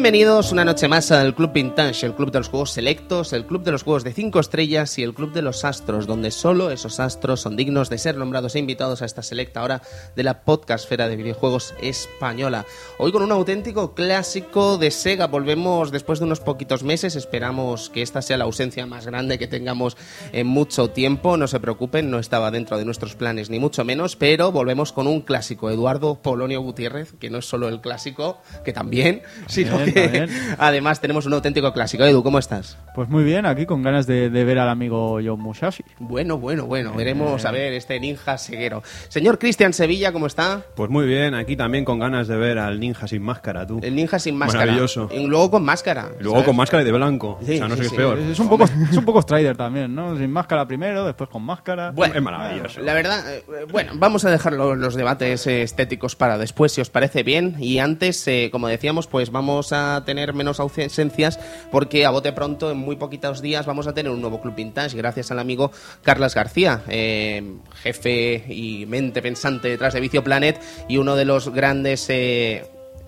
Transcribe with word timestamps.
Bienvenidos 0.00 0.50
una 0.50 0.64
noche 0.64 0.88
más 0.88 1.10
al 1.10 1.34
Club 1.34 1.52
Vintage, 1.52 2.06
el 2.06 2.14
club 2.14 2.30
de 2.30 2.38
los 2.38 2.48
juegos 2.48 2.70
selectos, 2.70 3.34
el 3.34 3.44
club 3.44 3.64
de 3.64 3.70
los 3.70 3.82
juegos 3.82 4.02
de 4.02 4.14
5 4.14 4.40
estrellas 4.40 4.98
y 4.98 5.02
el 5.02 5.12
club 5.12 5.34
de 5.34 5.42
los 5.42 5.62
astros, 5.62 6.06
donde 6.06 6.30
solo 6.30 6.70
esos 6.70 7.00
astros 7.00 7.42
son 7.42 7.54
dignos 7.54 7.90
de 7.90 7.98
ser 7.98 8.16
nombrados 8.16 8.54
e 8.54 8.60
invitados 8.60 9.02
a 9.02 9.04
esta 9.04 9.22
selecta 9.22 9.62
hora 9.62 9.82
de 10.16 10.22
la 10.22 10.40
podcastfera 10.40 11.06
de 11.06 11.16
videojuegos 11.16 11.74
española. 11.82 12.64
Hoy 12.96 13.12
con 13.12 13.22
un 13.22 13.30
auténtico 13.30 13.94
clásico 13.94 14.78
de 14.78 14.90
Sega, 14.90 15.26
volvemos 15.26 15.92
después 15.92 16.18
de 16.18 16.24
unos 16.24 16.40
poquitos 16.40 16.82
meses, 16.82 17.14
esperamos 17.14 17.90
que 17.90 18.00
esta 18.00 18.22
sea 18.22 18.38
la 18.38 18.44
ausencia 18.44 18.86
más 18.86 19.04
grande 19.04 19.38
que 19.38 19.48
tengamos 19.48 19.98
en 20.32 20.46
mucho 20.46 20.88
tiempo, 20.88 21.36
no 21.36 21.46
se 21.46 21.60
preocupen, 21.60 22.10
no 22.10 22.18
estaba 22.20 22.50
dentro 22.50 22.78
de 22.78 22.86
nuestros 22.86 23.16
planes 23.16 23.50
ni 23.50 23.58
mucho 23.58 23.84
menos, 23.84 24.16
pero 24.16 24.50
volvemos 24.50 24.94
con 24.94 25.06
un 25.06 25.20
clásico, 25.20 25.68
Eduardo 25.68 26.22
Polonio 26.22 26.62
Gutiérrez, 26.62 27.12
que 27.20 27.28
no 27.28 27.36
es 27.36 27.44
solo 27.44 27.68
el 27.68 27.82
clásico, 27.82 28.40
que 28.64 28.72
también, 28.72 29.20
sino 29.46 29.89
que 29.92 30.28
además 30.58 31.00
tenemos 31.00 31.26
un 31.26 31.32
auténtico 31.34 31.72
clásico. 31.72 32.04
Edu, 32.04 32.22
¿cómo 32.22 32.38
estás? 32.38 32.76
Pues 32.94 33.08
muy 33.08 33.24
bien, 33.24 33.46
aquí 33.46 33.66
con 33.66 33.82
ganas 33.82 34.06
de, 34.06 34.30
de 34.30 34.44
ver 34.44 34.58
al 34.58 34.68
amigo 34.68 35.18
John 35.24 35.40
Musashi. 35.40 35.84
Bueno, 35.98 36.38
bueno, 36.38 36.66
bueno, 36.66 36.92
veremos 36.94 37.44
a 37.44 37.50
ver 37.50 37.72
este 37.72 37.98
ninja 38.00 38.38
ceguero. 38.38 38.82
Señor 39.08 39.38
Cristian 39.38 39.72
Sevilla, 39.72 40.12
¿cómo 40.12 40.26
está? 40.26 40.62
Pues 40.76 40.90
muy 40.90 41.06
bien, 41.06 41.34
aquí 41.34 41.56
también 41.56 41.84
con 41.84 41.98
ganas 41.98 42.28
de 42.28 42.36
ver 42.36 42.58
al 42.58 42.80
ninja 42.80 43.06
sin 43.06 43.22
máscara, 43.22 43.66
tú. 43.66 43.80
El 43.82 43.94
ninja 43.94 44.18
sin 44.18 44.36
máscara. 44.36 44.66
Maravilloso. 44.66 45.08
Y 45.12 45.26
luego 45.26 45.50
con 45.50 45.64
máscara. 45.64 46.08
Y 46.18 46.22
luego 46.22 46.36
¿sabes? 46.36 46.46
con 46.46 46.56
máscara 46.56 46.82
y 46.82 46.86
de 46.86 46.92
blanco. 46.92 47.38
Sí, 47.44 47.54
o 47.54 47.56
sea, 47.58 47.68
no 47.68 47.76
sí, 47.76 47.82
sé 47.82 47.82
qué 47.82 47.88
sí. 47.88 47.94
es 47.94 47.98
peor. 47.98 48.18
Es 48.18 48.38
un 48.38 48.48
poco, 48.48 48.64
es 48.64 48.96
un 48.96 49.04
poco 49.04 49.22
Strider 49.22 49.56
también, 49.56 49.94
¿no? 49.94 50.16
Sin 50.16 50.30
máscara 50.30 50.66
primero, 50.66 51.04
después 51.06 51.30
con 51.30 51.42
máscara. 51.42 51.90
Bueno, 51.92 52.14
es 52.14 52.22
maravilloso. 52.22 52.80
La 52.80 52.94
verdad, 52.94 53.24
eh, 53.32 53.44
bueno, 53.70 53.92
vamos 53.94 54.24
a 54.24 54.30
dejar 54.30 54.52
lo- 54.52 54.74
los 54.74 54.94
debates 54.94 55.46
eh, 55.46 55.62
estéticos 55.62 56.16
para 56.16 56.38
después, 56.38 56.72
si 56.72 56.80
os 56.80 56.90
parece 56.90 57.22
bien. 57.22 57.56
Y 57.58 57.78
antes, 57.78 58.26
eh, 58.28 58.48
como 58.52 58.68
decíamos, 58.68 59.06
pues 59.06 59.30
vamos 59.30 59.72
a 59.72 59.79
tener 60.04 60.34
menos 60.34 60.60
ausencias 60.60 61.38
porque 61.70 62.06
a 62.06 62.10
bote 62.10 62.32
pronto, 62.32 62.70
en 62.70 62.78
muy 62.78 62.96
poquitos 62.96 63.42
días, 63.42 63.66
vamos 63.66 63.86
a 63.86 63.94
tener 63.94 64.12
un 64.12 64.20
nuevo 64.20 64.40
Club 64.40 64.54
Vintage 64.54 64.96
gracias 64.96 65.30
al 65.30 65.38
amigo 65.38 65.70
Carlas 66.02 66.34
García, 66.34 66.82
eh, 66.88 67.42
jefe 67.82 68.44
y 68.48 68.86
mente 68.86 69.22
pensante 69.22 69.68
detrás 69.68 69.94
de 69.94 70.00
Vicio 70.00 70.24
Planet 70.24 70.60
y 70.88 70.96
uno 70.96 71.16
de 71.16 71.24
los 71.24 71.48
grandes... 71.50 72.08
eh, 72.10 72.64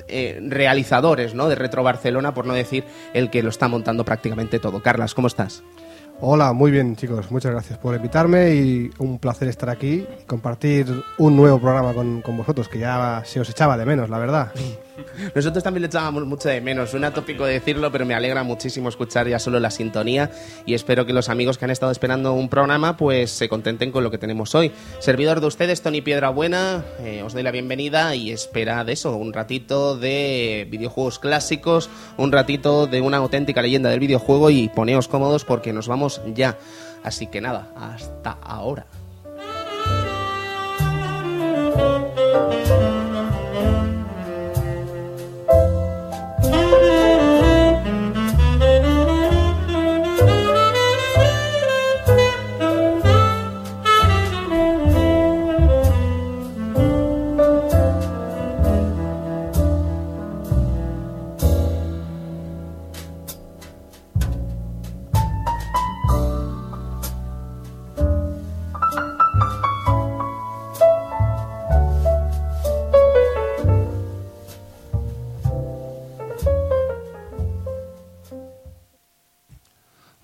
eh, 0.08 0.40
realizadores 0.42 1.34
¿no? 1.34 1.48
de 1.48 1.54
Retro 1.54 1.82
Barcelona, 1.82 2.34
por 2.34 2.44
no 2.44 2.52
decir 2.52 2.84
el 3.14 3.30
que 3.30 3.42
lo 3.42 3.48
está 3.48 3.68
montando 3.68 4.04
prácticamente 4.04 4.58
todo. 4.58 4.82
Carlas, 4.82 5.14
¿cómo 5.14 5.28
estás? 5.28 5.62
Hola, 6.20 6.52
muy 6.52 6.70
bien 6.70 6.94
chicos, 6.94 7.30
muchas 7.30 7.50
gracias 7.50 7.78
por 7.78 7.96
invitarme 7.96 8.54
y 8.54 8.90
un 8.98 9.18
placer 9.18 9.48
estar 9.48 9.70
aquí 9.70 10.06
y 10.20 10.24
compartir 10.24 10.86
un 11.18 11.34
nuevo 11.34 11.58
programa 11.58 11.94
con, 11.94 12.22
con 12.22 12.36
vosotros, 12.36 12.68
que 12.68 12.78
ya 12.78 13.22
se 13.24 13.40
os 13.40 13.50
echaba 13.50 13.76
de 13.76 13.86
menos, 13.86 14.08
la 14.08 14.18
verdad. 14.18 14.52
Nosotros 15.34 15.62
también 15.62 15.82
le 15.82 15.86
echábamos 15.88 16.24
mucho 16.26 16.48
de 16.48 16.60
menos. 16.60 16.90
Suena 16.90 17.12
tópico 17.12 17.44
decirlo, 17.44 17.90
pero 17.92 18.06
me 18.06 18.14
alegra 18.14 18.42
muchísimo 18.42 18.88
escuchar 18.88 19.28
ya 19.28 19.38
solo 19.38 19.60
la 19.60 19.70
sintonía 19.70 20.30
y 20.66 20.74
espero 20.74 21.06
que 21.06 21.12
los 21.12 21.28
amigos 21.28 21.58
que 21.58 21.64
han 21.64 21.70
estado 21.70 21.92
esperando 21.92 22.32
un 22.32 22.48
programa 22.48 22.96
pues 22.96 23.30
se 23.30 23.48
contenten 23.48 23.92
con 23.92 24.04
lo 24.04 24.10
que 24.10 24.18
tenemos 24.18 24.54
hoy. 24.54 24.72
Servidor 24.98 25.40
de 25.40 25.46
ustedes, 25.46 25.82
Tony 25.82 26.00
Piedrabuena, 26.00 26.84
eh, 27.00 27.22
os 27.22 27.32
doy 27.32 27.42
la 27.42 27.50
bienvenida 27.50 28.14
y 28.14 28.30
esperad 28.30 28.88
eso, 28.88 29.16
un 29.16 29.32
ratito 29.32 29.96
de 29.96 30.66
videojuegos 30.70 31.18
clásicos, 31.18 31.90
un 32.16 32.32
ratito 32.32 32.86
de 32.86 33.00
una 33.00 33.18
auténtica 33.18 33.62
leyenda 33.62 33.90
del 33.90 34.00
videojuego 34.00 34.50
y 34.50 34.68
poneos 34.68 35.08
cómodos 35.08 35.44
porque 35.44 35.72
nos 35.72 35.88
vamos 35.88 36.20
ya. 36.34 36.58
Así 37.02 37.26
que 37.26 37.40
nada, 37.40 37.72
hasta 37.76 38.30
ahora. 38.30 38.86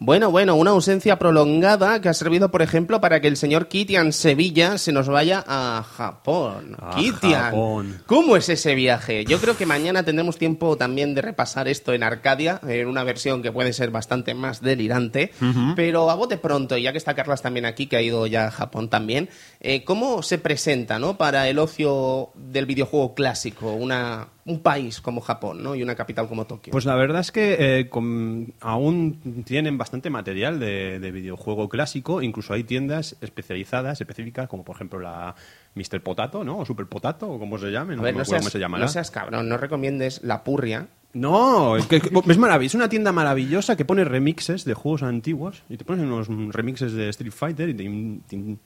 Bueno, 0.09 0.31
bueno, 0.31 0.55
una 0.55 0.71
ausencia 0.71 1.19
prolongada 1.19 2.01
que 2.01 2.09
ha 2.09 2.15
servido, 2.15 2.51
por 2.51 2.63
ejemplo, 2.63 2.99
para 2.99 3.21
que 3.21 3.29
el 3.29 3.37
señor 3.37 3.69
Kitian 3.69 4.15
Sevilla 4.15 4.79
se 4.79 4.91
nos 4.91 5.07
vaya 5.07 5.45
a 5.47 5.85
Japón. 5.87 6.77
A 6.81 6.97
Kitian, 6.97 7.43
Japón. 7.43 8.03
¿cómo 8.07 8.35
es 8.35 8.49
ese 8.49 8.75
viaje? 8.75 9.27
Yo 9.27 9.39
creo 9.39 9.59
que 9.59 9.67
mañana 9.67 10.05
tendremos 10.05 10.39
tiempo 10.39 10.79
también 10.79 11.15
de 11.15 11.21
repasar 11.21 11.69
esto 11.69 11.93
en 11.93 12.03
Arcadia, 12.03 12.59
en 12.67 12.89
una 12.89 13.05
versión 13.05 13.43
que 13.43 13.53
puede 13.53 13.75
ser 13.75 13.91
bastante 13.91 14.33
más 14.33 14.63
delirante. 14.63 15.31
Pero 15.77 16.09
a 16.09 16.15
bote 16.15 16.39
pronto, 16.39 16.79
y 16.79 16.85
ya 16.85 16.93
que 16.93 16.97
está 16.97 17.13
Carlas 17.15 17.43
también 17.43 17.67
aquí, 17.67 17.87
que 17.87 17.99
ha 17.99 18.01
ido 18.01 18.27
ya 18.27 18.47
a 18.47 18.51
Japón 18.51 18.89
también, 18.89 19.29
eh, 19.61 19.85
¿cómo 19.85 20.23
se 20.23 20.39
presenta 20.39 20.99
¿no? 20.99 21.19
para 21.19 21.51
el 21.51 21.59
ocio 21.59 22.31
del 22.35 22.65
videojuego 22.65 23.15
clásico 23.15 23.73
una, 23.73 24.29
un 24.49 24.61
país 24.63 25.01
como 25.01 25.21
Japón 25.21 25.63
¿no? 25.63 25.75
y 25.75 25.83
una 25.83 25.95
capital 25.95 26.27
como 26.29 26.47
Tokio? 26.47 26.71
Pues 26.71 26.85
la 26.85 26.95
verdad 26.97 27.21
es 27.21 27.31
que 27.33 27.79
eh, 27.81 27.89
con- 27.89 28.55
aún 28.61 29.43
tienen 29.45 29.79
bastante 29.79 30.11
material 30.11 30.59
de, 30.59 30.99
de 30.99 31.11
videojuego 31.13 31.69
clásico, 31.69 32.23
incluso 32.23 32.55
hay 32.55 32.65
tiendas 32.65 33.17
especializadas, 33.21 34.01
específicas, 34.01 34.49
como 34.49 34.65
por 34.65 34.77
ejemplo 34.77 34.99
la 35.01 35.35
Mr. 35.75 36.03
Potato, 36.03 36.45
¿no? 36.45 36.59
O 36.59 36.65
Super 36.65 36.87
Potato, 36.87 37.29
o 37.31 37.39
como 37.39 37.59
se 37.59 37.71
llame, 37.71 37.95
no, 37.97 38.03
ver, 38.03 38.17
no 38.17 38.25
seas, 38.25 38.41
cómo 38.41 38.51
se 38.51 38.59
llamará. 38.59 38.85
no 38.85 38.89
seas 38.91 39.11
cabrón, 39.11 39.49
no 39.49 39.57
recomiendes 39.57 40.23
la 40.25 40.43
purria. 40.45 40.89
No, 41.15 41.77
es, 41.77 41.87
que, 41.87 41.97
es 41.97 42.39
maravilloso. 42.39 42.73
Es 42.77 42.81
una 42.81 42.89
tienda 42.91 43.13
maravillosa 43.13 43.77
que 43.77 43.85
pone 43.87 44.05
remixes 44.05 44.65
de 44.65 44.75
juegos 44.75 45.03
antiguos 45.03 45.63
y 45.71 45.77
te 45.79 45.85
ponen 45.85 46.13
unos 46.13 46.29
remixes 46.55 46.93
de 46.93 47.09
Street 47.09 47.33
Fighter 47.33 47.71
y 47.71 47.75
te, 47.75 47.85
te- 48.29 48.57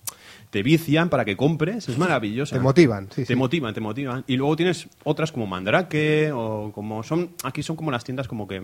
te 0.51 0.63
vician 0.63 1.09
para 1.09 1.25
que 1.25 1.37
compres. 1.37 1.89
Es 1.89 1.97
maravilloso. 1.99 2.57
Te 2.57 2.61
motivan, 2.61 3.07
sí, 3.11 3.23
Te 3.23 3.27
sí. 3.27 3.35
motivan, 3.37 3.73
te 3.73 3.81
motivan. 3.81 4.25
Y 4.27 4.37
luego 4.37 4.57
tienes 4.57 4.89
otras 5.05 5.31
como 5.31 5.47
Mandrake 5.47 6.33
o 6.35 6.73
como 6.75 7.03
son. 7.05 7.31
Aquí 7.45 7.63
son 7.63 7.77
como 7.77 7.91
las 7.93 8.03
tiendas 8.05 8.27
como 8.27 8.49
que. 8.49 8.61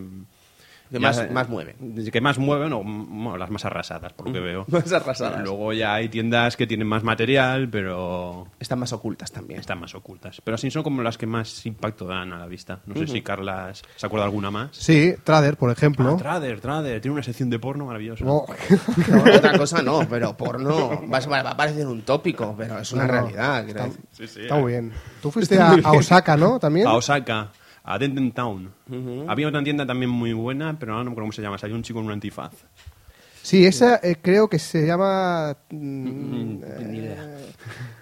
Que 0.90 0.94
ya- 1.00 1.08
más, 1.08 1.30
más 1.30 1.48
mueve. 1.48 1.76
Que 2.12 2.20
más 2.20 2.38
mueven 2.38 2.72
o 2.72 2.82
bueno, 2.82 3.36
las 3.36 3.50
más 3.50 3.64
arrasadas, 3.64 4.12
por 4.14 4.26
lo 4.28 4.32
que 4.32 4.40
veo. 4.40 4.64
Más 4.68 4.92
arrasadas. 4.92 5.42
Luego 5.42 5.72
ya 5.72 5.94
hay 5.94 6.08
tiendas 6.08 6.56
que 6.56 6.66
tienen 6.66 6.86
más 6.86 7.02
material, 7.04 7.68
pero 7.70 8.48
Están 8.58 8.78
más 8.78 8.92
ocultas 8.92 9.30
también. 9.32 9.60
están 9.60 9.80
más 9.80 9.94
ocultas. 9.94 10.40
Pero 10.42 10.54
así 10.54 10.70
son 10.70 10.82
como 10.82 11.02
las 11.02 11.18
que 11.18 11.26
más 11.26 11.64
impacto 11.66 12.06
dan 12.06 12.32
a 12.32 12.38
la 12.38 12.46
vista. 12.46 12.80
No 12.86 12.94
sé 12.96 13.06
si 13.06 13.22
Carlas 13.22 13.82
se 13.96 14.06
acuerda 14.06 14.24
alguna 14.26 14.50
más. 14.50 14.70
Sí, 14.76 15.14
Trader, 15.24 15.56
por 15.56 15.70
ejemplo. 15.70 16.10
Ah, 16.14 16.16
Trader, 16.16 16.60
Trader, 16.60 17.00
tiene 17.00 17.12
una 17.14 17.22
sección 17.22 17.50
de 17.50 17.58
porno 17.58 17.84
maravillosa. 17.86 18.24
No, 18.24 18.44
No, 19.08 19.22
otra 19.34 19.58
cosa 19.58 19.82
no, 19.82 20.00
pero 20.08 20.36
porno 20.36 21.02
va, 21.12 21.18
a 21.50 21.56
parecer 21.56 21.86
un 21.86 22.02
tópico, 22.02 22.54
pero 22.56 22.78
es 22.78 22.92
una 22.92 23.06
No, 23.06 23.12
realidad. 23.12 23.68
Está. 23.68 23.88
Sí, 24.12 24.26
sí, 24.26 24.40
está 24.42 24.56
eh. 24.58 24.60
muy 24.62 24.72
bien. 24.72 24.92
Tú 25.20 25.30
fuiste 25.30 25.58
a, 25.58 25.72
a 25.84 25.92
Osaka, 25.92 26.36
¿no? 26.36 26.58
También. 26.58 26.86
A 26.86 26.94
Osaka, 26.94 27.50
a 27.94 27.98
Town. 28.34 28.70
Había 29.28 29.48
otra 29.48 29.62
tienda 29.64 29.86
también 29.86 30.10
muy 30.10 30.32
buena, 30.32 30.78
pero 30.78 30.92
ahora 30.92 31.04
no 31.04 31.10
me 31.10 31.14
acuerdo 31.14 31.24
cómo 31.26 31.32
se 31.32 31.42
llama. 31.42 31.56
Salió 31.58 31.74
un 31.74 31.82
chico 31.82 32.00
en 32.00 32.06
un 32.06 32.12
antifaz. 32.12 32.52
Sí, 33.42 33.64
esa 33.64 33.96
eh, 34.02 34.16
creo 34.20 34.48
que 34.48 34.58
se 34.58 34.86
llama... 34.86 35.56
mm, 35.70 36.60
Ni 36.90 36.98
idea. 36.98 37.38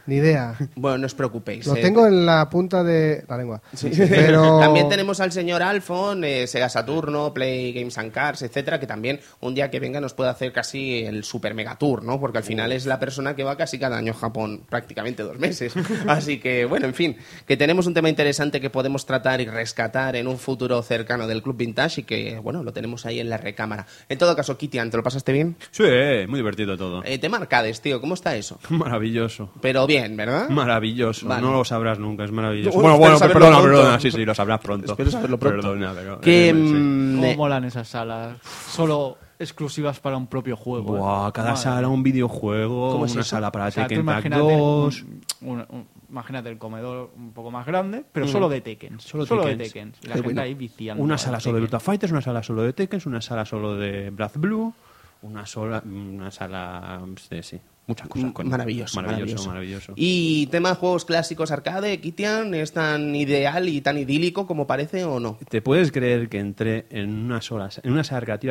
Ni 0.07 0.17
idea. 0.17 0.55
Bueno, 0.77 0.99
no 0.99 1.07
os 1.07 1.15
preocupéis. 1.15 1.67
Lo 1.67 1.77
eh. 1.77 1.81
tengo 1.81 2.07
en 2.07 2.25
la 2.25 2.49
punta 2.49 2.83
de 2.85 3.25
la 3.29 3.37
lengua. 3.37 3.61
Pero... 4.09 4.61
También 4.67 4.89
tenemos 4.89 5.21
al 5.21 5.33
señor 5.33 5.63
Alfon, 5.63 6.25
eh, 6.25 6.47
Sega 6.47 6.69
Saturno, 6.69 7.33
Play 7.35 7.73
Games 7.73 7.99
and 7.99 8.13
Cars, 8.13 8.43
etcétera, 8.43 8.79
que 8.79 8.87
también 8.87 9.21
un 9.41 9.55
día 9.55 9.71
que 9.71 9.81
venga 9.81 10.01
nos 10.01 10.15
puede 10.15 10.31
hacer 10.31 10.53
casi 10.53 11.05
el 11.05 11.25
super 11.25 11.55
mega 11.55 11.77
tour, 11.77 12.03
¿no? 12.03 12.21
Porque 12.21 12.39
al 12.39 12.45
final 12.45 12.73
es 12.73 12.87
la 12.87 12.99
persona 12.99 13.35
que 13.35 13.45
va 13.45 13.57
casi 13.57 13.79
cada 13.79 13.99
año 13.99 14.13
a 14.13 14.17
Japón, 14.17 14.63
prácticamente 14.69 15.23
dos 15.23 15.39
meses. 15.39 15.75
Así 16.07 16.39
que, 16.39 16.65
bueno, 16.65 16.87
en 16.87 16.95
fin, 16.95 17.17
que 17.47 17.57
tenemos 17.57 17.87
un 17.87 17.95
tema 17.95 18.09
interesante 18.09 18.61
que 18.61 18.71
podemos 18.71 19.07
tratar 19.07 19.41
y 19.41 19.47
rescatar 19.47 20.17
en 20.17 20.27
un 20.27 20.39
futuro 20.39 20.83
cercano 20.83 21.27
del 21.27 21.43
Club 21.43 21.57
Vintage 21.57 22.03
y 22.03 22.05
que, 22.05 22.39
bueno, 22.39 22.63
lo 22.63 22.73
tenemos 22.73 23.07
ahí 23.07 23.21
en 23.21 23.29
la 23.29 23.39
recámara. 23.39 23.87
En 24.09 24.19
todo 24.19 24.37
caso, 24.37 24.57
Kitian, 24.57 24.91
¿te 24.91 24.97
lo 24.97 25.03
pasaste 25.03 25.33
bien? 25.33 25.57
Sí, 25.71 25.85
muy 26.29 26.39
divertido 26.39 26.77
todo. 26.77 27.03
Eh, 27.05 27.19
tema 27.19 27.39
arcades, 27.39 27.81
tío, 27.81 28.01
¿cómo 28.01 28.15
está 28.15 28.37
eso? 28.37 28.59
Maravilloso. 28.69 29.51
Pero 29.61 29.87
bien, 29.87 29.96
¿verdad? 30.17 30.49
Maravilloso. 30.49 31.27
Vale. 31.29 31.43
No 31.43 31.53
lo 31.53 31.65
sabrás 31.65 31.99
nunca, 31.99 32.25
es 32.25 32.33
maravilloso. 32.33 32.79
Bueno, 32.81 32.99
Bueno, 32.99 33.19
bueno, 33.19 33.33
perdona, 33.33 33.57
pronto. 33.61 33.79
perdona. 33.79 34.01
Sí, 34.01 34.11
sí, 34.11 34.25
lo 34.25 34.35
sabrás 34.35 34.61
pronto. 34.61 34.93
Espero 34.93 35.11
saberlo 35.11 35.39
pronto. 35.39 35.61
Perdona, 35.63 35.93
pero... 35.95 36.21
Que, 36.21 36.49
eh, 36.51 36.53
sí. 36.53 36.59
mm, 36.59 37.21
¿Cómo 37.21 37.35
molan 37.37 37.65
esas 37.65 37.89
salas? 37.89 38.37
Solo 38.69 39.19
exclusivas 39.39 40.01
para 40.01 40.17
un 40.17 40.27
propio 40.29 40.57
juego. 40.57 40.97
Buah, 40.97 41.31
cada 41.33 41.51
Madre 41.51 41.63
sala 41.63 41.89
un 41.89 42.03
videojuego, 42.03 42.93
¿Cómo 42.93 43.05
es 43.07 43.13
una 43.13 43.21
eso? 43.21 43.31
sala 43.31 43.53
para 43.53 43.67
O 43.67 43.71
sea, 43.71 43.87
Tekken 43.87 44.07
Tag 44.07 44.15
imagínate 44.27 44.43
2... 44.43 45.03
un- 45.03 45.23
un- 45.43 45.67
un- 45.69 45.87
imagínate 46.09 46.49
el 46.49 46.57
comedor 46.59 47.11
un 47.17 47.33
poco 47.33 47.51
más 47.51 47.67
grande, 47.67 48.03
pero 48.13 48.27
solo 48.29 48.49
de 48.49 48.61
Tekken. 48.63 48.99
Solo, 49.01 49.27
Solo 49.27 49.45
de 49.45 49.57
Tekken. 49.57 49.89
La 49.89 50.01
Qué 50.01 50.09
gente 50.09 50.23
bueno. 50.23 50.41
ahí 50.43 50.55
viciando. 50.55 51.03
Una 51.03 51.19
sala 51.19 51.39
solo 51.41 51.57
de. 51.57 51.61
Virtua 51.63 51.81
Fighters, 51.81 52.13
una 52.13 52.23
sala 52.23 52.43
solo 52.43 52.63
de 52.63 52.73
Tekken, 52.73 53.01
una 53.07 53.21
sala 53.21 53.45
solo 53.45 53.75
de 53.77 54.09
Breath 54.11 54.37
Blue, 54.39 54.73
una 55.23 55.45
sola, 55.45 55.83
una 55.85 56.31
sala, 56.31 57.01
sí, 57.29 57.43
sí, 57.43 57.61
muchas 57.87 58.09
cosas. 58.09 58.33
coño. 58.33 58.51
Maravilloso, 58.51 58.97
maravilloso, 58.97 59.49
maravilloso. 59.49 59.49
maravilloso. 59.49 59.93
¿Y 59.97 60.47
tema 60.49 60.75
juegos 60.75 61.05
clásicos 61.05 61.51
arcade, 61.51 62.01
Kitian, 62.01 62.55
es 62.55 62.73
tan 62.73 63.15
ideal 63.15 63.69
y 63.69 63.81
tan 63.81 63.99
idílico 63.99 64.47
como 64.47 64.67
parece 64.67 65.05
o 65.05 65.21
no? 65.21 65.39
¿Te 65.49 65.63
puedes 65.63 65.93
creer 65.93 66.29
que 66.29 66.39
entré 66.39 66.87
en 66.91 67.15
una 67.25 67.41
sola, 67.41 67.71
en 67.83 67.93
una 67.93 68.05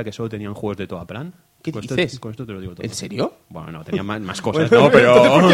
que 0.04 0.12
solo 0.12 0.30
tenían 0.30 0.54
juegos 0.54 0.78
de 0.78 0.88
toda 0.88 1.06
plan? 1.06 1.34
¿Qué 1.66 1.72
con 1.72 1.82
dices? 1.82 1.98
Esto, 1.98 2.20
con 2.22 2.30
esto 2.32 2.46
te 2.46 2.54
lo 2.54 2.62
digo 2.62 2.76
todo. 2.76 2.86
¿En 2.86 2.94
serio? 2.94 3.34
Bueno, 3.50 3.72
no, 3.72 3.84
tenía 3.84 4.04
más, 4.04 4.22
más 4.22 4.40
cosas, 4.40 4.72
¿no? 4.72 4.92
Pero, 4.92 5.50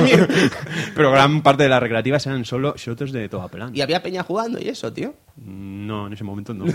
pero 0.96 1.12
gran 1.12 1.42
parte 1.42 1.64
de 1.64 1.70
las 1.70 1.82
recreativas 1.82 2.26
eran 2.28 2.44
solo 2.44 2.74
shooters 2.78 3.12
de 3.14 3.30
toda 3.30 3.48
plan. 3.48 3.72
Y 3.74 3.82
había 3.82 4.04
peña 4.04 4.24
jugando 4.24 4.60
y 4.60 4.68
eso, 4.68 4.92
tío. 4.92 5.14
No, 5.38 6.08
en 6.08 6.14
ese 6.14 6.24
momento 6.26 6.54
no. 6.54 6.66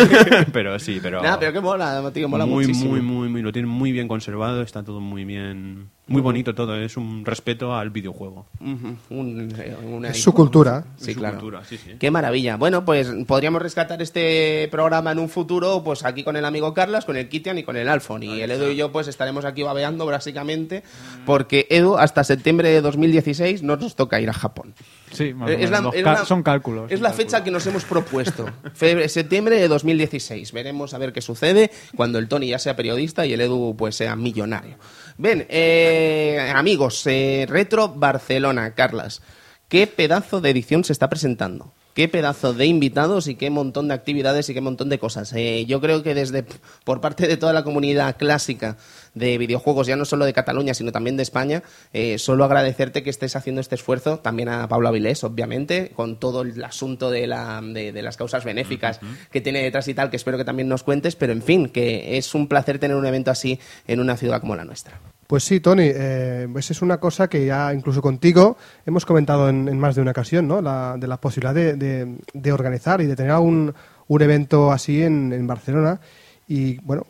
pero 0.52 0.78
sí, 0.78 0.98
pero... 1.02 1.22
Nada, 1.22 1.38
pero 1.38 1.52
que 1.52 1.60
mola, 1.60 2.10
tío, 2.12 2.28
mola 2.28 2.46
muy, 2.46 2.66
muchísimo. 2.66 2.90
muy, 2.92 3.00
muy, 3.02 3.28
muy, 3.28 3.42
lo 3.42 3.52
tienen 3.52 3.70
muy 3.70 3.92
bien 3.92 4.08
conservado, 4.08 4.62
está 4.62 4.82
todo 4.82 5.00
muy 5.00 5.24
bien, 5.24 5.90
muy 6.06 6.22
bonito 6.22 6.54
todo, 6.54 6.76
es 6.76 6.96
un 6.96 7.24
respeto 7.24 7.74
al 7.74 7.90
videojuego. 7.90 8.46
Ujú, 8.60 8.96
un- 9.10 9.52
una- 9.86 10.08
Es 10.08 10.22
su 10.22 10.32
cultura. 10.32 10.84
Sí, 10.96 11.12
su 11.12 11.18
claro. 11.20 11.36
cultura, 11.38 11.64
sí, 11.64 11.76
sí. 11.76 11.92
Qué 12.00 12.10
maravilla. 12.10 12.56
Bueno, 12.56 12.84
pues 12.84 13.12
podríamos 13.26 13.60
rescatar 13.62 14.00
este 14.00 14.68
programa 14.70 15.12
en 15.12 15.18
un 15.18 15.28
futuro, 15.28 15.82
pues 15.84 16.04
aquí 16.04 16.24
con 16.24 16.36
el 16.36 16.44
amigo 16.46 16.72
Carlos, 16.72 17.04
con 17.04 17.16
el 17.16 17.28
Kitian 17.28 17.58
y 17.58 17.62
con 17.64 17.76
el 17.76 17.88
Alfon. 17.88 18.22
Y 18.22 18.40
el 18.40 18.50
Edu 18.50 18.70
y 18.70 18.76
yo, 18.86 18.92
pues 18.92 19.08
estaremos 19.08 19.44
aquí 19.44 19.62
babeando 19.62 20.06
básicamente, 20.06 20.82
porque 21.24 21.66
Edu, 21.70 21.96
hasta 21.96 22.24
septiembre 22.24 22.68
de 22.70 22.80
2016 22.80 23.62
no 23.62 23.76
nos 23.76 23.96
toca 23.96 24.20
ir 24.20 24.30
a 24.30 24.32
Japón. 24.32 24.74
Sí, 25.12 25.34
más 25.34 25.50
Es 25.50 25.70
la- 25.70 25.90
es 25.94 26.02
la- 26.02 26.24
son 26.24 26.42
cálculos. 26.42 26.90
Es 26.90 26.98
son 26.98 27.02
la 27.04 27.08
cálculos. 27.10 27.16
fecha 27.32 27.44
que 27.44 27.50
nos 27.50 27.66
hemos 27.66 27.84
propuesto. 27.84 28.46
Febre- 28.78 29.08
septiembre 29.08 29.58
de 29.58 29.68
2016. 29.68 30.52
Veremos 30.52 30.94
a 30.94 30.98
ver 30.98 31.12
qué 31.12 31.20
sucede 31.20 31.70
cuando 31.96 32.18
el 32.18 32.28
Tony 32.28 32.48
ya 32.48 32.58
sea 32.58 32.76
periodista 32.76 33.24
y 33.26 33.32
el 33.32 33.40
Edu 33.40 33.74
pues 33.76 33.94
sea 33.96 34.16
millonario. 34.16 34.76
Bien, 35.18 35.46
eh, 35.48 36.52
amigos, 36.54 37.06
eh, 37.06 37.46
Retro 37.48 37.88
Barcelona, 37.88 38.74
Carlas. 38.74 39.22
¿Qué 39.68 39.86
pedazo 39.86 40.40
de 40.40 40.50
edición 40.50 40.84
se 40.84 40.92
está 40.92 41.08
presentando? 41.08 41.72
¿Qué 41.96 42.08
pedazo 42.08 42.52
de 42.52 42.66
invitados 42.66 43.26
y 43.26 43.36
qué 43.36 43.48
montón 43.48 43.88
de 43.88 43.94
actividades 43.94 44.50
y 44.50 44.52
qué 44.52 44.60
montón 44.60 44.90
de 44.90 44.98
cosas? 44.98 45.32
Eh, 45.32 45.64
yo 45.64 45.80
creo 45.80 46.02
que 46.02 46.14
desde 46.14 46.44
por 46.84 47.00
parte 47.00 47.26
de 47.26 47.38
toda 47.38 47.54
la 47.54 47.64
comunidad 47.64 48.18
clásica 48.18 48.76
de 49.16 49.36
videojuegos, 49.38 49.88
ya 49.88 49.96
no 49.96 50.04
solo 50.04 50.24
de 50.26 50.32
Cataluña, 50.32 50.74
sino 50.74 50.92
también 50.92 51.16
de 51.16 51.24
España, 51.24 51.64
eh, 51.92 52.18
solo 52.18 52.44
agradecerte 52.44 53.02
que 53.02 53.10
estés 53.10 53.34
haciendo 53.34 53.60
este 53.60 53.74
esfuerzo, 53.74 54.20
también 54.20 54.48
a 54.48 54.68
Pablo 54.68 54.86
Avilés, 54.86 55.24
obviamente, 55.24 55.90
con 55.96 56.20
todo 56.20 56.42
el 56.42 56.62
asunto 56.62 57.10
de, 57.10 57.26
la, 57.26 57.60
de, 57.60 57.90
de 57.90 58.02
las 58.02 58.16
causas 58.16 58.44
benéficas 58.44 59.00
que 59.32 59.40
tiene 59.40 59.62
detrás 59.62 59.88
y 59.88 59.94
tal, 59.94 60.10
que 60.10 60.16
espero 60.16 60.38
que 60.38 60.44
también 60.44 60.68
nos 60.68 60.84
cuentes, 60.84 61.16
pero 61.16 61.32
en 61.32 61.42
fin, 61.42 61.68
que 61.70 62.16
es 62.16 62.34
un 62.34 62.46
placer 62.46 62.78
tener 62.78 62.96
un 62.96 63.06
evento 63.06 63.32
así 63.32 63.58
en 63.88 63.98
una 63.98 64.16
ciudad 64.16 64.40
como 64.40 64.54
la 64.54 64.64
nuestra. 64.64 65.00
Pues 65.26 65.42
sí, 65.42 65.58
Tony, 65.58 65.90
eh, 65.92 66.46
pues 66.52 66.70
es 66.70 66.82
una 66.82 66.98
cosa 67.00 67.26
que 67.28 67.44
ya 67.46 67.74
incluso 67.74 68.00
contigo 68.00 68.56
hemos 68.84 69.04
comentado 69.04 69.48
en, 69.48 69.66
en 69.66 69.76
más 69.76 69.96
de 69.96 70.02
una 70.02 70.12
ocasión, 70.12 70.46
¿no? 70.46 70.60
La, 70.62 70.96
de 70.98 71.08
la 71.08 71.16
posibilidad 71.16 71.52
de, 71.54 71.74
de- 71.74 72.16
de 72.32 72.52
organizar 72.52 73.00
y 73.00 73.06
de 73.06 73.16
tener 73.16 73.32
un, 73.32 73.74
un 74.06 74.22
evento 74.22 74.70
así 74.70 75.02
en, 75.02 75.32
en 75.32 75.46
Barcelona. 75.48 76.00
Y 76.46 76.78
bueno, 76.78 77.04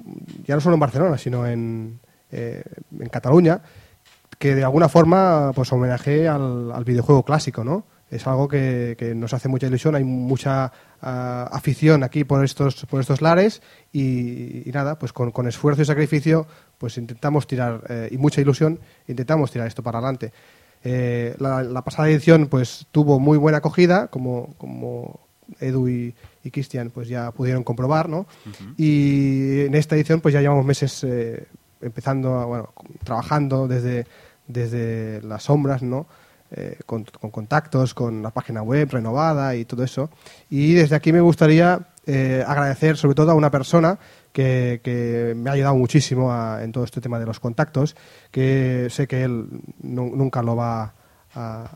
ya 0.44 0.54
no 0.54 0.60
solo 0.60 0.74
en 0.74 0.80
Barcelona, 0.80 1.18
sino 1.18 1.46
en, 1.46 2.00
eh, 2.30 2.62
en 2.98 3.08
Cataluña, 3.08 3.60
que 4.38 4.54
de 4.54 4.64
alguna 4.64 4.88
forma 4.88 5.52
pues 5.54 5.72
homenaje 5.72 6.28
al, 6.28 6.72
al 6.72 6.84
videojuego 6.84 7.24
clásico, 7.24 7.64
¿no? 7.64 7.84
Es 8.08 8.26
algo 8.26 8.46
que, 8.46 8.94
que 8.96 9.14
nos 9.16 9.34
hace 9.34 9.48
mucha 9.48 9.66
ilusión, 9.66 9.96
hay 9.96 10.04
mucha 10.04 10.70
ah, 11.02 11.48
afición 11.50 12.04
aquí 12.04 12.22
por 12.22 12.44
estos, 12.44 12.86
por 12.86 13.00
estos 13.00 13.20
lares 13.20 13.62
y, 13.92 14.68
y 14.68 14.72
nada, 14.72 14.96
pues 14.96 15.12
con, 15.12 15.32
con 15.32 15.48
esfuerzo 15.48 15.82
y 15.82 15.84
sacrificio 15.86 16.46
pues 16.78 16.98
intentamos 16.98 17.48
tirar, 17.48 17.82
eh, 17.88 18.08
y 18.12 18.18
mucha 18.18 18.40
ilusión, 18.40 18.78
intentamos 19.08 19.50
tirar 19.50 19.66
esto 19.66 19.82
para 19.82 19.98
adelante. 19.98 20.32
Eh, 20.84 21.34
la, 21.40 21.64
la 21.64 21.82
pasada 21.82 22.08
edición 22.08 22.46
pues 22.46 22.86
tuvo 22.92 23.18
muy 23.18 23.38
buena 23.38 23.58
acogida, 23.58 24.06
como, 24.06 24.54
como 24.56 25.26
Edu 25.58 25.88
y, 25.88 26.14
y 26.46 26.50
Cristian 26.50 26.90
pues 26.90 27.08
ya 27.08 27.30
pudieron 27.32 27.64
comprobar, 27.64 28.08
¿no? 28.08 28.26
Y 28.76 29.62
en 29.66 29.74
esta 29.74 29.96
edición 29.96 30.20
pues 30.20 30.32
ya 30.34 30.40
llevamos 30.40 30.64
meses 30.64 31.02
eh, 31.04 31.46
empezando, 31.80 32.38
a, 32.38 32.44
bueno, 32.46 32.72
trabajando 33.04 33.66
desde, 33.68 34.06
desde 34.46 35.20
las 35.22 35.42
sombras, 35.44 35.82
¿no? 35.82 36.06
Eh, 36.52 36.78
con, 36.86 37.04
con 37.04 37.30
contactos, 37.30 37.92
con 37.92 38.22
la 38.22 38.30
página 38.30 38.62
web 38.62 38.88
renovada 38.90 39.56
y 39.56 39.64
todo 39.64 39.82
eso. 39.82 40.10
Y 40.48 40.74
desde 40.74 40.94
aquí 40.94 41.12
me 41.12 41.20
gustaría 41.20 41.80
eh, 42.06 42.44
agradecer 42.46 42.96
sobre 42.96 43.16
todo 43.16 43.32
a 43.32 43.34
una 43.34 43.50
persona 43.50 43.98
que, 44.32 44.80
que 44.84 45.34
me 45.36 45.50
ha 45.50 45.54
ayudado 45.54 45.74
muchísimo 45.74 46.32
a- 46.32 46.62
en 46.62 46.70
todo 46.70 46.84
este 46.84 47.00
tema 47.00 47.18
de 47.18 47.26
los 47.26 47.40
contactos, 47.40 47.96
que 48.30 48.86
sé 48.90 49.08
que 49.08 49.24
él 49.24 49.48
nu- 49.82 50.14
nunca 50.14 50.40
lo 50.42 50.54
va 50.54 50.82
a, 50.84 50.92
a, 51.34 51.70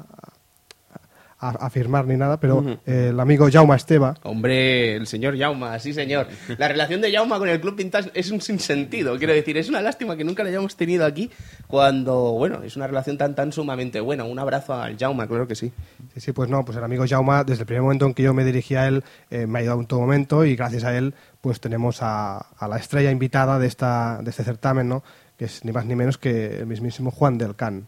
a 1.40 1.70
firmar 1.70 2.06
ni 2.06 2.16
nada, 2.16 2.38
pero 2.38 2.78
eh, 2.86 3.08
el 3.10 3.18
amigo 3.18 3.48
Jaume 3.50 3.74
Esteba, 3.74 4.14
Hombre, 4.22 4.96
el 4.96 5.06
señor 5.06 5.34
Yauma, 5.36 5.78
sí 5.78 5.94
señor. 5.94 6.26
La 6.58 6.68
relación 6.68 7.00
de 7.00 7.10
Yauma 7.10 7.38
con 7.38 7.48
el 7.48 7.60
Club 7.60 7.76
Vintage 7.76 8.10
es 8.14 8.30
un 8.30 8.40
sinsentido, 8.40 9.16
quiero 9.18 9.32
decir, 9.32 9.56
es 9.56 9.68
una 9.68 9.80
lástima 9.80 10.16
que 10.16 10.24
nunca 10.24 10.42
la 10.42 10.50
hayamos 10.50 10.76
tenido 10.76 11.06
aquí 11.06 11.30
cuando, 11.66 12.32
bueno, 12.32 12.62
es 12.62 12.76
una 12.76 12.86
relación 12.86 13.16
tan 13.16 13.34
tan 13.34 13.52
sumamente 13.52 14.00
buena. 14.00 14.24
Un 14.24 14.38
abrazo 14.38 14.74
al 14.74 14.96
Yauma, 14.96 15.26
claro 15.26 15.48
que 15.48 15.54
sí. 15.54 15.72
Sí, 16.14 16.20
sí, 16.20 16.32
pues 16.32 16.50
no, 16.50 16.64
pues 16.64 16.76
el 16.76 16.84
amigo 16.84 17.04
Jauma, 17.08 17.42
desde 17.44 17.62
el 17.62 17.66
primer 17.66 17.82
momento 17.82 18.06
en 18.06 18.14
que 18.14 18.22
yo 18.22 18.34
me 18.34 18.44
dirigí 18.44 18.74
a 18.74 18.86
él, 18.86 19.02
eh, 19.30 19.46
me 19.46 19.58
ha 19.58 19.60
ayudado 19.60 19.80
en 19.80 19.86
todo 19.86 20.00
momento 20.00 20.44
y 20.44 20.56
gracias 20.56 20.84
a 20.84 20.96
él, 20.96 21.14
pues 21.40 21.60
tenemos 21.60 22.02
a, 22.02 22.38
a 22.38 22.68
la 22.68 22.76
estrella 22.76 23.10
invitada 23.10 23.58
de, 23.58 23.66
esta, 23.66 24.20
de 24.22 24.30
este 24.30 24.44
certamen, 24.44 24.88
¿no? 24.88 25.02
Que 25.38 25.46
es 25.46 25.64
ni 25.64 25.72
más 25.72 25.86
ni 25.86 25.94
menos 25.94 26.18
que 26.18 26.58
el 26.58 26.66
mismísimo 26.66 27.10
Juan 27.10 27.38
del 27.38 27.56
Can, 27.56 27.86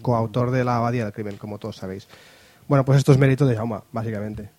coautor 0.00 0.50
de 0.50 0.64
La 0.64 0.76
Abadía 0.76 1.04
del 1.04 1.12
Crimen, 1.12 1.36
como 1.36 1.58
todos 1.58 1.76
sabéis. 1.76 2.08
Bueno, 2.68 2.84
pues 2.84 2.98
esto 2.98 3.12
es 3.12 3.18
mérito 3.18 3.46
de 3.46 3.56
Jauma, 3.56 3.82
básicamente. 3.90 4.50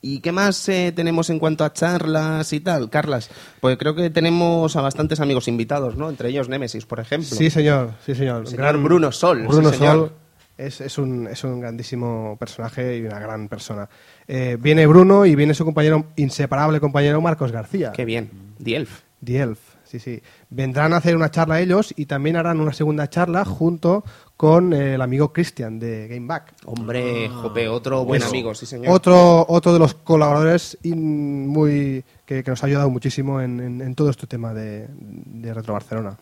¿Y 0.00 0.20
qué 0.20 0.30
más 0.30 0.68
eh, 0.68 0.92
tenemos 0.94 1.28
en 1.28 1.40
cuanto 1.40 1.64
a 1.64 1.72
charlas 1.72 2.52
y 2.52 2.60
tal, 2.60 2.88
Carlas? 2.88 3.30
Pues 3.60 3.76
creo 3.76 3.96
que 3.96 4.10
tenemos 4.10 4.76
a 4.76 4.80
bastantes 4.80 5.18
amigos 5.18 5.48
invitados, 5.48 5.96
¿no? 5.96 6.08
Entre 6.08 6.28
ellos 6.28 6.48
Nemesis, 6.48 6.86
por 6.86 7.00
ejemplo. 7.00 7.28
Sí, 7.28 7.50
señor, 7.50 7.94
sí, 8.06 8.14
señor. 8.14 8.46
Señor 8.46 8.80
Bruno 8.80 9.10
Sol, 9.10 9.44
Bruno 9.48 9.70
sí, 9.70 9.78
señor. 9.78 9.96
Sol 9.96 10.12
es, 10.56 10.80
es 10.80 10.98
un, 10.98 11.26
es 11.26 11.42
un 11.42 11.60
grandísimo 11.60 12.36
personaje 12.38 12.98
y 12.98 13.06
una 13.06 13.18
gran 13.18 13.48
persona. 13.48 13.88
Eh, 14.26 14.56
viene 14.60 14.86
Bruno 14.86 15.26
y 15.26 15.34
viene 15.34 15.54
su 15.54 15.64
compañero, 15.64 16.06
inseparable 16.16 16.78
compañero 16.80 17.20
Marcos 17.20 17.50
García. 17.50 17.92
Qué 17.92 18.04
bien. 18.04 18.30
The 18.62 18.76
Elf. 18.76 19.00
The 19.24 19.40
Elf, 19.40 19.58
sí, 19.84 19.98
sí. 19.98 20.22
Vendrán 20.50 20.92
a 20.92 20.98
hacer 20.98 21.16
una 21.16 21.30
charla 21.30 21.60
ellos 21.60 21.92
y 21.96 22.06
también 22.06 22.36
harán 22.36 22.60
una 22.60 22.72
segunda 22.72 23.08
charla 23.08 23.44
junto 23.44 24.04
con 24.38 24.72
eh, 24.72 24.94
el 24.94 25.02
amigo 25.02 25.32
Christian 25.32 25.80
de 25.80 26.06
Gameback. 26.06 26.54
Hombre, 26.64 27.28
jope, 27.28 27.68
otro 27.68 28.04
buen 28.04 28.22
amigo, 28.22 28.54
sí 28.54 28.66
señor. 28.66 28.94
Otro, 28.94 29.44
otro 29.48 29.72
de 29.72 29.80
los 29.80 29.94
colaboradores 29.94 30.78
in- 30.84 31.48
muy 31.48 32.04
que, 32.24 32.44
que 32.44 32.50
nos 32.52 32.62
ha 32.62 32.66
ayudado 32.68 32.88
muchísimo 32.88 33.40
en, 33.40 33.58
en- 33.58 33.80
en 33.80 33.94
todo 33.96 34.10
este 34.10 34.28
tema 34.28 34.54
de, 34.54 34.86
de 34.92 35.52
Retro 35.52 35.72
Barcelona. 35.72 36.16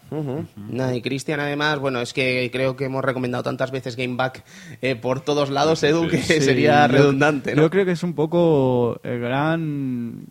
Nada, 0.57 0.95
y 0.97 1.03
Cristian, 1.03 1.41
además, 1.41 1.79
bueno, 1.79 2.01
es 2.01 2.15
que 2.15 2.49
creo 2.51 2.75
que 2.75 2.87
hemos 2.87 3.05
recomendado 3.05 3.45
tantas 3.45 3.71
veces 3.71 3.97
Gameback 3.97 4.45
eh, 4.81 4.97
por 4.97 5.21
todos 5.21 5.51
lados, 5.51 5.83
Edu, 5.83 6.09
que 6.09 6.17
Sí, 6.23 6.41
sería 6.41 6.87
yo- 6.87 6.93
redundante, 6.97 7.55
¿no? 7.55 7.63
Yo 7.63 7.71
creo 7.71 7.85
que 7.85 7.93
es 7.93 8.03
un 8.03 8.15
poco 8.15 8.99
el 9.03 9.21
gran... 9.21 10.25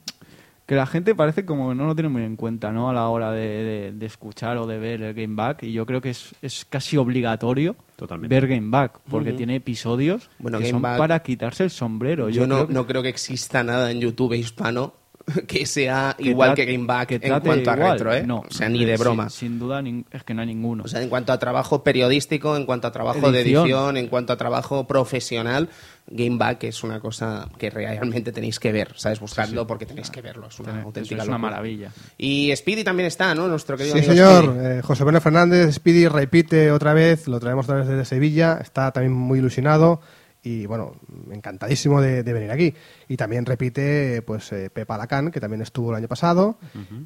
Que 0.66 0.74
la 0.76 0.88
gente 0.88 1.14
parece 1.14 1.46
como 1.46 1.70
que 1.70 1.76
no 1.76 1.86
lo 1.86 1.94
tiene 1.96 2.10
muy 2.10 2.24
en 2.24 2.36
cuenta, 2.36 2.72
¿no? 2.72 2.90
A 2.90 2.94
la 2.94 3.08
hora 3.10 3.32
de, 3.32 3.46
de- 3.48 3.92
de 3.92 4.06
escuchar 4.08 4.58
o 4.58 4.66
de 4.66 4.80
ver 4.80 5.02
el 5.04 5.14
Game 5.14 5.36
Back. 5.36 5.62
Y 5.64 5.72
yo 5.74 5.86
creo 5.86 6.02
que 6.02 6.10
es, 6.10 6.34
es 6.42 6.66
casi 6.66 6.98
obligatorio 6.98 7.76
Totalmente. 7.96 8.34
ver 8.34 8.48
Game 8.48 8.70
Back, 8.72 9.00
porque 9.10 9.34
tiene 9.34 9.56
episodios 9.58 10.30
Bueno, 10.40 10.58
que 10.58 10.64
Game 10.64 10.72
son 10.72 10.82
Back- 10.82 10.98
para 10.98 11.20
quitarse 11.22 11.64
el 11.66 11.70
sombrero. 11.70 12.30
Yo, 12.30 12.48
no, 12.48 12.56
creo 12.56 12.68
que- 12.68 12.74
no 12.74 12.88
creo 12.88 13.04
que 13.04 13.10
exista 13.10 13.64
nada 13.64 13.92
en 13.92 14.00
YouTube 14.02 14.34
hispano 14.34 14.94
que 15.48 15.66
sea 15.66 16.16
que 16.18 16.30
igual 16.30 16.52
trate- 16.52 16.66
que 16.66 16.72
Gameback 16.74 17.08
que 17.08 17.16
en 17.16 17.40
cuanto 17.42 17.72
a 17.72 17.76
igual. 17.76 17.92
retro, 17.94 18.14
¿eh? 18.14 18.24
No, 18.28 18.44
o 18.48 18.52
sea, 18.54 18.70
ni 18.70 18.86
de 18.86 18.96
sin- 18.96 19.04
broma. 19.04 19.30
Sin, 19.30 19.58
duda, 19.60 19.82
nin- 19.82 20.06
es 20.12 20.24
que 20.24 20.34
no 20.34 20.42
hay 20.42 20.48
ninguno. 20.48 20.84
O 20.84 20.88
sea, 20.88 21.02
en 21.02 21.10
cuanto 21.10 21.34
a 21.34 21.40
trabajo 21.40 21.84
periodístico, 21.84 22.56
en 22.58 22.66
cuanto 22.66 22.88
a 22.88 22.92
trabajo 22.92 23.32
de 23.32 23.42
Edición. 23.42 23.64
edición, 23.64 23.98
en 23.98 24.08
cuanto 24.08 24.34
a 24.34 24.38
trabajo 24.38 24.86
profesional, 24.86 25.70
Gameback 26.08 26.66
es 26.66 26.84
una 26.84 27.00
cosa 27.00 27.50
que 27.58 27.72
realmente 27.72 28.32
tenéis 28.32 28.60
que 28.60 28.72
ver, 28.72 28.94
¿sabes? 28.96 29.20
Buscadlo 29.20 29.66
porque 29.66 29.88
tenéis 29.88 30.12
que 30.12 30.22
verlo, 30.22 30.48
es 30.48 30.60
una 30.60 30.70
Tiene- 30.70 30.84
auténtica 30.86 31.16
es 31.16 31.28
una 31.28 31.38
locura. 31.38 31.50
maravilla. 31.52 31.92
Y 32.20 32.56
Speedy 32.56 32.84
también 32.84 33.08
está, 33.08 33.34
¿no? 33.34 33.48
Nuestro 33.48 33.76
querido 33.78 33.96
Sí, 33.98 34.06
amigo 34.08 34.14
señor. 34.14 34.56
Eh, 34.60 34.82
José 34.84 35.04
Manuel 35.06 35.24
Fernández, 35.24 35.74
Speedy, 35.76 36.08
repite 36.08 36.72
otra 36.72 36.94
vez, 36.94 37.28
lo 37.28 37.40
traemos 37.40 37.66
otra 37.66 37.78
vez 37.78 37.88
desde 37.88 38.06
Sevilla, 38.06 38.60
está 38.62 38.92
también 38.92 39.14
muy 39.14 39.40
ilusionado 39.40 40.02
y, 40.46 40.66
bueno, 40.68 40.96
encantadísimo 41.32 42.00
de, 42.02 42.24
de 42.24 42.34
venir 42.34 42.52
aquí. 42.52 42.74
Y 43.10 43.18
también 43.18 43.46
repite, 43.46 44.22
pues, 44.22 44.52
eh, 44.54 44.70
Pepa 44.72 44.98
Lacan, 44.98 45.32
que 45.32 45.40
también 45.42 45.62
estuvo 45.64 45.90
el 45.90 45.96
año 45.98 46.08
pasado 46.08 46.58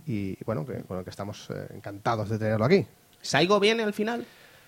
y, 0.05 0.37
bueno, 0.45 0.65
que, 0.65 0.83
bueno, 0.87 1.03
que 1.03 1.09
estamos 1.09 1.47
eh, 1.49 1.67
encantados 1.73 2.29
de 2.29 2.37
tenerlo 2.37 2.65
aquí. 2.65 2.85
¿Saigo 3.21 3.59
viene 3.59 3.83
al 3.83 3.93
final? 3.93 4.25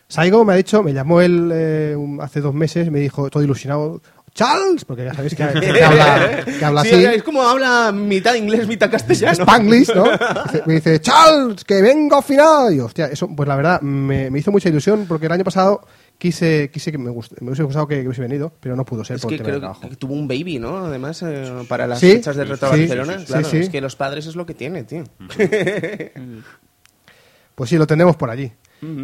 Saigo 0.07 0.43
me 0.43 0.53
ha 0.53 0.55
dicho, 0.55 0.81
me 0.83 0.93
llamó 0.93 1.21
él 1.21 1.51
eh, 1.53 1.95
hace 2.21 2.41
dos 2.41 2.53
meses, 2.53 2.89
me 2.91 2.99
dijo, 2.99 3.29
todo 3.29 3.43
ilusionado, 3.43 4.01
Charles, 4.33 4.85
porque 4.85 5.03
ya 5.05 5.13
sabéis 5.13 5.35
que, 5.35 5.45
que 5.59 5.83
habla, 5.83 6.43
que 6.59 6.65
habla 6.65 6.83
Sí, 6.83 6.93
así. 7.05 7.05
es 7.17 7.23
como 7.23 7.41
habla 7.43 7.91
mitad 7.93 8.33
inglés, 8.35 8.67
mitad 8.67 8.89
castellano. 8.89 9.33
Spanglish, 9.33 9.93
¿no? 9.93 10.05
Me 10.65 10.75
dice, 10.75 10.99
Charles, 11.01 11.65
que 11.65 11.81
vengo 11.81 12.15
al 12.17 12.23
final. 12.23 12.73
Y 12.73 12.79
hostia, 12.79 13.07
eso, 13.07 13.27
pues 13.35 13.47
la 13.49 13.55
verdad, 13.57 13.81
me, 13.81 14.29
me 14.31 14.39
hizo 14.39 14.51
mucha 14.51 14.69
ilusión 14.69 15.05
porque 15.07 15.25
el 15.25 15.33
año 15.33 15.43
pasado 15.43 15.85
quise, 16.21 16.69
quise 16.71 16.91
que 16.91 16.99
me, 16.99 17.09
gust- 17.09 17.33
me 17.41 17.47
hubiese 17.47 17.63
gustado 17.63 17.87
que, 17.87 17.95
que 18.01 18.07
hubiese 18.07 18.21
venido, 18.21 18.53
pero 18.59 18.75
no 18.75 18.85
pudo 18.85 19.03
ser 19.03 19.15
Es 19.15 19.23
por 19.23 19.31
que 19.31 19.37
tema 19.37 19.47
de 19.47 19.51
creo 19.53 19.59
trabajo. 19.61 19.89
que 19.89 19.95
tuvo 19.95 20.13
un 20.13 20.27
baby, 20.27 20.59
¿no? 20.59 20.77
Además, 20.85 21.23
eh, 21.23 21.51
para 21.67 21.87
las 21.87 21.99
Sí, 21.99 22.11
fechas 22.11 22.35
de 22.35 22.43
Retro 22.45 22.71
sí, 22.73 22.81
Barcelona. 22.81 23.17
sí, 23.19 23.25
claro, 23.25 23.47
es 23.49 23.69
que 23.69 23.81
los 23.81 23.95
padres 23.95 24.27
es 24.27 24.35
lo 24.35 24.45
que 24.45 24.53
tiene, 24.53 24.83
tío. 24.83 25.03
Pues 27.55 27.69
sí, 27.69 27.77
lo 27.77 27.85
tenemos 27.87 28.15
por 28.15 28.29
allí. 28.29 28.51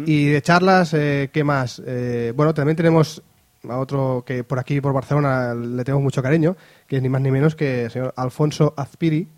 Y 0.06 0.26
de 0.26 0.42
charlas, 0.42 0.92
eh, 0.94 1.30
¿qué 1.32 1.44
más? 1.44 1.80
Eh, 1.86 2.32
bueno, 2.34 2.52
también 2.52 2.76
tenemos 2.76 3.22
a 3.68 3.78
otro 3.78 4.24
que 4.26 4.42
por 4.42 4.58
aquí, 4.58 4.80
por 4.80 4.92
Barcelona, 4.92 5.54
le 5.54 5.84
tenemos 5.84 6.02
mucho 6.02 6.20
cariño, 6.22 6.56
que 6.88 6.96
es 6.96 7.02
ni 7.02 7.08
más 7.08 7.20
ni 7.20 7.30
menos 7.30 7.54
que 7.54 7.84
el 7.84 7.90
señor 7.90 8.12
Alfonso 8.16 8.74
Azpiri, 8.76 9.28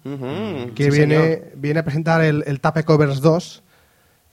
que 0.75 0.91
viene, 0.91 1.35
señor. 1.35 1.53
viene 1.57 1.81
a 1.81 1.85
presentar 1.85 2.23
el, 2.23 2.43
el 2.47 2.61
Tape 2.61 2.85
Covers 2.85 3.21
2, 3.21 3.63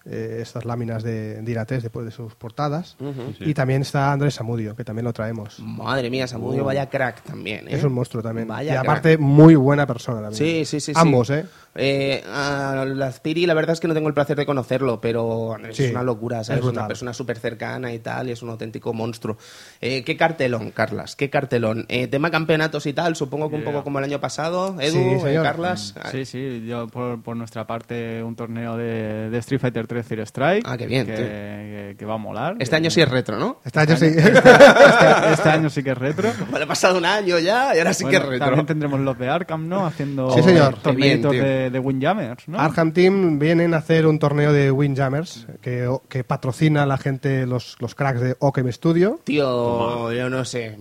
eh, 0.09 0.39
estas 0.41 0.65
láminas 0.65 1.03
de 1.03 1.41
Dinates 1.41 1.83
después 1.83 2.05
de 2.05 2.11
sus 2.11 2.33
portadas. 2.35 2.95
Y 3.39 3.53
también 3.53 3.81
está 3.81 4.11
Andrés 4.11 4.35
Samudio, 4.35 4.75
que 4.75 4.83
también 4.83 5.05
lo 5.05 5.13
traemos. 5.13 5.59
Madre 5.59 6.09
mía, 6.09 6.27
Samudio, 6.27 6.63
vaya 6.63 6.89
crack 6.89 7.21
también. 7.23 7.67
¿eh? 7.67 7.75
Es 7.75 7.83
un 7.83 7.93
monstruo 7.93 8.23
también. 8.23 8.47
Vaya 8.47 8.71
y 8.71 8.73
crack. 8.75 8.85
aparte, 8.85 9.17
muy 9.17 9.55
buena 9.55 9.85
persona 9.85 10.21
también. 10.21 10.37
Sí, 10.37 10.65
sí, 10.65 10.79
sí. 10.79 10.93
sí. 10.93 10.99
Ambos, 10.99 11.29
¿eh? 11.29 11.45
Eh, 11.79 12.23
a 12.27 12.85
Lazpiri, 12.87 13.45
la 13.45 13.53
verdad 13.53 13.73
es 13.73 13.79
que 13.79 13.87
no 13.87 13.93
tengo 13.93 14.07
el 14.07 14.15
placer 14.15 14.35
de 14.35 14.47
conocerlo, 14.47 14.99
pero 14.99 15.55
Sí, 15.71 15.83
es 15.83 15.91
una 15.91 16.01
locura, 16.01 16.43
¿sabes? 16.43 16.63
es 16.63 16.67
una 16.71 16.87
persona 16.87 17.13
súper 17.13 17.37
cercana 17.37 17.93
y 17.93 17.99
tal, 17.99 18.29
y 18.29 18.31
es 18.31 18.41
un 18.41 18.49
auténtico 18.49 18.93
monstruo. 18.93 19.37
Eh, 19.79 20.03
¿Qué 20.03 20.17
cartelón, 20.17 20.71
Carlas? 20.71 21.15
¿Qué 21.15 21.29
cartelón? 21.29 21.85
Eh, 21.89 22.07
tema 22.07 22.31
campeonatos 22.31 22.87
y 22.87 22.93
tal, 22.93 23.15
supongo 23.15 23.49
que 23.49 23.55
un 23.57 23.61
Yeah. 23.61 23.71
poco 23.73 23.83
como 23.83 23.99
el 23.99 24.05
año 24.05 24.19
pasado. 24.21 24.75
Edu, 24.79 25.27
eh. 25.27 25.39
Carlas. 25.43 25.93
Sí, 26.11 26.25
sí, 26.25 26.63
yo 26.65 26.87
por, 26.87 27.21
por 27.21 27.35
nuestra 27.37 27.67
parte 27.67 28.23
un 28.23 28.35
torneo 28.35 28.75
de, 28.77 29.29
de 29.29 29.37
Street 29.39 29.59
Fighter 29.61 29.85
3 29.87 29.96
Zero 30.03 30.23
Strike. 30.23 30.63
Ah, 30.67 30.77
qué 30.77 30.87
bien, 30.87 31.05
Que, 31.05 31.13
tío. 31.13 31.25
que- 31.25 31.95
que 31.97 32.05
va 32.05 32.15
a 32.15 32.17
molar. 32.17 32.55
Este 32.59 32.75
año 32.75 32.89
sí 32.91 33.01
es 33.01 33.09
retro, 33.09 33.37
¿no? 33.39 33.59
Este 33.63 33.79
año 33.79 33.95
sí. 33.97 34.05
Este, 34.07 35.31
este 35.33 35.49
año 35.49 35.69
sí 35.69 35.81
que 35.83 35.91
es 35.91 35.97
retro. 35.97 36.29
Vale, 36.51 36.65
ha 36.65 36.67
pasado 36.67 36.97
un 36.97 37.05
año 37.05 37.39
ya 37.39 37.73
y 37.75 37.79
ahora 37.79 37.93
sí 37.93 38.05
que 38.05 38.17
es 38.17 38.21
retro. 38.25 38.45
También 38.45 38.65
tendremos 38.65 38.99
los 38.99 39.17
de 39.17 39.29
Arkham, 39.29 39.67
¿no? 39.67 39.85
Haciendo 39.85 40.29
Sí, 40.31 40.43
señor. 40.43 40.75
Bien, 40.95 41.21
de, 41.21 41.69
de 41.69 41.79
Windjammers, 41.79 42.47
¿no? 42.49 42.59
Arkham 42.59 42.91
Team 42.91 43.39
vienen 43.39 43.73
a 43.73 43.77
hacer 43.77 44.05
un 44.05 44.19
torneo 44.19 44.51
de 44.53 44.69
Windjammers 44.71 45.47
que, 45.61 45.89
que 46.09 46.23
patrocina 46.23 46.83
a 46.83 46.85
la 46.85 46.97
gente, 46.97 47.47
los, 47.47 47.77
los 47.79 47.95
cracks 47.95 48.21
de 48.21 48.35
Okem 48.39 48.71
Studio. 48.71 49.19
Tío, 49.23 50.11
yo 50.11 50.29
no 50.29 50.45
sé, 50.45 50.77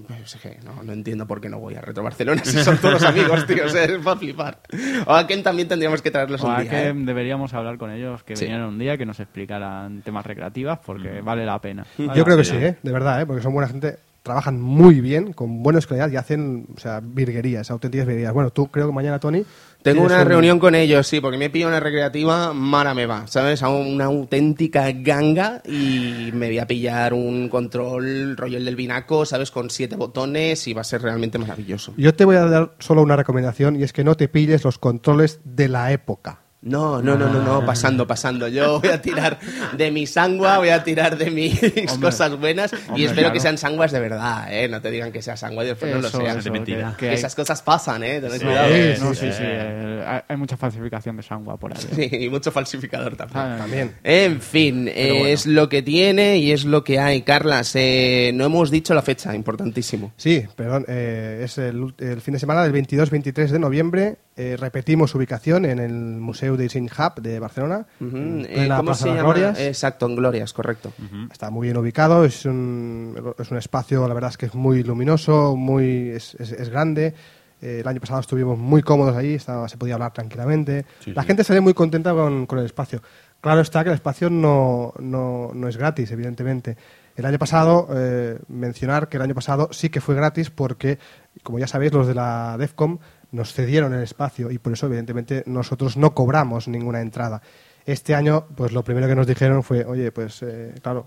no, 0.65 0.83
no 0.83 0.93
entiendo 0.93 1.27
por 1.27 1.41
qué 1.41 1.49
no 1.49 1.59
voy 1.59 1.75
a 1.77 1.81
Retro 1.81 2.03
Barcelona 2.03 2.43
si 2.45 2.63
son 2.63 2.79
todos 2.79 3.03
amigos, 3.05 3.47
tío, 3.47 3.65
o 3.67 3.69
sea, 3.69 3.85
es 3.85 3.93
para 3.99 4.17
flipar. 4.19 4.59
O 5.07 5.15
a 5.15 5.27
Ken 5.27 5.43
también 5.43 5.69
tendríamos 5.69 6.03
que 6.03 6.11
traerlos 6.11 6.43
O 6.43 6.47
un 6.49 6.53
a 6.55 6.61
día. 6.61 6.89
¿eh? 6.89 6.93
deberíamos 6.95 7.55
hablar 7.55 7.79
con 7.79 7.91
ellos, 7.91 8.23
que 8.25 8.37
Sí. 8.37 8.45
vinieran 8.45 8.69
un 8.69 8.79
día, 8.79 8.99
que 8.99 9.06
nos 9.07 9.21
explicaran 9.21 10.03
temas 10.03 10.27
recreativos, 10.27 10.79
porque 10.85 11.21
vale 11.23 11.47
la 11.47 11.59
pena. 11.61 11.87
Vale 11.99 12.11
Yo 12.13 12.19
la 12.21 12.25
creo 12.25 12.37
que 12.37 12.45
sí, 12.45 12.57
¿eh? 12.57 12.77
de 12.83 12.93
verdad, 12.93 13.21
¿eh? 13.23 13.27
porque 13.27 13.43
son 13.43 13.53
buena 13.55 13.69
gente, 13.69 13.97
trabajan 14.23 14.61
muy 14.61 15.01
bien, 15.01 15.33
con 15.33 15.63
buena 15.63 15.79
escolaridad 15.79 16.11
y 16.13 16.17
hacen 16.17 16.67
o 16.77 16.81
sea, 16.81 17.01
virguerías, 17.03 17.71
auténticas 17.71 18.07
virguerías. 18.07 18.33
Bueno, 18.35 18.51
tú 18.51 18.67
creo 18.69 18.87
que 18.89 18.93
mañana, 18.93 19.19
Tony. 19.21 19.45
Tengo 19.83 20.03
una 20.03 20.23
un- 20.23 20.27
reunión 20.27 20.59
con 20.59 20.75
ellos, 20.75 21.07
sí, 21.07 21.21
porque 21.21 21.39
me 21.39 21.49
pillo 21.49 21.69
una 21.69 21.79
recreativa, 21.79 22.53
mara 22.53 22.93
me 22.93 23.07
va, 23.07 23.29
¿sabes? 23.29 23.63
A 23.63 23.69
una 23.69 24.07
auténtica 24.07 24.91
ganga 24.91 25.63
y 25.65 26.31
me 26.35 26.49
voy 26.49 26.59
a 26.59 26.67
pillar 26.67 27.15
un 27.15 27.49
control 27.49 28.37
rollo 28.37 28.57
el 28.59 28.65
del 28.65 28.75
binaco, 28.75 29.25
¿sabes? 29.25 29.53
Con 29.53 29.71
siete 29.71 29.95
botones 29.95 30.67
y 30.67 30.73
va 30.75 30.81
a 30.81 30.85
ser 30.85 31.03
realmente 31.03 31.39
maravilloso. 31.39 31.95
Yo 31.97 32.13
te 32.17 32.25
voy 32.25 32.35
a 32.35 32.47
dar 32.47 32.73
solo 32.81 33.03
una 33.03 33.15
recomendación 33.15 33.77
y 33.79 33.85
es 33.85 33.93
que 33.93 34.03
no 34.03 34.17
te 34.17 34.27
pilles 34.27 34.65
los 34.65 34.79
controles 34.79 35.39
de 35.45 35.69
la 35.69 35.93
época. 35.93 36.41
No, 36.67 37.01
no, 37.01 37.17
no, 37.17 37.29
no, 37.33 37.43
no, 37.43 37.65
pasando, 37.65 38.07
pasando. 38.07 38.49
Yo 38.49 38.81
voy 38.81 38.91
a 38.91 39.01
tirar 39.01 39.39
de 39.77 39.91
mi 39.91 40.07
sangua, 40.07 40.59
voy 40.59 40.71
a 40.71 40.83
tirar 40.83 41.17
de 41.17 41.31
mis 41.31 41.61
cosas 42.01 42.39
buenas 42.39 42.73
y 42.73 42.77
Hombre, 42.89 43.05
espero 43.05 43.21
claro. 43.23 43.33
que 43.35 43.41
sean 43.41 43.57
sanguas 43.57 43.93
de 43.93 44.01
verdad, 44.01 44.53
¿eh? 44.53 44.69
No 44.69 44.81
te 44.83 44.91
digan 44.91 45.13
que 45.13 45.23
sea 45.23 45.37
sangua 45.37 45.63
y 45.65 45.69
después 45.69 45.95
no 45.95 46.01
lo 46.01 46.09
Eso, 46.09 46.19
sea. 46.19 46.33
eso, 46.33 46.41
de 46.43 46.51
mentira. 46.51 46.91
que- 46.91 46.97
que 46.97 47.07
Que 47.07 47.09
hay- 47.11 47.15
esas 47.15 47.35
cosas 47.37 47.63
pasan, 47.63 48.03
¿eh? 48.03 48.21
Tened 48.21 48.39
Sí, 48.39 48.45
cuidado. 48.45 48.69
sí, 48.75 49.01
no, 49.03 49.15
sí, 49.15 49.27
sí, 49.33 49.43
eh, 49.43 50.23
hay, 50.29 50.37
mucha 50.37 50.57
falsificación 50.57 51.17
de 51.17 51.23
sangua 51.23 51.57
por 51.57 51.73
ahí. 51.73 51.79
Sí, 51.95 52.11
y 52.25 52.29
mucho 52.29 52.51
falsificador 52.51 53.17
también. 53.17 53.39
Ah, 53.41 53.57
También. 53.59 53.93
En 54.03 54.41
fin, 54.41 54.89
eh, 54.89 55.33
es 55.33 55.47
lo 55.47 55.69
que 55.69 55.83
tiene 55.83 56.39
y 56.39 56.51
es 56.53 56.65
lo 56.65 56.83
que 56.83 56.99
hay. 56.99 57.23
Carlas, 57.23 57.73
eh, 57.77 58.33
no 58.35 58.45
hemos 58.47 58.71
dicho 58.73 58.93
la 58.93 59.03
fecha, 59.03 59.35
importantísimo. 59.35 60.13
Sí, 60.17 60.45
perdón, 60.57 60.85
eh, 60.89 61.43
es 61.45 61.59
el 61.59 61.93
fin 62.21 62.35
de 62.35 62.41
semana 62.41 62.63
del 62.65 62.73
22-23 62.73 63.51
de 63.53 63.59
noviembre. 63.61 64.17
Eh, 64.37 64.57
repetimos 64.59 65.15
ubicación 65.15 65.65
en 65.65 65.79
el 65.79 65.93
Museo 65.95 66.57
de 66.57 66.65
Design 66.65 66.89
Hub 66.97 67.23
de 67.23 67.39
Barcelona. 67.41 67.87
En 68.01 68.41
eh, 68.45 68.49
plena 68.53 68.77
¿Cómo 68.77 68.87
Plaza 68.89 69.03
se 69.05 69.09
llama? 69.09 69.23
Glorias. 69.23 69.59
Exacto, 69.59 70.07
en 70.07 70.17
Glorias, 70.17 70.53
correcto. 70.53 70.93
Está 71.33 71.51
muy 71.51 71.67
bien 71.69 71.77
ubicado, 71.79 72.25
es 72.25 72.45
un, 72.45 73.35
es 73.39 73.51
un 73.51 73.57
espacio, 73.57 74.07
la 74.07 74.15
verdad 74.15 74.31
es 74.31 74.37
que 74.39 74.47
es 74.47 74.55
muy 74.55 74.83
luminoso, 74.83 75.57
muy 75.57 76.11
es, 76.11 76.35
es- 76.39 76.53
es 76.53 76.69
grande. 76.69 77.15
Eh, 77.63 77.79
el 77.81 77.89
año 77.89 78.01
pasado 78.01 78.21
estuvimos 78.21 78.59
muy 78.59 78.83
cómodos 78.83 79.17
ahí, 79.17 79.33
estaba, 79.35 79.67
se 79.69 79.79
podía 79.79 79.95
hablar 79.95 80.13
tranquilamente. 80.13 80.85
Sí, 81.01 81.13
la 81.15 81.23
sí. 81.23 81.29
gente 81.29 81.43
sale 81.43 81.61
muy 81.63 81.73
contenta 81.73 82.13
con, 82.13 82.45
con 82.45 82.59
el 82.59 82.67
espacio. 82.67 83.01
Claro 83.41 83.63
está 83.63 83.83
que 83.83 83.89
el 83.91 83.95
espacio 83.95 84.29
no, 84.29 84.93
no, 84.99 85.53
no 85.55 85.67
es 85.69 85.77
gratis, 85.79 86.11
evidentemente. 86.11 86.77
El 87.17 87.25
año 87.25 87.39
pasado, 87.39 87.89
eh, 87.95 88.39
mencionar 88.49 89.09
que 89.09 89.17
el 89.17 89.23
año 89.23 89.35
pasado 89.35 89.71
sí 89.73 89.89
que 89.89 90.03
fue 90.03 90.15
gratis 90.15 90.51
porque, 90.51 90.99
como 91.43 91.59
ya 91.59 91.67
sabéis, 91.67 91.95
los 91.95 92.07
de 92.07 92.15
la 92.15 92.57
DEFCOM 92.59 92.99
nos 93.37 93.53
cedieron 93.53 93.95
el 93.95 94.03
espacio 94.03 94.51
y 94.51 94.59
por 94.59 94.73
eso, 94.73 94.87
evidentemente, 94.87 95.45
nosotros 95.47 95.97
no 95.97 96.15
cobramos 96.15 96.67
ninguna 96.67 97.01
entrada. 97.01 97.41
Este 97.85 98.15
año, 98.15 98.47
pues 98.57 98.73
lo 98.73 98.83
primero 98.83 99.07
que 99.07 99.15
nos 99.15 99.27
dijeron 99.27 99.63
fue, 99.63 99.85
oye, 99.85 100.11
pues 100.11 100.43
eh, 100.43 100.75
claro, 100.83 101.07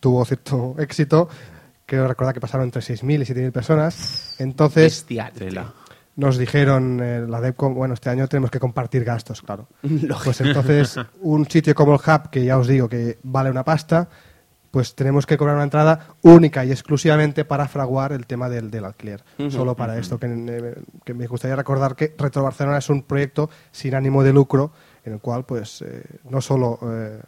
tuvo 0.00 0.24
cierto 0.24 0.76
éxito. 0.78 1.28
Creo 1.84 2.08
recordar 2.08 2.32
que 2.32 2.40
pasaron 2.40 2.64
entre 2.64 2.80
6.000 2.80 3.22
y 3.22 3.34
7.000 3.34 3.52
personas. 3.52 4.36
Entonces, 4.38 5.04
Bestial. 5.08 5.72
Nos 6.14 6.36
dijeron 6.36 7.00
eh, 7.02 7.24
la 7.26 7.40
DEFCON, 7.40 7.74
bueno, 7.74 7.94
este 7.94 8.10
año 8.10 8.28
tenemos 8.28 8.50
que 8.50 8.60
compartir 8.60 9.02
gastos, 9.02 9.42
claro. 9.42 9.68
Lógico. 9.82 10.20
Pues 10.24 10.40
entonces, 10.42 10.96
un 11.20 11.48
sitio 11.48 11.74
como 11.74 11.94
el 11.94 12.00
Hub, 12.00 12.30
que 12.30 12.44
ya 12.44 12.58
os 12.58 12.66
digo 12.66 12.88
que 12.88 13.18
vale 13.22 13.50
una 13.50 13.64
pasta, 13.64 14.08
pues 14.72 14.96
tenemos 14.96 15.26
que 15.26 15.36
cobrar 15.36 15.54
una 15.54 15.64
entrada 15.64 16.16
única 16.22 16.64
y 16.64 16.72
exclusivamente 16.72 17.44
para 17.44 17.68
fraguar 17.68 18.12
el 18.12 18.26
tema 18.26 18.48
del, 18.48 18.70
del 18.70 18.84
alquiler. 18.86 19.22
Solo 19.50 19.76
para 19.76 19.96
esto, 19.98 20.18
que, 20.18 20.26
eh, 20.26 20.74
que 21.04 21.14
me 21.14 21.28
gustaría 21.28 21.54
recordar 21.54 21.94
que 21.94 22.12
Retro 22.18 22.42
Barcelona 22.42 22.78
es 22.78 22.88
un 22.88 23.02
proyecto 23.02 23.50
sin 23.70 23.94
ánimo 23.94 24.24
de 24.24 24.32
lucro, 24.32 24.72
en 25.04 25.12
el 25.12 25.20
cual, 25.20 25.44
pues, 25.44 25.82
eh, 25.82 26.02
no 26.28 26.40
solo... 26.40 26.80
eh, 26.82 27.20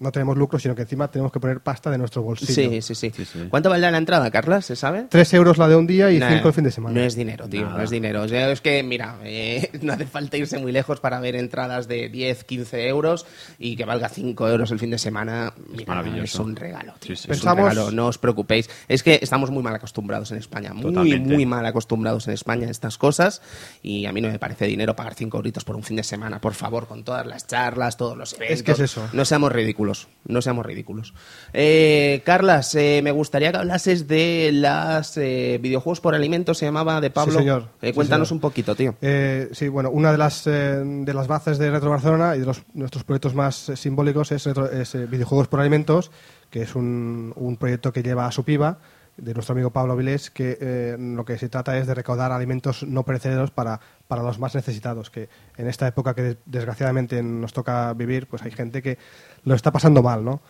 no 0.00 0.12
tenemos 0.12 0.36
lucro, 0.36 0.58
sino 0.58 0.74
que 0.74 0.82
encima 0.82 1.10
tenemos 1.10 1.32
que 1.32 1.40
poner 1.40 1.60
pasta 1.60 1.90
de 1.90 1.98
nuestro 1.98 2.22
bolsillo. 2.22 2.52
Sí, 2.52 2.82
sí, 2.82 2.94
sí, 2.94 3.12
Sí, 3.14 3.24
sí. 3.24 3.46
¿Cuánto 3.48 3.70
valdrá 3.70 3.90
la 3.90 3.98
entrada, 3.98 4.30
Carlas? 4.30 4.66
¿Se 4.66 4.76
sabe? 4.76 5.06
Tres 5.08 5.32
euros 5.34 5.58
la 5.58 5.68
de 5.68 5.76
un 5.76 5.86
día 5.86 6.10
y 6.10 6.18
Nah, 6.18 6.30
cinco 6.30 6.48
el 6.48 6.54
fin 6.54 6.64
de 6.64 6.70
semana. 6.70 6.98
No 7.00 7.04
es 7.06 7.14
dinero, 7.16 7.48
tío, 7.48 7.62
Nada. 7.62 7.76
no 7.78 7.82
es 7.82 7.90
dinero. 7.90 8.22
O 8.22 8.28
sea, 8.28 8.50
es 8.50 8.60
que, 8.60 8.82
mira, 8.82 9.16
eh, 9.24 9.70
no 9.82 9.92
hace 9.92 10.06
falta 10.06 10.36
irse 10.36 10.58
muy 10.58 10.72
lejos 10.72 11.00
para 11.00 11.20
ver 11.20 11.36
entradas 11.36 11.88
de 11.88 12.08
10, 12.08 12.44
15 12.44 12.86
euros 12.88 13.26
y 13.58 13.76
que 13.76 13.84
valga 13.84 14.08
5 14.08 14.48
euros 14.48 14.70
el 14.70 14.78
fin 14.78 14.90
de 14.90 14.98
semana. 14.98 15.52
Mira, 15.70 15.84
maravilloso. 15.86 16.22
es 16.22 16.34
un 16.38 16.56
regalo, 16.56 16.94
tío. 17.00 17.16
Sí, 17.16 17.22
sí. 17.22 17.32
Es 17.32 17.38
Pensamos- 17.38 17.64
un 17.64 17.68
regalo, 17.70 17.90
no 17.90 18.06
os 18.06 18.18
preocupéis. 18.18 18.68
Es 18.88 19.02
que 19.02 19.18
estamos 19.22 19.50
muy 19.50 19.62
mal 19.62 19.74
acostumbrados 19.74 20.30
en 20.32 20.38
España, 20.38 20.72
muy, 20.74 20.84
Totalmente. 20.92 21.34
muy 21.34 21.46
mal 21.46 21.64
acostumbrados 21.66 22.26
en 22.28 22.34
España 22.34 22.68
a 22.68 22.70
estas 22.70 22.98
cosas 22.98 23.40
y 23.82 24.06
a 24.06 24.12
mí 24.12 24.20
no 24.20 24.28
me 24.28 24.38
parece 24.38 24.66
dinero 24.66 24.94
pagar 24.94 25.14
5 25.14 25.36
euritos 25.38 25.64
por 25.64 25.76
un 25.76 25.82
fin 25.82 25.96
de 25.96 26.02
semana, 26.04 26.40
por 26.40 26.54
favor, 26.54 26.86
con 26.86 27.04
todas 27.04 27.26
las 27.26 27.46
charlas, 27.46 27.96
todos 27.96 28.16
los 28.16 28.34
eventos. 28.34 28.62
que 28.62 28.72
es 28.72 28.80
eso. 28.80 29.08
No 29.12 29.24
seamos 29.24 29.52
ridículos, 29.52 29.87
no 30.24 30.42
seamos 30.42 30.64
ridículos. 30.66 31.14
Eh, 31.52 32.22
Carlas, 32.24 32.74
eh, 32.74 33.00
me 33.02 33.10
gustaría 33.10 33.50
que 33.50 33.58
hablases 33.58 34.06
de 34.08 34.50
las 34.52 35.16
eh, 35.16 35.58
videojuegos 35.62 36.00
por 36.00 36.14
alimentos, 36.14 36.58
se 36.58 36.66
llamaba 36.66 37.00
de 37.00 37.10
Pablo. 37.10 37.38
señor. 37.38 37.68
Eh, 37.82 37.88
Sí, 37.88 37.92
cuéntanos 37.94 38.28
señor. 38.28 38.36
un 38.36 38.40
poquito, 38.40 38.74
tío. 38.74 38.94
Eh, 39.00 39.48
sí, 39.52 39.68
bueno, 39.68 39.90
una 39.90 40.12
de 40.12 40.18
las, 40.18 40.44
de 40.44 41.12
las 41.14 41.26
bases 41.26 41.58
de 41.58 41.70
Retro 41.70 41.90
Barcelona 41.90 42.36
y 42.36 42.40
de 42.40 42.46
los, 42.46 42.62
nuestros 42.74 43.04
proyectos 43.04 43.34
más 43.34 43.72
simbólicos 43.74 44.32
es, 44.32 44.46
Retro- 44.46 44.70
es, 44.70 44.94
Videojuegos 45.10 45.48
por 45.48 45.60
Alimentos, 45.60 46.10
que 46.50 46.62
es 46.62 46.74
un, 46.74 47.32
un 47.36 47.56
proyecto 47.56 47.92
que 47.92 48.02
lleva 48.02 48.26
a 48.26 48.32
su 48.32 48.44
piba, 48.44 48.78
de 49.16 49.34
nuestro 49.34 49.52
amigo 49.54 49.70
Pablo 49.70 49.96
Vilés, 49.96 50.30
que 50.30 50.56
eh, 50.60 50.96
lo 50.96 51.24
que 51.24 51.36
se 51.38 51.48
trata 51.48 51.76
es 51.76 51.88
de 51.88 51.94
recaudar 51.94 52.30
alimentos 52.30 52.84
no 52.84 53.02
perecederos 53.04 53.50
para, 53.50 53.80
para 54.08 54.22
los 54.22 54.38
más 54.38 54.54
necesitados, 54.54 55.10
que 55.10 55.28
en 55.58 55.68
esta 55.68 55.86
época 55.86 56.14
que 56.14 56.38
desgraciadamente 56.46 57.22
nos 57.22 57.52
toca 57.52 57.92
vivir, 57.92 58.26
pues 58.26 58.42
hay 58.42 58.50
gente 58.50 58.82
que 58.82 58.96
lo 59.44 59.54
está 59.54 59.70
pasando 59.70 60.02
mal, 60.02 60.24
¿no? 60.24 60.40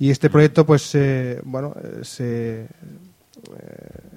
Y 0.00 0.10
este 0.10 0.28
proyecto, 0.30 0.66
pues, 0.66 0.94
eh, 0.94 1.40
bueno, 1.44 1.74
eh, 1.82 2.00
se, 2.02 2.66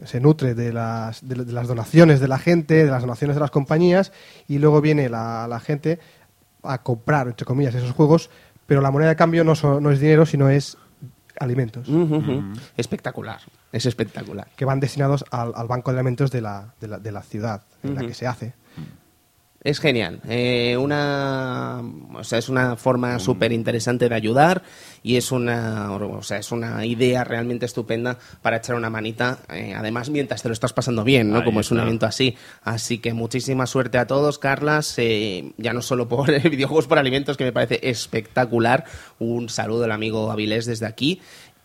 se 0.06 0.20
nutre 0.20 0.56
de 0.56 0.74
las, 0.74 1.28
de, 1.28 1.46
de 1.46 1.54
las 1.54 1.68
donaciones 1.68 2.20
de 2.20 2.28
la 2.28 2.40
gente, 2.40 2.86
de 2.86 2.92
las 2.92 3.02
donaciones 3.02 3.36
de 3.36 3.40
las 3.42 3.52
compañías, 3.52 4.12
y 4.48 4.58
luego 4.60 4.82
viene 4.82 5.10
la, 5.10 5.48
la 5.48 5.60
gente 5.60 6.00
a 6.64 6.82
comprar, 6.82 7.28
entre 7.28 7.46
comillas, 7.46 7.76
esos 7.76 7.92
juegos, 7.92 8.30
pero 8.66 8.82
la 8.82 8.92
moneda 8.92 9.10
de 9.10 9.16
cambio 9.16 9.44
no, 9.44 9.56
so- 9.56 9.80
no 9.80 9.92
es 9.92 10.00
dinero, 10.00 10.26
sino 10.26 10.50
es 10.50 10.78
alimentos. 11.40 11.88
Espectacular, 12.78 13.40
es 13.72 13.86
espectacular. 13.86 14.48
que 14.56 14.66
van 14.66 14.80
destinados 14.80 15.26
al, 15.32 15.52
al 15.56 15.68
banco 15.68 15.92
de 15.92 16.00
alimentos 16.00 16.32
de 16.32 16.42
la, 16.42 16.74
de 16.80 16.88
la, 16.88 17.00
de 17.00 17.12
la 17.12 17.22
ciudad 17.22 17.62
en 17.84 17.96
la 17.96 18.02
que 18.02 18.14
se 18.14 18.28
hace. 18.28 18.54
Es 19.64 19.80
genial. 19.80 20.22
Eh, 20.30 20.78
una, 20.78 21.82
o 22.14 22.24
sea, 22.24 22.38
es 22.40 22.48
una 22.48 22.78
forma 22.78 23.20
súper 23.20 23.52
interesante 23.52 24.08
de 24.08 24.16
ayudar 24.16 24.62
y 25.04 25.18
es 25.18 25.32
una, 25.32 25.92
o 25.92 26.22
sea, 26.22 26.38
es 26.38 26.52
una 26.52 26.86
idea 26.86 27.24
realmente 27.26 27.66
estupenda 27.66 28.18
para 28.42 28.58
echar 28.58 28.76
una 28.76 28.90
manita. 28.90 29.40
eh, 29.52 29.74
además, 29.76 30.10
mientras 30.10 30.42
te 30.44 30.48
lo 30.48 30.54
estás 30.54 30.72
pasando 30.74 31.04
bien, 31.04 31.32
¿no? 31.32 31.40
Ahí 31.40 31.44
Como 31.44 31.60
es 31.60 31.72
un 31.72 31.80
evento 31.80 32.06
así. 32.06 32.38
Así 32.62 33.00
que 33.00 33.14
muchísima 33.14 33.66
suerte 33.66 33.98
a 33.98 34.08
todos, 34.08 34.38
Carlas. 34.38 34.94
eh, 35.00 35.52
ya 35.58 35.74
no 35.74 35.82
solo 35.82 36.08
por 36.08 36.32
videojuegos 36.50 36.88
por 36.88 37.00
alimentos, 37.00 37.36
que 37.36 37.44
me 37.44 37.52
parece 37.52 37.80
espectacular. 37.90 38.86
Un 39.20 39.50
saludo 39.50 39.84
al 39.84 39.92
amigo 39.92 40.32
Avilés 40.32 40.66
desde 40.66 40.86
aquí. 40.86 41.20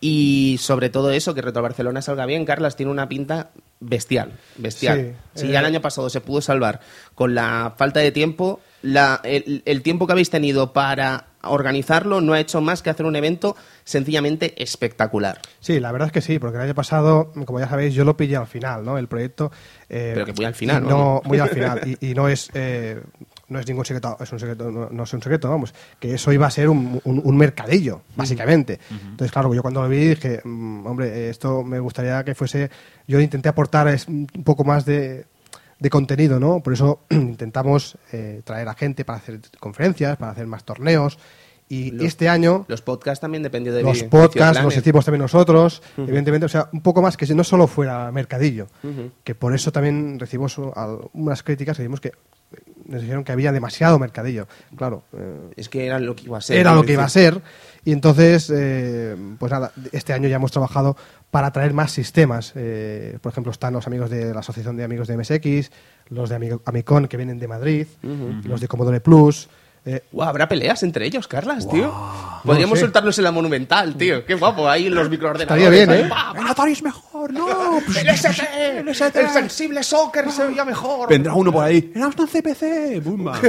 Y 0.04 0.56
sobre 0.60 0.90
todo 0.90 1.12
eso, 1.12 1.32
que 1.32 1.42
Retro 1.42 1.62
Barcelona 1.62 2.02
salga 2.02 2.26
bien. 2.26 2.44
Carlas 2.44 2.74
tiene 2.74 2.90
una 2.90 3.08
pinta 3.08 3.50
bestial, 3.78 4.32
bestial. 4.56 5.14
Sí, 5.34 5.40
si 5.42 5.48
ya 5.52 5.60
el 5.60 5.64
eh, 5.64 5.68
año 5.68 5.80
pasado 5.80 6.10
se 6.10 6.20
pudo 6.20 6.40
salvar 6.42 6.80
con 7.14 7.36
la 7.36 7.74
falta 7.78 8.00
de 8.00 8.10
tiempo, 8.10 8.58
la- 8.82 9.20
el, 9.22 9.62
el 9.64 9.82
tiempo 9.82 10.06
que 10.08 10.12
habéis 10.12 10.28
tenido 10.28 10.72
para 10.72 11.26
organizarlo 11.44 12.20
no 12.20 12.32
ha 12.32 12.40
hecho 12.40 12.60
más 12.60 12.82
que 12.82 12.90
hacer 12.90 13.06
un 13.06 13.14
evento 13.14 13.54
sencillamente 13.84 14.60
espectacular. 14.60 15.40
Sí, 15.60 15.78
la 15.78 15.92
verdad 15.92 16.06
es 16.06 16.12
que 16.12 16.20
sí, 16.20 16.40
porque 16.40 16.56
el 16.56 16.64
año 16.64 16.74
pasado, 16.74 17.30
como 17.46 17.60
ya 17.60 17.68
sabéis, 17.68 17.94
yo 17.94 18.04
lo 18.04 18.16
pillé 18.16 18.34
al 18.36 18.48
final, 18.48 18.84
¿no? 18.84 18.98
El 18.98 19.06
proyecto. 19.06 19.52
eh, 19.88 20.10
Pero 20.14 20.26
que 20.26 20.32
muy 20.32 20.44
al 20.46 20.54
final. 20.54 20.82
No, 20.82 21.20
muy 21.24 21.38
al 21.38 21.48
final. 21.50 21.80
Y, 22.00 22.10
y 22.10 22.14
no 22.14 22.28
es. 22.28 22.50
eh, 22.54 23.00
no 23.52 23.60
es 23.60 23.68
ningún 23.68 23.84
secreto, 23.84 24.16
es 24.20 24.32
un 24.32 24.40
secreto, 24.40 24.70
no, 24.70 24.88
no 24.90 25.02
es 25.04 25.12
un 25.12 25.22
secreto, 25.22 25.48
vamos, 25.50 25.72
que 26.00 26.14
eso 26.14 26.32
iba 26.32 26.46
a 26.46 26.50
ser 26.50 26.68
un, 26.68 27.00
un- 27.04 27.20
un 27.24 27.36
mercadillo, 27.36 28.02
básicamente. 28.16 28.80
Entonces, 28.90 29.30
claro, 29.30 29.52
yo 29.54 29.62
cuando 29.62 29.82
lo 29.82 29.88
vi 29.88 30.08
dije, 30.08 30.40
mm, 30.42 30.86
hombre, 30.86 31.28
esto 31.30 31.62
me 31.62 31.78
gustaría 31.78 32.24
que 32.24 32.34
fuese, 32.34 32.70
yo 33.06 33.20
intenté 33.20 33.48
aportar 33.48 33.94
un 34.08 34.26
poco 34.44 34.64
más 34.64 34.84
de, 34.84 35.26
de 35.78 35.90
contenido, 35.90 36.40
¿no? 36.40 36.60
Por 36.62 36.72
eso 36.72 37.00
intentamos 37.10 37.96
eh, 38.12 38.40
traer 38.44 38.68
a 38.68 38.74
gente 38.74 39.04
para 39.04 39.18
hacer 39.18 39.40
conferencias, 39.60 40.16
para 40.16 40.32
hacer 40.32 40.46
más 40.46 40.64
torneos, 40.64 41.18
y 41.68 41.90
Los- 41.92 42.04
este 42.06 42.28
año 42.28 42.66
Los 42.68 42.82
podcasts 42.82 43.20
también 43.22 43.42
dependió 43.42 43.72
de 43.72 43.82
los 43.82 43.98
podcasts 44.10 44.58
los 44.64 44.74
hicimos 44.76 45.04
también 45.06 45.22
nosotros, 45.22 45.82
evidentemente, 45.96 46.44
o 46.44 46.48
sea, 46.48 46.68
un 46.72 46.82
poco 46.82 47.00
más 47.00 47.16
que 47.16 47.24
si 47.24 47.34
no 47.34 47.44
solo 47.44 47.66
fuera 47.66 48.12
mercadillo, 48.12 48.66
que 49.24 49.34
por 49.34 49.54
eso 49.54 49.72
también 49.72 50.18
recibimos 50.20 50.58
uh, 50.58 50.70
al- 50.76 50.98
unas 51.14 51.42
críticas 51.42 51.76
que 51.78 51.82
vimos 51.82 52.00
que 52.00 52.12
nos 52.86 53.00
dijeron 53.02 53.24
que 53.24 53.32
había 53.32 53.52
demasiado 53.52 53.98
mercadillo. 53.98 54.46
Claro, 54.76 55.02
eh, 55.16 55.50
Es 55.56 55.68
que 55.68 55.86
era 55.86 55.98
lo 55.98 56.14
que 56.16 56.24
iba 56.24 56.38
a 56.38 56.40
ser. 56.40 56.56
era 56.58 56.74
lo 56.74 56.82
que 56.82 56.92
iba 56.92 57.04
a 57.04 57.08
ser 57.08 57.40
y 57.84 57.92
entonces, 57.92 58.50
eh, 58.54 59.16
pues 59.38 59.50
nada, 59.52 59.72
este 59.92 60.12
año 60.12 60.28
ya 60.28 60.36
hemos 60.36 60.52
trabajado 60.52 60.96
para 61.30 61.50
traer 61.52 61.72
más 61.72 61.90
sistemas. 61.92 62.52
Eh, 62.56 63.18
por 63.20 63.32
ejemplo, 63.32 63.50
están 63.52 63.72
los 63.72 63.86
amigos 63.86 64.10
de 64.10 64.32
la 64.34 64.40
Asociación 64.40 64.76
de 64.76 64.84
Amigos 64.84 65.08
de 65.08 65.16
MSX, 65.16 65.70
los 66.08 66.28
de 66.28 66.36
Amigo- 66.36 66.62
Amicon 66.64 67.08
que 67.08 67.16
vienen 67.16 67.38
de 67.38 67.48
Madrid, 67.48 67.86
los 68.44 68.60
de 68.60 68.68
Commodore 68.68 69.00
Plus. 69.00 69.48
Eh, 69.84 70.02
Guau, 70.12 70.28
¿Habrá 70.28 70.48
peleas 70.48 70.82
entre 70.82 71.06
ellos, 71.06 71.26
Carlas, 71.28 71.68
tío? 71.68 71.92
Podríamos 72.44 72.70
No 72.70 72.76
sé. 72.76 72.82
soltarlos 72.82 73.18
en 73.18 73.24
la 73.24 73.32
Monumental, 73.32 73.94
tío. 73.96 74.24
Qué 74.24 74.34
guapo, 74.34 74.68
ahí 74.68 74.88
los 74.88 75.08
microordenadores. 75.08 75.64
Estaría 75.64 75.86
bien, 75.86 75.90
¿eh? 76.06 76.10
¡El 76.38 76.46
Atari 76.46 76.72
es 76.72 76.82
mejor! 76.82 77.32
¡No! 77.32 77.78
El 78.00 78.08
ST, 78.08 79.20
el 79.20 79.28
sensible 79.30 79.82
soccer 79.82 80.30
se 80.30 80.46
veía 80.46 80.64
mejor. 80.64 81.08
Vendrá 81.08 81.34
uno 81.34 81.52
por 81.52 81.64
ahí. 81.64 81.92
¡El 81.94 82.02
Amstrad 82.02 82.26
CPC! 82.26 83.00
¡Bumba! 83.02 83.40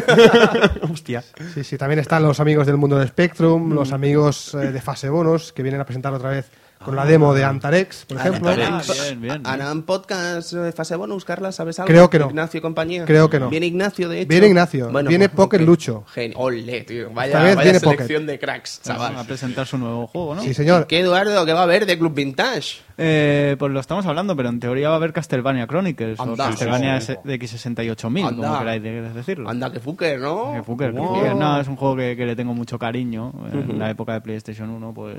Hostia. 0.92 1.24
Sí, 1.54 1.64
sí, 1.64 1.78
también 1.78 2.00
están 2.00 2.22
los 2.24 2.40
amigos 2.40 2.68
del 2.68 2.78
mundo 2.78 2.98
del 2.98 3.08
Spectrum, 3.08 3.74
los 3.74 3.92
amigos 3.92 4.54
eh, 4.54 4.72
de 4.72 4.82
Fase 4.82 5.10
Bonus, 5.10 5.54
que 5.54 5.64
vienen 5.64 5.82
a 5.82 5.86
presentar 5.86 6.14
otra 6.14 6.30
vez 6.30 6.50
con 6.84 6.96
la 6.96 7.06
demo 7.06 7.34
de 7.34 7.44
Antarex, 7.44 8.06
por 8.06 8.18
ejemplo. 8.18 8.50
Antarex. 8.50 8.90
Ah, 8.90 9.04
bien, 9.04 9.22
bien. 9.22 9.42
¿Harán 9.48 9.84
podcast 9.84 10.54
eh, 10.54 10.72
fase 10.72 10.96
bonus, 10.96 11.26
Carla? 11.26 11.52
¿Sabes 11.52 11.80
algo? 11.80 11.88
Creo 11.88 12.10
que 12.10 12.20
no. 12.20 12.28
Ignacio 12.28 12.58
y 12.58 12.62
compañía. 12.62 13.06
Creo 13.06 13.30
que 13.30 13.40
no. 13.40 13.50
Viene 13.50 13.68
Ignacio, 13.68 14.10
de 14.10 14.22
hecho. 14.22 14.30
Viene 14.30 14.48
Ignacio. 14.48 14.90
Viene 14.90 15.30
pues, 15.30 15.38
Poker 15.38 15.62
ok. 15.62 15.68
Lucho. 15.68 16.04
Genio. 16.14 16.38
Ole, 16.38 16.82
tío. 16.82 17.10
Vaya, 17.12 17.56
vaya 17.56 17.80
selección 17.80 18.26
de 18.26 18.40
cracks, 18.40 18.82
Van 18.86 18.96
a 18.96 19.10
chaval. 19.10 19.26
presentar 19.26 19.68
su 19.68 19.78
nuevo 19.78 20.08
juego, 20.08 20.36
¿no? 20.36 20.42
Sí, 20.42 20.54
señor. 20.54 20.88
¿Qué, 20.88 21.00
Eduardo? 21.00 21.46
¿Qué 21.46 21.54
va 21.54 21.62
a 21.62 21.64
haber 21.64 21.86
de 21.86 21.98
Club 21.98 22.14
Vintage? 22.14 22.82
Eh, 22.98 23.56
pues 23.58 23.72
lo 23.72 23.80
estamos 23.80 24.06
hablando, 24.06 24.36
pero 24.36 24.50
en 24.50 24.60
teoría 24.60 24.90
va 24.90 24.96
a 24.96 24.98
haber 24.98 25.14
Castlevania 25.14 25.66
Chronicles 25.68 26.20
o. 26.20 26.36
Castlevania 26.36 27.00
Sí, 27.02 27.08
sí. 27.08 27.12
S- 27.14 27.22
de 27.24 27.40
X68000, 27.40 28.28
Anda. 28.28 28.48
como 28.48 28.60
queráis 28.60 28.84
de- 28.84 29.02
decirlo. 29.14 29.50
Anda, 29.50 29.72
que 29.72 29.80
fucker, 29.80 30.20
¿no? 30.20 30.54
Que. 30.54 30.64
Fuker. 30.64 30.94
No, 30.94 31.60
es 31.60 31.68
un 31.68 31.76
juego 31.76 31.96
que, 31.96 32.16
que 32.16 32.26
le 32.26 32.36
tengo 32.36 32.54
mucho 32.54 32.78
cariño. 32.78 33.34
En 33.52 33.80
la 33.80 33.90
época 33.90 34.14
de 34.14 34.22
PlayStation 34.22 34.70
1, 34.70 34.94
pues 34.94 35.18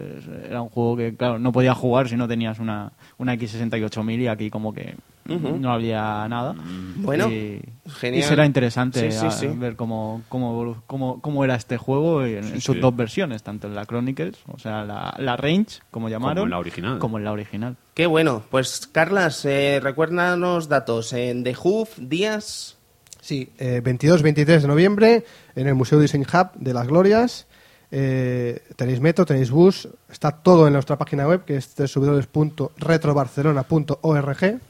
era 0.49 0.63
un 0.63 0.69
juego 0.69 0.97
que, 0.97 1.17
claro, 1.17 1.39
no 1.39 1.51
podías 1.53 1.77
jugar 1.77 2.09
si 2.09 2.17
no 2.17 2.29
tenías 2.29 2.59
una, 2.59 2.93
una 3.19 3.35
X68000 3.35 4.21
y 4.21 4.27
aquí 4.29 4.51
como 4.51 4.73
que 4.73 4.95
no 5.27 5.73
había 5.73 6.27
nada. 6.29 6.55
Bueno, 6.97 7.31
y, 7.31 7.61
genial. 7.89 8.21
y 8.21 8.23
será 8.27 8.47
interesante 8.47 9.11
Sí, 9.11 9.19
sí, 9.19 9.27
a- 9.27 9.31
sí. 9.31 9.47
ver 9.49 9.77
cómo, 9.77 10.23
cómo, 10.29 10.83
cómo, 10.87 11.21
cómo 11.21 11.45
era 11.45 11.55
este 11.55 11.77
juego 11.79 12.25
en, 12.25 12.45
en 12.45 12.61
sus 12.61 12.77
sí. 12.77 12.81
dos 12.81 12.95
versiones, 12.95 13.43
tanto 13.43 13.67
en 13.67 13.75
la 13.75 13.87
Chronicles, 13.87 14.37
o 14.49 14.59
sea, 14.59 14.85
la, 14.85 15.15
la 15.19 15.37
Range, 15.37 15.81
como 15.91 16.09
llamaron, 16.09 16.45
en 16.45 16.51
la 16.51 16.59
original. 16.59 16.99
como 16.99 17.19
en 17.19 17.25
la 17.25 17.33
original. 17.33 17.77
Qué 17.95 18.07
bueno. 18.07 18.43
Pues, 18.51 18.87
Carlas, 18.93 19.45
eh, 19.45 19.81
recuérdanos 19.83 20.69
datos. 20.69 21.13
En 21.13 21.43
The 21.45 21.55
Hoof, 21.55 21.99
días... 21.99 22.77
Sí, 23.21 23.49
eh, 23.59 23.81
22-23 23.83 24.61
de 24.61 24.69
noviembre 24.69 25.25
en 25.57 25.67
el 25.67 25.75
Museo 25.75 25.99
Design 25.99 26.27
Hub 26.31 26.51
de 26.57 26.75
las 26.75 26.87
Glorias. 26.87 27.47
Eh, 27.91 28.61
tenéis 28.77 29.01
metro, 29.01 29.25
tenéis 29.25 29.51
bus, 29.51 29.89
está 30.11 30.33
todo 30.33 30.67
en 30.67 30.75
nuestra 30.75 30.99
página 30.99 31.27
web 31.27 31.45
que 31.47 31.57
es 31.57 31.75
www.retrobarcelona.org 31.77 34.61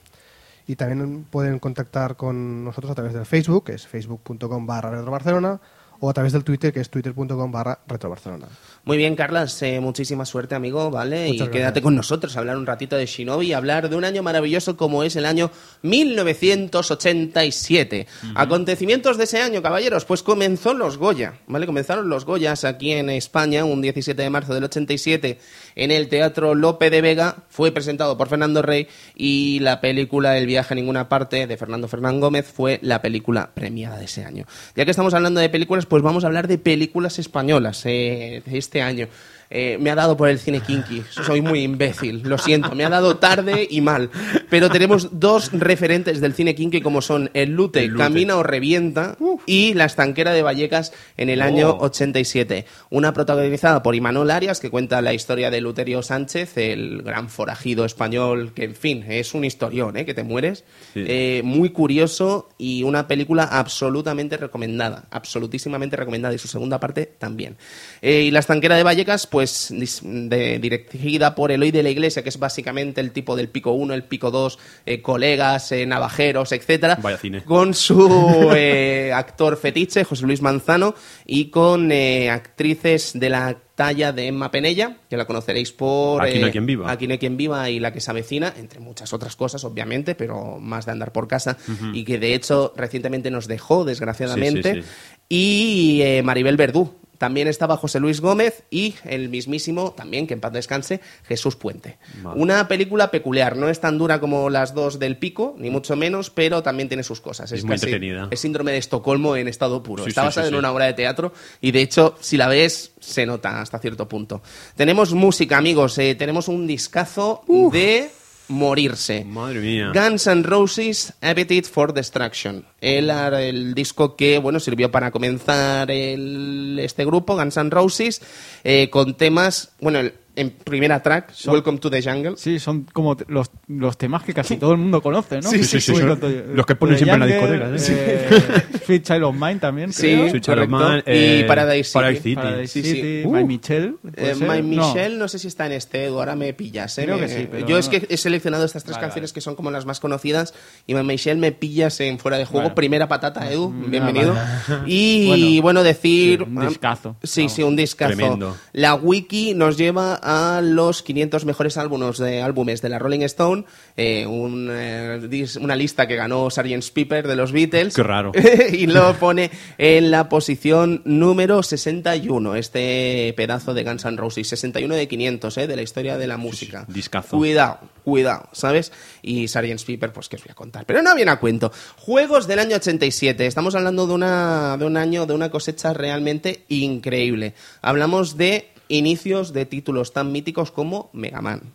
y 0.66 0.76
también 0.76 1.24
pueden 1.24 1.58
contactar 1.58 2.16
con 2.16 2.64
nosotros 2.64 2.90
a 2.90 2.94
través 2.94 3.12
del 3.12 3.26
Facebook, 3.26 3.64
que 3.64 3.74
es 3.74 3.86
facebook.com 3.86 4.66
barra 4.66 4.90
retrobarcelona 4.90 5.60
o 6.04 6.10
a 6.10 6.12
través 6.12 6.34
del 6.34 6.44
Twitter, 6.44 6.70
que 6.70 6.80
es 6.80 6.90
twitter.com 6.90 7.50
barra 7.50 7.78
retrobarcelona. 7.88 8.46
Muy 8.84 8.98
bien, 8.98 9.16
Carlas, 9.16 9.62
eh, 9.62 9.80
muchísima 9.80 10.26
suerte, 10.26 10.54
amigo, 10.54 10.90
¿vale? 10.90 11.28
Muchas 11.28 11.48
y 11.48 11.50
quédate 11.50 11.60
gracias. 11.60 11.82
con 11.82 11.96
nosotros 11.96 12.36
a 12.36 12.40
hablar 12.40 12.58
un 12.58 12.66
ratito 12.66 12.96
de 12.96 13.06
Shinobi 13.06 13.46
y 13.46 13.54
hablar 13.54 13.88
de 13.88 13.96
un 13.96 14.04
año 14.04 14.22
maravilloso 14.22 14.76
como 14.76 15.02
es 15.02 15.16
el 15.16 15.24
año 15.24 15.50
1987. 15.80 18.06
Acontecimientos 18.34 19.16
de 19.16 19.24
ese 19.24 19.40
año, 19.40 19.62
caballeros, 19.62 20.04
pues 20.04 20.22
comenzó 20.22 20.74
los 20.74 20.98
Goya, 20.98 21.38
¿vale? 21.46 21.64
Comenzaron 21.64 22.10
los 22.10 22.26
Goyas 22.26 22.64
aquí 22.64 22.92
en 22.92 23.08
España 23.08 23.64
un 23.64 23.80
17 23.80 24.20
de 24.20 24.28
marzo 24.28 24.52
del 24.52 24.64
87 24.64 25.38
en 25.76 25.90
el 25.90 26.08
Teatro 26.08 26.54
Lope 26.54 26.90
de 26.90 27.00
Vega. 27.00 27.36
Fue 27.48 27.72
presentado 27.72 28.18
por 28.18 28.28
Fernando 28.28 28.60
Rey 28.60 28.88
y 29.14 29.60
la 29.60 29.80
película 29.80 30.36
El 30.36 30.44
viaje 30.46 30.74
a 30.74 30.76
ninguna 30.76 31.08
parte 31.08 31.46
de 31.46 31.56
Fernando 31.56 31.88
Fernán 31.88 32.20
Gómez 32.20 32.46
fue 32.46 32.78
la 32.82 33.00
película 33.00 33.52
premiada 33.54 33.96
de 33.98 34.04
ese 34.04 34.22
año. 34.24 34.44
Ya 34.76 34.84
que 34.84 34.90
estamos 34.90 35.14
hablando 35.14 35.40
de 35.40 35.48
películas, 35.48 35.86
pues 35.94 36.02
vamos 36.02 36.24
a 36.24 36.26
hablar 36.26 36.48
de 36.48 36.58
películas 36.58 37.20
españolas 37.20 37.86
eh, 37.86 38.42
de 38.44 38.58
este 38.58 38.82
año. 38.82 39.06
Eh, 39.50 39.78
me 39.80 39.90
ha 39.90 39.94
dado 39.94 40.16
por 40.16 40.28
el 40.28 40.38
cine 40.38 40.60
kinky. 40.60 41.02
Soy 41.10 41.40
muy 41.40 41.60
imbécil, 41.62 42.22
lo 42.24 42.38
siento. 42.38 42.74
Me 42.74 42.84
ha 42.84 42.88
dado 42.88 43.16
tarde 43.16 43.66
y 43.70 43.80
mal. 43.80 44.10
Pero 44.50 44.70
tenemos 44.70 45.08
dos 45.20 45.50
referentes 45.52 46.20
del 46.20 46.34
cine 46.34 46.54
kinky 46.54 46.80
como 46.80 47.02
son 47.02 47.30
El 47.34 47.50
Lute, 47.50 47.80
El 47.80 47.90
Lute. 47.90 48.02
Camina 48.04 48.36
o 48.36 48.42
Revienta 48.42 49.16
y 49.46 49.74
La 49.74 49.84
Estanquera 49.84 50.32
de 50.32 50.42
Vallecas 50.42 50.92
en 51.16 51.30
el 51.30 51.42
año 51.42 51.70
Oh. 51.70 51.84
87. 51.84 52.66
Una 52.90 53.12
protagonizada 53.14 53.82
por 53.82 53.94
Imanol 53.94 54.30
Arias 54.30 54.60
que 54.60 54.70
cuenta 54.70 55.00
la 55.02 55.14
historia 55.14 55.50
de 55.50 55.60
Luterio 55.60 56.02
Sánchez, 56.02 56.56
el 56.58 57.02
gran 57.02 57.28
forajido 57.28 57.84
español 57.84 58.52
que, 58.54 58.64
en 58.64 58.74
fin, 58.74 59.04
es 59.08 59.34
un 59.34 59.44
historión, 59.44 59.96
¿eh? 59.96 60.04
que 60.04 60.14
te 60.14 60.24
mueres. 60.24 60.64
Sí. 60.94 61.04
Eh, 61.06 61.42
muy 61.44 61.70
curioso 61.70 62.48
y 62.58 62.82
una 62.82 63.06
película 63.06 63.44
absolutamente 63.44 64.36
recomendada. 64.36 65.04
Absolutísimamente 65.10 65.96
recomendada 65.96 66.34
y 66.34 66.38
su 66.38 66.48
segunda 66.48 66.80
parte 66.80 67.06
también. 67.18 67.56
Y 68.02 68.30
La 68.30 68.40
Estanquera 68.40 68.76
de 68.76 68.82
Vallecas, 68.82 69.26
pues 69.34 69.68
de- 70.02 70.58
dirigida 70.58 71.34
por 71.34 71.52
Eloy 71.52 71.70
de 71.70 71.82
la 71.82 71.90
Iglesia, 71.90 72.22
que 72.22 72.28
es 72.30 72.38
básicamente 72.38 73.00
el 73.00 73.10
tipo 73.12 73.36
del 73.36 73.48
pico 73.48 73.72
1, 73.72 73.92
el 73.94 74.04
pico 74.04 74.30
2, 74.30 74.58
eh, 74.86 75.02
colegas, 75.02 75.70
eh, 75.72 75.84
navajeros, 75.86 76.52
etcétera 76.52 76.98
Vaya 77.02 77.18
cine. 77.18 77.42
con 77.44 77.74
su 77.74 78.50
eh, 78.56 79.12
actor 79.14 79.56
fetiche, 79.56 80.04
José 80.04 80.24
Luis 80.24 80.40
Manzano, 80.40 80.94
y 81.26 81.46
con 81.50 81.90
actrices 82.30 83.12
de 83.14 83.28
la 83.30 83.56
talla 83.74 84.12
de 84.12 84.28
Emma 84.28 84.50
Penella, 84.50 84.98
que 85.10 85.16
la 85.16 85.24
conoceréis 85.24 85.72
por... 85.72 86.22
Aquí 86.22 86.38
no 86.38 86.46
hay 86.46 86.52
quien 86.52 86.64
viva. 86.66 86.90
Aquí 86.90 87.06
no 87.08 87.12
hay 87.12 87.18
quien 87.18 87.36
viva 87.36 87.68
y 87.70 87.80
La 87.80 87.92
que 87.92 88.00
se 88.00 88.10
avecina, 88.10 88.54
entre 88.56 88.78
muchas 88.80 89.12
otras 89.12 89.34
cosas, 89.36 89.64
obviamente, 89.64 90.14
pero 90.14 90.58
más 90.60 90.86
de 90.86 90.92
andar 90.92 91.10
por 91.12 91.26
casa, 91.26 91.58
y 91.92 92.04
que 92.04 92.18
de 92.18 92.34
hecho 92.34 92.72
recientemente 92.76 93.30
nos 93.32 93.48
dejó, 93.48 93.84
desgraciadamente. 93.84 94.74
Sí, 94.74 94.80
sí, 94.82 94.86
sí. 94.86 94.88
Y 95.28 96.22
Maribel 96.22 96.56
Verdú, 96.56 96.94
También 97.24 97.48
estaba 97.48 97.78
José 97.78 98.00
Luis 98.00 98.20
Gómez 98.20 98.64
y 98.70 98.96
el 99.06 99.30
mismísimo, 99.30 99.92
también 99.92 100.26
que 100.26 100.34
en 100.34 100.40
paz 100.40 100.52
descanse, 100.52 101.00
Jesús 101.26 101.56
Puente. 101.56 101.96
Vale. 102.22 102.38
Una 102.38 102.68
película 102.68 103.10
peculiar, 103.10 103.56
no 103.56 103.70
es 103.70 103.80
tan 103.80 103.96
dura 103.96 104.20
como 104.20 104.50
las 104.50 104.74
dos 104.74 104.98
del 104.98 105.16
pico, 105.16 105.54
ni 105.56 105.70
mucho 105.70 105.96
menos, 105.96 106.28
pero 106.28 106.62
también 106.62 106.88
tiene 106.88 107.02
sus 107.02 107.22
cosas. 107.22 107.50
Es 107.50 107.64
muy 107.64 107.76
entretenida. 107.76 108.28
Es 108.30 108.40
síndrome 108.40 108.72
de 108.72 108.76
Estocolmo 108.76 109.36
en 109.36 109.48
estado 109.48 109.82
puro. 109.82 110.04
Sí, 110.04 110.10
Está 110.10 110.20
sí, 110.20 110.26
basada 110.26 110.48
sí, 110.48 110.52
en 110.52 110.58
una 110.58 110.70
obra 110.70 110.84
de 110.84 110.92
teatro 110.92 111.32
y 111.62 111.70
de 111.72 111.80
hecho, 111.80 112.14
si 112.20 112.36
la 112.36 112.46
ves, 112.48 112.92
se 113.00 113.24
nota 113.24 113.62
hasta 113.62 113.78
cierto 113.78 114.06
punto. 114.06 114.42
Tenemos 114.76 115.14
música, 115.14 115.56
amigos. 115.56 115.96
eh, 115.96 116.14
tenemos 116.14 116.48
un 116.48 116.66
discazo 116.66 117.42
de 117.72 118.10
morirse. 118.48 119.24
Madre 119.24 119.60
mía. 119.60 119.92
Guns 119.94 120.26
N' 120.26 120.42
Roses 120.42 121.12
Appetite 121.20 121.68
for 121.68 121.92
Destruction. 121.94 122.64
El, 122.80 123.10
el 123.10 123.74
disco 123.74 124.16
que 124.16 124.38
bueno 124.38 124.60
sirvió 124.60 124.90
para 124.90 125.10
comenzar 125.10 125.90
el- 125.90 126.78
este 126.82 127.04
grupo, 127.04 127.36
Guns 127.36 127.56
N' 127.56 127.70
Roses, 127.70 128.20
eh, 128.64 128.90
con 128.90 129.14
temas, 129.14 129.70
bueno, 129.80 130.00
el- 130.00 130.14
en 130.36 130.50
primera 130.50 131.02
track, 131.02 131.32
Son- 131.32 131.54
Welcome 131.54 131.78
to 131.78 131.90
the 131.90 132.02
Jungle. 132.02 132.34
Sí, 132.36 132.58
son 132.58 132.82
como 132.92 133.16
los, 133.28 133.50
los 133.68 133.96
temas 133.96 134.22
que 134.24 134.34
casi 134.34 134.56
todo 134.56 134.72
el 134.72 134.78
mundo 134.78 135.00
conoce, 135.02 135.40
¿no? 135.40 135.50
Sí, 135.50 135.62
sí, 135.64 135.80
sí, 135.80 135.94
son 135.94 136.06
tonto. 136.08 136.28
los 136.28 136.66
que 136.66 136.74
ponen 136.74 136.96
siempre 136.96 137.14
en 137.14 137.20
la 137.20 137.40
Jungle, 137.40 137.70
discoteca, 137.72 138.02
eh, 138.02 138.80
Sweet 138.86 139.02
Child 139.04 139.22
of 139.24 139.34
Mine 139.34 139.56
también, 139.56 139.92
Sí. 139.92 140.28
Sweet 140.30 140.42
Child 140.44 140.58
of. 140.60 140.68
Mine, 140.68 140.98
y 141.06 141.40
eh, 141.40 141.44
Paradise 141.46 141.84
City. 141.84 141.94
Paradise 141.94 142.22
City. 142.22 142.34
Paradise 142.36 142.72
Sí, 142.72 142.82
sí. 142.82 142.92
City, 142.94 143.22
Uh. 143.24 143.32
My 143.32 143.44
Michelle. 143.44 143.94
¿puede 144.02 144.30
Eh? 144.30 144.34
My 144.34 144.76
No. 144.76 144.86
Michelle, 144.88 145.16
no. 145.18 145.28
sé 145.28 145.38
si 145.38 145.48
está 145.48 145.66
en 145.66 145.72
este, 145.72 146.04
Edu, 146.04 146.18
ahora 146.18 146.36
me 146.36 146.52
pillas. 146.52 146.98
¿eh? 146.98 147.04
Creo 147.04 147.16
que 147.16 147.22
Me- 147.22 147.28
sí, 147.28 147.48
pero 147.50 147.66
Yo 147.66 147.78
es 147.78 147.86
no. 147.86 147.90
que 147.92 148.06
he 148.08 148.16
seleccionado 148.16 148.64
estas 148.64 148.84
tres 148.84 148.96
Vale, 148.96 149.06
canciones 149.06 149.30
vale. 149.30 149.34
que 149.34 149.40
son 149.40 149.54
como 149.54 149.70
las 149.70 149.86
más 149.86 150.00
conocidas 150.00 150.52
y 150.86 150.94
My 150.94 151.02
Michelle 151.04 151.40
me 151.40 151.52
pillas 151.52 152.00
en 152.00 152.18
fuera 152.18 152.38
de 152.38 152.44
juego. 152.44 152.62
Bueno. 152.62 152.74
Primera 152.74 153.08
patata, 153.08 153.50
Edu, 153.50 153.70
Mm, 153.70 153.90
bienvenido. 153.90 154.34
Y 154.86 155.26
Bueno, 155.28 155.62
bueno, 155.62 155.82
decir... 155.82 156.40
sí, 156.40 156.44
un 156.56 156.68
discazo. 156.68 157.16
Sí, 157.22 157.48
sí, 157.48 157.62
un 157.62 157.76
discazo. 157.76 158.14
Tremendo. 158.16 158.56
La 158.72 158.94
wiki 158.94 159.54
nos 159.54 159.76
lleva 159.76 160.14
a 160.24 160.62
los 160.62 161.02
500 161.02 161.44
mejores 161.44 161.76
álbumes 161.76 162.18
de, 162.18 162.40
álbumes 162.42 162.80
de 162.80 162.88
la 162.88 162.98
Rolling 162.98 163.20
Stone, 163.20 163.64
eh, 163.96 164.26
un, 164.26 164.68
eh, 164.72 165.46
una 165.60 165.76
lista 165.76 166.08
que 166.08 166.16
ganó 166.16 166.48
Sgt. 166.50 166.92
Pepper 166.94 167.28
de 167.28 167.36
los 167.36 167.52
Beatles. 167.52 167.94
Qué 167.94 168.02
raro. 168.02 168.32
y 168.72 168.86
lo 168.86 169.14
pone 169.14 169.50
en 169.76 170.10
la 170.10 170.30
posición 170.30 171.02
número 171.04 171.62
61, 171.62 172.56
este 172.56 173.34
pedazo 173.36 173.74
de 173.74 173.84
Guns 173.84 174.04
N' 174.06 174.16
Roses. 174.16 174.48
61 174.48 174.94
de 174.94 175.06
500, 175.06 175.58
eh, 175.58 175.66
de 175.66 175.76
la 175.76 175.82
historia 175.82 176.16
de 176.16 176.26
la 176.26 176.38
música. 176.38 176.86
discazo. 176.88 177.36
Cuidado, 177.36 177.80
cuidado, 178.02 178.48
¿sabes? 178.52 178.92
Y 179.20 179.46
Sgt. 179.46 179.84
Pepper, 179.86 180.12
pues 180.12 180.30
que 180.30 180.36
os 180.36 180.42
voy 180.42 180.52
a 180.52 180.54
contar. 180.54 180.86
Pero 180.86 181.02
no 181.02 181.14
viene 181.14 181.30
a 181.30 181.36
cuento. 181.38 181.70
Juegos 181.98 182.46
del 182.46 182.60
año 182.60 182.76
87. 182.76 183.46
Estamos 183.46 183.74
hablando 183.74 184.06
de, 184.06 184.14
una, 184.14 184.76
de 184.78 184.86
un 184.86 184.96
año, 184.96 185.26
de 185.26 185.34
una 185.34 185.50
cosecha 185.50 185.92
realmente 185.92 186.64
increíble. 186.68 187.52
Hablamos 187.82 188.38
de 188.38 188.73
inicios 188.88 189.52
de 189.52 189.66
títulos 189.66 190.12
tan 190.12 190.32
míticos 190.32 190.70
como 190.70 191.10
Mega 191.12 191.40
Man, 191.40 191.74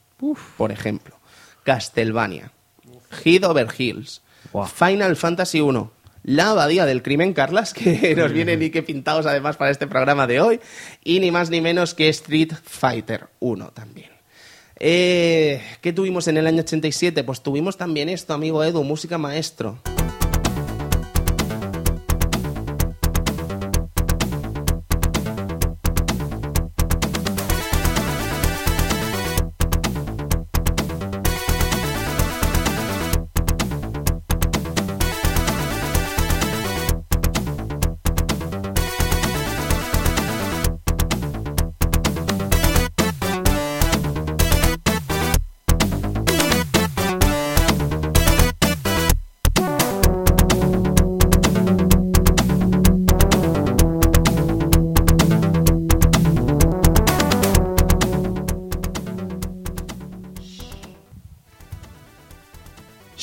por 0.58 0.72
ejemplo. 0.72 1.15
Castlevania. 1.63 2.52
Head 3.24 3.43
Over 3.43 3.67
Hills. 3.78 4.22
Final 4.74 5.15
Fantasy 5.15 5.62
1. 5.62 5.91
La 6.24 6.50
abadía 6.50 6.86
del 6.86 7.02
crimen, 7.02 7.34
Carlas, 7.34 7.74
que 7.74 8.15
nos 8.17 8.32
vienen 8.34 8.62
y 8.62 8.69
que 8.69 8.84
pintados 8.84 9.26
además 9.26 9.58
para 9.58 9.72
este 9.72 9.88
programa 9.88 10.28
de 10.28 10.41
hoy. 10.41 10.60
Y 11.04 11.19
ni 11.19 11.32
más 11.32 11.50
ni 11.50 11.62
menos 11.62 11.93
que 11.93 12.10
Street 12.10 12.54
Fighter 12.63 13.28
1 13.39 13.72
también. 13.72 14.10
Eh, 14.80 15.62
¿Qué 15.82 15.91
tuvimos 15.91 16.28
en 16.28 16.38
el 16.38 16.48
año 16.48 16.62
87? 16.62 17.24
Pues 17.24 17.41
tuvimos 17.41 17.78
también 17.78 18.10
esto, 18.10 18.34
amigo 18.34 18.63
Edu, 18.63 18.84
música 18.84 19.17
maestro. 19.17 19.80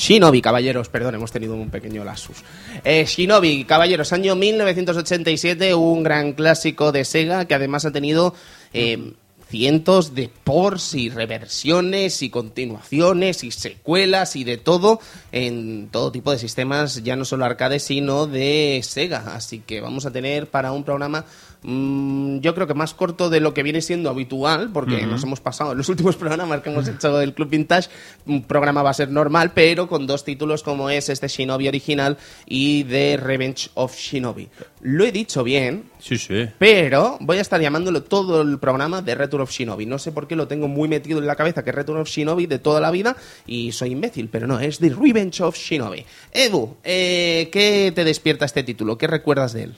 Shinobi, 0.07 0.41
caballeros, 0.41 0.87
perdón, 0.87 1.15
hemos 1.15 1.33
tenido 1.33 1.53
un 1.55 1.69
pequeño 1.69 2.05
lasus. 2.05 2.37
Eh, 2.85 3.03
Shinobi, 3.03 3.65
caballeros, 3.65 4.13
año 4.13 4.37
1987, 4.37 5.73
un 5.75 6.01
gran 6.01 6.31
clásico 6.31 6.93
de 6.93 7.03
Sega 7.03 7.43
que 7.43 7.53
además 7.53 7.83
ha 7.83 7.91
tenido 7.91 8.33
eh, 8.71 9.11
cientos 9.49 10.15
de 10.15 10.29
ports 10.45 10.93
y 10.93 11.09
reversiones 11.09 12.21
y 12.21 12.29
continuaciones 12.29 13.43
y 13.43 13.51
secuelas 13.51 14.37
y 14.37 14.45
de 14.45 14.55
todo 14.55 15.01
en 15.33 15.89
todo 15.91 16.13
tipo 16.13 16.31
de 16.31 16.39
sistemas, 16.39 17.03
ya 17.03 17.17
no 17.17 17.25
solo 17.25 17.43
arcade, 17.43 17.79
sino 17.79 18.27
de 18.27 18.79
Sega. 18.85 19.35
Así 19.35 19.59
que 19.59 19.81
vamos 19.81 20.05
a 20.05 20.11
tener 20.11 20.47
para 20.47 20.71
un 20.71 20.85
programa 20.85 21.25
mm, 21.67 22.39
yo 22.39 22.55
creo 22.55 22.65
que 22.65 22.73
más 22.73 22.93
corto 22.93 23.29
de 23.29 23.39
lo 23.39 23.53
que 23.53 23.61
viene 23.61 23.81
siendo 23.81 24.09
habitual, 24.09 24.71
porque 24.73 25.05
nos 25.05 25.21
hemos 25.23 25.41
pasado 25.41 25.73
en 25.73 25.77
los 25.77 25.89
últimos 25.89 26.15
programas 26.15 26.61
que 26.61 26.71
hemos 26.71 26.87
hecho 26.87 27.17
del 27.17 27.33
Club 27.33 27.49
Vintage, 27.49 27.89
un 28.25 28.43
programa 28.43 28.81
va 28.81 28.89
a 28.91 28.93
ser 28.93 29.11
normal, 29.11 29.51
pero 29.53 29.87
con 29.87 30.07
dos 30.07 30.23
títulos 30.23 30.63
como 30.63 30.89
es 30.89 31.09
este 31.09 31.27
Shinobi 31.27 31.67
original 31.67 32.17
y 32.47 32.83
The 32.85 33.17
Revenge 33.17 33.69
of 33.75 33.95
Shinobi. 33.95 34.47
Lo 34.81 35.03
he 35.03 35.11
dicho 35.11 35.43
bien, 35.43 35.83
Sí, 35.99 36.17
sí. 36.17 36.47
pero 36.57 37.17
voy 37.19 37.37
a 37.37 37.41
estar 37.41 37.59
llamándolo 37.59 38.03
todo 38.03 38.41
el 38.41 38.59
programa 38.59 39.01
de 39.01 39.15
Return 39.15 39.43
of 39.43 39.51
Shinobi. 39.51 39.85
No 39.85 39.99
sé 39.99 40.11
por 40.11 40.27
qué 40.27 40.35
lo 40.35 40.47
tengo 40.47 40.67
muy 40.67 40.87
metido 40.87 41.19
en 41.19 41.27
la 41.27 41.35
cabeza 41.35 41.63
que 41.63 41.71
es 41.71 41.75
Return 41.75 41.99
of 41.99 42.07
Shinobi 42.09 42.45
de 42.45 42.59
toda 42.59 42.79
la 42.79 42.91
vida 42.91 43.17
y 43.45 43.71
soy 43.73 43.91
imbécil, 43.91 44.29
pero 44.29 44.47
no, 44.47 44.59
es 44.59 44.79
The 44.79 44.89
Revenge 44.89 45.41
of 45.41 45.57
Shinobi. 45.57 46.05
Edu, 46.31 46.77
eh, 46.83 47.49
¿qué 47.51 47.91
te 47.93 48.03
despierta 48.03 48.45
este 48.45 48.63
título? 48.63 48.97
¿Qué 48.97 49.07
recuerdas 49.07 49.53
de 49.53 49.63
él? 49.63 49.75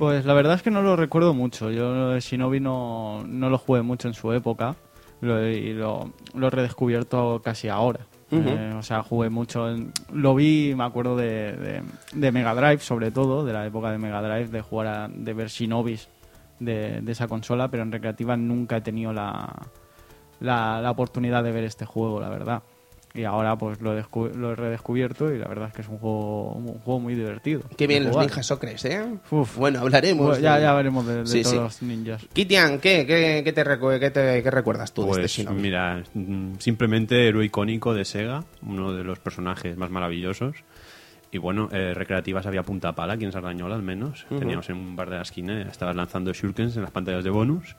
Pues 0.00 0.24
la 0.24 0.32
verdad 0.32 0.54
es 0.54 0.62
que 0.62 0.70
no 0.70 0.80
lo 0.80 0.96
recuerdo 0.96 1.34
mucho. 1.34 1.70
Yo 1.70 2.08
de 2.08 2.20
Shinobi 2.20 2.58
no, 2.58 3.22
no 3.26 3.50
lo 3.50 3.58
jugué 3.58 3.82
mucho 3.82 4.08
en 4.08 4.14
su 4.14 4.32
época 4.32 4.74
lo, 5.20 5.46
y 5.46 5.74
lo, 5.74 6.10
lo 6.34 6.46
he 6.46 6.50
redescubierto 6.50 7.42
casi 7.44 7.68
ahora. 7.68 8.00
Eh, 8.32 8.74
o 8.78 8.82
sea, 8.82 9.02
jugué 9.02 9.28
mucho. 9.28 9.68
en- 9.68 9.92
lo 10.12 10.34
vi, 10.34 10.72
me 10.74 10.84
acuerdo 10.84 11.16
de, 11.16 11.52
de, 11.52 11.82
de 12.14 12.32
Mega 12.32 12.54
Drive, 12.54 12.78
sobre 12.78 13.10
todo, 13.10 13.44
de 13.44 13.52
la 13.52 13.66
época 13.66 13.90
de 13.92 13.98
Mega 13.98 14.22
Drive, 14.22 14.48
de 14.48 14.62
jugar 14.62 14.86
a, 14.86 15.08
de 15.08 15.34
ver 15.34 15.48
Shinobis 15.48 16.08
de, 16.60 17.02
de 17.02 17.12
esa 17.12 17.28
consola, 17.28 17.68
pero 17.68 17.82
en 17.82 17.92
recreativa 17.92 18.36
nunca 18.38 18.78
he 18.78 18.80
tenido 18.80 19.12
la, 19.12 19.52
la, 20.40 20.80
la 20.80 20.90
oportunidad 20.92 21.44
de 21.44 21.52
ver 21.52 21.64
este 21.64 21.84
juego, 21.84 22.20
la 22.20 22.28
verdad. 22.30 22.62
Y 23.12 23.24
ahora 23.24 23.56
pues 23.56 23.80
lo 23.80 23.96
he, 23.96 24.02
descu- 24.04 24.32
lo 24.34 24.52
he 24.52 24.54
redescubierto 24.54 25.34
y 25.34 25.38
la 25.38 25.48
verdad 25.48 25.66
es 25.68 25.74
que 25.74 25.82
es 25.82 25.88
un 25.88 25.98
juego, 25.98 26.52
un 26.52 26.78
juego 26.78 27.00
muy 27.00 27.16
divertido. 27.16 27.62
Qué 27.76 27.88
bien 27.88 28.04
los 28.04 28.16
ninjas 28.16 28.50
ocres, 28.52 28.84
¿eh? 28.84 29.04
Uf. 29.32 29.56
Bueno, 29.56 29.80
hablaremos. 29.80 30.26
Bueno, 30.28 30.40
ya, 30.40 30.56
de- 30.56 30.62
ya 30.62 30.74
veremos 30.74 31.04
de, 31.06 31.14
de 31.16 31.26
Sí, 31.26 31.42
todos 31.42 31.54
sí. 31.54 31.58
los 31.60 31.82
ninjas. 31.82 32.24
Kitian, 32.32 32.78
¿qué, 32.78 33.04
qué, 33.06 33.42
qué 33.44 33.52
te, 33.52 33.64
recu- 33.64 33.98
qué 33.98 34.10
te- 34.10 34.42
qué 34.44 34.50
recuerdas 34.52 34.92
tú 34.94 35.02
de 35.02 35.08
Pues 35.08 35.24
este 35.24 35.42
Shinobi? 35.42 35.60
mira, 35.60 36.04
mm, 36.14 36.52
simplemente 36.58 37.26
héroe 37.26 37.44
icónico 37.44 37.94
de 37.94 38.04
Sega, 38.04 38.44
uno 38.62 38.92
de 38.92 39.02
los 39.02 39.18
personajes 39.18 39.76
más 39.76 39.90
maravillosos. 39.90 40.54
Y 41.32 41.38
bueno, 41.38 41.68
eh, 41.72 41.94
recreativas 41.94 42.46
había 42.46 42.62
punta 42.62 42.92
pala, 42.92 43.14
aquí 43.14 43.24
en 43.24 43.32
Sardañola 43.32 43.74
al 43.74 43.82
menos. 43.82 44.24
Teníamos 44.28 44.68
en 44.70 44.76
un 44.76 44.94
bar 44.96 45.10
de 45.10 45.16
la 45.16 45.22
esquina, 45.22 45.62
estabas 45.62 45.94
lanzando 45.96 46.32
shurikens 46.32 46.76
en 46.76 46.82
las 46.82 46.90
pantallas 46.92 47.24
de 47.24 47.30
bonus. 47.30 47.74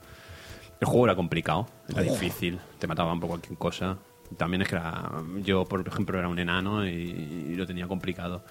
El 0.80 0.88
juego 0.88 1.06
era 1.06 1.14
complicado, 1.16 1.68
era 1.88 2.02
difícil, 2.02 2.58
te 2.78 2.86
mataban 2.86 3.20
por 3.20 3.28
cualquier 3.30 3.56
cosa. 3.58 3.96
También 4.36 4.62
es 4.62 4.68
que 4.68 4.76
era, 4.76 5.10
yo, 5.42 5.64
por 5.64 5.86
ejemplo, 5.86 6.18
era 6.18 6.28
un 6.28 6.38
enano 6.38 6.86
y, 6.86 6.90
y 6.90 7.54
lo 7.54 7.66
tenía 7.66 7.86
complicado. 7.86 8.42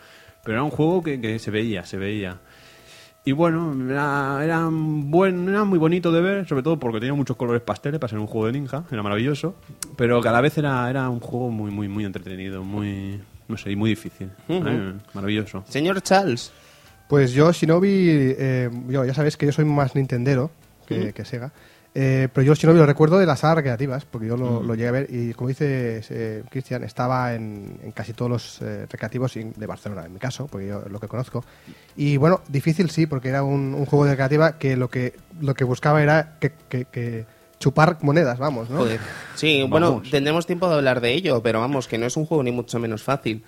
Pero 0.44 0.58
era 0.58 0.64
un 0.64 0.72
juego 0.72 1.04
que, 1.04 1.22
que 1.22 1.38
se 1.40 1.52
veía, 1.52 1.86
se 1.86 1.98
veía. 1.98 2.40
Y 3.24 3.34
bueno, 3.34 3.76
era, 3.88 4.44
era, 4.44 4.68
buen, 4.72 5.48
era 5.48 5.64
muy 5.64 5.78
bonito 5.78 6.12
de 6.12 6.22
ver, 6.22 6.48
sobre 6.48 6.64
todo 6.64 6.80
porque 6.80 7.00
tenía 7.00 7.14
muchos 7.14 7.38
colores 7.38 7.62
pasteles 7.62 8.00
para 8.00 8.10
ser 8.10 8.18
un 8.18 8.26
juego 8.26 8.48
de 8.48 8.54
ninja, 8.54 8.84
era 8.92 9.04
maravilloso. 9.04 9.54
Pero 9.96 10.20
cada 10.22 10.42
vez 10.42 10.58
era, 10.58 10.90
era 10.90 11.08
un 11.08 11.20
juego 11.20 11.52
muy, 11.52 11.70
muy, 11.70 11.88
muy 11.88 12.04
entretenido, 12.04 12.64
muy, 12.64 13.22
no 13.48 13.58
sé, 13.58 13.72
y 13.72 13.76
muy 13.76 13.92
difícil. 13.92 14.32
Eh, 14.50 14.94
maravilloso. 15.14 15.64
Señor 15.68 16.02
Charles, 16.02 16.52
Pues 17.08 17.32
yo, 17.34 17.52
Shinobi, 17.52 18.08
eh, 18.10 18.70
yo, 18.88 19.06
ya 19.06 19.14
sabéis 19.14 19.38
que 19.38 19.46
yo 19.46 19.52
soy 19.52 19.66
más 19.66 19.94
Nintendero 19.96 20.50
que, 20.88 21.14
que 21.14 21.24
Sega. 21.24 21.52
Eh, 21.94 22.30
pero 22.34 22.46
yo 22.46 22.54
Shinobi 22.56 22.80
lo 22.80 22.86
recuerdo 22.86 23.20
de 23.20 23.26
las 23.26 23.40
sagas 23.42 23.58
recreativas, 23.58 24.06
porque 24.06 24.28
yo 24.28 24.38
lo, 24.38 24.64
lo 24.64 24.76
llegué 24.76 24.88
a 24.88 24.92
ver 24.92 25.08
y 25.10 25.34
como 25.34 25.50
dice 25.50 26.02
eh, 26.10 26.42
Cristian, 26.50 26.86
estaba 26.86 27.34
en, 27.34 27.78
en 27.84 27.92
casi 27.92 28.14
todos 28.14 28.32
los 28.32 28.62
eh, 28.62 28.86
recreativos 28.90 29.34
de 29.36 29.66
Barcelona, 29.68 30.06
en 30.06 30.14
mi 30.14 30.20
caso, 30.20 30.48
porque 30.48 30.68
yo 30.68 30.84
lo 30.90 31.00
que 31.02 31.10
conozco. 31.10 31.44
Y 31.98 32.16
bueno, 32.16 32.40
difícil 32.48 32.90
sí, 32.92 33.08
porque 33.08 33.28
era 33.28 33.44
un, 33.44 33.74
un 33.74 33.86
juego 33.86 34.06
de 34.06 34.12
recreativa 34.12 34.58
que 34.58 34.78
lo 34.78 34.90
que 34.90 35.16
lo 35.42 35.54
que 35.54 35.66
buscaba 35.66 36.02
era 36.02 36.38
que, 36.40 36.54
que- 36.70 36.86
que 36.86 37.26
chupar 37.60 37.98
monedas, 38.02 38.40
vamos, 38.40 38.70
¿no? 38.70 38.78
Joder. 38.80 39.00
Sí, 39.36 39.62
bueno, 39.70 40.02
tendremos 40.10 40.48
tiempo 40.48 40.68
de 40.70 40.76
hablar 40.76 41.00
de 41.02 41.14
ello, 41.14 41.44
pero 41.44 41.60
vamos, 41.60 41.88
que 41.90 41.98
no 41.98 42.06
es 42.08 42.16
un 42.18 42.26
juego 42.26 42.42
ni 42.42 42.52
mucho 42.52 42.80
menos 42.80 43.04
fácil. 43.04 43.44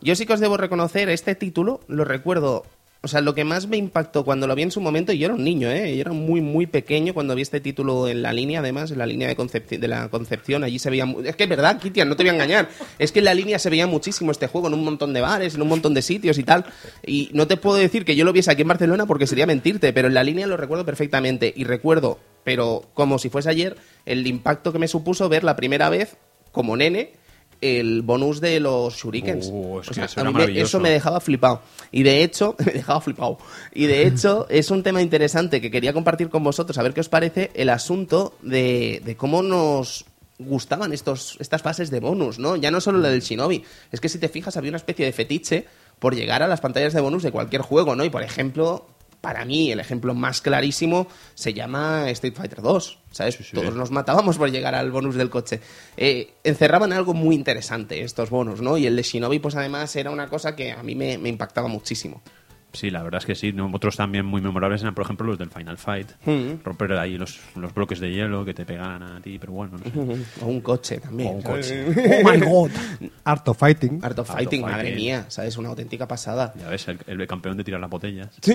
Yo 0.00 0.14
sí 0.14 0.24
que 0.24 0.32
os 0.34 0.40
debo 0.40 0.56
reconocer, 0.56 1.08
este 1.08 1.34
título 1.34 1.80
lo 1.88 2.04
recuerdo. 2.04 2.64
O 3.00 3.06
sea, 3.06 3.20
lo 3.20 3.32
que 3.32 3.44
más 3.44 3.68
me 3.68 3.76
impactó 3.76 4.24
cuando 4.24 4.48
lo 4.48 4.56
vi 4.56 4.62
en 4.62 4.72
su 4.72 4.80
momento, 4.80 5.12
y 5.12 5.18
yo 5.18 5.26
era 5.26 5.34
un 5.34 5.44
niño, 5.44 5.70
¿eh? 5.70 5.94
Yo 5.94 6.00
era 6.00 6.10
muy, 6.10 6.40
muy 6.40 6.66
pequeño 6.66 7.14
cuando 7.14 7.36
vi 7.36 7.42
este 7.42 7.60
título 7.60 8.08
en 8.08 8.22
la 8.22 8.32
línea, 8.32 8.58
además, 8.58 8.90
en 8.90 8.98
la 8.98 9.06
línea 9.06 9.28
de, 9.32 9.78
de 9.78 9.88
la 9.88 10.08
Concepción. 10.08 10.64
Allí 10.64 10.80
se 10.80 10.90
veía. 10.90 11.06
Es 11.24 11.36
que 11.36 11.44
es 11.44 11.48
verdad, 11.48 11.78
Kitian, 11.80 12.08
no 12.08 12.16
te 12.16 12.24
voy 12.24 12.30
a 12.30 12.32
engañar. 12.32 12.68
Es 12.98 13.12
que 13.12 13.20
en 13.20 13.26
la 13.26 13.34
línea 13.34 13.60
se 13.60 13.70
veía 13.70 13.86
muchísimo 13.86 14.32
este 14.32 14.48
juego 14.48 14.66
en 14.66 14.74
un 14.74 14.82
montón 14.82 15.12
de 15.12 15.20
bares, 15.20 15.54
en 15.54 15.62
un 15.62 15.68
montón 15.68 15.94
de 15.94 16.02
sitios 16.02 16.38
y 16.38 16.42
tal. 16.42 16.64
Y 17.06 17.30
no 17.32 17.46
te 17.46 17.56
puedo 17.56 17.76
decir 17.76 18.04
que 18.04 18.16
yo 18.16 18.24
lo 18.24 18.32
viese 18.32 18.50
aquí 18.50 18.62
en 18.62 18.68
Barcelona 18.68 19.06
porque 19.06 19.28
sería 19.28 19.46
mentirte, 19.46 19.92
pero 19.92 20.08
en 20.08 20.14
la 20.14 20.24
línea 20.24 20.48
lo 20.48 20.56
recuerdo 20.56 20.84
perfectamente. 20.84 21.52
Y 21.54 21.62
recuerdo, 21.64 22.18
pero 22.42 22.90
como 22.94 23.20
si 23.20 23.28
fuese 23.28 23.48
ayer, 23.48 23.76
el 24.06 24.26
impacto 24.26 24.72
que 24.72 24.80
me 24.80 24.88
supuso 24.88 25.28
ver 25.28 25.44
la 25.44 25.54
primera 25.54 25.88
vez, 25.88 26.16
como 26.50 26.76
nene, 26.76 27.12
el 27.60 28.02
bonus 28.02 28.40
de 28.40 28.60
los 28.60 28.94
shurikens. 28.96 29.48
Uh, 29.52 29.80
es 29.80 29.86
O 29.86 29.90
que 29.90 29.94
sea, 29.94 30.04
eso 30.06 30.20
a 30.20 30.22
era 30.22 30.30
mí 30.30 30.34
me- 30.34 30.40
maravilloso. 30.40 30.66
eso 30.66 30.80
me 30.80 30.90
dejaba 30.90 31.20
flipado. 31.20 31.62
Y 31.90 32.02
de 32.02 32.22
hecho, 32.22 32.54
me 32.64 32.72
dejaba 32.72 33.00
flipado. 33.00 33.38
Y 33.74 33.86
de 33.86 34.06
hecho, 34.06 34.46
es 34.48 34.70
un 34.70 34.82
tema 34.82 35.02
interesante 35.02 35.60
que 35.60 35.70
quería 35.70 35.92
compartir 35.92 36.28
con 36.28 36.44
vosotros, 36.44 36.76
a 36.78 36.82
ver 36.82 36.94
qué 36.94 37.00
os 37.00 37.08
parece 37.08 37.50
el 37.54 37.70
asunto 37.70 38.34
de, 38.42 39.02
de 39.04 39.16
cómo 39.16 39.42
nos 39.42 40.04
gustaban 40.38 40.92
estos, 40.92 41.36
estas 41.40 41.62
fases 41.62 41.90
de 41.90 41.98
bonus, 41.98 42.38
¿no? 42.38 42.54
Ya 42.54 42.70
no 42.70 42.80
solo 42.80 42.98
la 42.98 43.08
del 43.08 43.22
Shinobi. 43.22 43.64
Es 43.90 44.00
que 44.00 44.08
si 44.08 44.18
te 44.18 44.28
fijas, 44.28 44.56
había 44.56 44.70
una 44.70 44.76
especie 44.76 45.04
de 45.04 45.12
fetiche 45.12 45.64
por 45.98 46.14
llegar 46.14 46.44
a 46.44 46.46
las 46.46 46.60
pantallas 46.60 46.92
de 46.92 47.00
bonus 47.00 47.24
de 47.24 47.32
cualquier 47.32 47.62
juego, 47.62 47.96
¿no? 47.96 48.04
Y 48.04 48.10
por 48.10 48.22
ejemplo, 48.22 48.86
para 49.20 49.44
mí, 49.44 49.72
el 49.72 49.80
ejemplo 49.80 50.14
más 50.14 50.40
clarísimo 50.40 51.08
se 51.34 51.52
llama 51.52 52.08
Street 52.10 52.34
Fighter 52.34 52.62
2. 52.62 52.98
¿Sabes? 53.10 53.36
sí. 53.36 53.54
Todos 53.54 53.74
nos 53.74 53.90
matábamos 53.90 54.36
por 54.36 54.50
llegar 54.50 54.74
al 54.74 54.90
bonus 54.90 55.14
del 55.14 55.30
coche. 55.30 55.60
Eh, 55.96 56.34
encerraban 56.44 56.92
algo 56.92 57.14
muy 57.14 57.34
interesante 57.34 58.02
estos 58.02 58.30
bonus, 58.30 58.60
¿no? 58.60 58.76
Y 58.76 58.86
el 58.86 58.94
de 58.96 59.02
Shinobi, 59.02 59.38
pues 59.38 59.56
además 59.56 59.94
era 59.96 60.10
una 60.10 60.28
cosa 60.28 60.54
que 60.54 60.72
a 60.72 60.82
mí 60.82 60.94
me, 60.94 61.18
me 61.18 61.28
impactaba 61.28 61.68
muchísimo. 61.68 62.22
Sí, 62.72 62.90
la 62.90 63.02
verdad 63.02 63.18
es 63.20 63.26
que 63.26 63.34
sí. 63.34 63.54
Otros 63.72 63.96
también 63.96 64.26
muy 64.26 64.42
memorables 64.42 64.82
eran, 64.82 64.94
por 64.94 65.04
ejemplo, 65.04 65.26
los 65.26 65.38
del 65.38 65.48
Final 65.50 65.78
Fight. 65.78 66.10
Mm. 66.26 66.62
Romper 66.64 66.92
ahí 66.94 67.16
los, 67.16 67.40
los 67.56 67.72
bloques 67.74 67.98
de 67.98 68.10
hielo 68.12 68.44
que 68.44 68.52
te 68.52 68.66
pegan 68.66 69.02
a 69.02 69.20
ti, 69.22 69.38
pero 69.38 69.54
bueno, 69.54 69.78
no 69.78 69.84
sé. 69.84 70.22
O 70.42 70.46
un 70.46 70.60
coche 70.60 70.98
también. 71.00 71.30
O 71.30 71.32
un 71.32 71.42
coche. 71.42 71.86
Oh 72.24 72.30
my 72.30 72.38
god. 72.38 72.70
Art 73.24 73.48
of 73.48 73.58
Fighting. 73.58 74.00
Art 74.02 74.18
of 74.18 74.28
Art 74.28 74.30
of 74.30 74.36
Fighting, 74.36 74.60
madre 74.62 74.82
Fighting. 74.82 74.96
mía, 74.96 75.24
¿sabes? 75.28 75.56
Una 75.56 75.70
auténtica 75.70 76.06
pasada. 76.06 76.52
Ya 76.60 76.68
ves, 76.68 76.86
el, 76.88 76.98
el 77.06 77.26
campeón 77.26 77.56
de 77.56 77.64
tirar 77.64 77.80
las 77.80 77.90
botellas. 77.90 78.28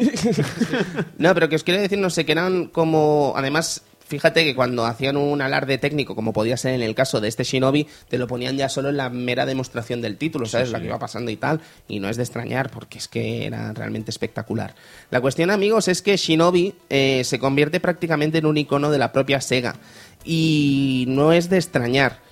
No, 1.17 1.33
pero 1.33 1.49
que 1.49 1.55
os 1.55 1.63
quiero 1.63 1.81
decir, 1.81 1.97
no 1.97 2.09
sé, 2.09 2.25
que 2.25 2.31
eran 2.33 2.65
como. 2.67 3.33
Además, 3.35 3.83
fíjate 4.05 4.43
que 4.43 4.55
cuando 4.55 4.85
hacían 4.85 5.17
un 5.17 5.41
alarde 5.41 5.77
técnico, 5.77 6.15
como 6.15 6.33
podía 6.33 6.57
ser 6.57 6.73
en 6.73 6.81
el 6.81 6.95
caso 6.95 7.21
de 7.21 7.27
este 7.27 7.43
Shinobi, 7.43 7.87
te 8.07 8.17
lo 8.17 8.27
ponían 8.27 8.57
ya 8.57 8.69
solo 8.69 8.89
en 8.89 8.97
la 8.97 9.09
mera 9.09 9.45
demostración 9.45 10.01
del 10.01 10.17
título, 10.17 10.45
¿sabes? 10.45 10.71
La 10.71 10.79
que 10.79 10.87
iba 10.87 10.99
pasando 10.99 11.31
y 11.31 11.37
tal. 11.37 11.61
Y 11.87 11.99
no 11.99 12.09
es 12.09 12.17
de 12.17 12.23
extrañar, 12.23 12.69
porque 12.69 12.97
es 12.97 13.07
que 13.07 13.45
era 13.45 13.73
realmente 13.73 14.11
espectacular. 14.11 14.75
La 15.11 15.21
cuestión, 15.21 15.51
amigos, 15.51 15.87
es 15.87 16.01
que 16.01 16.17
Shinobi 16.17 16.75
eh, 16.89 17.23
se 17.23 17.39
convierte 17.39 17.79
prácticamente 17.79 18.37
en 18.37 18.45
un 18.45 18.57
icono 18.57 18.91
de 18.91 18.97
la 18.97 19.11
propia 19.11 19.41
Sega. 19.41 19.75
Y 20.23 21.05
no 21.07 21.33
es 21.33 21.49
de 21.49 21.57
extrañar. 21.57 22.22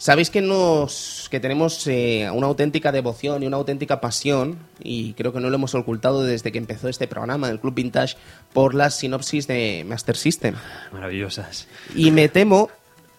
Sabéis 0.00 0.30
que 0.30 0.40
nos 0.40 1.28
que 1.30 1.40
tenemos 1.40 1.86
eh, 1.86 2.26
una 2.32 2.46
auténtica 2.46 2.90
devoción 2.90 3.42
y 3.42 3.46
una 3.46 3.58
auténtica 3.58 4.00
pasión 4.00 4.56
y 4.82 5.12
creo 5.12 5.30
que 5.34 5.40
no 5.40 5.50
lo 5.50 5.54
hemos 5.56 5.74
ocultado 5.74 6.22
desde 6.22 6.50
que 6.52 6.56
empezó 6.56 6.88
este 6.88 7.06
programa 7.06 7.48
del 7.48 7.60
Club 7.60 7.74
Vintage 7.74 8.16
por 8.54 8.74
las 8.74 8.94
sinopsis 8.98 9.46
de 9.46 9.84
Master 9.86 10.16
System. 10.16 10.54
Maravillosas. 10.90 11.68
Y 11.94 12.12
me 12.12 12.30
temo 12.30 12.70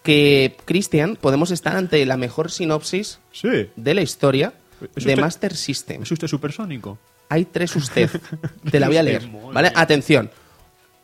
que 0.02 0.56
Cristian 0.64 1.14
podemos 1.14 1.52
estar 1.52 1.76
ante 1.76 2.04
la 2.04 2.16
mejor 2.16 2.50
sinopsis 2.50 3.20
Sí. 3.30 3.70
de 3.76 3.94
la 3.94 4.02
historia 4.02 4.52
¿Es 4.96 5.04
de 5.04 5.12
usted- 5.12 5.20
Master 5.20 5.54
System. 5.56 6.02
¿Es 6.02 6.10
usted 6.10 6.26
supersónico? 6.26 6.98
Hay 7.28 7.44
tres 7.44 7.76
usted. 7.76 8.10
Te 8.72 8.80
la 8.80 8.88
voy 8.88 8.96
a 8.96 9.04
leer. 9.04 9.28
¿Vale? 9.52 9.70
Atención. 9.76 10.32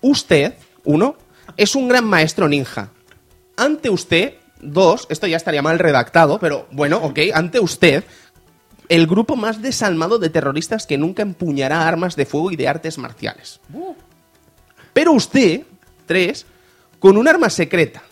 Usted, 0.01 0.55
uno, 0.85 1.14
es 1.57 1.77
un 1.77 1.87
gran 1.87 2.05
maestro 2.05 2.49
ninja. 2.49 2.91
Ante 3.57 3.88
usted, 3.91 4.35
dos, 4.61 5.07
esto 5.11 5.27
ya 5.27 5.37
estaría 5.37 5.62
mal 5.62 5.79
redactado, 5.79 6.38
pero 6.38 6.66
bueno, 6.71 6.99
ok, 6.99 7.18
ante 7.35 7.61
usted, 7.61 8.05
el 8.88 9.07
grupo 9.07 9.37
más 9.37 9.62
desalmado 9.62 10.18
de 10.18 10.31
terroristas 10.31 10.87
que 10.87 10.99
nunca 10.99 11.23
empuñará 11.23 11.87
armas 11.87 12.16
de 12.16 12.27
fuego 12.27 12.51
y 12.51 12.57
de 12.57 12.68
artes 12.68 12.99
marciales. 12.99 13.61
Pero 14.92 15.12
usted, 15.12 15.62
tres, 16.07 16.47
con 16.99 17.16
un 17.16 17.29
arma 17.29 17.51
secreta, 17.51 18.03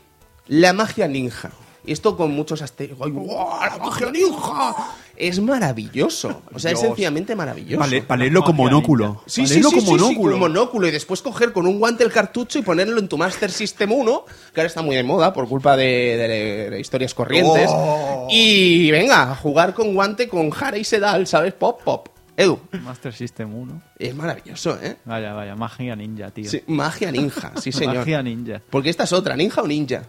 la 0.46 0.72
magia 0.72 1.08
ninja. 1.08 1.50
Y 1.86 1.92
esto 1.92 2.16
con 2.16 2.32
muchos 2.32 2.60
asteriscos. 2.62 3.06
¡Ay, 3.06 3.12
guau, 3.12 3.60
¡La 3.60 3.78
magia 3.78 4.10
ninja! 4.10 4.74
Es 5.16 5.40
maravilloso. 5.40 6.42
O 6.52 6.58
sea, 6.58 6.72
es 6.72 6.80
sencillamente 6.80 7.34
maravilloso. 7.34 7.78
Vale, 7.80 8.02
para 8.02 8.18
leerlo 8.20 8.42
con 8.42 8.56
monóculo. 8.56 9.22
Sí, 9.26 9.42
Para 9.42 9.48
sí, 9.48 9.54
leerlo 9.54 9.70
sí, 9.70 9.76
con 9.76 9.84
sí, 9.84 9.86
sí, 9.86 9.92
monóculo. 9.92 10.30
con 10.32 10.40
monóculo. 10.40 10.88
Y 10.88 10.90
después 10.90 11.22
coger 11.22 11.52
con 11.52 11.66
un 11.66 11.78
guante 11.78 12.04
el 12.04 12.12
cartucho 12.12 12.58
y 12.58 12.62
ponerlo 12.62 12.98
en 12.98 13.08
tu 13.08 13.16
Master 13.16 13.50
System 13.50 13.92
1, 13.92 14.24
que 14.52 14.60
ahora 14.60 14.66
está 14.66 14.82
muy 14.82 14.96
de 14.96 15.04
moda 15.04 15.32
por 15.32 15.48
culpa 15.48 15.76
de, 15.76 15.84
de- 15.86 16.70
de 16.70 16.80
historias 16.80 17.14
corrientes. 17.14 17.70
Oh. 17.72 18.26
Y 18.30 18.90
venga, 18.90 19.30
a 19.30 19.36
jugar 19.36 19.72
con 19.72 19.94
guante 19.94 20.28
con 20.28 20.50
Jara 20.50 20.76
y 20.76 20.84
Sedal, 20.84 21.26
¿sabes? 21.26 21.54
Pop, 21.54 21.80
pop. 21.82 22.08
Edu, 22.38 22.60
Master 22.82 23.14
System 23.14 23.54
1. 23.54 23.82
es 23.98 24.14
maravilloso, 24.14 24.76
¿eh? 24.82 24.98
Vaya, 25.06 25.32
vaya, 25.32 25.56
magia 25.56 25.96
ninja, 25.96 26.30
tío. 26.30 26.50
Sí, 26.50 26.62
magia 26.66 27.10
ninja, 27.10 27.52
sí 27.58 27.72
señor. 27.72 27.96
Magia 27.96 28.22
ninja. 28.22 28.60
Porque 28.68 28.90
esta 28.90 29.04
es 29.04 29.12
otra, 29.14 29.34
ninja 29.36 29.62
o 29.62 29.66
ninja. 29.66 30.02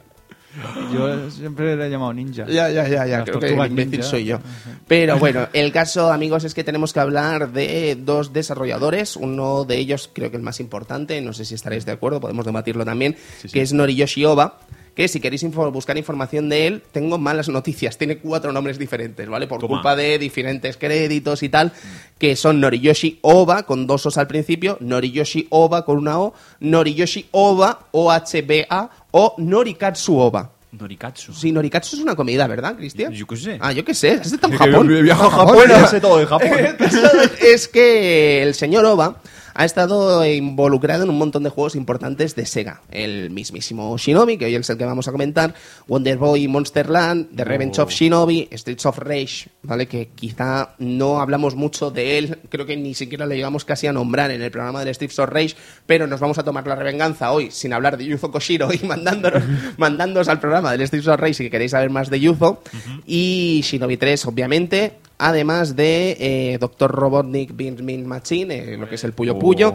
Yo 0.94 1.30
siempre 1.32 1.76
le 1.76 1.88
he 1.88 1.90
llamado 1.90 2.14
ninja. 2.14 2.46
Ya, 2.48 2.70
ya, 2.70 2.88
ya, 2.88 3.06
ya, 3.06 3.24
creo 3.24 3.40
que 3.40 3.48
el 3.54 3.66
imbécil 3.68 4.04
soy 4.04 4.26
yo. 4.26 4.40
Pero 4.88 5.18
bueno, 5.20 5.48
el 5.54 5.72
caso, 5.72 6.12
amigos, 6.12 6.44
es 6.44 6.54
que 6.54 6.64
tenemos 6.64 6.94
que 6.94 7.00
hablar 7.00 7.52
de 7.52 7.96
dos 8.00 8.34
desarrolladores. 8.34 9.16
Uno 9.16 9.66
de 9.66 9.78
ellos, 9.78 10.10
creo 10.14 10.32
que 10.32 10.38
el 10.38 10.44
más 10.44 10.60
importante, 10.60 11.20
no 11.22 11.34
sé 11.34 11.46
si 11.46 11.56
estaréis 11.56 11.86
de 11.86 11.92
acuerdo, 11.92 12.20
podemos 12.20 12.46
debatirlo 12.46 12.86
también, 12.86 13.16
que 13.52 13.62
es 13.62 13.74
Noriyoshi 13.74 14.26
Oba. 14.26 14.60
Que 14.96 15.08
si 15.08 15.20
queréis 15.20 15.44
info- 15.44 15.72
buscar 15.72 15.96
información 15.96 16.50
de 16.50 16.66
él, 16.66 16.82
tengo 16.92 17.20
malas 17.20 17.50
noticias. 17.50 18.00
Tiene 18.00 18.18
cuatro 18.18 18.52
nombres 18.52 18.80
diferentes, 18.80 19.30
¿vale? 19.30 19.46
Por 19.46 19.60
Toma. 19.60 19.76
culpa 19.76 19.96
de 19.96 20.18
diferentes 20.18 20.76
créditos 20.76 21.44
y 21.44 21.50
tal, 21.50 21.72
que 22.18 22.36
son 22.36 22.60
Noriyoshi 22.60 23.20
Oba, 23.22 23.62
con 23.62 23.86
dos 23.86 24.08
O's 24.08 24.18
al 24.18 24.26
principio, 24.26 24.76
Noriyoshi 24.80 25.46
Oba 25.52 25.86
con 25.86 26.00
una 26.00 26.20
O, 26.20 26.34
Noriyoshi 26.62 27.28
Oba, 27.30 27.82
O-H-B-A, 27.92 28.90
o 29.20 29.34
Norikatsu 29.40 30.16
Oba. 30.16 30.52
Norikatsu. 30.72 31.34
Sí, 31.34 31.52
Norikatsu 31.52 31.96
es 31.96 32.02
una 32.04 32.16
comida, 32.16 32.46
¿verdad, 32.46 32.76
Cristian? 32.76 33.12
Yo 33.12 33.26
qué 33.26 33.36
sé. 33.38 33.58
Ah, 33.60 33.72
yo 33.72 33.84
qué 33.84 33.96
sé, 33.96 34.12
has 34.12 34.32
estado 34.32 34.54
en 34.54 34.60
Japón. 34.72 34.88
viajo 35.04 35.26
a 35.26 35.30
Japón, 35.48 35.64
sé 35.90 36.00
todo 36.00 36.18
de 36.20 36.26
Japón. 36.28 36.50
Caso 36.78 37.00
es 37.42 37.68
que 37.68 38.44
el 38.44 38.54
señor 38.54 38.86
Oba 38.86 39.16
ha 39.58 39.66
estado 39.66 40.24
involucrado 40.24 41.04
en 41.04 41.10
un 41.10 41.18
montón 41.18 41.42
de 41.42 41.50
juegos 41.50 41.76
importantes 41.76 42.36
de 42.36 42.46
Sega. 42.46 42.84
El 42.92 43.32
mismísimo 43.32 43.98
Shinobi, 43.98 44.38
que 44.38 44.46
hoy 44.46 44.54
es 44.54 44.70
el 44.70 44.78
que 44.78 44.86
vamos 44.86 45.08
a 45.08 45.12
comentar, 45.12 45.56
Wonder 45.88 46.20
Boy 46.20 46.48
Monster 46.48 46.88
Land, 46.88 47.36
The 47.36 47.44
Revenge 47.44 47.80
of 47.80 47.90
Shinobi, 47.90 48.50
Streets 48.52 48.86
of 48.86 49.00
Rage, 49.00 49.50
¿vale? 49.64 49.88
Que 49.88 50.10
quizá 50.14 50.76
no 50.78 51.20
hablamos 51.20 51.56
mucho 51.56 51.90
de 51.90 52.20
él, 52.20 52.38
creo 52.50 52.68
que 52.68 52.78
ni 52.78 52.94
siquiera 52.94 53.26
le 53.26 53.36
llegamos 53.36 53.66
casi 53.66 53.88
a 53.88 53.94
nombrar 53.94 54.30
en 54.30 54.44
el 54.44 54.52
programa 54.52 54.86
del 54.86 54.94
Streets 54.94 55.18
of 55.18 55.30
Rage, 55.30 55.56
pero 55.88 56.06
nos 56.06 56.20
vamos 56.20 56.38
a 56.38 56.44
tomar 56.44 56.68
la 56.68 56.76
revenganza 56.76 57.32
hoy 57.32 57.50
sin 57.50 57.74
hablar 57.74 57.98
de 57.98 58.06
Yuzo 58.06 58.30
Koshiro 58.30 58.70
y 58.72 58.86
mandándonos, 58.86 59.42
mandándonos 59.78 60.28
al 60.28 60.40
programa 60.40 60.72
del 60.74 60.86
Streets 60.86 61.08
of 61.08 61.20
Rage 61.20 61.34
si 61.34 61.50
queréis 61.50 61.72
saber 61.72 61.90
más 61.90 62.12
de 62.12 62.20
Yuzo. 62.20 62.62
Y 63.08 63.62
Shinobi 63.64 63.98
3, 63.98 64.24
obviamente. 64.28 65.07
Además 65.20 65.76
de 65.76 66.16
eh, 66.20 66.58
Dr. 66.60 66.92
Robotnik 66.92 67.56
Bean 67.56 67.76
Bean 67.84 68.06
Machine, 68.06 68.74
eh, 68.74 68.78
lo 68.78 68.88
que 68.88 68.96
es 68.96 69.04
el 69.04 69.14
Puyo 69.14 69.36
Oh, 69.36 69.40
Puyo, 69.40 69.74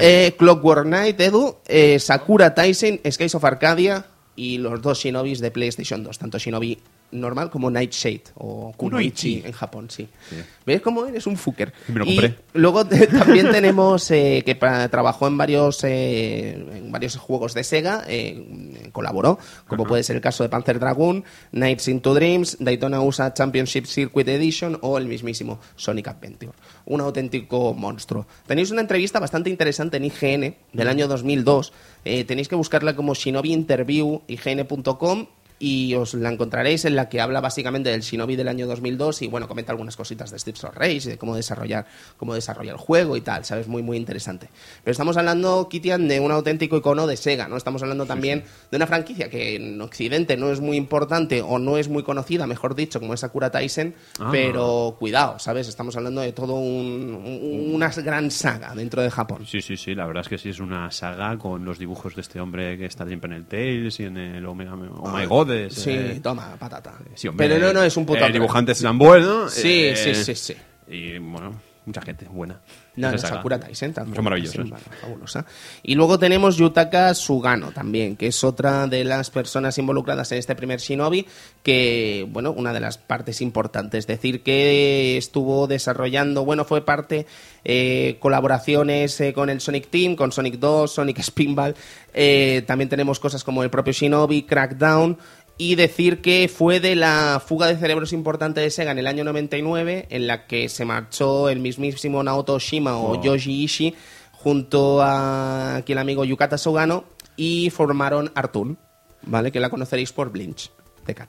eh, 0.00 0.34
Clockwork 0.36 0.84
Knight, 0.84 1.18
Edu, 1.18 1.56
Sakura 1.98 2.54
Tyson, 2.54 3.00
Skies 3.10 3.34
of 3.34 3.44
Arcadia 3.44 4.04
y 4.36 4.58
los 4.58 4.82
dos 4.82 4.98
Shinobis 4.98 5.40
de 5.40 5.50
PlayStation 5.50 6.04
2, 6.04 6.18
tanto 6.18 6.38
Shinobi 6.38 6.78
normal 7.12 7.50
como 7.50 7.70
Nightshade 7.70 8.22
o 8.34 8.72
Kunoichi 8.76 9.42
en 9.44 9.52
Japón, 9.52 9.88
sí. 9.90 10.08
Sí. 10.28 10.36
¿Ves 10.66 10.80
cómo 10.80 11.06
eres 11.06 11.26
un 11.26 11.36
fucker? 11.36 11.72
Me 11.88 12.00
lo 12.00 12.04
Y 12.06 12.16
compré. 12.16 12.38
luego 12.54 12.84
también 12.86 13.50
tenemos 13.50 14.10
eh, 14.10 14.42
que 14.44 14.54
trabajó 14.54 15.26
en 15.28 15.36
varios 15.38 15.84
eh, 15.84 16.52
en 16.52 16.90
varios 16.90 17.16
juegos 17.16 17.54
de 17.54 17.64
Sega, 17.64 18.04
eh, 18.08 18.88
colaboró, 18.92 19.38
como 19.66 19.84
puede 19.84 20.02
ser 20.02 20.16
el 20.16 20.22
caso 20.22 20.42
de 20.42 20.48
Panzer 20.48 20.78
Dragoon, 20.78 21.24
Nights 21.52 21.88
into 21.88 22.14
Dreams, 22.14 22.56
Daytona 22.60 23.00
USA 23.00 23.32
Championship 23.32 23.86
Circuit 23.86 24.28
Edition 24.28 24.78
o 24.80 24.98
el 24.98 25.06
mismísimo 25.06 25.60
Sonic 25.76 26.08
Adventure. 26.08 26.52
Un 26.86 27.00
auténtico 27.00 27.74
monstruo. 27.74 28.26
Tenéis 28.46 28.70
una 28.70 28.80
entrevista 28.80 29.20
bastante 29.20 29.50
interesante 29.50 29.96
en 29.98 30.04
IGN 30.04 30.54
del 30.72 30.88
año 30.88 31.08
2002. 31.08 31.72
Eh, 32.04 32.24
tenéis 32.24 32.48
que 32.48 32.54
buscarla 32.56 32.96
como 32.96 33.14
Shinobi 33.14 33.52
Interview 33.52 34.22
ign.com 34.26 35.26
y 35.64 35.94
os 35.94 36.14
la 36.14 36.28
encontraréis 36.32 36.84
en 36.86 36.96
la 36.96 37.08
que 37.08 37.20
habla 37.20 37.40
básicamente 37.40 37.88
del 37.90 38.00
Shinobi 38.00 38.34
del 38.34 38.48
año 38.48 38.66
2002 38.66 39.22
y 39.22 39.28
bueno, 39.28 39.46
comenta 39.46 39.70
algunas 39.70 39.96
cositas 39.96 40.32
de 40.32 40.38
Steve 40.40 40.58
Race 40.74 41.06
y 41.06 41.10
de 41.12 41.18
cómo 41.18 41.36
desarrollar 41.36 41.86
cómo 42.16 42.34
desarrollar 42.34 42.74
el 42.74 42.80
juego 42.80 43.16
y 43.16 43.20
tal, 43.20 43.44
¿sabes? 43.44 43.68
Muy 43.68 43.80
muy 43.82 43.96
interesante. 43.96 44.48
Pero 44.82 44.90
estamos 44.90 45.16
hablando, 45.16 45.68
Kitian, 45.68 46.08
de 46.08 46.18
un 46.18 46.32
auténtico 46.32 46.76
icono 46.76 47.06
de 47.06 47.16
Sega, 47.16 47.46
¿no? 47.46 47.56
Estamos 47.56 47.80
hablando 47.82 48.06
también 48.06 48.42
de 48.72 48.76
una 48.76 48.88
franquicia 48.88 49.30
que 49.30 49.54
en 49.54 49.80
Occidente 49.80 50.36
no 50.36 50.50
es 50.50 50.60
muy 50.60 50.76
importante 50.76 51.42
o 51.42 51.60
no 51.60 51.78
es 51.78 51.88
muy 51.88 52.02
conocida, 52.02 52.48
mejor 52.48 52.74
dicho, 52.74 52.98
como 52.98 53.14
es 53.14 53.20
Sakura 53.20 53.50
Taisen, 53.52 53.94
Ah. 54.18 54.30
pero 54.32 54.96
cuidado, 54.98 55.38
¿sabes? 55.38 55.68
Estamos 55.68 55.94
hablando 55.96 56.22
de 56.22 56.32
todo 56.32 56.54
un- 56.54 57.14
un- 57.14 57.74
una 57.74 57.88
gran 57.90 58.32
saga 58.32 58.74
dentro 58.74 59.00
de 59.00 59.10
Japón. 59.12 59.46
Sí, 59.46 59.60
sí, 59.60 59.76
sí, 59.76 59.94
la 59.94 60.06
verdad 60.06 60.22
es 60.22 60.28
que 60.28 60.38
sí 60.38 60.48
es 60.48 60.58
una 60.58 60.90
saga 60.90 61.38
con 61.38 61.64
los 61.64 61.78
dibujos 61.78 62.16
de 62.16 62.22
este 62.22 62.40
hombre 62.40 62.76
que 62.76 62.86
está 62.86 63.06
siempre 63.06 63.30
en 63.30 63.36
el 63.36 63.44
Tales 63.46 64.00
y 64.00 64.04
en 64.06 64.16
el 64.16 64.44
Omega, 64.44 64.74
oh 64.74 65.08
my 65.16 65.26
God. 65.26 65.51
Es, 65.52 65.74
Sí, 65.74 65.90
eh, 65.90 66.20
toma, 66.22 66.56
patata. 66.58 66.94
sí, 67.14 67.28
hombre, 67.28 67.48
pero 67.48 67.66
no, 67.66 67.72
no, 67.72 67.82
es 67.84 67.96
un 67.96 68.04
puto... 68.04 68.18
eh, 68.18 68.22
crack. 68.22 68.32
dibujantes 68.32 68.80
tan 68.82 68.98
buenos. 68.98 69.52
Sí, 69.52 69.84
eh, 69.86 69.96
sí, 69.96 70.14
sí, 70.14 70.34
sí. 70.34 70.54
Y 70.88 71.18
bueno, 71.18 71.60
mucha 71.86 72.02
gente 72.02 72.26
buena. 72.30 72.60
No, 72.94 73.10
no. 73.10 73.16
Sakura 73.16 73.58
Taisen 73.58 73.94
también. 73.94 74.16
Son 74.16 74.24
maravillosos. 74.24 74.68
Fabulosa. 75.00 75.46
Y 75.82 75.94
luego 75.94 76.18
tenemos 76.18 76.58
Yutaka 76.58 77.14
Sugano 77.14 77.72
también, 77.72 78.16
que 78.16 78.26
es 78.26 78.44
otra 78.44 78.86
de 78.86 79.02
las 79.02 79.30
personas 79.30 79.78
involucradas 79.78 80.30
en 80.32 80.38
este 80.38 80.54
primer 80.54 80.78
Shinobi, 80.78 81.26
que, 81.62 82.26
bueno, 82.28 82.52
una 82.52 82.74
de 82.74 82.80
las 82.80 82.98
partes 82.98 83.40
importantes. 83.40 84.00
Es 84.00 84.06
decir, 84.06 84.42
que 84.42 85.16
estuvo 85.16 85.66
desarrollando, 85.66 86.44
bueno, 86.44 86.66
fue 86.66 86.84
parte, 86.84 87.26
eh, 87.64 88.18
colaboraciones 88.20 89.18
eh, 89.22 89.32
con 89.32 89.48
el 89.48 89.62
Sonic 89.62 89.88
Team, 89.88 90.14
con 90.14 90.30
Sonic 90.30 90.56
2, 90.58 90.92
Sonic 90.92 91.22
Spinball. 91.22 91.74
Eh, 92.12 92.62
también 92.66 92.90
tenemos 92.90 93.18
cosas 93.18 93.42
como 93.42 93.62
el 93.62 93.70
propio 93.70 93.94
Shinobi, 93.94 94.42
Crackdown. 94.42 95.16
Y 95.58 95.74
decir 95.76 96.22
que 96.22 96.50
fue 96.52 96.80
de 96.80 96.96
la 96.96 97.40
fuga 97.46 97.66
de 97.68 97.76
cerebros 97.76 98.12
importante 98.12 98.60
de 98.60 98.70
Sega 98.70 98.90
en 98.90 98.98
el 98.98 99.06
año 99.06 99.22
99, 99.24 100.06
en 100.10 100.26
la 100.26 100.46
que 100.46 100.68
se 100.68 100.84
marchó 100.84 101.48
el 101.48 101.60
mismísimo 101.60 102.22
Naoto 102.22 102.54
Oshima 102.54 102.96
o 102.96 103.12
Oh. 103.18 103.22
Yoshi 103.22 103.62
Ishii 103.62 103.94
junto 104.32 105.00
a 105.02 105.76
aquí 105.76 105.92
el 105.92 105.98
amigo 105.98 106.24
Yukata 106.24 106.58
Sugano 106.58 107.04
y 107.36 107.70
formaron 107.70 108.32
Artun, 108.34 108.76
¿vale? 109.22 109.52
Que 109.52 109.60
la 109.60 109.70
conoceréis 109.70 110.12
por 110.12 110.30
Blinch, 110.32 110.70
de 111.06 111.14
Cat. 111.14 111.28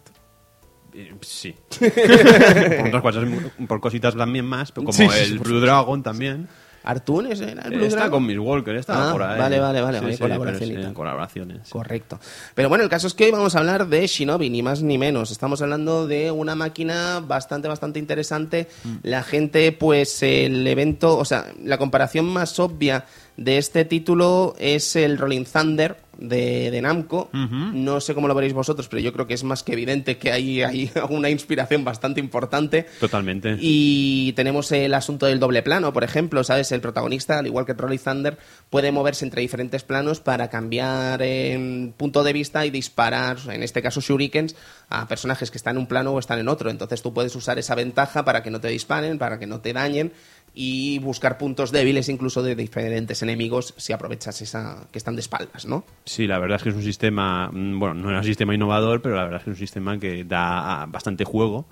Eh, 0.95 1.13
Sí. 1.21 1.53
por 1.79 2.87
otras 2.87 3.01
cosas, 3.01 3.25
por 3.67 3.79
cositas 3.81 4.15
también 4.15 4.45
más, 4.45 4.71
como 4.71 4.91
Sí, 4.93 5.07
sí, 5.09 5.19
el 5.33 5.39
Blue 5.39 5.59
Dragon 5.59 6.01
también. 6.01 6.47
Artun 6.83 7.27
es 7.31 7.39
era 7.41 7.63
el 7.63 7.81
Está 7.83 8.09
con 8.09 8.25
Miss 8.25 8.37
Walker, 8.37 8.75
está 8.75 9.09
Ah, 9.09 9.11
por 9.13 9.23
ahí. 9.23 9.39
vale, 9.39 9.59
vale, 9.59 9.81
vale, 9.81 9.99
Sí, 9.99 10.05
oye, 10.05 10.13
sí, 10.15 10.19
colaboración 10.21 10.59
pero 10.69 10.71
y 10.73 10.81
sí, 10.81 10.85
tal. 10.87 10.93
colaboraciones. 10.93 11.69
Correcto. 11.69 12.19
Pero 12.55 12.69
bueno, 12.69 12.83
el 12.83 12.89
caso 12.89 13.07
es 13.07 13.13
que 13.13 13.25
hoy 13.25 13.31
vamos 13.31 13.55
a 13.55 13.59
hablar 13.59 13.87
de 13.87 14.05
Shinobi, 14.05 14.49
ni 14.49 14.61
más 14.61 14.81
ni 14.83 14.97
menos. 14.97 15.31
Estamos 15.31 15.61
hablando 15.61 16.07
de 16.07 16.31
una 16.31 16.55
máquina 16.55 17.19
bastante, 17.25 17.67
bastante 17.67 17.99
interesante. 17.99 18.67
Mm. 18.83 18.95
La 19.03 19.23
gente, 19.23 19.71
pues 19.71 20.21
el 20.23 20.65
evento, 20.67 21.17
o 21.17 21.25
sea, 21.25 21.45
la 21.63 21.77
comparación 21.77 22.25
más 22.25 22.59
obvia 22.59 23.05
de 23.37 23.57
este 23.57 23.85
título 23.85 24.53
es 24.59 24.95
el 24.95 25.17
Rolling 25.17 25.45
Thunder 25.45 25.97
de, 26.23 26.71
de 26.71 26.81
Namco. 26.81 27.29
No 27.33 27.99
sé 27.99 28.15
cómo 28.15 28.27
lo 28.27 28.33
veréis 28.33 28.53
vosotros, 28.53 28.87
pero 28.87 29.01
yo 29.01 29.11
creo 29.13 29.27
que 29.27 29.33
es 29.33 29.43
más 29.43 29.61
que 29.61 29.73
evidente 29.73 30.17
que 30.17 30.31
hay, 30.31 30.63
hay 30.63 30.89
una 31.09 31.29
inspiración 31.29 31.83
bastante 31.83 32.19
importante. 32.19 32.87
Totalmente. 32.99 33.57
Y 33.59 34.31
tenemos 34.33 34.71
el 34.71 34.93
asunto 34.93 35.25
del 35.25 35.39
doble 35.39 35.61
plano, 35.61 35.91
por 35.91 36.03
ejemplo, 36.03 36.43
¿sabes? 36.43 36.71
El 36.71 36.81
protagonista, 36.81 37.39
al 37.39 37.47
igual 37.47 37.65
que 37.65 37.73
Rolly 37.73 37.99
Thunder, 37.99 38.37
puede 38.69 38.91
moverse 38.91 39.25
entre 39.25 39.41
diferentes 39.41 39.83
planos 39.83 40.21
para 40.21 40.49
cambiar 40.49 41.21
en 41.21 41.93
punto 41.95 42.23
de 42.23 42.33
vista 42.33 42.65
y 42.65 42.69
disparar, 42.69 43.37
en 43.49 43.61
este 43.61 43.81
caso 43.81 43.99
shurikens, 43.99 44.55
a 44.89 45.07
personajes 45.07 45.51
que 45.51 45.57
están 45.57 45.75
en 45.75 45.81
un 45.81 45.87
plano 45.87 46.11
o 46.11 46.19
están 46.19 46.39
en 46.39 46.47
otro. 46.47 46.69
Entonces 46.69 47.01
tú 47.01 47.13
puedes 47.13 47.35
usar 47.35 47.59
esa 47.59 47.75
ventaja 47.75 48.23
para 48.23 48.41
que 48.41 48.49
no 48.49 48.61
te 48.61 48.69
disparen, 48.69 49.17
para 49.17 49.39
que 49.39 49.47
no 49.47 49.59
te 49.59 49.73
dañen 49.73 50.13
y 50.53 50.99
buscar 50.99 51.37
puntos 51.37 51.71
débiles 51.71 52.09
incluso 52.09 52.43
de 52.43 52.55
diferentes 52.55 53.21
enemigos 53.23 53.73
si 53.77 53.93
aprovechas 53.93 54.41
esa 54.41 54.87
que 54.91 54.97
están 54.97 55.15
de 55.15 55.21
espaldas, 55.21 55.65
¿no? 55.65 55.83
Sí, 56.05 56.27
la 56.27 56.39
verdad 56.39 56.57
es 56.57 56.63
que 56.63 56.69
es 56.69 56.75
un 56.75 56.83
sistema, 56.83 57.49
mm, 57.51 57.79
bueno, 57.79 57.95
no 57.95 58.09
era 58.09 58.19
un 58.19 58.25
sistema 58.25 58.53
innovador, 58.53 59.01
pero 59.01 59.15
la 59.15 59.23
verdad 59.23 59.39
es 59.39 59.45
que 59.45 59.49
es 59.51 59.55
un 59.55 59.59
sistema 59.59 59.99
que 59.99 60.23
da 60.23 60.83
ah, 60.83 60.85
bastante 60.85 61.23
juego 61.25 61.65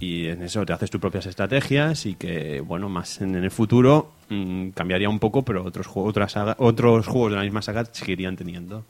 y 0.00 0.26
en 0.26 0.42
eso 0.42 0.64
te 0.64 0.72
haces 0.72 0.90
tus 0.90 1.00
propias 1.00 1.26
estrategias 1.26 2.06
y 2.06 2.14
que, 2.14 2.60
bueno, 2.60 2.88
más 2.88 3.20
en, 3.20 3.34
en 3.34 3.42
el 3.44 3.50
futuro 3.50 4.12
mm, 4.28 4.68
cambiaría 4.70 5.08
un 5.08 5.18
poco, 5.18 5.44
pero 5.44 5.64
otros, 5.64 5.86
juegos 5.88 6.10
otras 6.10 6.32
saga- 6.32 6.54
otros 6.60 7.06
juegos 7.06 7.32
de 7.32 7.36
la 7.38 7.42
misma 7.42 7.62
saga 7.62 7.84
seguirían 7.90 8.36
teniendo. 8.36 8.84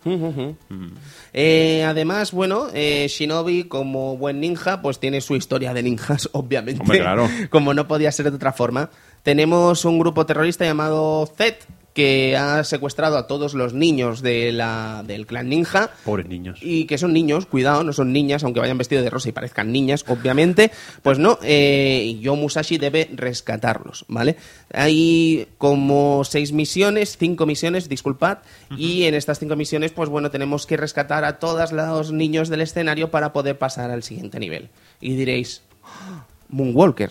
Eh, 1.33 1.85
además, 1.87 2.33
bueno, 2.33 2.67
eh, 2.75 3.07
Shinobi, 3.09 3.65
como 3.65 4.17
buen 4.17 4.41
ninja, 4.41 4.83
pues 4.83 4.99
tiene 4.99 5.21
su 5.21 5.37
historia 5.37 5.73
de 5.75 5.83
ninjas, 5.83 6.29
obviamente. 6.33 6.81
Hombre, 6.83 7.01
claro. 7.01 7.29
Como 7.51 7.75
no 7.75 7.89
podía 7.89 8.13
ser 8.13 8.31
de 8.31 8.37
otra 8.37 8.53
forma. 8.53 8.91
Tenemos 9.23 9.85
un 9.85 9.99
grupo 9.99 10.25
terrorista 10.27 10.65
llamado 10.65 11.27
Z 11.37 11.57
que 11.95 12.37
ha 12.37 12.63
secuestrado 12.65 13.19
a 13.19 13.27
todos 13.27 13.55
los 13.55 13.75
niños 13.75 14.23
de 14.23 14.53
la, 14.53 15.03
del 15.07 15.27
clan 15.27 15.49
ninja. 15.49 15.91
Pobres 16.05 16.27
niños. 16.27 16.61
Y 16.63 16.85
que 16.85 16.99
son 16.99 17.13
niños, 17.13 17.47
cuidado, 17.47 17.83
no 17.83 17.93
son 17.93 18.13
niñas, 18.13 18.45
aunque 18.45 18.61
vayan 18.61 18.79
vestidos 18.79 19.03
de 19.05 19.11
rosa 19.11 19.29
y 19.29 19.33
parezcan 19.33 19.73
niñas, 19.73 20.05
obviamente. 20.07 20.71
Pues 21.03 21.19
no, 21.19 21.39
eh, 21.43 22.17
Yo 22.21 22.37
Musashi 22.37 22.79
debe 22.79 23.11
rescatarlos, 23.13 24.05
¿vale? 24.09 24.37
Hay 24.73 25.49
como 25.59 26.23
seis 26.25 26.53
misiones, 26.53 27.17
cinco 27.19 27.47
misiones, 27.47 27.89
disculpad, 27.89 28.39
y 28.77 29.05
en 29.05 29.15
estas 29.15 29.39
cinco 29.39 29.57
misiones, 29.57 29.93
pues 29.93 30.09
bueno, 30.09 30.31
tenemos 30.31 30.67
que 30.67 30.77
rescatar 30.77 31.25
a 31.25 31.39
todos 31.39 31.73
los 31.73 32.13
niños 32.13 32.49
del 32.49 32.61
escenario 32.61 33.11
para 33.11 33.33
poder 33.33 33.59
pasar 33.59 33.91
al 33.91 34.03
siguiente 34.03 34.39
nivel. 34.39 34.69
Y 35.01 35.15
diréis, 35.17 35.63
"Ah, 35.85 36.25
Moonwalker. 36.49 37.11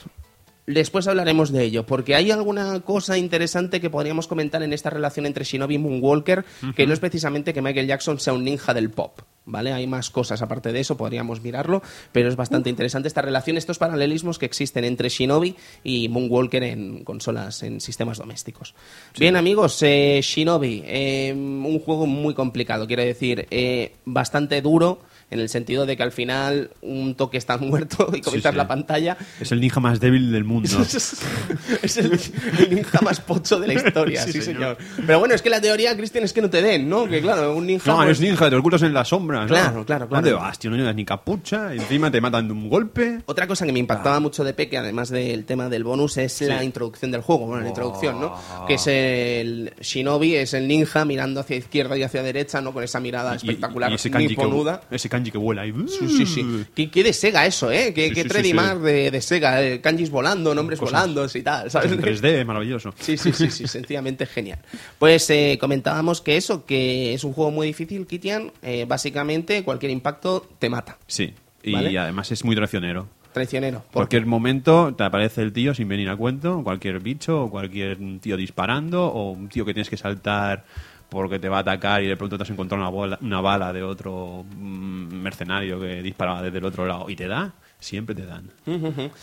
Después 0.67 1.07
hablaremos 1.07 1.53
de 1.53 1.63
ello, 1.63 1.85
porque 1.85 2.13
hay 2.13 2.29
alguna 2.29 2.81
cosa 2.81 3.17
interesante 3.17 3.79
que 3.79 3.89
podríamos 3.89 4.27
comentar 4.27 4.61
en 4.63 4.73
esta 4.73 4.89
relación 4.89 5.25
entre 5.25 5.45
Shinobi 5.45 5.75
y 5.75 5.77
Moonwalker, 5.77 6.43
que 6.75 6.85
no 6.85 6.91
es 6.91 6.99
precisamente 6.99 7.53
que 7.53 7.61
Michael 7.61 7.87
Jackson 7.87 8.19
sea 8.19 8.33
un 8.33 8.43
ninja 8.43 8.73
del 8.73 8.89
pop, 8.89 9.21
¿vale? 9.45 9.71
Hay 9.71 9.87
más 9.87 10.09
cosas 10.09 10.41
aparte 10.41 10.73
de 10.73 10.81
eso, 10.81 10.97
podríamos 10.97 11.41
mirarlo, 11.41 11.81
pero 12.11 12.27
es 12.27 12.35
bastante 12.35 12.69
interesante 12.69 13.07
esta 13.07 13.21
relación, 13.21 13.55
estos 13.55 13.77
paralelismos 13.77 14.37
que 14.37 14.45
existen 14.45 14.83
entre 14.83 15.07
Shinobi 15.07 15.55
y 15.85 16.09
Moonwalker 16.09 16.63
en 16.63 17.05
consolas, 17.05 17.63
en 17.63 17.79
sistemas 17.79 18.17
domésticos. 18.17 18.75
Bien, 19.17 19.37
amigos, 19.37 19.81
eh, 19.83 20.19
Shinobi, 20.21 20.83
eh, 20.85 21.31
un 21.33 21.79
juego 21.79 22.07
muy 22.07 22.33
complicado, 22.33 22.87
quiero 22.87 23.03
decir, 23.03 23.47
eh, 23.51 23.95
bastante 24.03 24.61
duro, 24.61 24.99
en 25.29 25.39
el 25.39 25.49
sentido 25.49 25.85
de 25.85 25.97
que 25.97 26.03
al 26.03 26.11
final 26.11 26.71
un 26.81 27.15
toque 27.15 27.37
está 27.37 27.57
muerto 27.59 28.09
y 28.13 28.21
comienzas 28.21 28.51
sí. 28.53 28.57
la 28.57 28.67
pantalla 28.67 29.17
Es 29.41 29.51
el 29.51 29.59
ninja 29.61 29.79
más 29.79 29.99
débil 29.99 30.31
del 30.31 30.43
mundo. 30.43 30.69
es 31.81 31.97
el, 31.97 32.19
el 32.59 32.75
ninja 32.75 32.99
más 33.01 33.19
pocho 33.19 33.59
de 33.59 33.67
la 33.67 33.73
historia, 33.73 34.21
sí, 34.25 34.33
Sí, 34.33 34.41
señor. 34.41 34.77
señor. 34.77 35.05
Pero 35.05 35.19
bueno, 35.19 35.33
es 35.35 35.41
que 35.41 35.49
la 35.49 35.61
teoría, 35.61 35.95
Cristian, 35.95 36.23
es 36.23 36.33
que 36.33 36.41
no 36.41 36.49
te 36.49 36.61
den, 36.61 36.87
¿no? 36.89 37.07
Que 37.07 37.21
claro, 37.21 37.55
un 37.55 37.65
ninja... 37.67 37.89
No, 37.91 37.97
pues, 37.97 38.05
eres 38.07 38.21
ninja, 38.21 38.49
te 38.49 38.55
ocultas 38.55 38.81
en 38.83 38.93
las 38.93 39.07
sombras. 39.09 39.41
¿no? 39.43 39.47
Claro, 39.47 39.85
claro, 39.85 40.07
claro. 40.07 40.23
¿Dónde 40.23 40.33
vas, 40.33 40.59
tío? 40.59 40.69
No 40.71 40.77
llevas 40.77 40.95
ni 40.95 41.05
capucha, 41.05 41.73
encima 41.73 42.11
te 42.11 42.21
matan 42.21 42.47
de 42.47 42.53
un 42.53 42.69
golpe. 42.69 43.21
Otra 43.25 43.47
cosa 43.47 43.65
que 43.65 43.71
me 43.71 43.79
impactaba 43.79 44.19
mucho 44.19 44.43
de 44.43 44.53
Peque, 44.53 44.77
además 44.77 45.09
del 45.09 45.45
tema 45.45 45.69
del 45.69 45.83
bonus, 45.83 46.17
es 46.17 46.41
la 46.41 46.63
introducción 46.63 47.11
del 47.11 47.21
juego. 47.21 47.45
Bueno, 47.47 47.61
la 47.61 47.67
Oh. 47.67 47.69
introducción, 47.69 48.19
¿no? 48.21 48.35
Que 48.67 48.75
es 48.75 48.87
el 48.87 49.73
Shinobi, 49.81 50.35
es 50.35 50.53
el 50.53 50.67
ninja 50.67 51.03
mirando 51.05 51.39
hacia 51.41 51.57
izquierda 51.57 51.97
y 51.97 52.03
hacia 52.03 52.23
derecha, 52.23 52.61
¿no? 52.61 52.71
Con 52.73 52.83
esa 52.83 52.99
mirada 52.99 53.33
Y- 53.33 53.37
espectacular, 53.37 53.91
y 53.91 53.95
ese 53.95 54.09
niponuda. 54.09 54.81
ese 54.91 55.09
kanji 55.17 55.31
que 55.31 55.37
vuela 55.37 55.63
ahí. 55.63 55.73
Sí, 55.87 56.07
sí, 56.07 56.25
sí. 56.25 56.65
¿Qué, 56.75 56.89
qué 56.89 57.03
de 57.03 57.13
Sega 57.13 57.45
eso, 57.45 57.71
¿eh? 57.71 57.93
Qué, 57.93 58.09
Sí, 58.09 58.13
qué 58.13 58.21
sí, 58.21 58.21
sí, 58.23 58.27
Tredimar 58.29 58.77
sí. 58.77 58.83
de, 58.83 59.11
de 59.11 59.21
Sega. 59.21 59.63
eh, 59.63 59.81
kanjis 59.81 60.09
volando, 60.09 60.53
nombres 60.55 60.79
Cosas- 60.79 61.01
volando 61.07 61.27
y 61.33 61.41
tal, 61.41 61.69
¿sabes? 61.71 61.91
En 61.91 62.01
3D, 62.01 62.45
maravilloso. 62.45 62.93
Sí, 62.99 63.17
sí, 63.17 63.31
sí, 63.33 63.49
sí, 63.51 63.67
sencillamente 63.67 64.25
genial. 64.25 64.59
Pues 64.99 65.29
eh, 65.29 65.57
comentábamos 65.59 66.21
que 66.21 66.37
eso, 66.37 66.65
que 66.65 67.13
es 67.13 67.23
un 67.23 67.33
juego 67.33 67.51
muy 67.51 67.67
difícil, 67.67 68.05
Kitian. 68.07 68.51
eh, 68.61 68.85
básicamente, 68.87 69.63
cualquier 69.63 69.91
impacto 69.91 70.47
te 70.59 70.69
mata. 70.69 70.97
Sí. 71.07 71.33
Y 71.63 71.73
¿Vale? 71.73 71.97
además 71.99 72.31
es 72.31 72.45
muy 72.45 72.55
traicionero. 72.55 73.09
Traicionero. 73.33 73.79
¿Por 73.83 73.91
Cualquier 73.91 74.25
momento 74.25 74.95
te 74.97 75.03
aparece 75.03 75.41
el 75.43 75.53
tío 75.53 75.73
sin 75.75 75.87
venir 75.87 76.09
a 76.09 76.15
cuento, 76.15 76.63
cualquier 76.63 76.99
bicho, 77.01 77.43
o 77.43 77.49
cualquier 77.51 77.97
tío 78.19 78.35
disparando, 78.37 79.05
o 79.05 79.31
un 79.31 79.49
tío 79.49 79.63
que 79.65 79.73
tienes 79.73 79.89
que 79.89 79.97
saltar 79.97 80.65
porque 81.09 81.39
te 81.39 81.49
va 81.49 81.57
a 81.57 81.61
atacar 81.61 82.03
y 82.03 82.07
de 82.07 82.17
pronto 82.17 82.37
te 82.37 82.43
has 82.43 82.49
encontrado 82.49 82.81
una, 82.83 82.89
bola- 82.91 83.19
una 83.21 83.41
bala 83.41 83.71
de 83.73 83.83
otro 83.83 84.43
mm, 84.55 85.13
mercenario 85.15 85.79
que 85.79 86.01
disparaba 86.01 86.41
desde 86.41 86.57
el 86.59 86.65
otro 86.65 86.85
lado 86.85 87.09
y 87.09 87.15
te 87.15 87.27
da, 87.27 87.53
siempre 87.79 88.15
te 88.15 88.25
dan. 88.25 88.49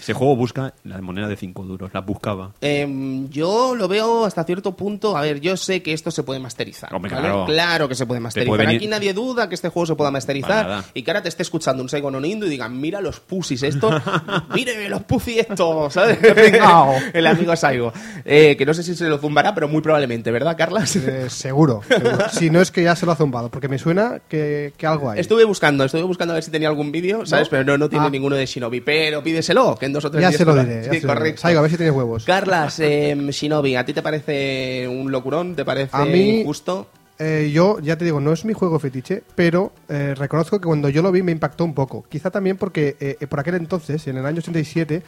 Ese 0.00 0.12
juego 0.14 0.36
busca 0.36 0.74
la 0.84 1.00
moneda 1.00 1.28
de 1.28 1.36
5 1.36 1.62
duros, 1.64 1.90
la 1.92 2.00
buscaba. 2.00 2.52
Em, 2.60 3.28
yo 3.30 3.74
lo 3.74 3.88
veo 3.88 4.24
hasta 4.24 4.44
cierto 4.44 4.76
punto. 4.76 5.16
A 5.16 5.22
ver, 5.22 5.40
yo 5.40 5.56
sé 5.56 5.82
que 5.82 5.92
esto 5.92 6.10
se 6.10 6.22
puede 6.22 6.40
masterizar. 6.40 6.94
Hombre, 6.94 7.12
¿vale? 7.14 7.28
claro. 7.46 7.88
que 7.88 7.94
se 7.94 8.06
puede 8.06 8.20
masterizar. 8.20 8.48
puede 8.48 8.64
venir- 8.66 8.76
Aquí 8.78 8.86
nadie 8.86 9.12
duda 9.12 9.48
que 9.48 9.54
este 9.54 9.68
juego 9.68 9.86
se 9.86 9.94
pueda 9.96 10.10
masterizar. 10.10 10.84
Y 10.94 11.02
que 11.02 11.10
ahora 11.10 11.22
te 11.22 11.28
esté 11.28 11.42
escuchando 11.42 11.82
un 11.82 11.88
Saigon 11.88 12.14
Onindo 12.14 12.46
y 12.46 12.48
digan, 12.50 12.80
mira 12.80 13.00
los 13.00 13.20
pusis 13.20 13.62
estos. 13.62 13.94
mire 14.54 14.88
los 14.88 15.02
pusis 15.04 15.38
estos, 15.48 15.92
¿sabes? 15.92 16.18
El 17.12 17.26
amigo 17.26 17.54
Saigo. 17.56 17.92
Eh, 18.24 18.56
que 18.56 18.64
no 18.66 18.72
sé 18.74 18.82
si 18.82 18.94
se 18.94 19.08
lo 19.08 19.18
zumbará, 19.18 19.54
pero 19.54 19.68
muy 19.68 19.82
probablemente, 19.82 20.30
¿verdad, 20.30 20.56
Carlas? 20.56 20.96
Eh, 20.96 21.28
seguro, 21.28 21.82
seguro. 21.86 22.18
Si 22.30 22.50
no 22.50 22.60
es 22.60 22.70
que 22.70 22.82
ya 22.84 22.96
se 22.96 23.04
lo 23.06 23.12
ha 23.12 23.16
zumbado, 23.16 23.50
porque 23.50 23.68
me 23.68 23.78
suena 23.78 24.20
que, 24.28 24.72
que 24.76 24.86
algo 24.86 25.10
hay. 25.10 25.20
Estuve 25.20 25.44
buscando, 25.44 25.84
estuve 25.84 26.02
buscando 26.02 26.32
a 26.32 26.36
ver 26.36 26.42
si 26.44 26.50
tenía 26.50 26.68
algún 26.68 26.92
vídeo, 26.92 27.26
¿sabes? 27.26 27.46
¿No? 27.48 27.50
Pero 27.50 27.64
no, 27.64 27.78
no 27.78 27.88
tiene 27.88 28.06
Ah. 28.06 28.10
ninguno 28.10 28.36
de 28.36 28.43
Shinobi. 28.46 28.80
Pero 28.80 29.22
pídeselo, 29.22 29.76
que 29.78 29.86
en 29.86 29.92
dos 29.92 30.04
o 30.04 30.10
tres 30.10 30.22
ya 30.22 30.28
días 30.28 30.38
se 30.38 30.44
lo 30.44 30.54
diré. 30.54 30.82
ya 30.84 30.92
Sí, 30.92 31.00
se 31.00 31.06
lo 31.06 31.14
diré. 31.14 31.36
Saigo, 31.36 31.58
a 31.58 31.62
ver 31.62 31.70
si 31.70 31.76
tienes 31.76 31.94
huevos. 31.94 32.24
Carlas, 32.24 32.78
em, 32.80 33.28
Shinobi, 33.30 33.76
¿a 33.76 33.84
ti 33.84 33.92
te 33.92 34.02
parece 34.02 34.86
un 34.88 35.10
locurón? 35.12 35.54
¿Te 35.56 35.64
parece 35.64 35.90
A 35.96 36.04
mí- 36.04 36.40
injusto? 36.40 36.88
Eh, 37.18 37.50
yo, 37.52 37.78
ya 37.80 37.96
te 37.96 38.04
digo, 38.04 38.18
no 38.20 38.32
es 38.32 38.44
mi 38.44 38.54
juego 38.54 38.78
fetiche, 38.80 39.22
pero 39.36 39.72
eh, 39.88 40.14
reconozco 40.16 40.58
que 40.60 40.66
cuando 40.66 40.88
yo 40.88 41.00
lo 41.00 41.12
vi 41.12 41.22
me 41.22 41.30
impactó 41.30 41.64
un 41.64 41.72
poco. 41.72 42.04
Quizá 42.08 42.30
también 42.30 42.56
porque 42.56 42.96
eh, 42.98 43.16
eh, 43.20 43.26
por 43.28 43.38
aquel 43.38 43.54
entonces, 43.54 44.04
en 44.08 44.16
el 44.16 44.26
año 44.26 44.38
87, 44.38 45.00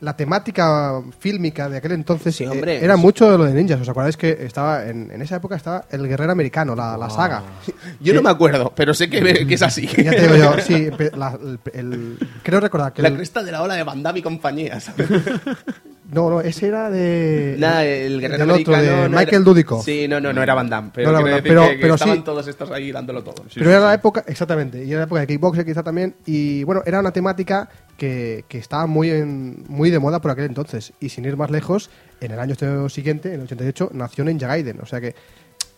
la 0.00 0.14
temática 0.16 1.00
fílmica 1.18 1.68
de 1.68 1.78
aquel 1.78 1.92
entonces 1.92 2.36
Sí, 2.36 2.44
eh, 2.44 2.48
hombre. 2.48 2.84
era 2.84 2.96
mucho 2.96 3.30
de 3.30 3.38
lo 3.38 3.44
de 3.44 3.54
ninjas. 3.54 3.80
¿Os 3.80 3.88
acordáis 3.88 4.16
que 4.16 4.30
estaba 4.44 4.84
en, 4.86 5.10
en 5.10 5.22
esa 5.22 5.36
época 5.36 5.56
estaba 5.56 5.84
el 5.90 6.06
guerrero 6.06 6.32
americano, 6.32 6.74
la, 6.76 6.96
la 6.96 7.08
saga? 7.08 7.42
Yo 8.00 8.12
no 8.12 8.20
Que- 8.20 8.24
me 8.24 8.30
acuerdo, 8.30 8.72
pero 8.76 8.92
sé 8.94 9.08
que, 9.08 9.46
que 9.46 9.54
es 9.54 9.62
así. 9.62 9.86
Ya 9.86 10.10
te 10.10 10.22
digo 10.22 10.36
yo, 10.36 10.54
sí, 10.66 10.88
la- 11.16 11.38
el- 11.42 11.58
el- 11.72 12.18
creo 12.42 12.60
recordar 12.60 12.92
que 12.92 13.02
La 13.02 13.08
el- 13.08 13.16
cresta 13.16 13.42
de 13.42 13.52
la 13.52 13.62
ola 13.62 13.74
de 13.74 13.82
Van 13.84 14.02
Damme 14.02 14.18
y 14.18 14.22
compañía, 14.22 14.78
¿sabes? 14.80 15.08
no, 16.12 16.30
no, 16.30 16.40
ese 16.40 16.68
era 16.68 16.88
de 16.90 17.56
Nada, 17.58 17.84
el 17.84 18.20
guerrero 18.20 18.46
del 18.46 18.50
otro, 18.60 18.74
americano. 18.74 19.02
de 19.02 19.08
no 19.08 19.16
Michael 19.16 19.34
era- 19.42 19.44
Dudikoff. 19.44 19.84
Sí, 19.84 20.06
no, 20.08 20.20
no, 20.20 20.32
no 20.32 20.42
era 20.42 20.54
Van 20.54 20.68
Damme. 20.68 20.90
Pero, 20.94 21.10
No 21.10 21.18
era 21.18 21.22
Van 21.24 21.30
Damme, 21.36 21.48
pero- 21.48 21.62
que, 21.68 21.74
que 21.76 21.80
pero 21.80 21.94
estaban 21.94 22.16
sí. 22.18 22.22
todos 22.22 22.46
estos 22.48 22.70
ahí 22.70 22.92
dándolo 22.92 23.24
todo. 23.24 23.44
pero 23.54 23.70
era 23.70 23.80
la 23.80 23.94
época, 23.94 24.24
exactamente, 24.26 24.84
y 24.84 24.90
era 24.90 25.00
la 25.00 25.04
época 25.06 25.20
de 25.22 25.26
Kickboxer 25.26 25.64
quizá 25.64 25.82
también, 25.82 26.14
y 26.26 26.62
bueno, 26.64 26.82
era 26.84 27.00
una 27.00 27.10
temática 27.12 27.68
que, 27.96 28.44
estaba 28.50 28.86
muy, 28.86 29.10
en- 29.10 29.64
muy 29.68 29.90
de 29.90 29.98
moda 29.98 30.20
por 30.20 30.30
aquel 30.30 30.44
entonces, 30.46 30.92
y 31.00 31.08
sin 31.08 31.24
ir 31.24 31.36
más 31.36 31.50
lejos, 31.50 31.90
en 32.20 32.32
el 32.32 32.40
año 32.40 32.88
siguiente, 32.88 33.28
en 33.28 33.40
el 33.40 33.42
88, 33.46 33.90
nació 33.92 34.24
Ninja 34.24 34.46
Gaiden, 34.46 34.80
o 34.80 34.86
sea 34.86 35.00
que 35.00 35.14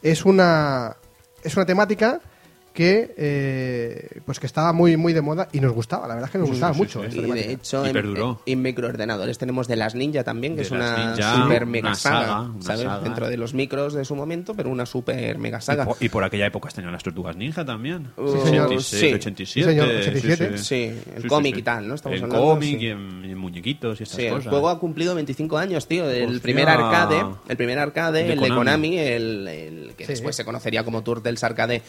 es 0.03 0.25
una, 0.25 0.97
es 1.43 1.57
una 1.57 1.67
temática 1.67 2.21
que 2.79 3.13
eh, 3.17 4.21
pues 4.25 4.39
que 4.39 4.47
estaba 4.47 4.73
muy 4.73 4.97
muy 4.97 5.13
de 5.13 5.21
moda 5.21 5.49
y 5.53 5.59
nos 5.59 5.73
gustaba, 5.73 6.07
la 6.07 6.15
verdad 6.15 6.29
es 6.29 6.33
que 6.33 6.39
nos 6.39 6.49
gustaba 6.49 6.73
sí, 6.75 6.79
mucho 6.79 7.01
sí. 7.01 7.07
esta 7.09 7.21
Y 7.27 7.31
de 7.33 7.53
hecho, 7.55 7.85
Y 7.85 7.89
en, 7.89 7.93
perduró. 7.93 8.41
en 8.47 8.63
microordenadores 8.63 9.37
tenemos 9.37 9.67
de 9.67 9.75
las 9.75 9.97
Ninja 9.97 10.23
también, 10.23 10.53
que 10.53 10.59
De 10.59 10.63
es 10.63 10.71
una 10.71 10.97
Ninja, 11.13 11.43
super 11.43 11.67
mega 11.67 11.89
una 11.89 11.95
saga, 11.97 12.21
saga, 12.27 12.41
una 12.43 12.63
¿sabes? 12.63 12.81
saga. 12.83 13.01
Dentro 13.01 13.29
de 13.29 13.37
los 13.37 13.53
micros 13.53 13.95
de 13.95 14.05
su 14.05 14.15
momento, 14.15 14.55
pero 14.55 14.71
una 14.71 14.87
super 14.87 15.39
mega 15.39 15.59
Y 15.59 15.63
saga. 15.63 15.85
por, 15.87 15.97
y 15.99 16.09
por 16.09 16.23
aquella 16.23 16.47
época 16.47 16.69
tenían 16.69 16.93
las 16.93 17.03
tortugas 17.03 17.37
ninja 17.37 17.65
también. 17.65 18.13
Uh, 18.17 18.23
86, 18.23 18.87
sí. 18.87 19.13
87. 19.15 19.45
Sí, 19.47 19.63
señor, 19.65 19.89
87. 19.89 20.59
Sí, 20.59 20.93
el 21.17 21.23
Sí, 21.23 21.29
cómic 21.29 21.55
sí. 21.55 21.61
y 21.61 21.63
tal, 21.65 21.89
¿no? 21.89 21.95
Estamos 21.97 22.19
el 22.19 22.25
hablando, 22.25 22.47
cómic 22.47 22.79
sí. 22.79 22.85
y, 22.85 22.89
en, 22.91 23.37
muñequitos 23.39 23.99
y 24.01 24.03
estas 24.05 24.17
Sí, 24.17 24.27
el 24.27 24.35
cosas. 24.35 24.51
juego 24.51 24.69
ha 24.69 24.79
cumplido 24.79 25.15
25 25.17 25.59
años, 25.59 25.89
tío. 25.89 26.09
El 26.09 26.27
Hostia. 26.27 26.43
primer 26.43 26.69
arcade, 26.69 27.25
el 27.49 27.57
primer 27.57 27.79
arcade, 27.81 28.23
De 28.23 28.33
el 28.35 28.39
de 28.41 28.49
Konami. 28.49 28.57
Konami, 28.59 28.99
el, 28.99 29.49
el 29.49 29.95
que 29.97 30.05
Sí. 30.07 30.13
después 30.13 30.37
se 30.37 30.45
conocería 30.45 30.85
como 30.85 31.03
Turtles 31.03 31.43
Arcade 31.43 31.83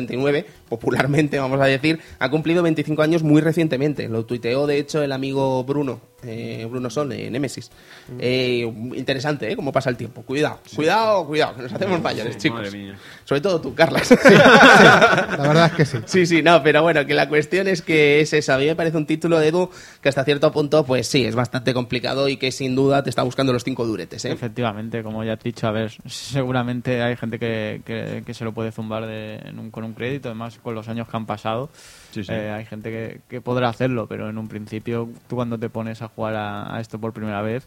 1989, 0.00 0.46
popularmente 0.68 1.38
vamos 1.40 1.60
a 1.60 1.66
decir, 1.66 2.00
ha 2.18 2.30
cumplido 2.30 2.62
25 2.62 3.02
años 3.02 3.22
muy 3.22 3.40
recientemente. 3.40 4.08
Lo 4.08 4.24
tuiteó, 4.24 4.66
de 4.66 4.78
hecho, 4.78 5.02
el 5.02 5.12
amigo 5.12 5.62
Bruno, 5.64 6.00
eh, 6.24 6.66
Bruno 6.70 6.88
Sol, 6.90 7.08
de 7.08 7.30
Nemesis. 7.30 7.70
Mm. 8.08 8.18
Eh, 8.20 8.72
interesante, 8.96 9.50
¿eh? 9.50 9.56
Cómo 9.56 9.72
pasa 9.72 9.90
el 9.90 9.96
tiempo. 9.96 10.22
Cuidado, 10.22 10.60
cuidado, 10.74 11.26
cuidado, 11.26 11.56
que 11.56 11.62
nos 11.62 11.72
hacemos 11.72 12.00
mayores, 12.02 12.34
Sí, 12.34 12.40
chicos. 12.42 12.58
madre 12.62 12.70
mía. 12.78 12.96
Sobre 13.24 13.40
todo 13.40 13.60
tú, 13.60 13.74
Carlas. 13.74 14.10
La 14.24 15.36
verdad 15.38 15.66
es 15.66 15.72
que 15.72 15.84
sí. 15.84 15.98
Sí, 16.06 16.26
sí, 16.26 16.42
no, 16.42 16.62
pero 16.62 16.82
bueno, 16.82 17.04
que 17.06 17.14
la 17.14 17.28
cuestión 17.28 17.68
es 17.68 17.82
que 17.82 18.20
es 18.20 18.32
esa. 18.32 18.54
A 18.54 18.58
mí 18.58 18.66
me 18.66 18.76
parece 18.76 18.96
un 18.96 19.06
título 19.06 19.38
de 19.38 19.48
Edu 19.48 19.70
que 20.00 20.08
hasta 20.08 20.24
cierto 20.24 20.50
punto, 20.52 20.84
pues 20.84 21.06
sí, 21.06 21.24
es 21.24 21.34
bastante 21.34 21.74
complicado 21.74 22.28
y 22.28 22.36
que 22.36 22.52
sin 22.52 22.74
duda 22.74 23.02
te 23.02 23.10
está 23.10 23.22
buscando 23.22 23.52
los 23.52 23.64
cinco 23.64 23.86
duretes, 23.86 24.24
¿eh? 24.24 24.32
Efectivamente, 24.32 25.02
como 25.02 25.24
ya 25.24 25.34
has 25.34 25.42
dicho, 25.42 25.66
a 25.66 25.70
ver, 25.72 25.92
seguramente 26.06 27.02
hay 27.02 27.16
gente 27.16 27.38
que, 27.38 27.82
que, 27.84 28.22
que 28.24 28.34
se 28.34 28.44
lo 28.44 28.52
puede 28.52 28.72
zumbar 28.72 29.06
de- 29.06 29.36
en 29.36 29.58
un- 29.58 29.70
con 29.70 29.84
un 29.84 29.94
crédito, 29.94 30.28
además 30.28 30.58
con 30.62 30.74
los 30.74 30.88
años 30.88 31.08
que 31.08 31.16
han 31.16 31.26
pasado, 31.26 31.70
Sí, 32.12 32.22
sí. 32.24 32.32
eh, 32.32 32.50
hay 32.50 32.64
gente 32.64 32.90
que, 32.90 33.20
que 33.28 33.40
podrá 33.40 33.68
hacerlo, 33.68 34.06
pero 34.06 34.28
en 34.30 34.38
un 34.38 34.46
principio 34.46 35.08
tú 35.28 35.34
cuando 35.36 35.58
te 35.58 35.68
pones 35.68 36.00
a 36.02 36.08
jugar 36.08 36.36
a, 36.36 36.76
a 36.76 36.80
esto 36.80 37.00
por 37.00 37.12
primera 37.12 37.42
vez, 37.42 37.66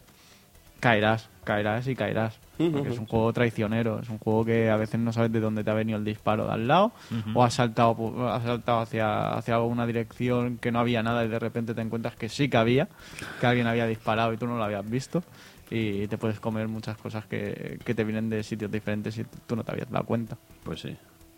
caerás, 0.80 1.28
caerás 1.44 1.86
y 1.88 1.94
caerás. 1.94 2.38
Porque 2.72 2.88
es 2.94 2.98
un 2.98 3.06
juego 3.06 3.32
traicionero, 3.34 4.00
es 4.00 4.08
un 4.08 4.18
juego 4.18 4.44
que 4.46 4.70
a 4.70 4.76
veces 4.76 4.98
no 4.98 5.12
sabes 5.12 5.30
de 5.30 5.40
dónde 5.40 5.62
te 5.62 5.70
ha 5.70 5.74
venido 5.74 5.98
el 5.98 6.04
disparo 6.04 6.46
de 6.46 6.52
al 6.54 6.66
lado, 6.68 6.92
o 7.34 7.44
has 7.44 7.52
saltado, 7.54 7.94
pu- 7.96 8.28
has 8.30 8.42
saltado 8.44 8.80
hacia, 8.80 9.34
hacia 9.34 9.58
una 9.60 9.86
dirección 9.86 10.56
que 10.56 10.72
no 10.72 10.78
había 10.78 11.02
nada 11.02 11.22
y 11.24 11.28
de 11.28 11.38
repente 11.38 11.74
te 11.74 11.82
encuentras 11.82 12.16
que 12.16 12.28
sí 12.30 12.48
que 12.48 12.56
había, 12.56 12.88
que 13.40 13.46
alguien 13.46 13.66
había 13.66 13.86
disparado 13.86 14.32
y 14.32 14.38
tú 14.38 14.46
no 14.46 14.56
lo 14.56 14.64
habías 14.64 14.88
visto. 14.88 15.22
Y 15.70 16.06
te 16.06 16.16
puedes 16.16 16.38
comer 16.40 16.68
muchas 16.68 16.96
cosas 16.96 17.26
que, 17.26 17.78
que 17.84 17.94
te 17.94 18.04
vienen 18.04 18.30
de 18.30 18.42
sitios 18.42 18.70
diferentes 18.70 19.18
y 19.18 19.24
tú 19.24 19.56
no 19.56 19.64
te 19.64 19.72
habías 19.72 19.90
dado 19.90 20.04
cuenta. 20.06 20.36
Pues 20.62 20.80
sí. 20.80 20.96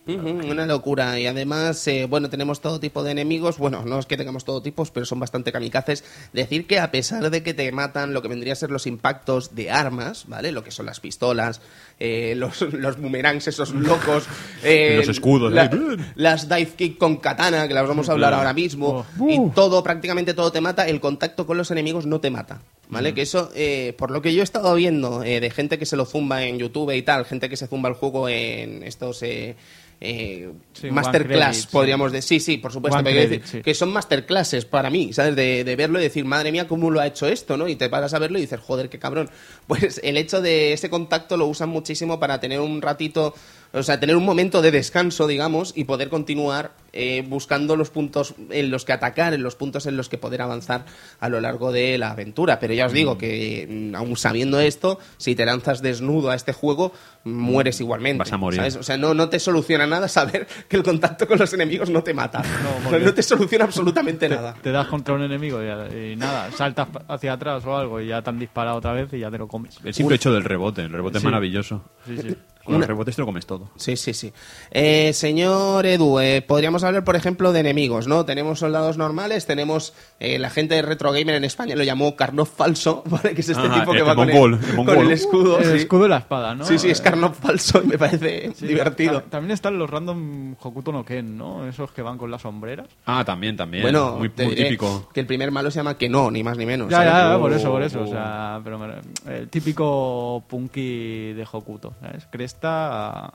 Una 0.08 0.64
locura. 0.66 1.18
Y 1.20 1.26
además, 1.26 1.86
eh, 1.86 2.06
bueno, 2.08 2.30
tenemos 2.30 2.60
todo 2.60 2.80
tipo 2.80 3.02
de 3.02 3.10
enemigos. 3.10 3.58
Bueno, 3.58 3.84
no 3.84 3.98
es 3.98 4.06
que 4.06 4.16
tengamos 4.16 4.44
todo 4.44 4.62
tipos, 4.62 4.90
pero 4.90 5.04
son 5.04 5.20
bastante 5.20 5.52
kamikazes. 5.52 6.02
Decir 6.32 6.66
que 6.66 6.78
a 6.78 6.90
pesar 6.90 7.28
de 7.30 7.42
que 7.42 7.52
te 7.54 7.70
matan 7.72 8.14
lo 8.14 8.22
que 8.22 8.28
vendría 8.28 8.54
a 8.54 8.56
ser 8.56 8.70
los 8.70 8.86
impactos 8.86 9.54
de 9.54 9.70
armas, 9.70 10.24
¿vale? 10.26 10.50
Lo 10.52 10.64
que 10.64 10.70
son 10.70 10.86
las 10.86 11.00
pistolas, 11.00 11.60
eh, 12.00 12.34
los, 12.36 12.60
los 12.72 12.98
boomerangs 12.98 13.48
esos 13.48 13.70
locos. 13.74 14.24
eh, 14.62 14.94
Los 14.96 15.08
escudos, 15.08 15.52
la- 15.52 15.66
¿eh? 15.66 15.70
las 16.14 16.48
dive 16.48 16.72
kick 16.76 16.98
con 16.98 17.16
katana, 17.18 17.68
que 17.68 17.74
las 17.74 17.86
vamos 17.86 18.08
a 18.08 18.12
hablar 18.12 18.30
Claro. 18.30 18.36
ahora 18.38 18.54
mismo. 18.54 19.04
Oh. 19.18 19.28
Y 19.28 19.50
todo, 19.54 19.82
prácticamente 19.82 20.32
todo 20.34 20.50
te 20.50 20.60
mata. 20.60 20.86
El 20.88 21.00
contacto 21.00 21.46
con 21.46 21.56
los 21.58 21.70
enemigos 21.70 22.06
no 22.06 22.20
te 22.20 22.30
mata. 22.30 22.60
¿Vale? 22.90 23.12
Que 23.12 23.22
eso, 23.22 23.50
eh, 23.54 23.94
por 23.98 24.10
lo 24.10 24.22
que 24.22 24.32
yo 24.32 24.40
he 24.40 24.44
estado 24.44 24.74
viendo 24.74 25.22
eh, 25.22 25.40
de 25.40 25.50
gente 25.50 25.78
que 25.78 25.84
se 25.84 25.96
lo 25.96 26.06
zumba 26.06 26.44
en 26.44 26.58
YouTube 26.58 26.90
y 26.96 27.02
tal, 27.02 27.26
gente 27.26 27.50
que 27.50 27.56
se 27.56 27.66
zumba 27.66 27.90
el 27.90 27.94
juego 27.94 28.28
en 28.30 28.82
estos 28.82 29.22
eh, 29.22 29.56
eh, 30.00 30.52
Sí, 30.72 30.90
masterclass, 30.92 31.56
credit, 31.56 31.70
podríamos 31.70 32.12
decir. 32.12 32.40
Sí, 32.40 32.52
sí, 32.52 32.58
por 32.58 32.72
supuesto. 32.72 33.02
Pero 33.02 33.16
credit, 33.16 33.42
decir 33.42 33.58
sí. 33.58 33.62
Que 33.62 33.74
son 33.74 33.92
masterclasses 33.92 34.64
para 34.64 34.90
mí, 34.90 35.12
¿sabes? 35.12 35.34
De, 35.34 35.64
de 35.64 35.76
verlo 35.76 35.98
y 35.98 36.02
decir, 36.02 36.24
madre 36.24 36.52
mía, 36.52 36.68
¿cómo 36.68 36.90
lo 36.90 37.00
ha 37.00 37.06
hecho 37.06 37.26
esto? 37.26 37.56
¿no? 37.56 37.66
Y 37.66 37.74
te 37.74 37.88
paras 37.88 38.14
a 38.14 38.20
verlo 38.20 38.38
y 38.38 38.42
dices, 38.42 38.60
joder, 38.60 38.88
qué 38.88 38.98
cabrón. 38.98 39.30
Pues 39.66 40.00
el 40.02 40.16
hecho 40.16 40.40
de 40.40 40.72
ese 40.72 40.88
contacto 40.88 41.36
lo 41.36 41.46
usan 41.46 41.68
muchísimo 41.68 42.18
para 42.18 42.40
tener 42.40 42.60
un 42.60 42.80
ratito, 42.80 43.34
o 43.72 43.82
sea, 43.82 44.00
tener 44.00 44.16
un 44.16 44.24
momento 44.24 44.62
de 44.62 44.70
descanso, 44.70 45.26
digamos, 45.26 45.72
y 45.76 45.84
poder 45.84 46.08
continuar 46.08 46.72
eh, 46.92 47.22
buscando 47.28 47.76
los 47.76 47.90
puntos 47.90 48.34
en 48.50 48.70
los 48.70 48.84
que 48.84 48.92
atacar, 48.92 49.34
en 49.34 49.42
los 49.42 49.54
puntos 49.56 49.86
en 49.86 49.96
los 49.96 50.08
que 50.08 50.16
poder 50.18 50.40
avanzar 50.42 50.86
a 51.20 51.28
lo 51.28 51.40
largo 51.40 51.70
de 51.70 51.98
la 51.98 52.10
aventura. 52.12 52.58
Pero 52.58 52.72
ya 52.74 52.86
os 52.86 52.92
digo 52.92 53.18
que, 53.18 53.66
mm, 53.68 53.94
aún 53.94 54.16
sabiendo 54.16 54.58
esto, 54.58 54.98
si 55.18 55.34
te 55.34 55.44
lanzas 55.44 55.82
desnudo 55.82 56.30
a 56.30 56.34
este 56.34 56.52
juego, 56.52 56.92
mueres 57.24 57.80
igualmente. 57.80 58.18
Vas 58.20 58.32
a 58.32 58.36
morir. 58.38 58.56
¿sabes? 58.58 58.76
O 58.76 58.82
sea, 58.82 58.96
no, 58.96 59.12
no 59.14 59.28
te 59.28 59.38
soluciona 59.38 59.86
nada 59.86 60.08
saber 60.08 60.46
que 60.68 60.76
el 60.76 60.82
contacto 60.82 61.26
con 61.28 61.38
los 61.38 61.52
enemigos 61.52 61.90
no 61.90 62.02
te 62.02 62.14
mata. 62.14 62.42
No, 62.42 62.90
porque- 62.90 63.12
te 63.12 63.22
soluciona 63.22 63.64
absolutamente 63.66 64.28
nada. 64.28 64.54
Te 64.62 64.72
das 64.72 64.86
contra 64.88 65.14
un 65.14 65.22
enemigo 65.22 65.60
y, 65.62 66.12
y 66.12 66.16
nada, 66.16 66.50
saltas 66.52 66.88
hacia 67.08 67.34
atrás 67.34 67.64
o 67.66 67.76
algo 67.76 68.00
y 68.00 68.08
ya 68.08 68.22
te 68.22 68.30
han 68.30 68.38
disparado 68.38 68.78
otra 68.78 68.92
vez 68.92 69.12
y 69.12 69.18
ya 69.18 69.30
te 69.30 69.38
lo 69.38 69.46
comes. 69.46 69.78
El 69.84 69.92
simple 69.94 70.16
hecho 70.16 70.32
del 70.32 70.44
rebote. 70.44 70.82
El 70.82 70.90
rebote 70.92 71.18
es 71.18 71.24
maravilloso. 71.24 71.84
Sí, 72.06 72.16
sí. 72.16 72.36
Con 72.68 72.76
Una- 72.76 72.82
los 72.82 72.88
rebotes 72.88 73.16
te 73.16 73.22
lo 73.22 73.26
comes 73.26 73.46
todo. 73.46 73.70
Sí, 73.76 73.96
sí, 73.96 74.12
sí. 74.12 74.30
Eh, 74.70 75.12
señor 75.14 75.86
Edu, 75.86 76.20
eh, 76.20 76.42
podríamos 76.46 76.84
hablar, 76.84 77.02
por 77.02 77.16
ejemplo, 77.16 77.52
de 77.52 77.60
enemigos, 77.60 78.06
¿no? 78.06 78.24
Tenemos 78.26 78.58
soldados 78.58 78.98
normales, 78.98 79.46
tenemos 79.46 79.94
eh, 80.20 80.38
la 80.38 80.50
gente 80.50 80.74
de 80.74 80.82
Retro 80.82 81.10
Gamer 81.12 81.34
en 81.34 81.44
España 81.44 81.74
lo 81.76 81.82
llamó 81.84 82.14
Carnot 82.14 82.46
falso, 82.46 83.02
¿vale? 83.06 83.34
Que 83.34 83.40
es 83.40 83.48
este 83.48 83.68
tipo 83.70 83.92
que 83.92 83.98
el 83.98 84.06
va 84.08 84.14
con, 84.14 84.28
mongol, 84.28 84.54
el, 84.62 84.70
el 84.70 84.76
con 84.86 84.98
el 84.98 85.10
escudo. 85.12 85.58
El 85.58 85.64
sí. 85.64 85.76
escudo 85.78 86.06
y 86.06 86.08
la 86.10 86.18
espada, 86.18 86.54
¿no? 86.54 86.64
Sí, 86.66 86.78
sí, 86.78 86.90
es 86.90 87.00
Carnot 87.00 87.34
falso 87.34 87.80
y 87.82 87.86
me 87.86 87.96
parece 87.98 88.52
sí, 88.54 88.66
divertido. 88.66 89.22
ta- 89.22 89.30
También 89.30 89.52
están 89.52 89.78
los 89.78 89.88
random 89.88 90.54
Hokuto 90.60 90.92
no 90.92 91.04
Ken, 91.04 91.38
¿no? 91.38 91.66
Esos 91.66 91.90
que 91.92 92.02
van 92.02 92.18
con 92.18 92.30
las 92.30 92.42
sombreras. 92.42 92.88
Ah, 93.06 93.24
también, 93.24 93.56
también. 93.56 93.82
Bueno, 93.82 94.16
muy, 94.18 94.28
típico. 94.28 95.08
Que 95.14 95.20
el 95.20 95.26
primer 95.26 95.50
malo 95.50 95.70
se 95.70 95.78
llama 95.78 95.96
que 95.96 96.08
no, 96.08 96.30
ni 96.30 96.42
más 96.42 96.58
ni 96.58 96.66
menos. 96.66 96.90
Ya, 96.90 96.98
¿sabes? 96.98 97.12
ya, 97.12 97.18
ya, 97.30 97.36
Oh, 97.36 97.40
por 97.40 97.52
eso, 97.52 97.70
por 97.70 97.82
eso. 97.82 98.00
oh. 98.00 98.04
O 98.04 98.06
sea, 98.08 98.60
pero 98.62 98.78
el 99.26 99.48
típico 99.48 100.44
punky 100.48 101.32
de 101.32 101.46
Hokuto, 101.50 101.94
¿sabes? 102.00 102.26
Cresta, 102.62 103.32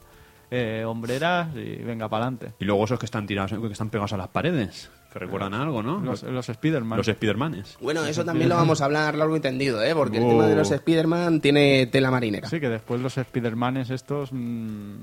eh, 0.52 0.84
hombreras 0.86 1.56
y 1.56 1.76
venga 1.78 2.10
para 2.10 2.26
adelante. 2.26 2.54
Y 2.60 2.66
luego 2.66 2.84
esos 2.84 3.00
que 3.00 3.06
están 3.06 3.26
tirados, 3.26 3.52
que 3.58 3.68
están 3.72 3.90
pegados 3.90 4.12
a 4.14 4.18
las 4.18 4.28
paredes. 4.28 4.92
Que 5.12 5.20
recuerdan 5.20 5.54
a 5.54 5.62
algo, 5.62 5.82
¿no? 5.84 6.00
Los, 6.00 6.24
los 6.24 6.50
Spider-Man. 6.50 6.98
Los 6.98 7.06
Spidermanes. 7.08 7.78
Bueno, 7.80 8.04
eso 8.06 8.26
también 8.26 8.50
lo 8.50 8.56
vamos 8.56 8.82
a 8.82 8.86
hablar 8.86 9.16
largo 9.16 9.38
y 9.38 9.40
tendido, 9.40 9.82
¿eh? 9.84 9.94
Porque 9.94 10.18
el 10.18 10.24
Oh. 10.24 10.30
tema 10.30 10.48
de 10.48 10.56
los 10.56 10.72
Spider-Man 10.72 11.40
tiene 11.40 11.86
tela 11.88 12.10
marinera. 12.12 12.50
Sí, 12.50 12.60
que 12.60 12.68
después 12.70 13.00
los 13.00 13.16
Spider-Manes 13.18 13.92
estos 13.92 14.30
mm, 14.34 14.96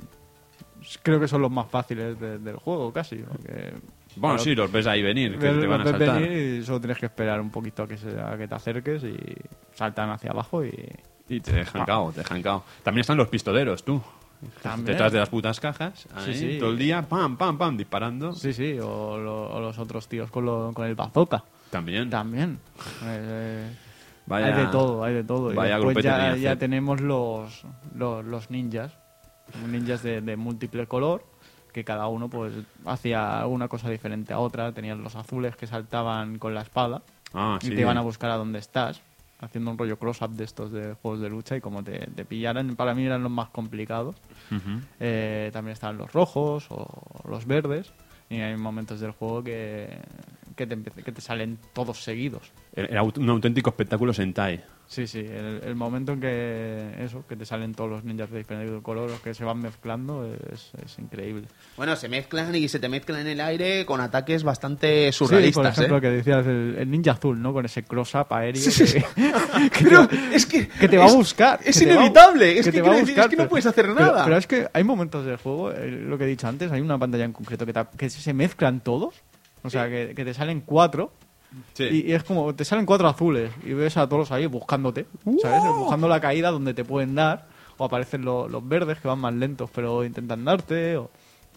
creo 1.03 1.21
que 1.21 1.29
son 1.29 1.41
los 1.43 1.51
más 1.51 1.71
fáciles 1.71 2.19
de- 2.21 2.39
del 2.39 2.57
juego, 2.57 2.93
casi. 2.93 3.17
porque- 3.17 3.73
Bueno, 4.21 4.39
sí, 4.39 4.55
los 4.55 4.71
ves 4.71 4.87
ahí 4.87 5.03
venir, 5.03 5.39
que 5.39 5.49
te 5.49 5.67
van 5.67 5.81
a 5.81 5.85
saltar. 5.85 6.21
venir 6.21 6.59
y 6.61 6.65
solo 6.65 6.81
tienes 6.81 6.99
que 6.99 7.07
esperar 7.07 7.41
un 7.41 7.51
poquito 7.51 7.83
a 7.85 7.89
que, 7.89 7.97
se- 7.97 8.21
a 8.21 8.37
que 8.37 8.47
te 8.47 8.55
acerques 8.55 9.03
y 9.05 9.17
saltan 9.75 10.11
hacia 10.11 10.31
abajo 10.31 10.65
y... 10.65 10.73
Y 11.29 11.41
te 11.41 11.53
dejan 11.53 11.85
cao, 11.87 12.11
te 12.13 12.21
dejan 12.21 12.43
cao. 12.43 12.65
También 12.83 13.01
están 13.03 13.17
los 13.17 13.29
pistoleros, 13.29 13.85
tú. 13.85 14.03
También. 14.63 14.87
Detrás 14.87 15.13
de 15.13 15.19
las 15.21 15.29
putas 15.29 15.61
cajas, 15.61 16.07
ahí, 16.15 16.35
Sí, 16.35 16.53
sí. 16.53 16.59
todo 16.59 16.71
el 16.71 16.79
día, 16.79 17.03
pam, 17.03 17.37
pam, 17.37 17.57
pam, 17.59 17.77
disparando. 17.77 18.33
Sí, 18.33 18.53
sí, 18.53 18.79
o, 18.81 19.17
lo- 19.19 19.51
o 19.53 19.61
los 19.61 19.79
otros 19.79 20.09
tíos 20.09 20.31
con, 20.31 20.45
lo- 20.45 20.73
con 20.75 20.87
el 20.87 20.95
bazooka. 20.95 21.45
También. 21.71 22.11
También. 22.11 22.59
Eh, 23.05 23.71
Vaya- 24.27 24.47
hay 24.47 24.53
de 24.65 24.67
todo, 24.73 25.05
hay 25.05 25.15
de 25.15 25.25
todo. 25.25 25.55
vaya 25.55 25.79
y 25.79 25.85
después 25.85 26.05
ya, 26.05 26.37
ya 26.37 26.57
tenemos 26.57 27.01
los, 27.01 27.65
los, 27.95 28.25
los 28.25 28.51
ninjas. 28.51 28.93
Ninjas 29.69 30.03
de, 30.03 30.21
de 30.21 30.37
múltiple 30.37 30.87
color, 30.87 31.25
que 31.73 31.85
cada 31.85 32.09
uno 32.09 32.29
pues 32.29 32.53
hacía 32.87 33.45
una 33.47 33.69
cosa 33.69 33.89
diferente 33.91 34.33
a 34.33 34.39
otra. 34.39 34.73
Tenían 34.73 35.03
los 35.03 35.17
azules 35.17 35.57
que 35.57 35.67
saltaban 35.67 36.39
con 36.39 36.55
la 36.55 36.63
espada 36.63 37.03
Ah, 37.33 37.59
y 37.63 37.67
sí. 37.67 37.75
te 37.75 37.81
iban 37.83 37.97
a 37.97 38.01
buscar 38.01 38.31
a 38.31 38.37
donde 38.37 38.59
estás, 38.59 39.01
haciendo 39.41 39.71
un 39.71 39.79
rollo 39.79 39.99
close-up 39.99 40.31
de 40.33 40.45
estos 40.45 40.73
de 40.73 40.95
juegos 40.95 41.21
de 41.21 41.31
lucha 41.31 41.57
y 41.57 41.61
como 41.61 41.83
te, 41.85 41.99
te 42.09 42.25
pillaran, 42.25 42.75
para 42.77 42.95
mí 42.95 43.05
eran 43.05 43.23
los 43.23 43.31
más 43.33 43.49
complicados. 43.51 44.17
Eh, 44.99 45.51
también 45.53 45.73
estaban 45.73 45.97
los 45.97 46.13
rojos 46.13 46.67
o 46.71 46.87
los 47.29 47.47
verdes. 47.47 47.93
Y 48.29 48.37
hay 48.41 48.57
momentos 48.57 49.01
del 49.01 49.11
juego 49.11 49.43
que, 49.43 49.99
que, 50.55 50.65
te, 50.67 50.81
que 51.03 51.11
te 51.13 51.21
salen 51.21 51.59
todos 51.73 52.03
seguidos. 52.05 52.53
Era 52.75 53.03
un 53.03 53.29
auténtico 53.29 53.71
espectáculo 53.71 54.13
Sentai. 54.13 54.63
Sí, 54.93 55.07
sí, 55.07 55.21
el, 55.21 55.61
el 55.65 55.77
momento 55.77 56.15
en 56.15 56.21
que 56.21 56.95
eso, 56.99 57.23
que 57.29 57.37
te 57.37 57.47
salen 57.47 57.77
todos 57.77 57.89
los 57.89 58.03
ninjas 58.03 58.29
de 58.29 58.39
diferente 58.39 58.83
color, 58.83 59.09
los 59.09 59.21
que 59.21 59.35
se 59.35 59.45
van 59.45 59.61
mezclando, 59.61 60.27
es, 60.53 60.73
es 60.85 60.99
increíble. 60.99 61.47
Bueno, 61.77 61.95
se 61.95 62.09
mezclan 62.09 62.53
y 62.57 62.69
se 62.69 62.81
te 62.81 62.89
mezclan 62.89 63.21
en 63.21 63.29
el 63.29 63.41
aire 63.41 63.87
con 63.87 64.01
ataques 64.01 64.43
bastante 64.43 65.13
Sí, 65.13 65.19
por 65.21 65.29
surrealistas, 65.29 65.79
ejemplo, 65.79 65.99
¿eh? 65.99 66.01
que 66.01 66.11
decías, 66.11 66.45
el, 66.45 66.75
el 66.77 66.91
ninja 66.91 67.13
azul, 67.13 67.41
¿no? 67.41 67.53
Con 67.53 67.67
ese 67.67 67.85
cross-up 67.85 68.27
aéreo 68.31 68.61
que, 68.65 69.05
que 69.71 69.85
Pero 69.85 70.09
te, 70.09 70.35
es 70.35 70.45
que... 70.47 70.67
que 70.67 70.89
te 70.89 70.99
va 70.99 71.07
es- 71.07 71.13
a 71.13 71.15
buscar. 71.15 71.61
Es 71.65 71.79
que 71.79 71.87
va- 71.87 71.93
inevitable. 71.95 72.59
Es 72.59 72.65
que, 72.67 72.73
te 72.73 72.83
va 72.83 72.97
decir, 72.97 73.17
es 73.17 73.29
que 73.29 73.37
no 73.37 73.49
puedes 73.49 73.67
hacer 73.67 73.89
nada. 73.91 74.25
Pero, 74.25 74.37
es 74.39 74.49
que 74.49 74.67
hay 74.73 74.83
momentos 74.83 75.25
del 75.25 75.37
juego, 75.37 75.71
eh, 75.71 75.89
lo 75.89 76.19
que 76.19 76.25
he 76.25 76.27
dicho 76.27 76.49
antes, 76.49 76.73
hay 76.73 76.81
una 76.81 76.99
pantalla 76.99 77.25
en 77.27 77.33
concreto 77.33 77.65
que, 77.65 77.73
te- 77.73 77.87
que 77.97 78.11
se 78.11 78.33
mezclan 78.35 78.81
todos. 78.81 79.15
O 79.63 79.71
sea, 79.71 79.89
que, 79.89 80.15
que 80.17 80.25
te 80.25 80.35
salen 80.35 80.63
cuatro 80.63 81.13
Sí. 81.75 81.85
Y, 81.85 82.11
y 82.11 82.13
es 82.13 82.23
como, 82.25 82.55
te 82.55 82.65
salen 82.65 82.87
cuatro 82.87 83.09
azules 83.09 83.51
y 83.65 83.73
ves 83.73 83.97
a 83.97 84.09
todos 84.09 84.31
ahí 84.33 84.47
buscándote, 84.47 85.07
¿sabes? 85.43 85.63
Buscando 85.77 86.09
la 86.09 86.21
caída 86.21 86.51
donde 86.51 86.75
te 86.75 86.85
pueden 86.85 87.15
dar. 87.15 87.47
O 87.77 87.85
aparecen 87.87 88.25
lo- 88.27 88.47
los 88.49 88.67
verdes 88.69 89.01
que 89.01 89.09
van 89.09 89.19
más 89.21 89.33
lentos 89.35 89.71
pero 89.75 90.05
intentan 90.05 90.45
darte. 90.45 90.97
O, 90.99 91.11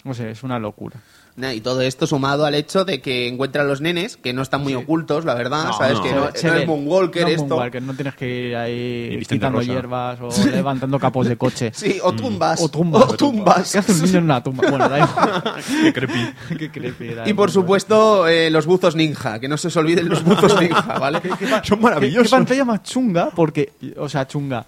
no 0.05 0.13
sé, 0.13 0.31
es 0.31 0.41
una 0.43 0.57
locura. 0.59 0.95
Y 1.35 1.61
todo 1.61 1.81
esto 1.81 2.05
sumado 2.05 2.45
al 2.45 2.53
hecho 2.53 2.85
de 2.85 3.01
que 3.01 3.27
encuentra 3.27 3.63
a 3.63 3.65
los 3.65 3.81
nenes, 3.81 4.17
que 4.17 4.33
no 4.33 4.43
están 4.43 4.61
muy 4.61 4.75
ocultos, 4.75 5.25
la 5.25 5.33
verdad, 5.33 5.65
No, 5.65 5.73
¿sabes? 5.73 5.95
no. 5.97 6.03
que 6.03 6.09
Se- 6.09 6.15
no, 6.15 6.29
Se 6.35 6.47
no 6.47 6.53
es. 6.53 6.67
Moonwalker 6.67 7.27
esto. 7.29 7.47
Moonwalker, 7.47 7.81
no 7.81 7.93
tienes 7.95 8.13
que 8.15 8.29
ir 8.49 8.55
ahí 8.55 9.19
quitando 9.27 9.57
rosa. 9.59 9.71
hierbas 9.73 10.19
o 10.21 10.29
levantando 10.51 10.99
capos 10.99 11.27
de 11.27 11.35
coche. 11.35 11.71
Sí, 11.73 11.99
o 12.03 12.13
tumbas. 12.13 12.61
O 12.61 12.69
tumbas. 12.69 13.03
O 13.03 13.17
tumbas. 13.17 13.71
¿Qué 13.71 13.79
hace 13.79 13.93
un 13.93 14.01
niño 14.03 14.17
en 14.19 14.23
una 14.25 14.43
tumba? 14.43 14.69
Bueno, 14.69 14.87
da 14.87 14.99
igual. 14.99 15.43
Qué 15.83 15.91
creepy. 15.93 16.33
Qué 16.59 16.71
creepy 16.71 17.07
era 17.09 17.27
Y 17.27 17.33
por 17.33 17.49
eso. 17.49 17.61
supuesto, 17.61 18.27
eh, 18.27 18.51
los 18.51 18.67
buzos 18.67 18.95
ninja, 18.95 19.39
que 19.39 19.47
no 19.47 19.57
se 19.57 19.69
os 19.69 19.75
olviden 19.77 20.09
los 20.09 20.23
buzos 20.23 20.59
ninja, 20.61 20.99
¿vale? 20.99 21.19
Son 21.63 21.77
¿Qué, 21.79 21.83
maravillosos. 21.83 22.23
qué 22.27 22.29
pantalla 22.29 22.63
más 22.65 22.83
chunga? 22.83 23.31
Porque, 23.35 23.73
o 23.97 24.07
sea, 24.07 24.27
chunga. 24.27 24.65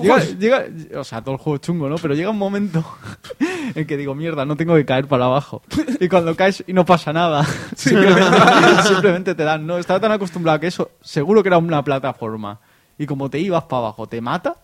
Llega, 0.00 0.18
llega- 0.38 1.00
o 1.00 1.04
sea, 1.04 1.22
todo 1.22 1.34
el 1.34 1.40
juego 1.40 1.56
es 1.56 1.60
chungo, 1.62 1.88
¿no? 1.88 1.96
Pero 1.96 2.14
llega 2.14 2.30
un 2.30 2.38
momento 2.38 2.84
en 3.74 3.86
que 3.86 3.96
digo, 3.96 4.14
mierda, 4.14 4.44
no 4.44 4.56
tengo 4.56 4.74
que 4.76 4.84
caer 4.84 5.06
para 5.06 5.24
abajo. 5.26 5.62
Y 5.98 6.08
cuando 6.08 6.34
caes 6.36 6.62
y 6.66 6.72
no 6.72 6.84
pasa 6.84 7.12
nada, 7.12 7.44
simplemente, 7.76 8.36
simplemente 8.86 9.34
te 9.34 9.42
dan, 9.44 9.66
¿no? 9.66 9.78
Estaba 9.78 10.00
tan 10.00 10.12
acostumbrado 10.12 10.56
a 10.56 10.60
que 10.60 10.68
eso 10.68 10.92
seguro 11.00 11.42
que 11.42 11.48
era 11.48 11.58
una 11.58 11.82
plataforma. 11.82 12.60
Y 12.98 13.06
como 13.06 13.30
te 13.30 13.38
ibas 13.38 13.64
para 13.64 13.78
abajo, 13.80 14.06
te 14.06 14.20
mata, 14.20 14.56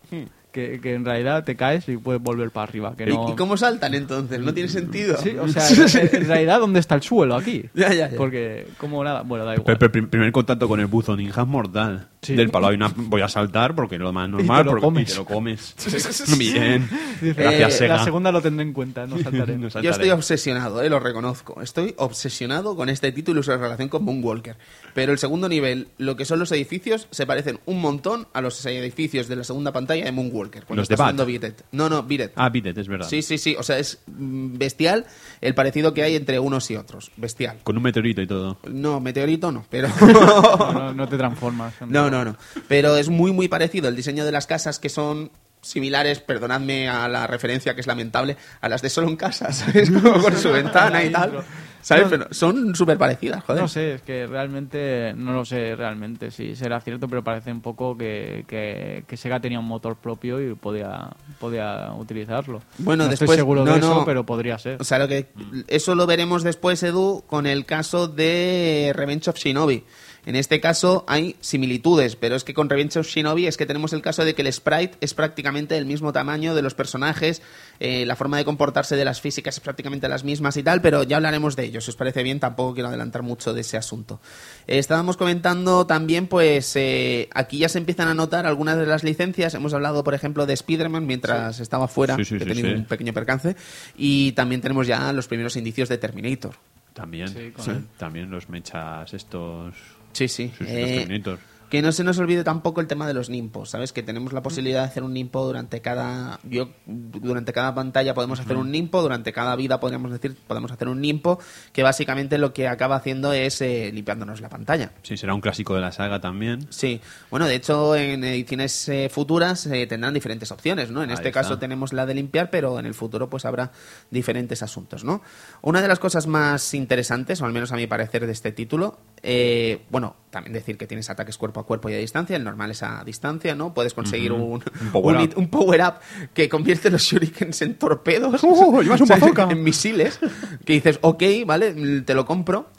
que, 0.52 0.78
que 0.80 0.94
en 0.94 1.04
realidad 1.04 1.42
te 1.44 1.56
caes 1.56 1.88
y 1.88 1.96
puedes 1.96 2.22
volver 2.22 2.50
para 2.50 2.64
arriba. 2.64 2.94
Que 2.96 3.04
¿Y- 3.04 3.14
no... 3.14 3.30
¿Y 3.30 3.34
cómo 3.34 3.56
saltan 3.56 3.94
entonces? 3.94 4.40
No 4.40 4.52
tiene 4.54 4.68
sentido. 4.68 5.16
Sí, 5.16 5.36
o 5.38 5.48
sea, 5.48 5.66
en, 6.02 6.16
en 6.22 6.28
realidad, 6.28 6.60
¿dónde 6.60 6.80
está 6.80 6.94
el 6.96 7.02
suelo 7.02 7.34
aquí? 7.34 7.64
Ya, 7.74 7.92
ya, 7.94 8.10
ya. 8.10 8.16
Porque, 8.16 8.68
como 8.78 9.02
nada, 9.02 9.22
bueno, 9.22 9.44
da 9.46 9.54
igual. 9.54 9.76
Pero, 9.78 9.90
pero, 9.90 10.08
primer 10.08 10.32
contacto 10.32 10.68
con 10.68 10.78
el 10.80 10.86
buzo 10.86 11.16
ninja 11.16 11.42
es 11.42 11.46
mortal. 11.48 12.08
Sí. 12.26 12.34
Del 12.34 12.50
palo 12.50 12.66
hay 12.66 12.74
una, 12.74 12.92
voy 12.96 13.20
a 13.22 13.28
saltar 13.28 13.74
porque 13.76 13.94
es 13.94 14.00
lo 14.00 14.12
más 14.12 14.28
Y 14.28 14.32
normal. 14.32 14.58
te 14.58 14.64
lo 14.64 14.70
porque, 14.72 14.84
comes. 14.84 15.08
y 15.08 15.12
te 15.12 15.16
lo 15.18 15.24
comes. 15.24 15.74
Bien. 16.38 16.88
Gracias, 17.20 17.74
eh, 17.74 17.78
Sega. 17.78 17.96
La 17.98 18.04
segunda 18.04 18.32
lo 18.32 18.42
tendré 18.42 18.66
en 18.66 18.72
cuenta, 18.72 19.06
no 19.06 19.16
saltaré. 19.18 19.56
No 19.66 19.68
Yo 19.68 19.90
estoy 19.90 20.10
obsesionado, 20.10 20.82
eh, 20.82 20.90
lo 20.90 20.98
reconozco. 20.98 21.62
Estoy 21.62 21.94
obsesionado 21.98 22.74
con 22.76 22.88
este 22.88 23.12
título 23.12 23.40
y 23.40 23.42
su 23.44 23.52
relación 23.52 23.88
con 23.88 24.04
Moonwalker. 24.04 24.56
Pero 24.92 25.12
el 25.12 25.18
segundo 25.18 25.48
nivel, 25.48 25.88
lo 25.98 26.16
que 26.16 26.24
son 26.24 26.38
los 26.40 26.50
edificios, 26.52 27.06
se 27.10 27.26
parecen 27.26 27.60
un 27.66 27.80
montón 27.80 28.26
a 28.32 28.40
los 28.40 28.64
edificios 28.66 29.28
de 29.28 29.36
la 29.36 29.44
segunda 29.44 29.72
pantalla 29.72 30.04
de 30.04 30.12
Moonwalker. 30.12 30.64
Cuando 30.64 30.80
Los 30.82 30.88
de 30.88 30.94
estás 30.94 31.04
Bat. 31.06 31.14
jugando 31.14 31.26
Beat 31.26 31.44
It. 31.52 31.60
No, 31.72 31.88
no, 31.88 32.02
Beat 32.02 32.20
It. 32.20 32.30
Ah, 32.34 32.48
Bitet, 32.48 32.76
es 32.76 32.88
verdad. 32.88 33.08
Sí, 33.08 33.22
sí, 33.22 33.38
sí. 33.38 33.54
O 33.58 33.62
sea, 33.62 33.78
es 33.78 34.00
mm, 34.06 34.58
bestial 34.58 35.06
el 35.40 35.54
parecido 35.54 35.94
que 35.94 36.02
hay 36.02 36.16
entre 36.16 36.38
unos 36.38 36.70
y 36.70 36.76
otros. 36.76 37.10
Bestial. 37.16 37.58
Con 37.62 37.76
un 37.76 37.82
meteorito 37.82 38.20
y 38.20 38.26
todo. 38.26 38.58
No, 38.68 39.00
meteorito 39.00 39.52
no, 39.52 39.64
pero... 39.70 39.88
No, 40.00 40.72
no, 40.72 40.94
no 40.94 41.08
te 41.08 41.16
transformas. 41.16 41.74
No, 41.86 42.10
no, 42.10 42.15
no. 42.24 42.36
Pero 42.68 42.96
es 42.96 43.08
muy, 43.08 43.32
muy 43.32 43.48
parecido. 43.48 43.88
El 43.88 43.96
diseño 43.96 44.24
de 44.24 44.32
las 44.32 44.46
casas 44.46 44.78
que 44.78 44.88
son 44.88 45.30
similares, 45.62 46.20
perdonadme 46.20 46.88
a 46.88 47.08
la 47.08 47.26
referencia 47.26 47.74
que 47.74 47.80
es 47.80 47.86
lamentable, 47.88 48.36
a 48.60 48.68
las 48.68 48.82
de 48.82 48.88
solo 48.90 49.08
en 49.08 49.16
casa, 49.16 49.52
¿sabes? 49.52 49.90
Como 49.90 50.22
con 50.22 50.36
su 50.36 50.52
ventana 50.52 51.02
y 51.02 51.10
tal. 51.10 51.42
¿Sabes? 51.82 52.04
No. 52.04 52.10
Pero 52.10 52.26
son 52.32 52.74
súper 52.74 52.98
parecidas, 52.98 53.44
joder. 53.44 53.62
No 53.62 53.68
sé, 53.68 53.94
es 53.94 54.02
que 54.02 54.26
realmente, 54.26 55.12
no 55.16 55.32
lo 55.32 55.44
sé 55.44 55.76
realmente 55.76 56.32
si 56.32 56.56
será 56.56 56.80
cierto, 56.80 57.06
pero 57.08 57.22
parece 57.22 57.52
un 57.52 57.60
poco 57.60 57.96
que, 57.96 58.44
que, 58.48 59.04
que 59.06 59.16
Sega 59.16 59.38
tenía 59.40 59.60
un 59.60 59.66
motor 59.66 59.96
propio 59.96 60.40
y 60.40 60.54
podía, 60.54 61.10
podía 61.38 61.92
utilizarlo. 61.96 62.60
Bueno, 62.78 63.04
no 63.04 63.10
después- 63.10 63.30
estoy 63.30 63.36
seguro 63.36 63.64
no, 63.64 63.72
de 63.72 63.78
eso, 63.78 63.94
no. 64.00 64.04
pero 64.04 64.26
podría 64.26 64.58
ser. 64.58 64.80
O 64.80 64.84
sea, 64.84 64.98
lo 64.98 65.06
que, 65.06 65.28
eso 65.68 65.94
lo 65.94 66.06
veremos 66.06 66.42
después, 66.42 66.82
Edu, 66.82 67.22
con 67.26 67.46
el 67.46 67.64
caso 67.66 68.08
de 68.08 68.92
Revenge 68.94 69.30
of 69.30 69.36
Shinobi. 69.36 69.84
En 70.26 70.34
este 70.36 70.60
caso 70.60 71.04
hay 71.08 71.36
similitudes, 71.40 72.16
pero 72.16 72.34
es 72.36 72.42
que 72.44 72.52
con 72.52 72.68
Revenge 72.68 72.98
of 72.98 73.06
Shinobi 73.06 73.46
es 73.46 73.56
que 73.56 73.64
tenemos 73.64 73.92
el 73.92 74.02
caso 74.02 74.24
de 74.24 74.34
que 74.34 74.42
el 74.42 74.52
sprite 74.52 74.96
es 75.00 75.14
prácticamente 75.14 75.74
del 75.76 75.86
mismo 75.86 76.12
tamaño 76.12 76.54
de 76.54 76.62
los 76.62 76.74
personajes, 76.74 77.42
eh, 77.78 78.04
la 78.04 78.16
forma 78.16 78.36
de 78.36 78.44
comportarse 78.44 78.96
de 78.96 79.04
las 79.04 79.20
físicas 79.20 79.54
es 79.56 79.60
prácticamente 79.60 80.08
las 80.08 80.24
mismas 80.24 80.56
y 80.56 80.62
tal, 80.64 80.80
pero 80.82 81.04
ya 81.04 81.16
hablaremos 81.16 81.54
de 81.56 81.64
ello. 81.66 81.80
Si 81.80 81.90
os 81.90 81.96
parece 81.96 82.22
bien, 82.24 82.40
tampoco 82.40 82.74
quiero 82.74 82.88
adelantar 82.88 83.22
mucho 83.22 83.54
de 83.54 83.60
ese 83.60 83.76
asunto. 83.76 84.20
Eh, 84.66 84.78
estábamos 84.78 85.16
comentando 85.16 85.86
también, 85.86 86.26
pues 86.26 86.74
eh, 86.74 87.28
aquí 87.32 87.58
ya 87.58 87.68
se 87.68 87.78
empiezan 87.78 88.08
a 88.08 88.14
notar 88.14 88.46
algunas 88.46 88.76
de 88.78 88.86
las 88.86 89.04
licencias. 89.04 89.54
Hemos 89.54 89.74
hablado, 89.74 90.02
por 90.02 90.14
ejemplo, 90.14 90.44
de 90.44 90.54
Spider-Man 90.54 91.06
mientras 91.06 91.60
estaba 91.60 91.86
fuera, 91.86 92.16
Sí, 92.16 92.24
sí, 92.24 92.38
que 92.38 92.74
un 92.74 92.84
pequeño 92.86 93.12
percance, 93.12 93.54
y 93.96 94.32
también 94.32 94.60
tenemos 94.60 94.88
ya 94.88 95.12
los 95.12 95.28
primeros 95.28 95.54
indicios 95.56 95.88
de 95.88 95.98
Terminator. 95.98 96.56
También. 96.94 97.28
Sí, 97.28 97.50
con 97.54 97.64
Sí. 97.64 97.70
el- 97.72 97.84
También 97.98 98.30
los 98.30 98.48
mechas 98.48 99.12
estos. 99.14 99.74
Sí, 100.16 100.28
sí. 100.28 100.52
Sí, 100.58 100.64
sí, 100.64 100.64
Eh, 100.66 101.22
los 101.24 101.38
que 101.68 101.82
no 101.82 101.90
se 101.90 102.04
nos 102.04 102.16
olvide 102.18 102.44
tampoco 102.44 102.80
el 102.80 102.86
tema 102.86 103.08
de 103.08 103.14
los 103.14 103.28
nimpos, 103.28 103.70
¿sabes? 103.70 103.92
Que 103.92 104.04
tenemos 104.04 104.32
la 104.32 104.40
posibilidad 104.40 104.82
de 104.82 104.86
hacer 104.86 105.02
un 105.02 105.12
nimpo 105.12 105.44
durante 105.44 105.80
cada 105.80 106.38
yo 106.44 106.68
durante 106.86 107.52
cada 107.52 107.74
pantalla 107.74 108.14
podemos 108.14 108.38
hacer 108.38 108.56
un 108.56 108.70
nimpo, 108.70 109.02
durante 109.02 109.32
cada 109.32 109.56
vida 109.56 109.80
podríamos 109.80 110.12
decir 110.12 110.36
podemos 110.46 110.70
hacer 110.70 110.86
un 110.88 111.00
nimpo, 111.00 111.40
que 111.72 111.82
básicamente 111.82 112.38
lo 112.38 112.52
que 112.52 112.68
acaba 112.68 112.94
haciendo 112.94 113.32
es 113.32 113.60
eh, 113.62 113.90
limpiándonos 113.92 114.40
la 114.40 114.48
pantalla. 114.48 114.92
Sí, 115.02 115.16
será 115.16 115.34
un 115.34 115.40
clásico 115.40 115.74
de 115.74 115.80
la 115.80 115.90
saga 115.90 116.20
también. 116.20 116.66
Sí, 116.70 117.00
bueno, 117.30 117.46
de 117.46 117.56
hecho 117.56 117.96
en 117.96 118.22
ediciones 118.22 118.88
eh, 118.88 119.08
futuras 119.12 119.66
eh, 119.66 119.88
tendrán 119.88 120.14
diferentes 120.14 120.52
opciones, 120.52 120.92
¿no? 120.92 121.02
En 121.02 121.10
Ahí 121.10 121.14
este 121.14 121.28
está. 121.30 121.40
caso 121.42 121.58
tenemos 121.58 121.92
la 121.92 122.06
de 122.06 122.14
limpiar, 122.14 122.48
pero 122.48 122.78
en 122.78 122.86
el 122.86 122.94
futuro 122.94 123.28
pues 123.28 123.44
habrá 123.44 123.72
diferentes 124.12 124.62
asuntos, 124.62 125.02
¿no? 125.02 125.20
Una 125.62 125.82
de 125.82 125.88
las 125.88 125.98
cosas 125.98 126.28
más 126.28 126.74
interesantes, 126.74 127.42
o 127.42 127.44
al 127.46 127.52
menos 127.52 127.72
a 127.72 127.76
mi 127.76 127.88
parecer, 127.88 128.24
de 128.24 128.32
este 128.32 128.52
título, 128.52 129.00
eh, 129.28 129.82
bueno, 129.90 130.14
también 130.30 130.52
decir 130.52 130.78
que 130.78 130.86
tienes 130.86 131.10
ataques 131.10 131.36
cuerpo 131.36 131.58
a 131.60 131.66
cuerpo 131.66 131.90
y 131.90 131.94
a 131.94 131.98
distancia, 131.98 132.36
el 132.36 132.44
normal 132.44 132.70
es 132.70 132.82
a 132.84 133.02
distancia, 133.04 133.56
¿no? 133.56 133.74
Puedes 133.74 133.92
conseguir 133.92 134.30
un, 134.32 134.62
Un 134.80 134.92
power 134.92 135.16
un 135.16 135.22
up. 135.22 135.24
it- 135.28 135.36
un 135.36 135.48
power 135.48 135.80
up 135.82 135.94
que 136.32 136.48
convierte 136.48 136.90
los 136.90 137.02
shurikens 137.02 137.60
en 137.62 137.74
torpedos, 137.74 138.40
¡Oh, 138.44 138.80
llevas 138.82 139.00
un 139.00 139.06
¿sabes? 139.08 139.22
bazooka! 139.22 139.48
en 139.50 139.62
misiles, 139.64 140.20
que 140.64 140.74
dices, 140.74 140.98
ok, 141.02 141.22
vale, 141.44 142.00
te 142.02 142.14
lo 142.14 142.24
compro. 142.24 142.70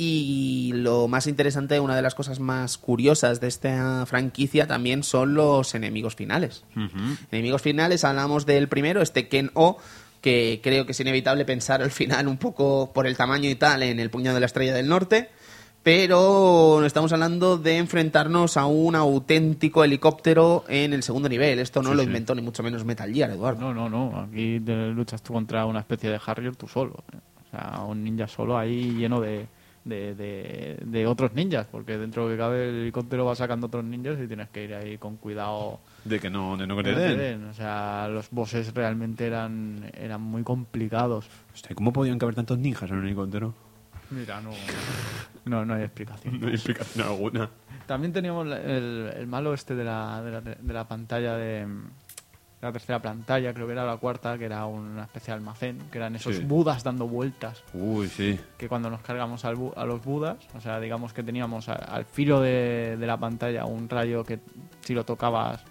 Y 0.00 0.70
lo 0.76 1.08
más 1.08 1.26
interesante, 1.26 1.80
una 1.80 1.96
de 1.96 2.02
las 2.02 2.14
cosas 2.14 2.38
más 2.38 2.78
curiosas 2.78 3.40
de 3.40 3.48
esta 3.48 4.06
franquicia 4.06 4.68
también 4.68 5.02
son 5.02 5.34
los 5.34 5.74
enemigos 5.74 6.14
finales. 6.14 6.62
Enemigos 7.32 7.62
finales, 7.62 8.04
hablamos 8.04 8.46
del 8.46 8.68
primero, 8.68 9.02
este 9.02 9.26
Ken 9.26 9.50
O, 9.54 9.78
que 10.20 10.60
creo 10.62 10.86
que 10.86 10.92
es 10.92 11.00
inevitable 11.00 11.44
pensar 11.44 11.82
al 11.82 11.90
final 11.90 12.28
un 12.28 12.36
poco 12.36 12.92
por 12.92 13.08
el 13.08 13.16
tamaño 13.16 13.50
y 13.50 13.56
tal 13.56 13.82
en 13.82 13.98
el 13.98 14.08
puñado 14.10 14.34
de 14.36 14.40
la 14.40 14.46
estrella 14.46 14.72
del 14.74 14.86
norte, 14.88 15.30
pero 15.82 16.84
estamos 16.84 17.12
hablando 17.12 17.56
de 17.56 17.78
enfrentarnos 17.78 18.56
a 18.56 18.66
un 18.66 18.94
auténtico 18.94 19.84
helicóptero 19.84 20.64
en 20.68 20.92
el 20.92 21.02
segundo 21.02 21.28
nivel. 21.28 21.58
Esto 21.60 21.82
no 21.82 21.90
Sí, 21.90 21.94
lo 21.96 22.02
sí. 22.02 22.06
inventó 22.08 22.34
ni 22.34 22.42
mucho 22.42 22.62
menos 22.62 22.84
Metal 22.84 23.12
Gear, 23.12 23.30
Eduardo. 23.30 23.72
No, 23.72 23.74
no, 23.74 23.88
no. 24.10 24.20
Aquí 24.20 24.58
luchas 24.60 25.22
tú 25.22 25.32
contra 25.32 25.64
una 25.66 25.80
especie 25.80 26.10
de 26.10 26.20
Harrier 26.24 26.56
tú 26.56 26.68
solo. 26.68 27.04
¿eh? 27.12 27.16
O 27.46 27.50
sea, 27.50 27.80
un 27.84 28.04
ninja 28.04 28.28
solo 28.28 28.58
ahí 28.58 28.92
lleno 28.96 29.20
de, 29.20 29.46
de, 29.84 30.14
de- 30.14 30.78
de 30.84 31.06
otros 31.06 31.32
ninjas, 31.32 31.66
porque 31.70 31.96
dentro 31.96 32.24
de 32.24 32.28
lo 32.30 32.34
que 32.36 32.38
cabe 32.42 32.68
el 32.68 32.74
helicóptero 32.82 33.24
va 33.24 33.34
sacando 33.34 33.68
otros 33.68 33.84
ninjas 33.84 34.18
y 34.22 34.26
tienes 34.26 34.50
que 34.50 34.64
ir 34.64 34.74
ahí 34.74 34.98
con 34.98 35.16
cuidado. 35.16 35.80
De 36.04 36.20
que 36.20 36.28
no, 36.28 36.58
de 36.58 36.66
no 36.66 36.76
que 36.76 36.82
te 36.82 36.94
den. 36.94 37.16
den. 37.18 37.44
O 37.46 37.54
sea, 37.54 38.08
los 38.10 38.28
bosses 38.30 38.74
realmente 38.74 39.26
eran, 39.26 39.90
eran 39.98 40.20
muy 40.20 40.42
complicados. 40.42 41.26
Hostia, 41.54 41.74
¿Cómo 41.74 41.92
podían 41.94 42.18
caber 42.18 42.34
tantos 42.34 42.58
ninjas 42.58 42.90
en 42.90 42.98
un 42.98 43.06
helicóptero? 43.06 43.54
Mira, 44.10 44.40
no, 44.40 44.50
no, 45.44 45.64
no 45.64 45.74
hay 45.74 45.82
explicación. 45.82 46.40
No 46.40 46.46
hay 46.48 46.54
explicación 46.54 47.06
alguna. 47.06 47.50
También 47.86 48.12
teníamos 48.12 48.46
el, 48.46 49.12
el 49.16 49.26
malo 49.26 49.54
este 49.54 49.74
de 49.74 49.84
la, 49.84 50.22
de 50.22 50.30
la, 50.30 50.40
de 50.40 50.72
la 50.74 50.86
pantalla 50.88 51.36
de 51.36 51.66
la 52.60 52.72
tercera 52.72 53.00
pantalla, 53.00 53.54
creo 53.54 53.66
que 53.66 53.72
era 53.72 53.86
la 53.86 53.96
cuarta, 53.98 54.36
que 54.36 54.44
era 54.46 54.66
una 54.66 55.04
especie 55.04 55.32
de 55.32 55.36
almacén, 55.38 55.78
que 55.92 55.98
eran 55.98 56.16
esos 56.16 56.34
Sí. 56.36 56.42
budas 56.44 56.82
dando 56.82 57.06
vueltas, 57.06 57.62
Uy, 57.72 58.08
sí. 58.08 58.38
que 58.56 58.68
cuando 58.68 58.90
nos 58.90 59.00
cargamos 59.00 59.44
al 59.44 59.56
bu- 59.56 59.72
a 59.76 59.84
los 59.84 60.04
budas, 60.04 60.38
o 60.56 60.60
sea, 60.60 60.80
digamos 60.80 61.12
que 61.12 61.22
teníamos 61.22 61.68
a- 61.68 61.74
al 61.74 62.04
filo 62.04 62.40
de, 62.40 62.96
de 62.98 63.06
la 63.06 63.16
pantalla 63.16 63.64
un 63.64 63.88
rayo 63.88 64.24
que 64.24 64.40
si 64.80 64.92
lo 64.94 65.04
tocabas 65.04 65.62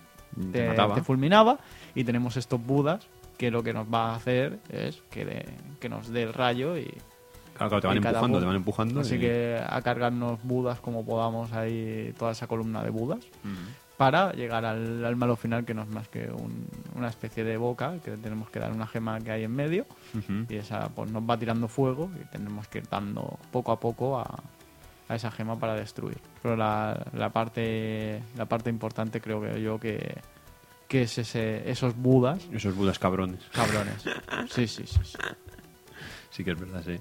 Te 0.54 0.70
te 0.70 1.02
fulminaba, 1.04 1.58
y 1.94 2.04
tenemos 2.06 2.38
estos 2.38 2.64
budas 2.66 3.06
que 3.38 3.52
lo 3.52 3.64
que 3.64 3.74
nos 3.74 3.88
va 3.94 4.12
a 4.12 4.16
hacer 4.16 4.60
es 4.70 5.02
que, 5.10 5.26
de- 5.26 5.46
que 5.82 5.90
nos 5.90 6.08
dé 6.10 6.24
el 6.24 6.34
rayo 6.34 6.78
y, 6.78 6.88
Claro, 7.58 7.70
claro, 7.70 7.82
te 7.82 7.88
van 7.88 7.98
empujando, 7.98 8.40
te 8.40 8.46
van 8.46 8.56
empujando. 8.56 9.00
Así 9.02 9.16
y- 9.16 9.20
que 9.20 9.60
a 9.68 9.82
cargarnos 9.82 10.40
budas 10.44 10.80
como 10.80 11.06
podamos 11.06 11.52
ahí, 11.54 12.14
toda 12.18 12.32
esa 12.32 12.48
columna 12.48 12.84
de 12.84 12.90
budas, 12.92 13.26
para 13.98 14.32
llegar 14.34 14.64
al, 14.64 15.04
al 15.04 15.16
malo 15.16 15.36
final 15.36 15.66
que 15.66 15.74
no 15.74 15.82
es 15.82 15.88
más 15.90 16.08
que 16.08 16.30
un- 16.30 16.68
una 16.96 17.08
especie 17.08 17.44
de 17.44 17.58
boca, 17.58 17.96
que 18.06 18.12
tenemos 18.12 18.50
que 18.52 18.60
dar 18.60 18.72
una 18.72 18.86
gema 18.86 19.20
que 19.22 19.32
hay 19.32 19.44
en 19.44 19.56
medio, 19.56 19.86
y 20.50 20.56
esa 20.56 20.90
pues 20.90 21.10
nos 21.12 21.24
va 21.24 21.38
tirando 21.38 21.68
fuego 21.68 22.10
y 22.22 22.26
tenemos 22.32 22.68
que 22.68 22.78
ir 22.80 22.88
dando 22.90 23.40
poco 23.52 23.72
a 23.72 23.80
poco 23.80 24.20
a, 24.20 24.40
a 25.10 25.16
esa 25.16 25.32
gema 25.32 25.58
para 25.58 25.74
destruir. 25.74 26.20
Pero 26.44 26.56
la, 26.56 27.08
la 27.14 27.30
parte 27.32 28.22
la 28.36 28.46
parte 28.46 28.70
importante 28.70 29.20
creo 29.20 29.42
que 29.42 29.60
yo 29.62 29.80
que, 29.80 30.16
que 30.88 31.02
es 31.04 31.18
ese, 31.18 31.68
esos 31.70 31.96
budas 31.96 32.46
Esos 32.52 32.76
budas 32.76 33.00
cabrones. 33.00 33.40
cabrones. 33.52 34.04
Sí, 34.52 34.68
sí, 34.68 34.84
sí. 34.86 35.00
sí. 35.04 35.18
Sí 36.30 36.44
que 36.44 36.52
es 36.52 36.60
verdad, 36.60 36.84
sí. 36.86 37.00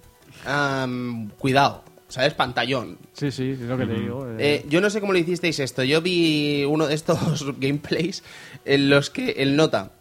Cuidado, 1.39 1.85
¿sabes? 2.09 2.35
Pantallón. 2.35 2.99
Sí, 3.13 3.31
sí, 3.31 3.51
es 3.51 3.61
lo 3.61 3.77
que 3.79 3.87
te 3.87 3.95
digo. 3.95 4.27
eh. 4.31 4.37
Eh, 4.39 4.67
yo 4.69 4.81
no 4.81 4.91
sé 4.91 5.01
cómo 5.01 5.13
lo 5.13 5.19
hicisteis 5.19 5.59
esto. 5.59 5.83
Yo 5.83 6.01
vi 6.03 6.65
uno 6.65 6.87
de 6.87 6.95
estos 6.95 7.45
gameplays 7.61 8.23
en 8.65 8.91
los 8.91 9.11
que 9.11 9.31
el 9.39 9.57
nota 9.57 9.93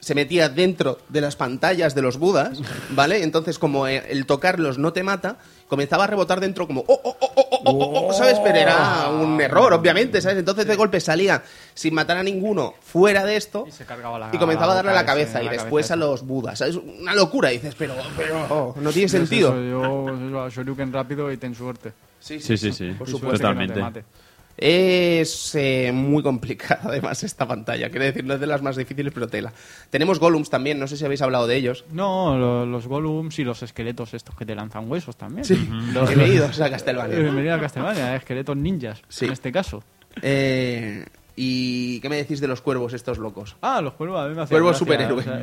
se 0.00 0.14
metía 0.14 0.48
dentro 0.48 0.98
de 1.08 1.20
las 1.20 1.34
pantallas 1.34 1.94
de 1.94 2.02
los 2.02 2.18
budas, 2.18 2.60
¿vale? 2.90 3.22
Entonces, 3.24 3.58
como 3.58 3.88
eh, 3.88 4.04
el 4.08 4.24
tocarlos 4.26 4.78
no 4.78 4.92
te 4.92 5.02
mata, 5.02 5.38
comenzaba 5.68 6.04
a 6.04 6.06
rebotar 6.06 6.40
dentro 6.40 6.66
como, 6.66 6.82
oh, 6.86 7.00
oh, 7.02 7.16
oh, 7.20 7.30
oh, 7.36 7.48
oh, 7.64 7.70
oh, 7.70 8.06
oh", 8.08 8.12
¿sabes? 8.12 8.38
Pero 8.40 8.58
era 8.58 9.08
un 9.08 9.40
error, 9.40 9.72
obviamente, 9.72 10.20
¿sabes? 10.20 10.38
Entonces, 10.38 10.66
de 10.66 10.76
golpe 10.76 11.00
salía 11.00 11.42
sin 11.74 11.94
matar 11.94 12.16
a 12.18 12.22
ninguno 12.22 12.74
fuera 12.80 13.24
de 13.24 13.36
esto 13.36 13.64
Y 13.66 13.72
se 13.72 13.84
cargaba 13.84 14.18
la- 14.18 14.30
y 14.32 14.38
comenzaba 14.38 14.72
a 14.72 14.76
darle 14.76 14.90
a 14.92 14.94
la 14.94 15.04
cabeza 15.06 15.42
y 15.42 15.48
después 15.48 15.86
cabeza 15.86 15.94
a 15.94 15.96
los 15.96 16.26
budas, 16.26 16.58
¿sabes? 16.58 16.76
Una 16.76 17.14
locura, 17.14 17.48
dices, 17.50 17.74
pero, 17.76 17.94
pero 18.16 18.74
no 18.80 18.92
tiene 18.92 19.08
sentido. 19.08 19.54
yo 19.54 20.48
yo 20.48 20.64
rápido 20.92 21.30
y 21.32 21.36
ten 21.36 21.54
suerte. 21.54 21.92
Sí, 22.20 22.40
sí, 22.40 22.56
sí. 22.72 22.90
Por 22.98 23.08
supuesto. 23.08 23.18
suerte 23.18 23.42
que 23.42 23.66
no 23.66 23.92
te 23.92 24.02
Totalmente. 24.02 24.04
Es 24.58 25.54
eh, 25.54 25.90
muy 25.92 26.22
complicada 26.22 26.80
además 26.84 27.22
esta 27.24 27.46
pantalla, 27.46 27.90
quiero 27.90 28.04
decir, 28.06 28.24
no 28.24 28.34
es 28.34 28.40
de 28.40 28.46
las 28.46 28.62
más 28.62 28.76
difíciles, 28.76 29.12
pero 29.12 29.28
tela. 29.28 29.52
Tenemos 29.90 30.18
Golems 30.18 30.48
también, 30.50 30.78
no 30.78 30.86
sé 30.88 30.96
si 30.96 31.04
habéis 31.04 31.22
hablado 31.22 31.46
de 31.46 31.56
ellos. 31.56 31.84
No, 31.92 32.36
lo- 32.38 32.64
los 32.66 32.86
Golems 32.86 33.38
y 33.38 33.44
los 33.44 33.62
esqueletos 33.62 34.14
estos 34.14 34.34
que 34.34 34.46
te 34.46 34.54
lanzan 34.54 34.90
huesos 34.90 35.16
también. 35.16 35.44
Sí, 35.44 35.68
Los- 35.92 36.08
bienvenidos 36.08 36.60
a 36.60 36.68
Eh, 36.68 36.70
Castlevania. 36.70 37.18
Bienvenido 37.18 37.54
a 37.54 37.60
Castlevania, 37.60 38.16
esqueletos 38.16 38.56
ninjas, 38.56 39.02
Sí. 39.08 39.26
en 39.26 39.32
este 39.32 39.52
caso. 39.52 39.82
Eh, 40.22 41.04
¿Y 41.38 42.00
qué 42.00 42.08
me 42.08 42.16
decís 42.16 42.40
de 42.40 42.48
los 42.48 42.62
cuervos 42.62 42.94
estos 42.94 43.18
locos? 43.18 43.56
Ah, 43.60 43.82
los 43.82 43.92
cuervos 43.92 44.18
a 44.18 44.28
mí 44.28 44.34
me 44.34 44.40
hacían 44.40 44.58
Cuervos 44.62 44.80
gracia, 44.82 45.06
superhéroes. 45.06 45.26
o 45.26 45.30
sea, 45.30 45.40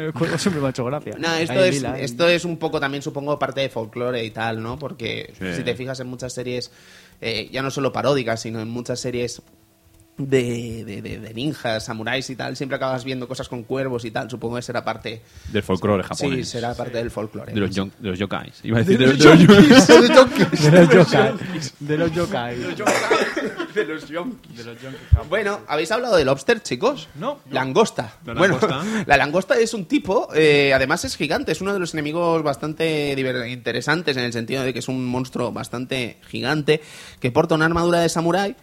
eh, 0.00 0.06
el 0.08 0.12
cuervo 0.12 0.36
siempre 0.36 0.60
me 0.60 0.66
ha 0.66 0.70
hecho 0.70 0.84
gracia. 0.84 1.14
No, 1.16 1.32
esto 1.34 1.52
Ahí 1.60 1.68
es, 1.68 1.74
lila, 1.76 1.92
ahí. 1.92 2.02
esto 2.04 2.26
es 2.28 2.44
un 2.44 2.56
poco 2.56 2.80
también, 2.80 3.02
supongo, 3.02 3.38
parte 3.38 3.60
de 3.60 3.68
folclore 3.68 4.24
y 4.24 4.32
tal, 4.32 4.60
¿no? 4.60 4.76
Porque 4.80 5.32
Sí. 5.38 5.54
si 5.54 5.62
te 5.62 5.76
fijas 5.76 6.00
en 6.00 6.08
muchas 6.08 6.32
series, 6.32 6.72
eh, 7.22 7.48
ya 7.50 7.62
no 7.62 7.70
solo 7.70 7.90
paródicas, 7.92 8.42
sino 8.42 8.60
en 8.60 8.68
muchas 8.68 9.00
series 9.00 9.40
de, 10.18 10.84
de, 10.84 11.00
de- 11.00 11.18
de 11.18 11.34
ninjas, 11.34 11.86
samuráis 11.86 12.28
y 12.28 12.36
tal, 12.36 12.54
siempre 12.54 12.76
acabas 12.76 13.02
viendo 13.02 13.26
cosas 13.26 13.48
con 13.48 13.62
cuervos 13.64 14.04
y 14.04 14.10
tal. 14.10 14.28
Supongo 14.28 14.56
que 14.56 14.62
será 14.62 14.84
parte... 14.84 15.22
Del 15.50 15.62
folclore 15.62 16.02
japonés. 16.02 16.46
Sí, 16.46 16.52
será 16.52 16.74
parte 16.74 16.98
del 16.98 17.10
folclore. 17.10 17.54
De 17.54 17.60
los, 17.60 17.70
¿no? 17.70 17.74
yon- 17.76 17.92
de 17.98 18.08
los 18.10 18.18
yokais. 18.18 18.60
Iba 18.62 18.78
a 18.78 18.80
decir 18.84 18.98
de, 18.98 19.06
los 19.06 19.18
los 19.24 19.38
yokais. 19.40 19.86
de 19.88 19.98
los 20.86 21.10
yonkis. 21.12 21.74
De 21.80 21.96
los 21.96 22.12
yokai. 22.12 22.56
De 23.74 23.84
los 23.84 24.08
yonkis. 24.08 24.56
De 24.56 24.64
los 24.64 24.80
yonkis. 24.80 25.00
Bueno, 25.28 25.60
¿habéis 25.66 25.90
hablado 25.90 26.16
de 26.16 26.24
lobster, 26.24 26.62
chicos? 26.62 27.08
No. 27.14 27.40
Langosta. 27.50 28.18
La 28.24 28.34
bueno, 28.34 28.58
langosta. 28.60 29.04
la 29.06 29.16
langosta 29.16 29.58
es 29.58 29.74
un 29.74 29.86
tipo, 29.86 30.28
eh, 30.34 30.72
además 30.74 31.04
es 31.04 31.16
gigante, 31.16 31.52
es 31.52 31.60
uno 31.60 31.72
de 31.72 31.78
los 31.78 31.94
enemigos 31.94 32.42
bastante 32.42 33.14
interesantes 33.48 34.16
en 34.16 34.24
el 34.24 34.32
sentido 34.32 34.62
de 34.62 34.72
que 34.72 34.80
es 34.80 34.88
un 34.88 35.04
monstruo 35.04 35.52
bastante 35.52 36.18
gigante 36.28 36.80
que 37.20 37.30
porta 37.30 37.54
una 37.54 37.66
armadura 37.66 38.00
de 38.00 38.08
samurái 38.08 38.56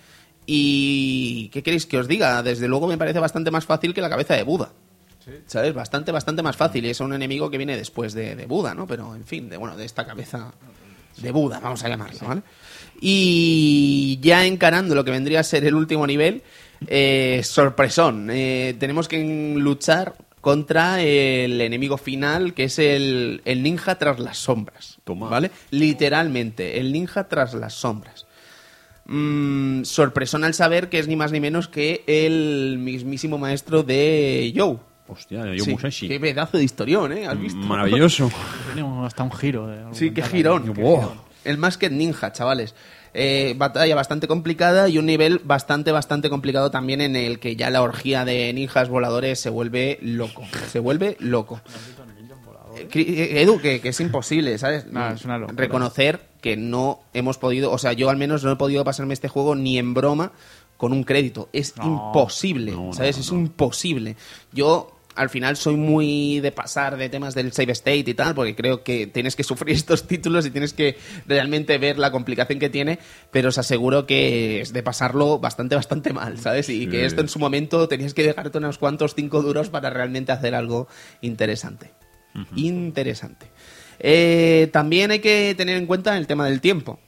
y 0.46 1.50
¿qué 1.50 1.62
queréis 1.62 1.86
que 1.86 1.98
os 1.98 2.08
diga? 2.08 2.42
Desde 2.42 2.68
luego 2.68 2.88
me 2.88 2.98
parece 2.98 3.20
bastante 3.20 3.52
más 3.52 3.66
fácil 3.66 3.94
que 3.94 4.02
la 4.02 4.10
cabeza 4.10 4.34
de 4.34 4.44
Buda. 4.44 4.72
¿Sabes? 5.46 5.76
Bastante, 5.76 6.12
bastante 6.12 6.42
más 6.42 6.56
fácil. 6.56 6.86
Y 6.86 6.90
es 6.90 7.00
un 7.02 7.14
enemigo 7.14 7.52
que 7.52 7.58
viene 7.58 7.78
después 7.78 8.14
de, 8.14 8.36
de 8.36 8.48
Buda, 8.48 8.74
¿no? 8.74 8.88
Pero, 8.88 9.14
en 9.14 9.26
fin, 9.26 9.48
de, 9.48 9.58
bueno, 9.58 9.78
de 9.78 9.86
esta 9.86 10.08
cabeza 10.08 10.52
de 11.18 11.32
Buda, 11.32 11.60
vamos 11.60 11.84
a 11.84 11.90
llamarlo, 11.90 12.20
¿vale? 12.28 12.42
Y 13.02 14.20
ya 14.22 14.46
encarando 14.46 14.96
lo 14.96 15.04
que 15.06 15.12
vendría 15.12 15.40
a 15.40 15.44
ser 15.44 15.66
el 15.66 15.76
último 15.76 16.06
nivel, 16.06 16.44
eh, 16.88 17.42
sorpresón. 17.44 18.30
Eh, 18.32 18.76
tenemos 18.80 19.08
que 19.08 19.24
luchar 19.56 20.16
contra 20.42 21.02
el 21.02 21.60
enemigo 21.62 21.98
final, 21.98 22.54
que 22.54 22.66
es 22.66 22.80
el, 22.80 23.42
el 23.46 23.64
ninja 23.64 23.96
tras 23.96 24.20
las 24.20 24.38
sombras. 24.38 25.00
Toma. 25.04 25.30
¿Vale? 25.30 25.52
Literalmente, 25.72 26.80
el 26.80 26.92
ninja 26.92 27.28
tras 27.28 27.54
las 27.54 27.74
sombras. 27.74 28.26
Mm, 29.06 29.84
sorpresón 29.86 30.44
al 30.44 30.54
saber 30.54 30.88
que 30.90 31.00
es 31.00 31.08
ni 31.08 31.16
más 31.16 31.32
ni 31.32 31.40
menos 31.40 31.68
que 31.68 32.04
el 32.06 32.78
mismísimo 32.80 33.38
maestro 33.38 33.82
de 33.84 34.54
Joe. 34.56 34.78
Hostia, 35.08 35.56
yo 35.56 35.64
Sí, 35.64 35.72
Musashi. 35.72 36.08
Qué 36.08 36.20
pedazo 36.20 36.58
de 36.60 36.64
historión, 36.64 37.12
¿eh? 37.12 37.26
¿Has 37.26 37.40
visto? 37.40 37.60
Maravilloso. 37.60 38.32
Tenemos 38.70 39.08
hasta 39.08 39.24
un 39.24 39.32
giro. 39.32 39.66
de 39.68 39.84
Sí, 39.94 40.12
qué 40.12 40.22
girón. 40.22 40.72
qué 40.74 40.76
girón. 40.76 41.29
El 41.46 41.58
Masked 41.58 41.92
Ninja, 41.92 42.32
chavales. 42.32 42.76
Eh, 43.14 43.56
batalla 43.58 43.96
bastante 43.96 44.28
complicada 44.28 44.88
y 44.88 44.98
un 45.00 45.06
nivel 45.08 45.40
bastante, 45.44 45.92
bastante 45.92 46.30
complicado 46.30 46.70
también 46.70 47.02
en 47.02 47.16
el 47.16 47.40
que 47.40 47.56
ya 47.56 47.70
la 47.72 47.82
orgía 47.82 48.24
de 48.24 48.54
ninjas 48.54 48.88
voladores 48.90 49.40
se 49.40 49.50
vuelve 49.50 49.98
loco. 50.02 50.44
Se 50.72 50.80
vuelve 50.80 51.18
loco. 51.20 51.60
Eh, 52.94 53.42
Edu, 53.42 53.60
que, 53.60 53.82
que 53.82 53.90
es 53.90 54.00
imposible, 54.00 54.58
¿sabes? 54.58 54.86
No, 54.88 55.10
es 55.10 55.26
una. 55.26 55.38
Reconocer 55.40 56.22
que 56.42 56.56
no 56.56 57.02
hemos 57.14 57.38
podido, 57.38 57.72
o 57.72 57.78
sea, 57.78 57.94
yo 57.94 58.10
al 58.10 58.18
menos 58.18 58.44
no 58.44 58.52
he 58.52 58.56
podido 58.56 58.84
pasarme 58.84 59.14
este 59.14 59.28
juego 59.28 59.56
ni 59.56 59.78
en 59.78 59.94
broma 59.94 60.32
con 60.78 60.94
un 60.94 61.04
crédito. 61.04 61.50
Es 61.52 61.76
No, 61.78 61.86
imposible, 61.86 62.72
no, 62.72 62.94
¿sabes? 62.94 63.18
es 63.18 63.30
imposible. 63.32 64.16
Yo 64.54 64.92
al 65.16 65.30
final 65.30 65.58
soy 65.58 65.76
muy 65.76 66.40
de 66.40 66.52
pasar 66.52 66.98
de 66.98 67.10
temas 67.10 67.36
del 67.36 67.52
save 67.52 67.74
state 67.74 68.06
y 68.08 68.14
tal, 68.14 68.36
porque 68.36 68.56
creo 68.56 68.84
que 68.84 69.08
tienes 69.08 69.36
que 69.36 69.44
sufrir 69.50 69.76
estos 69.76 70.08
títulos 70.08 70.46
y 70.46 70.52
tienes 70.52 70.74
que 70.74 70.98
realmente 71.28 71.78
ver 71.78 71.98
la 71.98 72.12
complicación 72.12 72.60
que 72.60 72.70
tiene, 72.70 73.00
pero 73.32 73.50
os 73.50 73.58
aseguro 73.58 74.06
que 74.06 74.62
es 74.62 74.74
de 74.74 74.84
pasarlo 74.84 75.40
bastante, 75.40 75.76
bastante 75.76 76.14
mal, 76.14 76.40
¿sabes? 76.40 76.70
Y 76.70 76.88
que 76.88 77.06
esto 77.06 77.22
en 77.22 77.30
su 77.30 77.40
momento 77.40 77.88
tenías 77.88 78.14
que 78.14 78.24
dejarte 78.24 78.58
unos 78.58 78.78
cuantos 78.78 79.16
cinco 79.16 79.42
duros 79.42 79.70
para 79.70 79.90
realmente 79.90 80.32
hacer 80.32 80.56
algo 80.56 80.88
interesante. 81.22 81.92
Interesante. 82.56 83.48
Eh, 84.00 84.70
también 84.72 85.12
hay 85.12 85.20
que 85.20 85.54
tener 85.56 85.76
en 85.76 85.86
cuenta 85.86 86.18
el 86.18 86.28
tema 86.28 86.46
del 86.46 86.62
tiempo. 86.62 87.00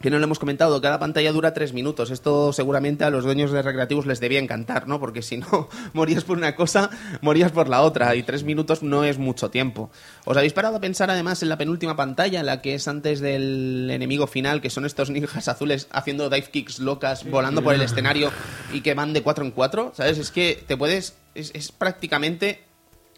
Que 0.00 0.10
no 0.10 0.18
lo 0.18 0.24
hemos 0.24 0.38
comentado, 0.38 0.78
cada 0.82 0.98
pantalla 0.98 1.32
dura 1.32 1.54
tres 1.54 1.72
minutos. 1.72 2.10
Esto 2.10 2.52
seguramente 2.52 3.04
a 3.04 3.10
los 3.10 3.24
dueños 3.24 3.50
de 3.50 3.62
recreativos 3.62 4.04
les 4.04 4.20
debía 4.20 4.38
encantar, 4.38 4.86
¿no? 4.86 5.00
Porque 5.00 5.22
si 5.22 5.38
no 5.38 5.68
morías 5.94 6.24
por 6.24 6.36
una 6.36 6.54
cosa, 6.54 6.90
morías 7.22 7.50
por 7.50 7.68
la 7.68 7.80
otra. 7.80 8.14
Y 8.14 8.22
tres 8.22 8.44
minutos 8.44 8.82
no 8.82 9.04
es 9.04 9.16
mucho 9.18 9.50
tiempo. 9.50 9.90
¿Os 10.26 10.36
habéis 10.36 10.52
parado 10.52 10.76
a 10.76 10.80
pensar 10.80 11.10
además 11.10 11.42
en 11.42 11.48
la 11.48 11.56
penúltima 11.56 11.96
pantalla, 11.96 12.42
la 12.42 12.60
que 12.60 12.74
es 12.74 12.88
antes 12.88 13.20
del 13.20 13.90
enemigo 13.90 14.26
final, 14.26 14.60
que 14.60 14.68
son 14.68 14.84
estos 14.84 15.08
ninjas 15.08 15.48
azules 15.48 15.88
haciendo 15.90 16.28
dive 16.28 16.50
kicks 16.50 16.78
locas, 16.78 17.28
volando 17.28 17.62
por 17.62 17.74
el 17.74 17.80
escenario 17.80 18.30
y 18.72 18.82
que 18.82 18.92
van 18.92 19.14
de 19.14 19.22
cuatro 19.22 19.44
en 19.44 19.50
cuatro? 19.50 19.92
¿Sabes? 19.94 20.18
Es 20.18 20.30
que 20.30 20.62
te 20.66 20.76
puedes. 20.76 21.16
Es, 21.34 21.52
es 21.54 21.70
prácticamente 21.72 22.64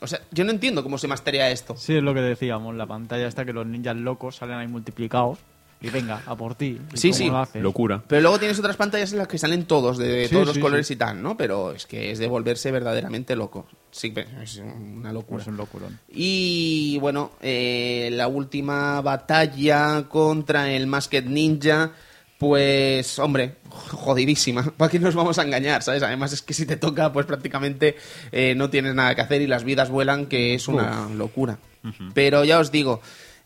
O 0.01 0.07
sea, 0.07 0.21
yo 0.31 0.45
no 0.45 0.53
entiendo 0.53 0.85
cómo 0.85 0.97
se 0.99 1.09
masterea 1.09 1.51
esto. 1.51 1.77
Sí, 1.77 1.97
es 1.97 2.03
lo 2.03 2.15
que 2.15 2.21
decíamos, 2.21 2.77
la 2.77 2.87
pantalla 2.87 3.27
está 3.27 3.45
que 3.45 3.53
los 3.53 3.67
ninjas 3.67 3.97
locos 3.97 4.37
salen 4.37 4.59
ahí 4.59 4.69
multiplicados 4.69 5.39
y 5.81 5.91
venga, 5.91 6.23
a 6.27 6.35
por 6.37 6.55
ti. 6.55 6.79
¿Y 6.93 6.97
Sí, 6.97 7.13
sí. 7.13 7.29
lo? 7.31 7.47
Locura. 7.55 8.03
Pero 8.09 8.23
luego 8.23 8.39
tienes 8.39 8.59
otras 8.59 8.77
pantallas 8.77 9.13
en 9.13 9.19
las 9.19 9.29
que 9.29 9.39
salen 9.39 9.65
todos, 9.67 9.97
de 9.99 10.27
Sí, 10.29 10.35
todos 10.35 10.47
los 10.49 10.59
colores 10.59 10.87
sí. 10.87 10.95
y 10.95 10.97
tal, 10.97 11.23
¿no? 11.23 11.37
Pero 11.37 11.73
es 11.73 11.87
que 11.87 12.11
es 12.11 12.19
de 12.19 12.27
volverse 12.27 12.71
verdaderamente 12.73 13.37
loco. 13.37 13.67
Sí, 13.91 14.13
es 14.43 14.57
una 14.59 15.13
locura. 15.13 15.43
Es 15.43 15.49
un 15.49 15.57
locurón. 15.57 15.99
Y 16.09 16.99
bueno, 17.01 17.33
eh, 17.41 18.09
la 18.13 18.29
última 18.29 19.01
batalla 19.01 20.05
contra 20.09 20.71
el 20.73 20.87
Masked 20.87 21.25
Ninja, 21.27 21.93
pues, 22.39 23.19
hombre, 23.19 23.57
jodidísima. 23.69 24.63
¿Para 24.77 24.91
qué 24.91 24.99
nos 24.99 25.15
vamos 25.15 25.39
a 25.39 25.43
engañar, 25.43 25.83
sabes? 25.83 26.03
Además 26.03 26.33
es 26.33 26.43
que 26.43 26.55
si 26.55 26.67
te 26.67 26.77
toca, 26.77 27.13
pues 27.13 27.27
prácticamente 27.27 27.97
eh, 28.33 28.55
no 28.57 28.71
tienes 28.71 28.95
nada 28.95 29.15
que 29.15 29.21
hacer 29.23 29.43
y 29.43 29.47
las 29.47 29.65
vidas 29.65 29.91
vuelan, 29.91 30.27
que 30.27 30.55
es 30.55 30.69
una 30.69 31.09
locura. 31.09 31.59
Pero 32.13 32.45
ya 32.45 32.59
os 32.59 32.71
digo, 32.71 33.01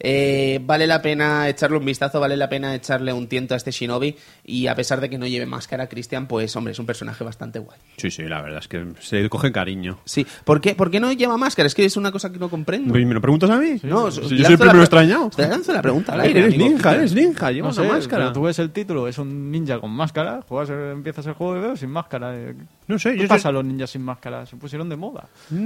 eh, 0.05 0.61
vale 0.65 0.87
la 0.89 1.01
pena 1.01 1.49
echarle 1.49 1.77
un 1.79 1.85
vistazo, 1.85 2.19
vale 2.19 2.37
la 2.37 2.49
pena 2.49 2.75
echarle 2.75 3.13
un 3.13 3.29
tiento 3.29 3.55
a 3.55 3.57
este 3.57 3.71
Shinobi 3.71 4.17
y 4.45 4.67
a 4.67 4.75
pesar 4.75 5.01
de 5.01 5.09
que 5.09 5.17
no 5.17 5.27
lleve 5.29 5.47
máscara, 5.47 5.89
Christian, 5.89 6.27
pues, 6.27 6.57
hombre, 6.57 6.73
es 6.73 6.79
un 6.81 6.87
personaje 6.87 7.23
bastante 7.23 7.61
guay. 7.61 7.79
Sí, 7.99 8.11
sí, 8.11 8.23
la 8.25 8.43
verdad 8.43 8.59
es 8.59 8.67
que 8.69 8.85
se 9.01 9.29
coge 9.29 9.53
cariño. 9.53 9.99
Sí, 10.05 10.27
¿por 10.45 10.61
qué, 10.61 10.75
¿por 10.75 10.91
qué 10.91 10.99
no 10.99 11.13
lleva 11.13 11.37
máscara? 11.37 11.69
Es 11.69 11.75
que 11.77 11.85
es 11.85 11.97
una 11.97 12.11
cosa 12.11 12.33
que 12.33 12.39
no 12.39 12.49
comprendo. 12.51 12.93
¿Me 12.93 13.05
lo 13.15 13.21
preguntas 13.21 13.49
a 13.51 13.59
mí? 13.59 13.79
No, 13.85 14.09
yo 14.11 14.29
soy 14.29 14.45
el 14.45 14.59
primero 14.59 14.81
extrañado. 14.81 15.31
Te 15.31 15.47
lanzo 15.47 15.73
la 15.73 15.81
pregunta 15.83 16.15
al 16.15 16.23
aire, 16.23 16.41
Eres 16.41 16.55
amigo. 16.55 16.69
ninja, 16.71 16.95
eres 16.97 17.15
ninja, 17.15 17.53
lleva 17.53 17.69
No 17.69 17.75
una 17.75 17.83
sé, 17.85 17.89
máscara. 17.89 18.23
pero 18.25 18.33
tú 18.33 18.43
ves 18.43 18.59
el 18.59 18.71
título, 18.73 19.07
es 19.07 19.19
un 19.19 19.51
ninja 19.53 19.79
con 19.81 19.91
máscara, 19.93 20.43
juegas, 20.49 20.71
el- 20.71 20.91
empiezas 20.93 21.27
el 21.27 21.35
juego 21.35 21.57
y 21.57 21.61
veo 21.61 21.77
sin 21.77 21.91
máscara. 21.91 22.35
eh. 22.37 22.55
No 22.93 22.99
sé, 22.99 23.15
¿Qué 23.15 23.23
yo 23.23 23.29
pasa 23.29 23.43
sé- 23.43 23.49
a 23.49 23.53
los 23.53 23.65
ninjas 23.65 23.91
sin 23.91 24.03
máscara? 24.03 24.45
Se 24.47 24.57
pusieron 24.57 24.89
de 24.89 24.97
moda. 24.97 25.29
No 25.51 25.59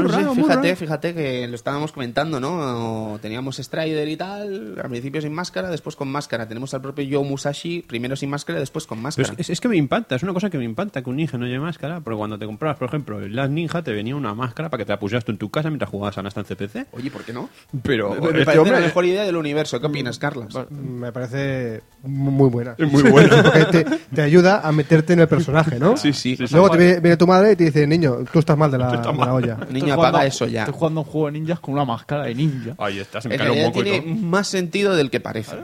Muy 0.00 0.02
lo 0.02 0.08
sé, 0.08 0.24
fíjate, 0.34 0.62
raro. 0.68 0.76
fíjate 0.76 1.14
que 1.14 1.46
lo 1.48 1.54
estábamos 1.54 1.92
comentando, 1.92 2.40
¿no? 2.40 3.18
Teníamos 3.22 3.56
Strider 3.58 4.08
y 4.08 4.16
tal, 4.16 4.74
al 4.82 4.90
principio 4.90 5.20
sin 5.20 5.32
máscara, 5.32 5.70
después 5.70 5.94
con 5.96 6.08
máscara. 6.08 6.48
Tenemos 6.48 6.74
al 6.74 6.82
propio 6.82 7.04
Yo 7.04 7.22
Musashi, 7.22 7.82
primero 7.82 8.16
sin 8.16 8.30
máscara, 8.30 8.58
después 8.58 8.86
con 8.86 9.00
máscara. 9.00 9.28
es, 9.34 9.38
es- 9.40 9.50
es 9.50 9.60
que 9.60 9.68
me 9.68 9.76
impacta, 9.76 10.16
es 10.16 10.22
una 10.22 10.32
cosa 10.32 10.50
que 10.50 10.58
me 10.58 10.64
impacta 10.64 11.02
que 11.02 11.10
un 11.10 11.16
ninja 11.16 11.38
no 11.38 11.46
lleve 11.46 11.60
máscara, 11.60 12.00
porque 12.00 12.16
cuando 12.18 12.38
te 12.38 12.46
comprabas, 12.46 12.78
por 12.78 12.88
ejemplo, 12.88 13.20
el 13.20 13.34
Last 13.36 13.50
Ninja 13.52 13.82
te 13.82 13.92
venía 13.92 14.16
una 14.16 14.34
máscara 14.34 14.68
para 14.70 14.80
que 14.82 14.86
te 14.86 14.92
la 14.92 14.98
pusieras 14.98 15.24
tú 15.24 15.32
en 15.32 15.38
tu 15.38 15.50
casa 15.50 15.68
mientras 15.70 15.90
jugabas 15.90 16.18
a 16.18 16.22
Nasta 16.22 16.40
en 16.40 16.46
CPC. 16.46 16.86
Oye, 16.92 17.10
¿por 17.10 17.22
qué 17.24 17.32
no? 17.32 17.48
Pero 17.82 18.10
Me, 18.14 18.20
me 18.20 18.26
este 18.30 18.44
parece 18.44 18.58
hombre 18.58 18.80
la 18.80 18.86
mejor 18.86 19.04
idea 19.04 19.22
del 19.24 19.36
universo. 19.36 19.80
¿Qué 19.80 19.86
opinas, 19.86 20.18
Carlos? 20.18 20.56
Me 20.70 21.12
parece 21.12 21.82
muy 22.08 22.48
buena. 22.50 22.74
es 22.78 22.90
muy 22.90 23.02
bueno. 23.02 23.36
Porque 23.42 23.64
te, 23.66 23.84
te 24.14 24.22
ayuda 24.22 24.60
a 24.66 24.72
meterte 24.72 25.12
en 25.12 25.20
el 25.20 25.28
personaje, 25.28 25.78
¿no? 25.78 25.96
Sí, 25.96 26.12
sí. 26.12 26.36
Luego 26.50 26.70
te 26.70 26.78
viene, 26.78 27.00
viene 27.00 27.16
tu 27.16 27.26
madre 27.26 27.52
y 27.52 27.56
te 27.56 27.64
dice, 27.64 27.86
niño, 27.86 28.18
tú 28.32 28.38
estás 28.38 28.56
mal 28.56 28.70
de 28.70 28.78
la, 28.78 28.90
de 28.90 29.12
la 29.12 29.34
olla. 29.34 29.58
Niño, 29.70 29.94
apaga 29.94 30.24
eso 30.26 30.46
ya. 30.46 30.62
Estoy 30.62 30.74
jugando 30.78 31.00
un 31.02 31.06
juego 31.06 31.26
de 31.26 31.32
ninjas 31.32 31.60
con 31.60 31.74
una 31.74 31.84
máscara 31.84 32.24
de 32.24 32.34
ninja. 32.34 32.74
Ahí 32.78 32.98
está, 32.98 33.20
se 33.20 33.28
me 33.28 33.34
En 33.34 33.40
cae 33.40 33.50
un 33.50 33.70
y 33.70 33.72
tiene 33.72 34.00
todo. 34.00 34.14
más 34.14 34.46
sentido 34.48 34.94
del 34.96 35.10
que 35.10 35.20
parece. 35.20 35.56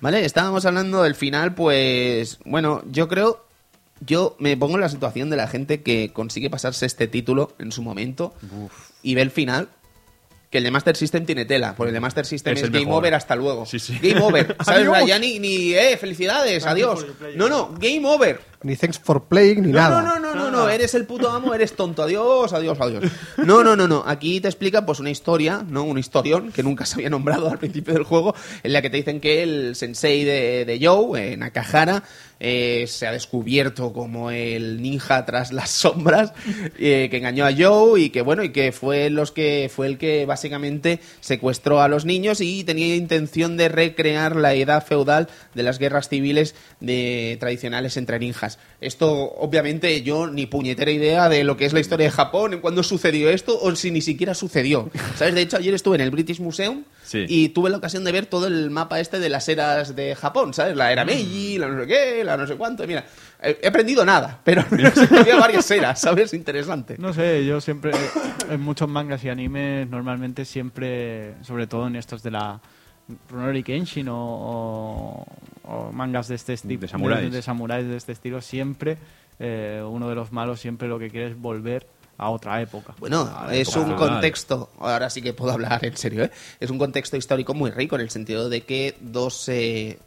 ¿Vale? 0.00 0.24
Estábamos 0.24 0.64
hablando 0.64 1.02
del 1.02 1.14
final, 1.14 1.54
pues. 1.54 2.38
Bueno, 2.44 2.82
yo 2.90 3.08
creo. 3.08 3.44
Yo 4.06 4.34
me 4.38 4.56
pongo 4.56 4.76
en 4.76 4.80
la 4.80 4.88
situación 4.88 5.28
de 5.28 5.36
la 5.36 5.46
gente 5.46 5.82
que 5.82 6.10
consigue 6.14 6.48
pasarse 6.48 6.86
este 6.86 7.06
título 7.06 7.52
en 7.58 7.70
su 7.70 7.82
momento 7.82 8.32
y 9.02 9.14
ve 9.14 9.20
el 9.20 9.30
final. 9.30 9.68
Que 10.50 10.58
el 10.58 10.64
de 10.64 10.70
Master 10.72 10.96
System 10.96 11.24
tiene 11.24 11.44
tela, 11.44 11.74
porque 11.76 11.90
el 11.90 11.94
de 11.94 12.00
Master 12.00 12.26
System 12.26 12.54
Es 12.54 12.62
Game 12.62 12.80
mejor. 12.80 12.98
over 12.98 13.14
hasta 13.14 13.36
luego. 13.36 13.64
Sí, 13.66 13.78
sí. 13.78 13.98
Game 14.02 14.20
over. 14.20 14.56
¿Sabes? 14.64 14.88
Adiós. 14.88 15.06
Ya 15.08 15.18
ni, 15.18 15.38
ni, 15.38 15.74
eh, 15.74 15.96
felicidades, 15.96 16.66
adiós. 16.66 17.06
No, 17.36 17.48
no, 17.48 17.72
Game 17.78 18.04
over. 18.04 18.40
Ni 18.62 18.76
thanks 18.76 18.98
for 18.98 19.24
playing, 19.24 19.62
ni 19.62 19.72
No, 19.72 19.78
nada. 19.78 20.02
no, 20.02 20.18
no, 20.18 20.34
no, 20.34 20.34
no, 20.34 20.50
no, 20.50 20.68
eres 20.68 20.94
el 20.94 21.06
puto 21.06 21.30
amo, 21.30 21.54
eres 21.54 21.72
tonto, 21.74 22.02
adiós, 22.02 22.52
adiós, 22.52 22.78
adiós. 22.78 23.04
No, 23.38 23.64
no, 23.64 23.74
no, 23.74 23.88
no, 23.88 24.04
aquí 24.06 24.38
te 24.40 24.48
explica 24.48 24.84
pues 24.84 25.00
una 25.00 25.08
historia, 25.10 25.64
¿no? 25.66 25.84
Un 25.84 25.96
historión 25.98 26.52
que 26.52 26.62
nunca 26.62 26.84
se 26.84 26.96
había 26.96 27.08
nombrado 27.08 27.48
al 27.50 27.58
principio 27.58 27.94
del 27.94 28.02
juego, 28.02 28.34
en 28.62 28.72
la 28.74 28.82
que 28.82 28.90
te 28.90 28.98
dicen 28.98 29.20
que 29.20 29.42
el 29.42 29.76
sensei 29.76 30.24
de, 30.24 30.66
de 30.66 30.78
Joe, 30.86 31.32
eh, 31.32 31.36
Nakahara, 31.38 32.02
eh, 32.42 32.86
se 32.88 33.06
ha 33.06 33.12
descubierto 33.12 33.92
como 33.92 34.30
el 34.30 34.80
ninja 34.80 35.24
tras 35.26 35.52
las 35.52 35.70
sombras, 35.70 36.32
eh, 36.78 37.08
que 37.10 37.16
engañó 37.18 37.44
a 37.46 37.52
Joe 37.56 38.00
y 38.00 38.10
que 38.10 38.22
bueno, 38.22 38.42
y 38.42 38.50
que 38.50 38.72
fue 38.72 39.10
los 39.10 39.30
que 39.30 39.70
fue 39.74 39.86
el 39.86 39.98
que 39.98 40.24
básicamente 40.26 41.00
secuestró 41.20 41.80
a 41.82 41.88
los 41.88 42.04
niños 42.06 42.40
y 42.40 42.64
tenía 42.64 42.96
intención 42.96 43.56
de 43.56 43.68
recrear 43.68 44.36
la 44.36 44.54
edad 44.54 44.84
feudal 44.84 45.28
de 45.54 45.62
las 45.62 45.78
guerras 45.78 46.08
civiles 46.08 46.54
de, 46.80 47.36
tradicionales 47.40 47.96
entre 47.96 48.18
ninjas. 48.18 48.49
Esto, 48.80 49.10
obviamente, 49.12 50.02
yo 50.02 50.26
ni 50.26 50.46
puñetera 50.46 50.90
idea 50.90 51.28
de 51.28 51.44
lo 51.44 51.56
que 51.56 51.66
es 51.66 51.72
la 51.72 51.80
historia 51.80 52.06
de 52.06 52.10
Japón, 52.12 52.54
en 52.54 52.60
cuándo 52.60 52.82
sucedió 52.82 53.28
esto 53.30 53.58
o 53.60 53.74
si 53.76 53.90
ni 53.90 54.00
siquiera 54.00 54.34
sucedió. 54.34 54.90
¿Sabes? 55.16 55.34
De 55.34 55.42
hecho, 55.42 55.56
ayer 55.58 55.74
estuve 55.74 55.96
en 55.96 56.00
el 56.02 56.10
British 56.10 56.40
Museum 56.40 56.84
Sí. 57.02 57.24
y 57.28 57.48
tuve 57.48 57.70
la 57.70 57.76
ocasión 57.78 58.04
de 58.04 58.12
ver 58.12 58.26
todo 58.26 58.46
el 58.46 58.70
mapa 58.70 59.00
este 59.00 59.18
de 59.18 59.28
las 59.28 59.48
eras 59.48 59.96
de 59.96 60.14
Japón, 60.14 60.54
¿sabes? 60.54 60.76
La 60.76 60.92
era 60.92 61.04
Meiji, 61.04 61.58
la 61.58 61.66
no 61.66 61.80
sé 61.80 61.86
qué, 61.88 62.22
la 62.24 62.36
no 62.36 62.46
sé 62.46 62.54
cuánto. 62.54 62.86
Mira, 62.86 63.04
he 63.42 63.58
he 63.62 63.66
aprendido 63.68 64.04
nada, 64.04 64.40
pero 64.44 64.64
había 65.18 65.36
varias 65.36 65.68
eras, 65.72 66.00
¿sabes? 66.00 66.32
Interesante. 66.34 66.94
No 66.98 67.12
sé, 67.12 67.44
yo 67.44 67.60
siempre, 67.60 67.90
en 68.48 68.60
muchos 68.60 68.88
mangas 68.88 69.24
y 69.24 69.28
animes, 69.28 69.88
normalmente 69.88 70.44
siempre, 70.44 71.34
sobre 71.42 71.66
todo 71.66 71.88
en 71.88 71.96
estos 71.96 72.22
de 72.22 72.30
la 72.30 72.60
Rurouni 73.28 73.62
Kenshin 73.62 74.08
o, 74.08 74.16
o- 74.16 75.26
o 75.64 75.92
mangas 75.92 76.28
de 76.28 76.34
este 76.34 76.54
estilo, 76.54 76.80
De 76.80 76.88
samuráis. 76.88 77.30
de, 77.30 77.36
de 77.36 77.42
samuráis 77.42 77.86
de 77.86 77.96
este 77.96 78.12
estilo, 78.12 78.40
siempre 78.40 78.98
eh, 79.38 79.82
uno 79.88 80.08
de 80.08 80.14
los 80.14 80.32
malos 80.32 80.60
siempre 80.60 80.88
lo 80.88 80.98
que 80.98 81.10
quiere 81.10 81.28
es 81.28 81.40
volver 81.40 81.86
a 82.18 82.28
otra 82.30 82.60
época. 82.60 82.94
Bueno, 82.98 83.30
es 83.50 83.68
época 83.68 83.86
un 83.90 83.96
contexto, 83.96 84.70
ahora 84.78 85.08
sí 85.08 85.22
que 85.22 85.32
puedo 85.32 85.52
hablar 85.52 85.84
en 85.84 85.96
serio, 85.96 86.24
¿eh? 86.24 86.30
es 86.60 86.68
un 86.70 86.78
contexto 86.78 87.16
histórico 87.16 87.54
muy 87.54 87.70
rico 87.70 87.94
en 87.96 88.02
el 88.02 88.10
sentido 88.10 88.48
de 88.50 88.62
que 88.62 88.96
dos, 89.00 89.48
eh, 89.48 89.98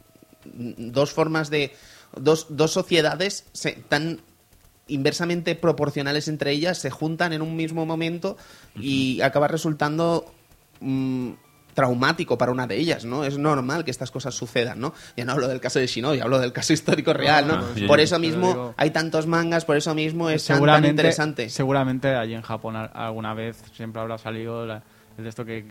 dos 0.44 1.10
formas 1.12 1.50
de... 1.50 1.72
Dos, 2.16 2.46
dos 2.50 2.70
sociedades 2.70 3.44
se, 3.52 3.72
tan 3.72 4.20
inversamente 4.86 5.56
proporcionales 5.56 6.28
entre 6.28 6.52
ellas 6.52 6.78
se 6.78 6.90
juntan 6.90 7.32
en 7.32 7.42
un 7.42 7.56
mismo 7.56 7.86
momento 7.86 8.36
y 8.76 9.20
acaba 9.22 9.48
resultando 9.48 10.24
mm, 10.80 11.30
traumático 11.74 12.38
para 12.38 12.52
una 12.52 12.66
de 12.66 12.76
ellas, 12.76 13.04
¿no? 13.04 13.24
Es 13.24 13.36
normal 13.36 13.84
que 13.84 13.90
estas 13.90 14.10
cosas 14.10 14.34
sucedan, 14.34 14.80
¿no? 14.80 14.94
Ya 15.16 15.24
no 15.24 15.32
hablo 15.32 15.48
del 15.48 15.60
caso 15.60 15.78
de 15.80 15.86
Shinobi, 15.86 16.20
hablo 16.20 16.38
del 16.38 16.52
caso 16.52 16.72
histórico 16.72 17.12
real, 17.12 17.46
¿no? 17.48 17.54
Ah, 17.54 17.64
sí. 17.74 17.86
Por 17.86 18.00
eso 18.00 18.18
mismo 18.18 18.48
digo- 18.48 18.74
hay 18.76 18.90
tantos 18.90 19.26
mangas, 19.26 19.64
por 19.64 19.76
eso 19.76 19.94
mismo 19.94 20.30
es 20.30 20.44
tan- 20.46 20.58
interesante. 20.90 21.50
seguramente 21.50 22.14
allí 22.14 22.34
en 22.34 22.42
Japón 22.42 22.76
al- 22.76 22.90
alguna 22.94 23.34
vez 23.34 23.62
siempre 23.76 24.00
habrá 24.00 24.16
salido 24.18 24.64
la- 24.66 24.82
el 25.18 25.24
de 25.24 25.28
esto 25.30 25.44
que 25.44 25.66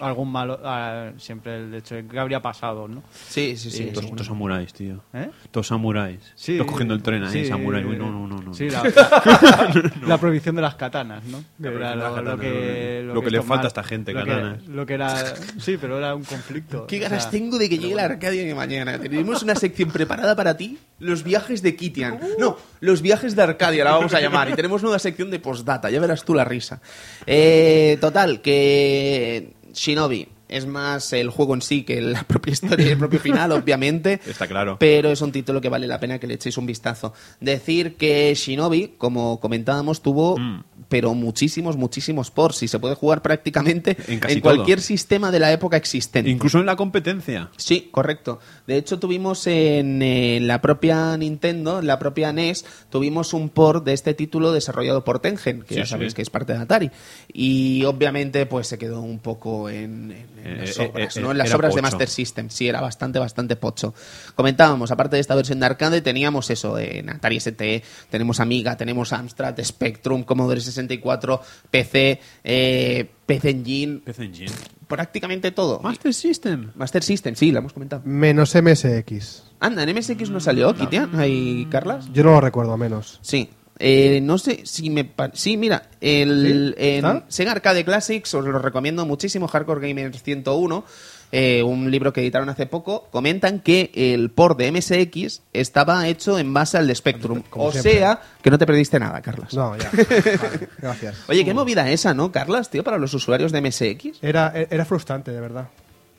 algún 0.00 0.30
malo, 0.32 0.58
ah, 0.64 1.10
siempre 1.18 1.56
el 1.56 1.70
de 1.70 1.78
hecho 1.78 1.96
que 2.10 2.18
habría 2.18 2.40
pasado, 2.40 2.88
¿no? 2.88 3.02
Sí, 3.28 3.56
sí, 3.56 3.70
sí. 3.70 3.90
Estos 3.94 4.26
samuráis, 4.26 4.72
tío. 4.72 5.02
¿Eh? 5.14 5.30
Estos 5.44 5.66
samuráis. 5.66 6.20
Sí, 6.34 6.52
Estos 6.52 6.66
cogiendo 6.66 6.94
el 6.94 7.02
tren 7.02 7.24
ahí, 7.24 7.32
sí, 7.32 7.46
samuráis. 7.46 7.86
Uy, 7.86 7.96
no, 7.96 8.10
no, 8.10 8.26
no. 8.26 8.40
no. 8.40 8.54
Sí, 8.54 8.68
la, 8.70 8.82
la- 8.82 9.92
la 10.06 10.18
prohibición 10.18 10.56
de 10.56 10.62
las 10.62 10.74
katanas, 10.74 11.24
¿no? 11.24 11.38
Que 11.38 11.44
prohibición 11.70 11.82
era 11.82 11.90
de 11.90 11.96
las 11.96 12.04
lo, 12.10 12.16
lo 12.16 12.24
katanas, 12.24 12.40
que, 12.40 13.02
lo 13.14 13.22
que 13.22 13.30
le 13.30 13.38
falta 13.38 13.54
mal- 13.56 13.64
a 13.64 13.68
esta 13.68 13.82
gente, 13.84 14.12
lo 14.12 14.24
que, 14.24 14.30
katanas. 14.30 14.66
lo 14.66 14.86
que 14.86 14.94
era, 14.94 15.34
sí, 15.58 15.76
pero 15.80 15.98
era 15.98 16.14
un 16.14 16.24
conflicto. 16.24 16.86
Qué 16.86 16.98
o 16.98 17.00
ganas 17.02 17.22
sea, 17.22 17.30
tengo 17.30 17.58
de 17.58 17.68
que 17.68 17.78
llegue 17.78 17.94
la 17.94 18.04
Arcadia 18.04 18.44
de 18.44 18.54
mañana. 18.54 18.98
Tenemos 18.98 19.42
una 19.42 19.54
sección 19.54 19.90
preparada 19.90 20.34
para 20.36 20.56
ti, 20.56 20.78
los 20.98 21.22
viajes 21.22 21.62
de 21.62 21.76
Kitian. 21.76 22.20
No, 22.38 22.56
los 22.80 23.02
viajes 23.02 23.36
de 23.36 23.42
Arcadia 23.42 23.84
la 23.84 23.92
vamos 23.92 24.14
a 24.14 24.20
llamar. 24.20 24.48
Y 24.50 24.54
tenemos 24.54 24.82
nueva 24.82 24.98
sección 24.98 25.30
de 25.30 25.38
postdata, 25.40 25.90
ya 25.90 26.00
verás 26.00 26.24
tú 26.24 26.34
la 26.34 26.44
risa. 26.44 26.80
Eh, 27.26 27.98
total, 28.00 28.40
que 28.40 29.54
Shinobi 29.74 30.28
es 30.48 30.66
más 30.66 31.12
el 31.12 31.30
juego 31.30 31.54
en 31.54 31.62
sí 31.62 31.84
que 31.84 32.00
la 32.00 32.22
propia 32.28 32.52
historia 32.52 32.86
y 32.86 32.90
el 32.90 32.98
propio 32.98 33.20
final, 33.20 33.52
obviamente. 33.52 34.20
Está 34.26 34.48
claro. 34.48 34.76
Pero 34.80 35.10
es 35.10 35.20
un 35.20 35.30
título 35.30 35.60
que 35.60 35.68
vale 35.68 35.86
la 35.86 36.00
pena 36.00 36.18
que 36.18 36.26
le 36.26 36.34
echéis 36.34 36.58
un 36.58 36.66
vistazo. 36.66 37.12
Decir 37.40 37.96
que 37.96 38.34
Shinobi, 38.34 38.94
como 38.98 39.38
comentábamos, 39.40 40.02
tuvo 40.02 40.36
Mm. 40.38 40.64
pero 40.88 41.14
muchísimos, 41.14 41.76
muchísimos 41.76 42.32
ports 42.32 42.64
y 42.64 42.68
se 42.68 42.80
puede 42.80 42.96
jugar 42.96 43.22
prácticamente 43.22 43.96
En 44.08 44.40
cualquier 44.40 44.78
todo. 44.78 44.86
sistema 44.86 45.30
de 45.30 45.38
la 45.38 45.52
época 45.52 45.76
existente. 45.76 46.28
Incluso 46.28 46.58
en 46.58 46.66
la 46.66 46.74
competencia. 46.74 47.48
Sí, 47.56 47.88
correcto. 47.92 48.40
De 48.70 48.76
hecho, 48.76 49.00
tuvimos 49.00 49.48
en 49.48 50.00
eh, 50.00 50.38
la 50.40 50.62
propia 50.62 51.16
Nintendo, 51.16 51.80
en 51.80 51.88
la 51.88 51.98
propia 51.98 52.32
NES, 52.32 52.64
tuvimos 52.88 53.34
un 53.34 53.48
port 53.48 53.84
de 53.84 53.92
este 53.94 54.14
título 54.14 54.52
desarrollado 54.52 55.02
por 55.02 55.18
Tengen, 55.18 55.62
que 55.62 55.74
Sí, 55.74 55.80
ya 55.80 55.86
sabéis 55.86 56.12
sí. 56.12 56.16
que 56.16 56.22
es 56.22 56.30
parte 56.30 56.52
de 56.52 56.60
Atari. 56.60 56.88
Y 57.32 57.82
obviamente, 57.84 58.46
pues 58.46 58.68
se 58.68 58.78
quedó 58.78 59.00
un 59.00 59.18
poco 59.18 59.68
en, 59.68 60.12
en- 60.12 60.46
en 60.46 60.52
Eh, 60.52 60.56
las 60.66 60.78
eh, 60.78 60.90
obras, 60.92 61.16
¿no? 61.16 61.32
En 61.32 61.38
las 61.38 61.52
obras 61.52 61.74
de. 61.74 61.82
Master 61.82 62.08
System. 62.08 62.48
Sí, 62.48 62.68
era 62.68 62.80
bastante, 62.80 63.18
bastante 63.18 63.56
pocho. 63.56 63.92
Comentábamos, 64.36 64.92
aparte 64.92 65.16
de 65.16 65.20
esta 65.20 65.34
versión 65.34 65.58
de 65.58 65.66
arcade, 65.66 66.00
teníamos 66.00 66.48
eso 66.50 66.78
en 66.78 67.10
Atari 67.10 67.36
ST, 67.38 67.82
tenemos 68.08 68.38
Amiga, 68.38 68.76
tenemos 68.76 69.12
Amstrad, 69.12 69.58
Spectrum, 69.64 70.22
Commodore 70.22 70.60
64, 70.60 71.40
PC, 71.72 72.20
eh, 72.44 73.10
PC 73.36 73.50
Engine, 73.50 74.00
PC 74.04 74.24
Engine. 74.24 74.52
prácticamente 74.88 75.50
todo. 75.50 75.80
Master 75.80 76.12
System. 76.14 76.70
Master 76.74 77.02
System, 77.02 77.34
sí, 77.34 77.52
lo 77.52 77.58
hemos 77.60 77.72
comentado. 77.72 78.02
Menos 78.04 78.54
MSX. 78.54 79.44
Anda, 79.60 79.82
en 79.82 79.96
MSX 79.96 80.30
no 80.30 80.40
salió, 80.40 80.74
Kitian, 80.74 81.18
ahí, 81.18 81.66
Carlas. 81.70 82.10
Yo 82.12 82.24
no 82.24 82.30
lo 82.32 82.40
recuerdo, 82.40 82.76
menos. 82.76 83.18
Sí. 83.22 83.48
Eh, 83.82 84.20
no 84.22 84.36
sé 84.36 84.60
si 84.66 84.90
me... 84.90 85.04
pa- 85.04 85.30
Sí, 85.32 85.56
mira, 85.56 85.88
el, 86.02 86.74
¿Sí? 86.76 86.84
en. 86.84 87.22
Sega 87.28 87.52
Arcade 87.52 87.82
Classics 87.84 88.34
os 88.34 88.44
lo 88.44 88.58
recomiendo 88.58 89.06
muchísimo, 89.06 89.48
Hardcore 89.48 89.88
Gamers 89.88 90.22
101, 90.22 90.84
eh, 91.32 91.62
un 91.62 91.90
libro 91.90 92.12
que 92.12 92.20
editaron 92.20 92.48
hace 92.48 92.66
poco, 92.66 93.08
comentan 93.10 93.60
que 93.60 93.90
el 93.94 94.30
port 94.30 94.58
de 94.58 94.72
MSX 94.72 95.42
estaba 95.52 96.06
hecho 96.08 96.38
en 96.38 96.52
base 96.52 96.76
al 96.76 96.86
de 96.86 96.94
Spectrum. 96.94 97.42
Como 97.48 97.66
o 97.66 97.72
siempre. 97.72 97.92
sea, 97.92 98.20
que 98.42 98.50
no 98.50 98.58
te 98.58 98.66
perdiste 98.66 98.98
nada, 98.98 99.20
Carlas. 99.22 99.54
No, 99.54 99.76
ya. 99.76 99.90
Vale, 99.92 100.68
gracias. 100.78 101.16
Oye, 101.28 101.44
qué 101.44 101.54
movida 101.54 101.88
esa, 101.90 102.14
¿no, 102.14 102.32
Carlas, 102.32 102.70
tío, 102.70 102.82
para 102.82 102.98
los 102.98 103.14
usuarios 103.14 103.52
de 103.52 103.60
MSX? 103.60 104.22
Era, 104.22 104.52
era 104.54 104.84
frustrante, 104.84 105.30
de 105.30 105.40
verdad. 105.40 105.68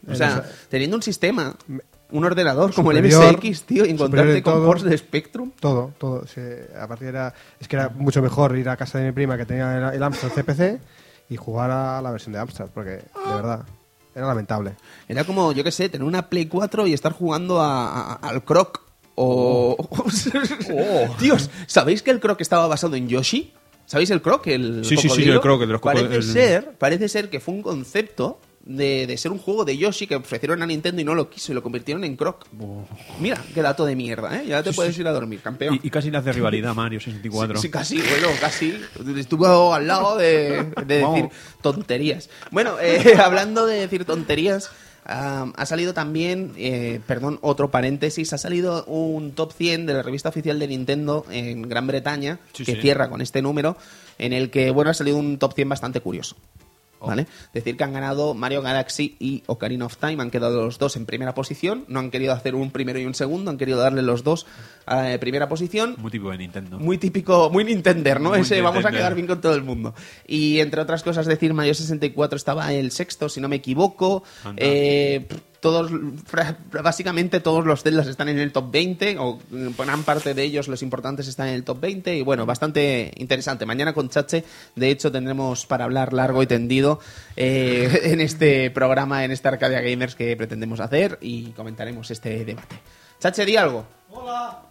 O 0.10 0.16
sea, 0.16 0.44
teniendo 0.70 0.96
un 0.96 1.04
sistema, 1.04 1.56
un 2.12 2.26
ordenador 2.26 2.74
como 2.74 2.92
el 2.92 3.04
MSX, 3.04 3.64
tío, 3.64 3.86
y 3.86 3.90
encontrarte 3.90 4.38
en 4.38 4.44
con 4.44 4.54
todo. 4.54 4.66
ports 4.66 4.84
de 4.84 4.98
Spectrum. 4.98 5.52
Todo, 5.60 5.94
todo. 5.98 6.26
A 6.80 6.88
partir 6.88 7.10
era, 7.10 7.34
es 7.60 7.68
que 7.68 7.76
era 7.76 7.90
mucho 7.90 8.22
mejor 8.22 8.58
ir 8.58 8.70
a 8.70 8.78
casa 8.78 8.98
de 8.98 9.06
mi 9.06 9.12
prima 9.12 9.38
que 9.38 9.46
tenía 9.46 9.90
el, 9.90 9.96
el 9.96 10.04
Amstrad 10.04 10.32
CPC 10.32 10.80
y 11.30 11.36
jugar 11.36 11.70
a 11.70 12.02
la 12.02 12.12
versión 12.12 12.34
de 12.34 12.40
Amstrad, 12.40 12.70
porque 12.74 12.92
de 12.92 13.36
verdad 13.36 13.66
era 14.16 14.28
lamentable. 14.28 14.76
Era 15.08 15.24
como, 15.24 15.52
yo 15.54 15.64
qué 15.64 15.72
sé, 15.72 15.90
tener 15.90 16.06
una 16.08 16.30
Play 16.30 16.46
4 16.48 16.88
y 16.88 16.94
estar 16.94 17.12
jugando 17.14 17.62
a- 17.62 18.14
a- 18.14 18.14
al 18.16 18.44
Croc. 18.44 18.82
O. 19.16 19.76
Dios, 21.20 21.50
¿sabéis 21.68 22.02
que 22.02 22.12
el 22.12 22.20
Croc 22.20 22.40
estaba 22.42 22.68
basado 22.68 22.96
en 22.96 23.08
Yoshi? 23.08 23.54
¿Sabéis 23.86 24.10
el 24.12 24.22
Croc? 24.22 24.48
El 24.48 24.86
Sí, 24.86 24.96
sí, 24.98 25.10
sí, 25.10 25.24
el 25.24 25.42
Croc, 25.42 25.62
el 25.62 25.68
de 25.68 25.74
los 25.74 25.82
parece 25.82 26.16
el- 26.16 26.24
ser, 26.24 26.76
parece 26.78 27.10
ser 27.10 27.30
que 27.30 27.40
fue 27.40 27.54
un 27.54 27.62
concepto 27.62 28.40
de, 28.64 29.08
de 29.08 29.18
ser 29.18 29.32
un 29.32 29.40
juego 29.40 29.66
de 29.66 29.78
Yoshi 29.78 30.08
que 30.08 30.16
ofrecieron 30.16 30.62
a 30.62 30.66
Nintendo 30.66 31.02
y 31.02 31.04
no 31.06 31.16
lo 31.16 31.30
quiso 31.30 31.52
y 31.52 31.56
lo 31.56 31.64
convirtieron 31.64 32.04
en 32.04 32.16
Croc. 32.16 32.46
Mira, 33.20 33.44
qué 33.54 33.62
dato 33.62 33.86
de 33.86 33.96
mierda, 33.96 34.38
¿eh? 34.42 34.46
Ya 34.48 34.62
te 34.64 34.72
puedes 34.74 34.98
ir 35.00 35.08
a 35.08 35.12
dormir, 35.12 35.42
campeón. 35.42 35.80
Y, 35.82 35.88
y 35.88 35.90
casi 35.90 36.12
le 36.12 36.18
hace 36.18 36.32
rivalidad 36.32 36.76
Mario 36.76 37.00
64. 37.02 37.60
Sí, 37.60 37.70
casi, 37.70 37.98
bueno, 37.98 38.28
casi. 38.40 38.80
Estuvo 39.18 39.74
al 39.74 39.88
lado 39.88 40.18
de, 40.18 40.64
decir 40.86 41.30
tonterías. 41.62 42.30
Bueno, 42.52 42.76
eh, 42.80 43.16
hablando 43.24 43.66
de 43.66 43.80
decir 43.80 44.06
tonterías, 44.06 44.70
ha 45.04 45.66
salido 45.66 45.94
también, 45.94 46.54
eh, 46.58 47.02
perdón, 47.08 47.40
otro 47.42 47.72
paréntesis, 47.72 48.32
ha 48.34 48.38
salido 48.38 48.86
un 48.86 49.32
top 49.32 49.52
100 49.54 49.88
de 49.88 49.94
la 49.96 50.04
revista 50.04 50.30
oficial 50.30 50.60
de 50.60 50.68
Nintendo 50.68 51.26
en 51.32 51.64
Gran 51.64 51.88
Bretaña, 51.88 52.40
Sí, 52.54 52.64
que 52.64 52.76
sí. 52.76 52.82
cierra 52.82 53.10
con 53.10 53.22
este 53.22 53.42
número, 53.42 53.76
en 54.20 54.34
el 54.34 54.52
que, 54.52 54.70
bueno, 54.70 54.92
ha 54.92 54.94
salido 54.94 55.18
un 55.18 55.40
top 55.40 55.54
100 55.54 55.70
bastante 55.70 56.02
curioso. 56.02 56.36
¿Vale? 57.08 57.28
Decir 57.54 57.78
que 57.78 57.84
han 57.84 57.94
ganado 57.94 58.34
Mario 58.34 58.62
Galaxy 58.62 59.16
y 59.20 59.44
Ocarina 59.48 59.86
of 59.86 59.98
Time, 59.98 60.22
han 60.22 60.32
quedado 60.32 60.64
los 60.64 60.78
dos 60.78 60.96
en 60.96 61.06
primera 61.06 61.34
posición, 61.34 61.86
no 61.88 62.00
han 62.00 62.12
querido 62.12 62.34
hacer 62.34 62.56
un 62.56 62.72
primero 62.72 63.00
y 63.00 63.06
un 63.06 63.16
segundo, 63.16 63.52
han 63.52 63.58
querido 63.58 63.80
darle 63.80 64.02
los 64.02 64.24
dos 64.24 64.46
a 64.86 65.18
primera 65.20 65.50
posición. 65.50 65.96
Muy 65.98 66.12
típico 66.12 66.32
de 66.32 66.38
Nintendo. 66.38 66.80
Muy 66.80 66.98
típico, 66.98 67.50
muy 67.50 67.64
Nintender, 67.64 68.22
¿no? 68.22 68.30
Muy 68.30 68.40
Ese 68.40 68.62
vamos 68.62 68.86
a 68.86 68.92
quedar 68.92 69.16
bien 69.16 69.28
con 69.28 69.42
todo 69.42 69.56
el 69.56 69.64
mundo. 69.64 69.94
Y 70.28 70.60
entre 70.60 70.82
otras 70.82 71.04
cosas, 71.04 71.26
decir, 71.26 71.54
Mario 71.54 71.74
64 71.74 72.38
estaba 72.38 72.72
el 72.74 72.92
sexto, 72.92 73.30
si 73.30 73.42
no 73.42 73.50
me 73.50 73.58
equivoco. 73.58 74.24
Eh, 74.58 75.28
todos, 75.62 75.92
básicamente 76.72 77.40
todos 77.40 77.66
los 77.66 77.84
Zeldas 77.84 78.08
están 78.08 78.30
en 78.30 78.40
el 78.40 78.52
top 78.52 78.72
20, 78.72 79.18
o 79.20 79.40
gran 79.78 80.04
parte 80.04 80.34
de 80.34 80.44
ellos, 80.44 80.68
los 80.68 80.82
importantes, 80.82 81.28
están 81.28 81.48
en 81.50 81.54
el 81.54 81.64
top 81.64 81.80
20. 81.80 82.18
Y 82.18 82.24
bueno, 82.24 82.48
bastante 82.48 83.14
interesante. 83.16 83.68
Mañana 83.68 83.94
con 83.94 84.10
Chache, 84.10 84.44
de 84.76 84.90
hecho, 84.90 85.12
tendremos 85.12 85.68
para 85.68 85.86
hablar 85.86 86.14
largo 86.14 86.42
y 86.42 86.48
tendido 86.48 87.00
eh, 87.38 88.02
en 88.06 88.22
este 88.22 88.72
programa, 88.72 89.24
en 89.24 89.30
esta 89.30 89.50
Arcadia 89.50 89.82
Gamers 89.82 90.16
que 90.16 90.36
pretendemos 90.36 90.80
hacer 90.80 91.20
y 91.22 91.52
comentaremos 91.52 92.10
este 92.10 92.44
debate. 92.44 92.78
Chache, 93.20 93.46
di 93.46 93.56
algo. 93.56 93.86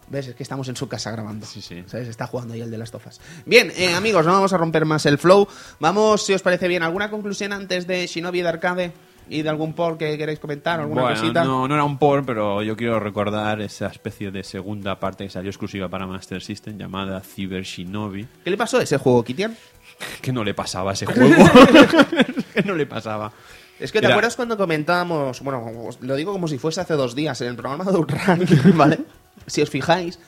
¿Ves? 0.08 0.26
Es 0.26 0.34
que 0.34 0.42
estamos 0.42 0.68
en 0.68 0.74
su 0.74 0.88
casa 0.88 1.12
grabando. 1.12 1.46
Sí, 1.46 1.62
sí. 1.62 1.84
¿Sabes? 1.86 2.08
Está 2.08 2.26
jugando 2.26 2.54
ahí 2.54 2.62
el 2.62 2.70
de 2.70 2.78
las 2.78 2.90
tofas. 2.90 3.20
Bien, 3.46 3.72
eh, 3.76 3.94
amigos, 3.94 4.26
no 4.26 4.32
vamos 4.32 4.52
a 4.52 4.58
romper 4.58 4.84
más 4.84 5.06
el 5.06 5.18
flow. 5.18 5.46
Vamos, 5.78 6.26
si 6.26 6.34
os 6.34 6.42
parece 6.42 6.66
bien, 6.66 6.82
¿alguna 6.82 7.10
conclusión 7.10 7.52
antes 7.52 7.86
de 7.86 8.08
Shinobi 8.08 8.42
de 8.42 8.48
Arcade? 8.48 8.92
¿Y 9.30 9.42
de 9.42 9.48
algún 9.48 9.74
por 9.74 9.96
que 9.96 10.18
queréis 10.18 10.40
comentar? 10.40 10.80
¿Alguna 10.80 11.02
bueno, 11.02 11.20
cosita? 11.20 11.44
no, 11.44 11.68
no 11.68 11.74
era 11.74 11.84
un 11.84 11.98
por, 11.98 12.26
pero 12.26 12.64
yo 12.64 12.76
quiero 12.76 12.98
recordar 12.98 13.60
esa 13.60 13.86
especie 13.86 14.32
de 14.32 14.42
segunda 14.42 14.98
parte 14.98 15.22
que 15.22 15.30
salió 15.30 15.50
exclusiva 15.50 15.88
para 15.88 16.04
Master 16.04 16.42
System 16.42 16.76
llamada 16.76 17.20
Cyber 17.20 17.62
Shinobi. 17.62 18.26
¿Qué 18.42 18.50
le 18.50 18.56
pasó 18.56 18.78
a 18.78 18.82
ese 18.82 18.98
juego, 18.98 19.22
Kitian? 19.22 19.56
que 20.20 20.32
no 20.32 20.42
le 20.42 20.52
pasaba 20.52 20.90
a 20.90 20.94
ese 20.94 21.06
juego? 21.06 21.30
que 22.54 22.62
no 22.64 22.74
le 22.74 22.86
pasaba? 22.86 23.32
Es 23.78 23.92
que 23.92 24.00
te 24.00 24.06
Mira, 24.06 24.16
acuerdas 24.16 24.34
cuando 24.34 24.56
comentábamos, 24.56 25.40
bueno, 25.42 25.90
lo 26.00 26.16
digo 26.16 26.32
como 26.32 26.48
si 26.48 26.58
fuese 26.58 26.80
hace 26.80 26.94
dos 26.94 27.14
días 27.14 27.40
en 27.40 27.48
el 27.48 27.56
programa 27.56 27.84
de 27.84 27.96
Outrun, 27.96 28.76
¿vale? 28.76 28.98
Si 29.46 29.62
os 29.62 29.70
fijáis, 29.70 30.18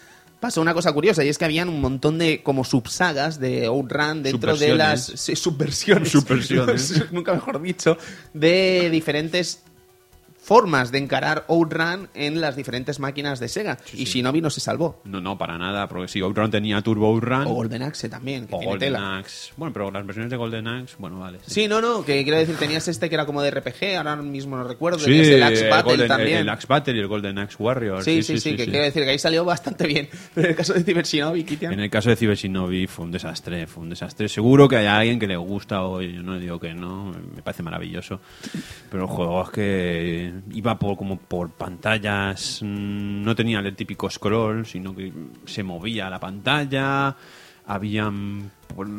pasó 0.43 0.61
una 0.61 0.74
cosa 0.74 0.93
curiosa 0.93 1.22
y 1.22 1.28
es 1.28 1.38
que 1.38 1.45
habían 1.45 1.68
un 1.68 1.80
montón 1.80 2.18
de 2.18 2.43
como 2.43 2.64
subsagas 2.64 3.38
de 3.38 3.66
Outrun 3.66 4.24
dentro 4.24 4.57
de 4.57 4.74
las 4.74 5.05
Subversiones. 5.05 5.20
sí, 5.20 5.36
subversiones, 5.36 6.09
Subversiones. 6.11 7.05
nunca 7.12 7.32
mejor 7.32 7.62
dicho, 7.62 7.97
de 8.34 8.90
diferentes 8.90 9.62
formas 10.43 10.90
de 10.90 10.99
encarar 10.99 11.45
Outrun 11.49 12.09
en 12.14 12.40
las 12.40 12.57
diferentes 12.57 12.99
máquinas 12.99 13.38
de 13.38 13.49
Sega 13.49 13.78
y 13.93 14.05
Shinobi 14.05 14.40
no 14.40 14.51
se 14.51 14.61
salvó. 14.61 15.01
No, 15.05 15.20
no, 15.20 15.38
para 15.38 15.57
nada, 15.57 15.88
porque 15.88 16.09
si 16.09 16.20
Outrun 16.20 16.51
tenía 16.51 16.80
Turbo 16.82 17.07
Outrun 17.07 17.47
O 17.47 17.55
Golden 17.55 17.82
Axe 17.82 18.09
también, 18.09 18.49
que 18.49 18.55
o 18.55 18.59
tiene 18.59 18.72
Golden 18.72 18.93
tela. 18.95 19.18
Axe. 19.18 19.53
Bueno, 19.57 19.72
pero 19.72 19.90
las 19.93 20.05
versiones 20.05 20.30
de 20.30 20.36
Golden 20.36 20.66
Axe, 20.66 20.97
bueno, 20.99 21.20
vale. 21.20 21.38
Sí, 21.47 21.68
no, 21.68 21.80
no, 21.80 22.05
que 22.05 22.22
quiero 22.24 22.38
decir, 22.38 22.57
tenías 22.57 22.88
este 22.88 23.09
que 23.09 23.14
era 23.14 23.24
como 23.24 23.40
de 23.40 23.51
RPG, 23.53 23.97
ahora 23.97 24.16
mismo 24.16 24.57
no 24.57 24.64
recuerdo, 24.64 24.99
Sí, 24.99 25.05
tenías 25.07 25.28
el 25.28 25.43
Axe 25.45 25.64
el 25.64 25.70
Battle 25.70 25.93
Golden- 25.93 26.09
también. 26.09 26.38
El 26.38 26.49
Axe 26.49 26.66
Battle 26.68 26.97
y 26.97 26.99
el 26.99 27.07
Golden 27.07 27.38
Axe 27.38 27.57
Warrior. 27.61 28.03
Sí, 28.03 28.22
sí, 28.24 28.40
sí, 28.40 28.57
que 28.57 28.64
quiero 28.66 28.84
decir 28.84 29.05
que 29.05 29.11
ahí 29.11 29.18
salió 29.20 29.45
bastante 29.45 29.86
bien. 29.86 30.09
Pero 30.34 30.47
en 30.47 30.51
el 30.51 30.57
caso 30.57 30.74
de 30.74 30.82
Cyber 30.82 31.05
Shinobi, 31.05 31.45
Kitian, 31.45 31.72
En 31.72 31.80
el 31.80 31.90
caso 31.90 32.11
de 32.11 32.16
Cyber 32.16 32.36
Shinobi 32.36 32.86
fue 32.88 33.05
un 33.05 33.12
desastre, 33.12 33.66
fue 33.68 33.84
un 33.84 33.90
desastre. 33.90 34.28
Seguro 34.28 34.68
que 34.68 34.76
hay 34.76 34.86
alguien 34.86 35.20
que 35.20 35.26
le 35.28 35.36
gusta 35.36 35.82
o 35.84 36.03
yo 36.03 36.22
no 36.22 36.36
digo 36.38 36.59
que 36.59 36.74
no, 36.74 37.12
me 37.34 37.43
parece 37.43 37.62
maravilloso. 37.62 38.20
Pero 38.90 39.05
el 39.05 39.09
juego 39.09 39.43
es 39.45 39.51
que 39.51 40.31
iba 40.52 40.78
por, 40.78 40.96
como 40.96 41.16
por 41.16 41.50
pantallas, 41.50 42.60
mm, 42.62 43.22
no 43.22 43.34
tenía 43.34 43.60
el 43.60 43.74
típico 43.74 44.10
scroll, 44.10 44.66
sino 44.66 44.94
que 44.94 45.12
se 45.46 45.62
movía 45.62 46.10
la 46.10 46.20
pantalla, 46.20 47.16
habían 47.66 48.50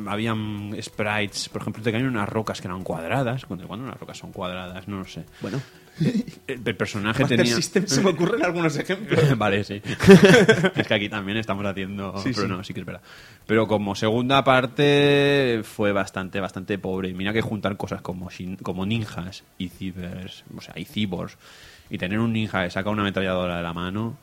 habían 0.07 0.75
sprites, 0.81 1.49
por 1.49 1.61
ejemplo, 1.61 1.84
te 1.84 1.91
caían 1.91 2.07
unas 2.07 2.29
rocas 2.29 2.61
que 2.61 2.67
eran 2.67 2.84
cuadradas, 2.84 3.45
cuando 3.45 3.67
unas 3.67 3.99
rocas 3.99 4.17
son 4.17 4.31
cuadradas, 4.31 4.88
no 4.88 4.99
lo 4.99 5.05
sé. 5.05 5.25
bueno, 5.41 5.61
El, 6.00 6.62
el 6.66 6.76
personaje 6.76 7.22
Master 7.22 7.38
tenía 7.38 7.56
System 7.56 7.86
se 7.88 8.02
me 8.02 8.10
ocurren 8.10 8.44
algunos 8.46 8.76
ejemplos. 8.78 9.38
vale, 9.38 9.64
sí. 9.64 9.82
es 10.76 10.88
que 10.88 10.94
aquí 10.94 11.10
también 11.10 11.38
estamos 11.38 11.66
haciendo. 11.66 12.18
Sí, 12.18 12.32
pero 12.34 12.48
sí. 12.48 12.54
no, 12.54 12.64
sí 12.64 12.74
que 12.74 12.80
es 12.80 12.86
verdad. 12.86 13.02
Pero 13.46 13.68
como 13.68 13.94
segunda 13.96 14.44
parte 14.44 15.62
fue 15.64 15.91
bastante, 15.91 16.39
bastante 16.39 16.78
pobre. 16.78 17.14
Mira 17.14 17.34
que 17.34 17.41
juntar 17.41 17.78
cosas 17.78 18.02
como, 18.02 18.30
shin- 18.30 18.58
como 18.62 18.86
ninjas 18.86 19.44
y 19.58 19.70
cibers, 19.70 20.44
o 20.56 20.62
sea, 20.62 20.74
y 20.78 20.86
cibors, 20.86 21.38
y 21.89 21.98
tener 21.98 22.20
un 22.20 22.34
ninja 22.34 22.64
que 22.64 22.72
saca 22.72 22.89
una 22.89 23.02
ametralladora 23.04 23.58
de 23.58 23.64
la 23.64 23.74
mano, 23.74 24.18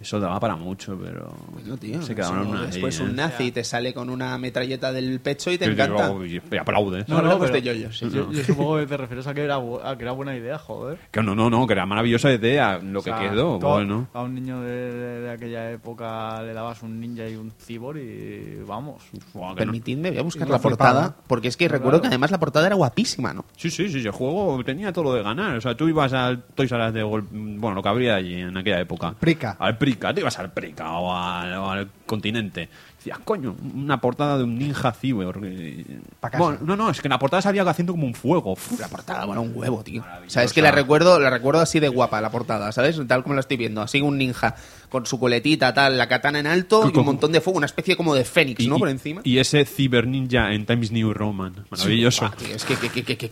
eso 0.00 0.18
daba 0.20 0.38
para 0.40 0.56
mucho, 0.56 0.98
pero 1.02 1.32
Bueno, 1.52 1.76
tío, 1.76 2.00
se 2.02 2.14
quedaron 2.14 2.46
una 2.48 2.62
después 2.66 2.98
ahí, 3.00 3.06
un 3.06 3.12
¿eh? 3.12 3.16
nazi 3.16 3.52
te 3.52 3.64
sale 3.64 3.92
con 3.94 4.10
una 4.10 4.36
metralleta 4.38 4.92
del 4.92 5.20
pecho 5.20 5.50
y 5.50 5.58
te 5.58 5.66
Y 5.66 5.68
encanta. 5.72 6.12
y- 6.26 6.56
aplaudes. 6.56 7.08
No, 7.08 7.18
hablamos 7.18 7.50
de 7.52 7.62
yoyos, 7.62 7.98
sí. 7.98 8.08
Yo, 8.10 8.30
yo 8.32 8.44
supongo 8.44 8.78
que 8.78 8.86
te 8.86 8.96
refieres 8.96 9.26
a 9.26 9.34
que 9.34 9.42
era, 9.44 9.56
a 9.56 9.96
que 9.96 10.02
era 10.04 10.12
buena 10.12 10.36
idea, 10.36 10.58
joder. 10.58 10.98
Que 11.10 11.22
no, 11.22 11.34
no, 11.34 11.50
no, 11.50 11.66
que 11.66 11.72
era 11.74 11.86
maravillosa 11.86 12.32
idea 12.32 12.78
lo 12.78 13.00
O 13.00 13.02
sea, 13.02 13.18
que 13.18 13.28
quedó. 13.30 13.58
todo- 13.58 13.70
Bueno. 13.74 14.08
A 14.14 14.22
un 14.22 14.34
niño 14.34 14.60
de, 14.62 14.92
de- 14.92 15.20
de 15.20 15.30
aquella 15.30 15.70
época 15.70 16.42
le 16.42 16.52
dabas 16.52 16.82
un 16.82 17.00
ninja 17.00 17.28
y 17.28 17.36
un 17.36 17.50
cibor 17.50 17.96
y 17.98 18.62
vamos. 18.66 19.02
No- 19.34 19.54
Permitidme, 19.54 20.10
voy 20.10 20.18
a 20.18 20.22
buscar 20.22 20.48
la 20.48 20.58
flipada. 20.58 21.00
portada, 21.02 21.16
porque 21.26 21.48
es 21.48 21.56
que 21.56 21.66
Claro. 21.66 21.78
recuerdo 21.78 22.00
que 22.02 22.08
además 22.08 22.30
la 22.30 22.38
portada 22.38 22.66
era 22.66 22.76
guapísima, 22.76 23.32
¿no? 23.32 23.44
Sí, 23.56 23.70
sí, 23.70 23.88
sí, 23.88 23.98
el 23.98 24.10
juego 24.12 24.62
tenía 24.64 24.92
todo 24.92 25.04
lo 25.04 25.14
de 25.14 25.22
ganar. 25.22 25.56
O 25.56 25.60
sea, 25.60 25.74
tú 25.76 25.88
ibas 25.88 26.12
al 26.12 26.42
Toys 26.54 26.70
R 26.72 26.88
Us 26.88 26.94
de 26.94 27.02
Gol- 27.02 27.26
bueno, 27.30 27.74
lo 27.76 27.82
que 27.82 27.88
habría 27.88 28.14
allí 28.16 28.34
en 28.34 28.56
aquella 28.56 28.80
época. 28.80 29.14
Prica. 29.18 29.56
Al 29.58 29.76
Prica, 29.78 29.89
te 29.96 30.20
ibas 30.20 30.38
al 30.38 30.52
Prica 30.52 30.92
o 30.92 31.14
al, 31.14 31.52
o 31.54 31.70
al 31.70 31.90
continente. 32.06 32.68
Decías, 32.96 33.18
coño, 33.20 33.56
una 33.74 34.00
portada 34.00 34.36
de 34.36 34.44
un 34.44 34.58
ninja. 34.58 34.94
Bueno, 35.02 36.58
no, 36.60 36.76
no, 36.76 36.90
es 36.90 37.00
que 37.00 37.08
en 37.08 37.10
la 37.10 37.18
portada 37.18 37.40
salía 37.40 37.62
haciendo 37.62 37.94
como 37.94 38.06
un 38.06 38.14
fuego. 38.14 38.52
Uf, 38.52 38.78
La 38.78 38.88
portada, 38.88 39.24
bueno, 39.24 39.40
un 39.40 39.52
huevo, 39.54 39.82
tío. 39.82 40.02
Maravillosa. 40.02 40.26
O 40.26 40.30
sea, 40.30 40.42
es 40.44 40.52
que 40.52 40.60
la 40.60 40.70
recuerdo, 40.70 41.18
la 41.18 41.30
recuerdo 41.30 41.60
así 41.60 41.80
de 41.80 41.88
guapa, 41.88 42.20
la 42.20 42.30
portada, 42.30 42.72
¿sabes? 42.72 43.00
Tal 43.06 43.22
como 43.22 43.34
la 43.34 43.40
estoy 43.40 43.56
viendo. 43.56 43.80
Así 43.80 44.02
un 44.02 44.18
ninja 44.18 44.54
con 44.90 45.06
su 45.06 45.18
coletita, 45.18 45.72
tal, 45.72 45.96
la 45.96 46.06
katana 46.08 46.40
en 46.40 46.46
alto 46.46 46.86
y 46.88 46.90
Con- 46.92 47.00
un 47.00 47.06
montón 47.06 47.32
de 47.32 47.40
fuego, 47.40 47.56
una 47.56 47.66
especie 47.66 47.96
como 47.96 48.14
de 48.14 48.24
fénix, 48.24 48.66
¿no? 48.66 48.76
Por 48.78 48.88
encima. 48.90 49.22
Y 49.24 49.38
ese 49.38 49.64
Cyber 49.64 50.06
Ninja 50.06 50.52
en 50.52 50.66
Times 50.66 50.90
New 50.92 51.14
Roman. 51.14 51.54
Maravilloso. 51.70 52.30
Tío, 52.36 52.54
es 52.54 52.64
que 52.64 52.76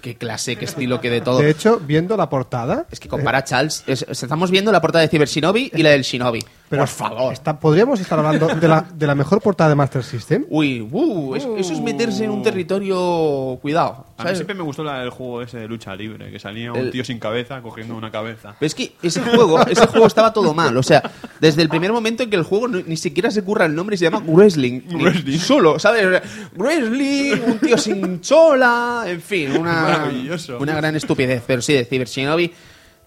qué, 0.01 0.17
clase, 0.17 0.57
qué 0.57 0.65
estilo, 0.65 1.01
qué 1.01 1.11
de 1.11 1.21
todo. 1.21 1.41
De 1.41 1.51
hecho, 1.51 1.79
viendo 1.85 2.17
la 2.17 2.31
portada, 2.31 2.87
Es 2.91 3.01
que 3.01 3.09
compara 3.09 3.45
Charles. 3.45 3.85
es- 3.87 4.07
estamos 4.09 4.51
viendo 4.51 4.73
la 4.73 4.81
portada 4.81 5.03
de 5.03 5.09
Cyber 5.09 5.29
Shinobi 5.29 5.71
y 5.75 5.83
la 5.83 5.91
del 5.91 6.03
Shinobi. 6.03 6.41
Pero 6.71 6.83
Por 6.83 6.89
favor. 6.89 7.33
está- 7.33 7.59
¿Podríamos 7.59 7.99
estar 7.99 8.19
hablando 8.19 8.47
de 8.55 8.69
la, 8.69 8.83
de 8.93 9.07
la 9.07 9.15
mejor 9.15 9.41
portada 9.41 9.71
de 9.71 9.75
Master 9.77 10.05
System? 10.05 10.45
Uy, 10.51 10.83
uh, 10.83 11.35
eso, 11.35 11.57
eso 11.57 11.73
es 11.73 11.81
meterse 11.81 12.25
en 12.25 12.31
un 12.31 12.43
territorio. 12.43 13.59
Cuidado. 13.63 14.07
A 14.19 14.25
mí 14.25 14.35
siempre 14.35 14.55
me 14.55 14.63
gustó 14.63 14.85
la 14.85 15.01
del 15.01 15.11
juego 15.11 15.43
ese 15.43 15.59
de 15.59 15.69
lucha 15.69 15.95
libre, 15.95 16.31
que 16.31 16.39
salía 16.39 16.73
un 16.73 16.79
El- 16.79 16.91
tío 16.91 17.05
sin 17.05 17.19
cabeza 17.19 17.61
cogiendo 17.63 17.97
una 17.97 18.11
cabeza. 18.11 18.55
Pero 18.59 18.67
es 18.67 18.75
que 18.75 18.93
ese 19.03 19.21
juego, 19.23 19.61
ese 19.67 19.87
juego 19.87 20.07
estaba 20.07 20.33
todo 20.33 20.53
mal. 20.55 20.77
O 20.77 20.83
sea, 20.83 21.03
desde 21.49 21.63
el 21.63 21.71
primer 21.71 21.93
momento 21.93 22.23
en 22.23 22.29
que 22.31 22.37
el 22.37 22.43
juego 22.43 22.69
ni 22.69 22.97
siquiera 22.99 23.31
se 23.31 23.43
curra 23.43 23.65
el 23.65 23.75
nombre 23.75 23.95
y 23.95 23.99
se 23.99 24.05
llama 24.05 24.23
Wrestling. 24.27 24.83
Wrestling. 24.93 25.39
Solo, 25.39 25.79
¿sabes? 25.79 26.21
Wrestling, 26.55 27.37
un 27.47 27.59
tío 27.59 27.79
sin 27.79 28.21
chola, 28.21 29.05
en 29.07 29.23
fin, 29.23 29.53
una, 29.57 30.11
una 30.59 30.75
gran 30.75 30.95
estupidez. 30.97 31.43
Pero 31.47 31.63
sí, 31.63 31.73
de 31.73 31.85
Cyber 31.87 32.07
Shinobi. 32.07 32.53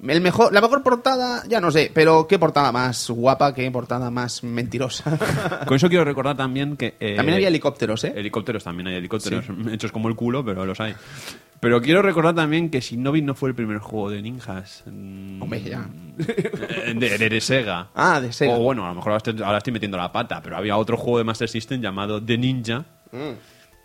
El 0.08 0.20
mejor, 0.22 0.52
la 0.52 0.62
mejor 0.62 0.82
portada, 0.82 1.44
ya 1.48 1.62
no 1.62 1.70
sé, 1.70 1.92
pero 1.94 2.26
qué 2.28 2.40
portada 2.40 2.72
más 2.72 3.08
guapa, 3.12 3.54
qué 3.54 3.70
portada 3.70 4.10
más 4.10 4.44
mentirosa. 4.44 5.16
Con 5.68 5.76
eso 5.78 5.90
quiero 5.90 6.04
recordar 6.04 6.36
también 6.36 6.76
que... 6.76 6.96
eh, 7.00 7.16
También 7.16 7.36
había 7.36 7.50
helicópteros, 7.50 8.04
¿eh? 8.06 8.14
Helicópteros 8.16 8.64
también 8.64 8.88
hay 8.88 8.96
helicópteros 8.96 9.46
hechos 9.72 9.92
como 9.92 10.10
el 10.10 10.16
culo, 10.16 10.44
pero 10.44 10.66
los 10.66 10.80
hay. 10.80 10.96
Pero 11.62 11.80
quiero 11.82 12.02
recordar 12.02 12.36
también 12.36 12.70
que 12.70 12.82
Shinobi 12.82 13.22
no 13.22 13.36
fue 13.36 13.50
el 13.50 13.56
primer 13.56 13.78
juego 13.78 14.10
de 14.10 14.22
ninjas. 14.22 14.84
Mm, 14.88 15.42
Hombre, 15.42 15.62
ya. 15.62 15.88
De, 16.18 17.18
de- 17.18 17.30
de 17.30 17.40
Sega. 17.42 17.90
Ah, 17.96 18.20
de 18.20 18.34
Sega. 18.34 18.54
O 18.56 18.60
bueno, 18.64 18.84
a 18.86 18.90
lo 18.90 18.96
mejor 18.96 19.14
ahora 19.14 19.18
estoy, 19.18 19.42
ahora 19.44 19.60
estoy 19.60 19.72
metiendo 19.72 19.98
la 19.98 20.12
pata, 20.12 20.42
pero 20.44 20.58
había 20.58 20.76
otro 20.76 20.98
juego 20.98 21.20
de 21.20 21.24
Master 21.24 21.48
System 21.48 21.80
llamado 21.80 22.22
The 22.22 22.38
Ninja. 22.38 22.84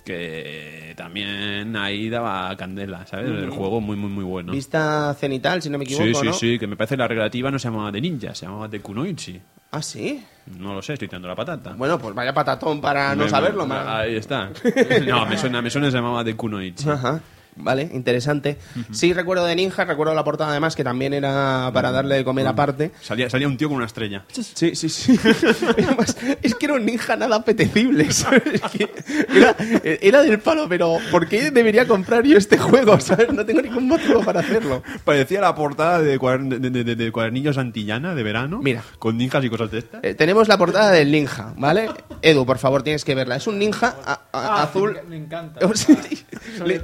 Que 0.04 0.94
también 0.96 1.74
ahí 1.76 2.08
daba 2.08 2.56
candela, 2.56 3.04
¿sabes? 3.06 3.26
El 3.28 3.50
juego 3.50 3.80
muy, 3.80 3.96
muy, 3.96 4.08
muy 4.08 4.22
bueno. 4.24 4.52
Vista 4.52 5.12
cenital, 5.18 5.60
si 5.62 5.68
no 5.68 5.78
me 5.78 5.84
equivoco, 5.84 6.04
Sí, 6.06 6.14
sí, 6.14 6.26
¿no? 6.26 6.32
sí, 6.32 6.58
que 6.60 6.66
me 6.68 6.76
parece 6.76 6.96
la 6.96 7.08
recreativa 7.08 7.50
no 7.50 7.58
se 7.58 7.68
llamaba 7.68 7.90
The 7.90 8.00
Ninja, 8.00 8.34
se 8.34 8.46
llamaba 8.46 8.68
The 8.68 8.80
Kunoichi. 8.80 9.40
Ah, 9.72 9.82
sí. 9.82 10.24
No 10.58 10.74
lo 10.74 10.80
sé, 10.82 10.92
estoy 10.92 11.08
tirando 11.08 11.26
la 11.26 11.34
patata. 11.34 11.72
Bueno, 11.74 11.98
pues 11.98 12.14
vaya 12.14 12.32
patatón 12.32 12.80
para 12.80 13.16
no 13.16 13.24
Me- 13.24 13.30
saberlo, 13.30 13.66
me-. 13.66 13.74
Ahí 13.74 14.14
está. 14.16 14.50
No, 15.06 15.26
me 15.26 15.36
suena, 15.36 15.60
me 15.60 15.70
suena 15.70 15.90
se 15.90 15.96
llamaba 15.96 16.22
The 16.24 16.36
Kunoichi. 16.36 16.88
Ajá. 16.88 17.20
Vale, 17.58 17.90
interesante. 17.94 18.58
Sí, 18.92 19.12
recuerdo 19.14 19.46
de 19.46 19.56
Ninja, 19.56 19.84
recuerdo 19.84 20.14
la 20.14 20.24
portada 20.24 20.50
además 20.50 20.76
que 20.76 20.84
también 20.84 21.14
era 21.14 21.70
para 21.72 21.90
darle 21.90 22.16
de 22.16 22.24
comer 22.24 22.46
aparte. 22.46 22.90
Salía, 23.00 23.30
salía 23.30 23.48
un 23.48 23.56
tío 23.56 23.68
con 23.68 23.78
una 23.78 23.86
estrella. 23.86 24.24
Sí, 24.30 24.74
sí, 24.76 24.88
sí. 24.88 25.18
Además, 25.68 26.16
es 26.42 26.54
que 26.54 26.66
era 26.66 26.74
un 26.74 26.84
ninja 26.84 27.16
nada 27.16 27.36
apetecible. 27.36 28.10
¿sabes? 28.12 28.42
Es 28.54 28.60
que 28.70 28.90
Era, 29.34 29.56
era 30.02 30.22
del 30.22 30.38
palo, 30.40 30.68
pero 30.68 30.98
¿por 31.10 31.28
qué 31.28 31.50
debería 31.50 31.86
comprar 31.88 32.24
yo 32.24 32.36
este 32.36 32.58
juego? 32.58 33.00
¿sabes? 33.00 33.32
No 33.32 33.44
tengo 33.46 33.62
ningún 33.62 33.88
motivo 33.88 34.22
para 34.22 34.40
hacerlo. 34.40 34.82
Parecía 35.04 35.40
la 35.40 35.54
portada 35.54 36.00
de, 36.02 36.20
cuadern- 36.20 36.48
de, 36.58 36.70
de- 36.70 36.84
de- 36.84 36.96
de 36.96 37.12
cuadernillos 37.12 37.56
antillana 37.58 38.14
de 38.14 38.22
verano. 38.22 38.60
Mira. 38.62 38.82
Con 38.98 39.16
ninjas 39.16 39.42
y 39.44 39.48
cosas 39.50 39.70
de 39.70 39.78
estas. 39.78 40.04
Eh, 40.04 40.14
tenemos 40.14 40.46
la 40.48 40.58
portada 40.58 40.90
del 40.90 41.10
ninja, 41.10 41.54
¿vale? 41.56 41.88
Edu, 42.22 42.44
por 42.44 42.58
favor, 42.58 42.82
tienes 42.82 43.04
que 43.04 43.14
verla. 43.14 43.36
Es 43.36 43.46
un 43.46 43.58
ninja 43.58 43.96
a- 44.04 44.12
a- 44.12 44.20
Ah, 44.32 44.62
azul. 44.64 44.98
me 45.08 45.16
encanta. 45.16 45.60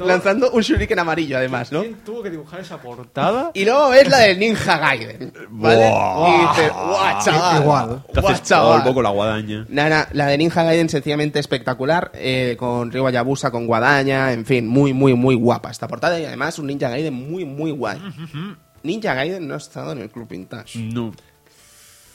Lanzando 0.05 0.51
un 0.53 0.62
shuriken 0.63 0.99
amarillo, 0.99 1.37
además, 1.37 1.71
¿no? 1.73 1.81
¿Quién 1.83 1.97
tuvo 2.05 2.23
que 2.23 2.31
dibujar 2.31 2.61
esa 2.61 2.79
portada? 2.79 3.51
Y 3.55 3.65
luego 3.65 3.91
ves 3.91 4.09
la 4.09 4.19
del 4.19 4.39
Ninja 4.39 4.79
Gaiden, 4.79 5.33
¿vale? 5.51 5.89
Y 5.89 6.49
dices, 6.49 6.73
¡guau, 6.73 7.25
chaval! 7.25 7.63
Igual. 7.63 8.03
Te 8.13 8.21
¡Guau, 8.21 8.33
haces 8.33 8.49
chaval! 8.49 8.83
polvo 8.83 8.95
con 8.95 9.05
la 9.05 9.11
guadaña. 9.11 9.67
Nada, 9.69 10.09
la 10.13 10.27
de 10.27 10.39
Ninja 10.39 10.63
Gaiden 10.63 10.89
sencillamente 10.89 11.39
espectacular, 11.39 12.11
eh, 12.15 12.57
con 12.59 12.91
Ryo 12.91 13.07
Hayabusa, 13.07 13.51
con 13.51 13.67
guadaña, 13.67 14.33
en 14.33 14.45
fin, 14.47 14.67
muy, 14.67 14.93
muy, 14.93 15.15
muy 15.15 15.35
guapa 15.35 15.71
esta 15.71 15.89
portada 15.89 16.19
y 16.19 16.25
además 16.25 16.59
un 16.59 16.67
Ninja 16.69 16.89
Gaiden 16.89 17.15
muy, 17.15 17.45
muy 17.45 17.71
guay. 17.71 17.99
Ninja 18.83 19.15
Gaiden 19.15 19.47
no 19.47 19.55
ha 19.55 19.59
estado 19.59 19.93
en 19.93 19.99
el 19.99 20.11
Club 20.11 20.29
Vintage. 20.29 20.79
No. 20.79 21.13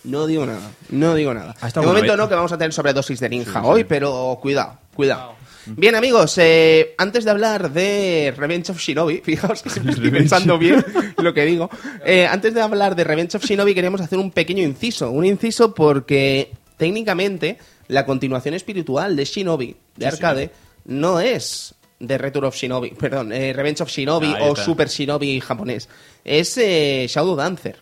No 0.04 0.26
digo 0.26 0.46
nada, 0.46 0.70
no 0.90 1.16
digo 1.16 1.34
nada. 1.34 1.54
Ha 1.60 1.68
estado 1.68 1.86
De 1.86 1.88
momento 1.88 2.14
vez. 2.14 2.18
no, 2.18 2.30
que 2.30 2.36
vamos 2.36 2.52
a 2.54 2.58
tener 2.58 2.72
sobredosis 2.72 3.20
de 3.20 3.28
ninja 3.28 3.62
hoy, 3.64 3.84
pero 3.84 4.38
cuidado, 4.42 4.78
cuidado. 4.96 5.37
Bien, 5.76 5.96
amigos, 5.96 6.38
eh, 6.38 6.96
antes 6.98 7.26
de 7.26 7.32
hablar 7.32 7.72
de 7.72 8.34
Revenge 8.36 8.72
of 8.72 8.80
Shinobi, 8.80 9.22
fijaos 9.24 9.62
que 9.62 9.70
siempre 9.70 9.94
estoy 9.94 10.12
pensando 10.12 10.58
bien 10.58 10.84
lo 11.18 11.34
que 11.34 11.46
digo. 11.46 11.70
Eh, 12.06 12.26
antes 12.26 12.54
de 12.54 12.62
hablar 12.62 12.96
de 12.96 13.04
Revenge 13.04 13.36
of 13.36 13.44
Shinobi, 13.44 13.74
queríamos 13.74 14.02
hacer 14.02 14.18
un 14.20 14.32
pequeño 14.32 14.64
inciso. 14.64 15.12
Un 15.12 15.26
inciso 15.26 15.74
porque 15.74 16.52
técnicamente 16.78 17.58
la 17.88 18.06
continuación 18.06 18.54
espiritual 18.54 19.16
de 19.16 19.26
Shinobi, 19.26 19.76
de 19.96 20.08
arcade, 20.08 20.52
no 20.86 21.20
es 21.20 21.76
de 22.00 22.18
Return 22.18 22.46
of 22.46 22.56
Shinobi, 22.56 22.92
perdón, 23.00 23.32
eh, 23.32 23.54
Revenge 23.54 23.82
of 23.82 23.90
Shinobi 23.90 24.34
o 24.40 24.54
está. 24.54 24.64
Super 24.64 24.88
Shinobi 24.88 25.40
japonés. 25.40 25.90
Es 26.24 26.58
eh, 26.58 27.06
Shadow 27.10 27.36
Dancer. 27.36 27.78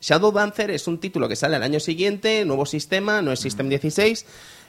Shadow 0.00 0.30
Dancer 0.30 0.70
es 0.70 0.86
un 0.86 0.98
título 0.98 1.28
que 1.28 1.36
sale 1.36 1.56
al 1.56 1.62
año 1.62 1.80
siguiente, 1.80 2.44
nuevo 2.44 2.66
sistema, 2.66 3.20
no 3.20 3.32
es 3.32 3.40
System 3.40 3.68
16, 3.68 4.26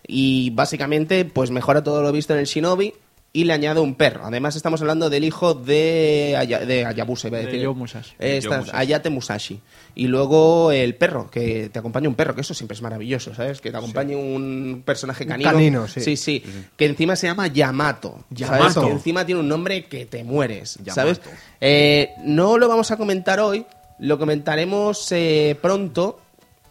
y 0.08 0.50
básicamente 0.52 1.26
pues 1.26 1.52
mejora 1.52 1.84
todo 1.84 2.02
lo 2.02 2.12
visto 2.12 2.34
en 2.34 2.40
el 2.40 2.46
Shinobi 2.46 2.94
y 3.32 3.44
le 3.44 3.54
añade 3.54 3.80
un 3.80 3.94
perro. 3.94 4.26
Además 4.26 4.56
estamos 4.56 4.82
hablando 4.82 5.08
del 5.12 5.24
hijo 5.24 5.54
de, 5.54 6.34
Aya- 6.36 6.66
de 6.66 6.84
Hayabusa, 6.88 7.28
iba 7.28 7.38
a 7.38 7.42
De 7.42 7.46
decir. 7.46 7.62
Yo 7.62 7.76
Musashi. 7.76 8.14
Eh, 8.18 8.40
Yo 8.42 8.50
Musashi. 8.50 8.72
Ayate 8.74 9.10
Musashi. 9.12 9.60
Y 9.94 10.08
luego 10.08 10.72
el 10.72 10.96
perro, 10.96 11.30
que 11.30 11.70
te 11.70 11.78
acompaña 11.78 12.10
un 12.10 12.16
perro, 12.16 12.34
que 12.34 12.42
eso 12.42 12.56
siempre 12.56 12.74
es 12.74 12.82
maravilloso, 12.82 13.36
¿sabes? 13.36 13.62
Que 13.62 13.70
te 13.70 13.78
acompañe 13.78 14.16
un 14.16 14.82
personaje 14.84 15.26
Un 15.26 15.30
canino. 15.30 15.52
canino, 15.52 15.88
sí. 15.88 16.02
Sí, 16.02 16.18
sí. 16.18 16.44
Que 16.76 16.88
encima 16.88 17.16
se 17.16 17.28
llama 17.28 17.46
Yamato. 17.46 18.24
¿sabes? 18.36 18.40
Yamato. 18.40 18.82
Que 18.88 18.92
encima 18.94 19.24
tiene 19.28 19.42
un 19.42 19.48
nombre 19.48 19.86
que 19.86 20.08
te 20.08 20.24
mueres, 20.24 20.80
¿sabes? 20.88 21.22
Eh, 21.62 22.10
no 22.24 22.58
lo 22.58 22.68
vamos 22.68 22.90
a 22.90 22.98
comentar 22.98 23.40
hoy, 23.40 23.64
lo 24.00 24.18
comentaremos 24.18 25.12
eh, 25.12 25.56
pronto, 25.62 26.20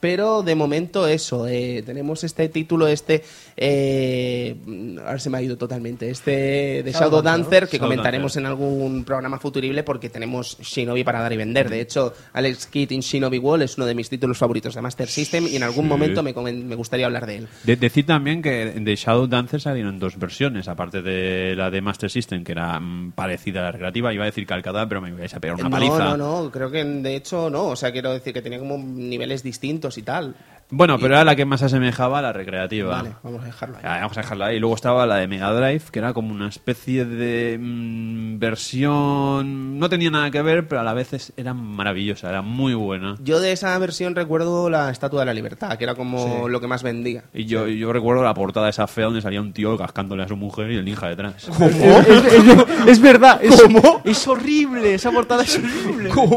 pero 0.00 0.42
de 0.42 0.54
momento 0.54 1.06
eso, 1.08 1.46
eh, 1.46 1.82
tenemos 1.84 2.24
este 2.24 2.48
título, 2.48 2.86
este, 2.88 3.22
eh, 3.56 4.56
ahora 5.04 5.18
se 5.18 5.30
me 5.30 5.38
ha 5.38 5.42
ido 5.42 5.56
totalmente, 5.56 6.10
este 6.10 6.82
de 6.82 6.92
Shadow, 6.92 7.22
Dancer, 7.22 7.68
que 7.68 7.78
comentaremos 7.78 8.36
en 8.36 8.46
algún 8.46 9.04
programa 9.04 9.38
futurible 9.38 9.82
porque 9.82 10.08
tenemos 10.10 10.58
Shinobi 10.60 11.04
para 11.04 11.20
dar 11.20 11.32
y 11.32 11.36
vender. 11.36 11.68
De 11.68 11.80
hecho, 11.80 12.14
Alex 12.32 12.66
Kidd 12.66 12.90
in 12.92 13.00
Shinobi 13.00 13.38
Wall 13.38 13.62
es 13.62 13.76
uno 13.76 13.86
de 13.86 13.94
mis 13.94 14.08
títulos 14.08 14.38
favoritos 14.38 14.74
de 14.74 14.82
Master 14.82 15.08
System 15.08 15.46
y 15.46 15.56
en 15.56 15.62
algún 15.62 15.84
Sí. 15.84 15.88
momento 15.88 16.22
me, 16.22 16.32
me 16.32 16.74
gustaría 16.74 17.06
hablar 17.06 17.26
de 17.26 17.36
él. 17.36 17.48
De- 17.64 17.76
decir 17.76 18.04
también 18.06 18.42
que 18.42 18.50
de 18.78 18.96
Shadow 18.96 19.26
Dancer 19.26 19.60
salieron 19.60 19.98
dos 19.98 20.18
versiones, 20.18 20.68
aparte 20.68 21.02
de 21.02 21.54
la 21.56 21.70
de 21.70 21.80
Master 21.80 22.10
System, 22.10 22.44
que 22.44 22.52
era 22.52 22.78
mm, 22.78 23.12
parecida 23.12 23.60
a 23.60 23.62
la 23.64 23.72
recreativa. 23.72 24.12
Iba 24.12 24.24
a 24.24 24.26
decir 24.26 24.46
calcada, 24.46 24.88
pero 24.88 25.00
me 25.00 25.12
vais 25.12 25.32
a 25.34 25.40
pegar 25.40 25.54
una 25.56 25.64
no, 25.64 25.70
paliza. 25.70 26.16
no, 26.16 26.42
no, 26.44 26.50
creo 26.50 26.70
que 26.70 26.84
de 26.84 27.16
hecho 27.16 27.48
no. 27.50 27.66
O 27.68 27.76
sea, 27.76 27.92
quiero 27.92 28.12
decir 28.12 28.32
que 28.34 28.42
tenía 28.42 28.58
como 28.58 28.76
niveles 28.78 29.42
distintos 29.42 29.87
y 29.96 30.02
tal. 30.02 30.34
Bueno, 30.70 30.98
pero 30.98 31.14
era 31.14 31.24
la 31.24 31.34
que 31.34 31.46
más 31.46 31.62
asemejaba 31.62 32.18
a 32.18 32.22
la 32.22 32.30
recreativa. 32.34 32.90
Vale, 32.96 33.12
vamos 33.22 33.40
a 33.42 33.46
dejarlo 33.46 33.76
ahí. 33.78 33.82
Ah, 33.86 34.00
Vamos 34.02 34.18
a 34.18 34.20
dejarla 34.20 34.46
ahí. 34.48 34.56
Y 34.56 34.60
luego 34.60 34.74
estaba 34.74 35.06
la 35.06 35.16
de 35.16 35.26
Mega 35.26 35.50
Drive, 35.54 35.84
que 35.90 35.98
era 35.98 36.12
como 36.12 36.30
una 36.34 36.46
especie 36.46 37.06
de 37.06 37.56
mm, 37.58 38.38
versión. 38.38 39.78
No 39.78 39.88
tenía 39.88 40.10
nada 40.10 40.30
que 40.30 40.42
ver, 40.42 40.68
pero 40.68 40.82
a 40.82 40.84
la 40.84 40.92
vez 40.92 41.12
es- 41.14 41.32
era 41.38 41.54
maravillosa, 41.54 42.28
era 42.28 42.42
muy 42.42 42.74
buena. 42.74 43.16
Yo 43.22 43.40
de 43.40 43.52
esa 43.52 43.78
versión 43.78 44.14
recuerdo 44.14 44.68
la 44.68 44.90
Estatua 44.90 45.20
de 45.20 45.26
la 45.26 45.32
Libertad, 45.32 45.78
que 45.78 45.84
era 45.84 45.94
como 45.94 46.48
lo 46.48 46.60
que 46.60 46.66
más 46.66 46.82
vendía. 46.82 47.24
Y 47.32 47.46
yo, 47.46 47.66
yo 47.66 47.90
recuerdo 47.92 48.22
la 48.22 48.34
portada 48.34 48.66
de 48.66 48.70
esa 48.70 48.86
fea 48.86 49.06
donde 49.06 49.22
salía 49.22 49.40
un 49.40 49.54
tío 49.54 49.76
cascándole 49.78 50.22
a 50.24 50.28
su 50.28 50.36
mujer 50.36 50.70
y 50.70 50.76
el 50.76 50.84
ninja 50.84 51.08
detrás. 51.08 51.48
Es, 51.48 51.60
es- 51.60 52.88
es 52.88 53.00
verdad, 53.00 53.40
es, 53.42 53.62
es 54.04 54.28
horrible, 54.28 54.94
esa 54.94 55.10
portada 55.10 55.42
es 55.44 55.56
horrible. 55.58 56.10
¿Cómo? 56.10 56.36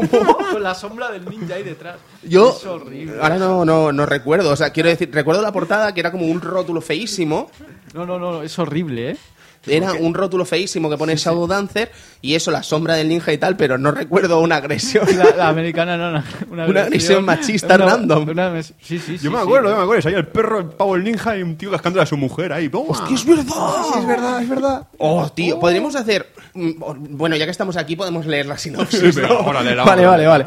Con 0.52 0.62
la 0.62 0.74
sombra 0.74 1.10
del 1.10 1.24
ninja 1.28 1.54
ahí 1.54 1.62
detrás. 1.62 1.96
Yo 2.24 2.50
Es 2.56 2.64
horrible. 2.66 3.16
ahora 3.20 3.36
no, 3.36 3.64
no, 3.64 3.92
no 3.92 4.06
recuerdo, 4.06 4.50
o 4.50 4.56
sea, 4.56 4.70
quiero 4.70 4.88
decir, 4.88 5.10
recuerdo 5.12 5.42
la 5.42 5.52
portada 5.52 5.92
que 5.92 6.00
era 6.00 6.10
como 6.12 6.26
un 6.26 6.40
rótulo 6.40 6.80
feísimo, 6.80 7.50
No, 7.94 8.06
no, 8.06 8.18
no, 8.18 8.42
es 8.42 8.58
horrible, 8.58 9.10
¿eh? 9.12 9.16
era 9.64 9.92
un 9.92 10.12
rótulo 10.12 10.44
feísimo 10.44 10.90
que 10.90 10.96
pone 10.96 11.14
Shadow 11.14 11.46
Dancer 11.46 11.92
y 12.20 12.34
eso, 12.34 12.50
la 12.50 12.64
sombra 12.64 12.94
del 12.94 13.06
ninja 13.08 13.32
y 13.32 13.38
tal, 13.38 13.56
pero 13.56 13.78
no 13.78 13.92
recuerdo 13.92 14.40
una 14.40 14.56
agresión. 14.56 15.06
La, 15.16 15.36
la 15.36 15.48
americana 15.50 15.96
no, 15.96 16.08
una, 16.50 16.66
Una 16.66 16.82
agresión 16.82 17.24
machista 17.24 17.76
random. 17.76 18.28
una 18.28 18.50
mes- 18.50 18.74
sí, 18.82 18.98
sí, 18.98 19.18
sí. 19.18 19.24
Yo 19.24 19.30
me 19.30 19.36
sí. 19.38 19.44
acuerdo, 19.44 19.70
yo 19.70 19.76
me 19.76 19.82
acuerdo. 19.84 20.02
Salía 20.02 20.18
el 20.18 20.26
perro, 20.26 20.58
el 20.58 20.66
pavo, 20.70 20.96
el 20.96 21.04
ninja 21.04 21.36
y 21.36 21.42
un 21.44 21.56
tío 21.56 21.70
cascándole 21.70 22.02
a 22.02 22.06
su 22.06 22.16
mujer 22.16 22.52
ahí. 22.52 22.68
¡Toma! 22.68 22.88
¡Hostia, 22.90 23.14
es 23.14 23.24
verdad! 23.24 23.44
Sí, 23.92 23.98
es 24.00 24.06
verdad, 24.08 24.42
es 24.42 24.48
verdad. 24.48 24.88
Oh, 24.98 25.28
tío, 25.32 25.60
podríamos 25.60 25.94
hacer. 25.94 26.26
mm, 26.54 26.70
Bueno, 27.16 27.36
ya 27.36 27.44
que 27.44 27.52
estamos 27.52 27.76
aquí, 27.76 27.94
podemos 27.94 28.26
leer 28.26 28.46
la 28.46 28.58
sinopsis. 28.58 28.98
Sí, 28.98 29.10
pero 29.14 29.28
¿no? 29.28 29.34
ahora 29.46 29.62
léela, 29.62 29.84
vale, 29.84 30.04
vale, 30.06 30.26
vale. 30.26 30.46